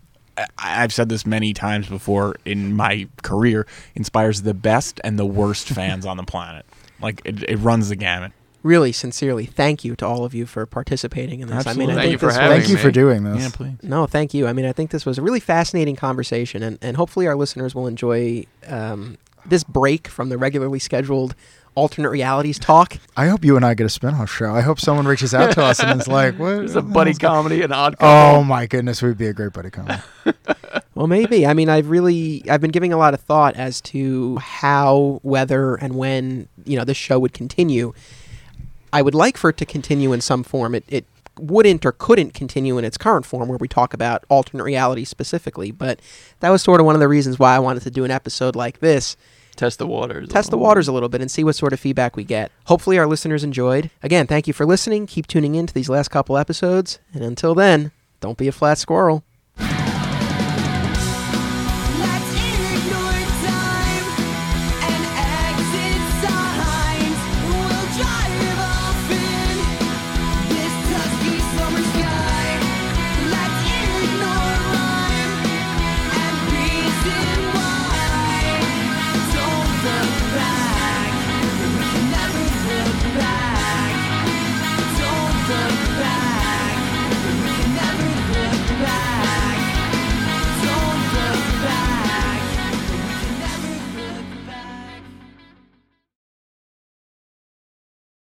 I- 0.58 0.82
I've 0.84 0.92
said 0.92 1.08
this 1.08 1.26
many 1.26 1.52
times 1.52 1.88
before 1.88 2.36
in 2.44 2.74
my 2.74 3.08
career. 3.22 3.66
Inspires 3.94 4.42
the 4.42 4.54
best 4.54 5.00
and 5.04 5.18
the 5.18 5.26
worst 5.26 5.68
fans 5.68 6.06
on 6.06 6.16
the 6.16 6.22
planet. 6.24 6.64
Like 7.00 7.22
it, 7.24 7.42
it 7.48 7.56
runs 7.56 7.88
the 7.88 7.96
gamut. 7.96 8.32
Really, 8.64 8.90
sincerely, 8.90 9.46
thank 9.46 9.84
you 9.84 9.94
to 9.96 10.04
all 10.06 10.24
of 10.24 10.34
you 10.34 10.44
for 10.44 10.66
participating 10.66 11.38
in 11.40 11.46
this. 11.48 11.64
I 11.66 11.74
mean, 11.74 11.90
Absolutely. 11.90 11.92
I 11.92 11.96
Thank 11.96 12.02
think 12.02 12.12
you 12.12 12.18
for 12.18 12.26
this 12.26 12.36
having 12.36 12.48
was, 12.50 12.58
Thank 12.58 12.68
you 12.70 12.74
me. 12.74 12.82
for 12.82 12.90
doing 12.90 13.24
this. 13.24 13.42
Yeah, 13.42 13.50
please. 13.52 13.76
No, 13.84 14.06
thank 14.06 14.34
you. 14.34 14.48
I 14.48 14.52
mean, 14.52 14.64
I 14.66 14.72
think 14.72 14.90
this 14.90 15.06
was 15.06 15.16
a 15.16 15.22
really 15.22 15.38
fascinating 15.40 15.94
conversation, 15.94 16.64
and, 16.64 16.76
and 16.82 16.96
hopefully 16.96 17.28
our 17.28 17.36
listeners 17.36 17.72
will 17.74 17.86
enjoy 17.86 18.44
um, 18.66 19.16
this 19.46 19.62
break 19.62 20.08
from 20.08 20.28
the 20.28 20.36
regularly 20.36 20.80
scheduled 20.80 21.36
alternate 21.78 22.10
realities 22.10 22.58
talk. 22.58 22.98
I 23.16 23.28
hope 23.28 23.44
you 23.44 23.54
and 23.54 23.64
I 23.64 23.74
get 23.74 23.86
a 23.86 23.88
spin-off 23.88 24.30
show. 24.30 24.52
I 24.52 24.62
hope 24.62 24.80
someone 24.80 25.06
reaches 25.06 25.32
out 25.32 25.52
to 25.52 25.62
us 25.62 25.78
and 25.80 26.00
is 26.00 26.08
like, 26.08 26.34
"What?" 26.38 26.64
It's 26.64 26.74
a 26.74 26.82
buddy 26.82 27.14
comedy, 27.14 27.62
an 27.62 27.72
odd 27.72 27.94
Oh 28.00 28.42
my 28.42 28.66
goodness, 28.66 29.00
we'd 29.00 29.16
be 29.16 29.28
a 29.28 29.32
great 29.32 29.52
buddy 29.52 29.70
comedy. 29.70 30.02
Well, 30.94 31.06
maybe. 31.06 31.46
I 31.46 31.54
mean, 31.54 31.68
I've 31.68 31.90
really 31.90 32.42
I've 32.50 32.60
been 32.60 32.72
giving 32.72 32.92
a 32.92 32.96
lot 32.96 33.14
of 33.14 33.20
thought 33.20 33.54
as 33.54 33.80
to 33.82 34.36
how, 34.38 35.20
whether, 35.22 35.76
and 35.76 35.94
when 35.94 36.48
you 36.64 36.76
know 36.76 36.84
this 36.84 36.96
show 36.96 37.20
would 37.20 37.32
continue. 37.32 37.92
I 38.92 39.02
would 39.02 39.14
like 39.14 39.36
for 39.36 39.50
it 39.50 39.56
to 39.58 39.64
continue 39.64 40.12
in 40.12 40.20
some 40.20 40.42
form. 40.42 40.74
It 40.74 40.82
it 40.88 41.04
wouldn't 41.38 41.86
or 41.86 41.92
couldn't 41.92 42.34
continue 42.34 42.78
in 42.78 42.84
its 42.84 42.98
current 42.98 43.24
form, 43.24 43.48
where 43.48 43.58
we 43.58 43.68
talk 43.68 43.94
about 43.94 44.24
alternate 44.28 44.64
reality 44.64 45.04
specifically. 45.04 45.70
But 45.70 46.00
that 46.40 46.50
was 46.50 46.62
sort 46.62 46.80
of 46.80 46.86
one 46.86 46.96
of 46.96 47.00
the 47.00 47.06
reasons 47.06 47.38
why 47.38 47.54
I 47.54 47.60
wanted 47.60 47.84
to 47.84 47.92
do 47.92 48.02
an 48.04 48.10
episode 48.10 48.56
like 48.56 48.80
this. 48.80 49.16
Test 49.58 49.80
the 49.80 49.88
waters. 49.88 50.28
Test 50.28 50.50
the 50.50 50.56
waters 50.56 50.86
a 50.86 50.92
little 50.92 51.08
bit 51.08 51.20
and 51.20 51.28
see 51.28 51.42
what 51.42 51.56
sort 51.56 51.72
of 51.72 51.80
feedback 51.80 52.14
we 52.14 52.22
get. 52.22 52.52
Hopefully, 52.66 52.96
our 52.96 53.08
listeners 53.08 53.42
enjoyed. 53.42 53.90
Again, 54.04 54.28
thank 54.28 54.46
you 54.46 54.52
for 54.52 54.64
listening. 54.64 55.08
Keep 55.08 55.26
tuning 55.26 55.56
in 55.56 55.66
to 55.66 55.74
these 55.74 55.88
last 55.88 56.08
couple 56.08 56.38
episodes. 56.38 57.00
And 57.12 57.24
until 57.24 57.56
then, 57.56 57.90
don't 58.20 58.38
be 58.38 58.46
a 58.46 58.52
flat 58.52 58.78
squirrel. 58.78 59.24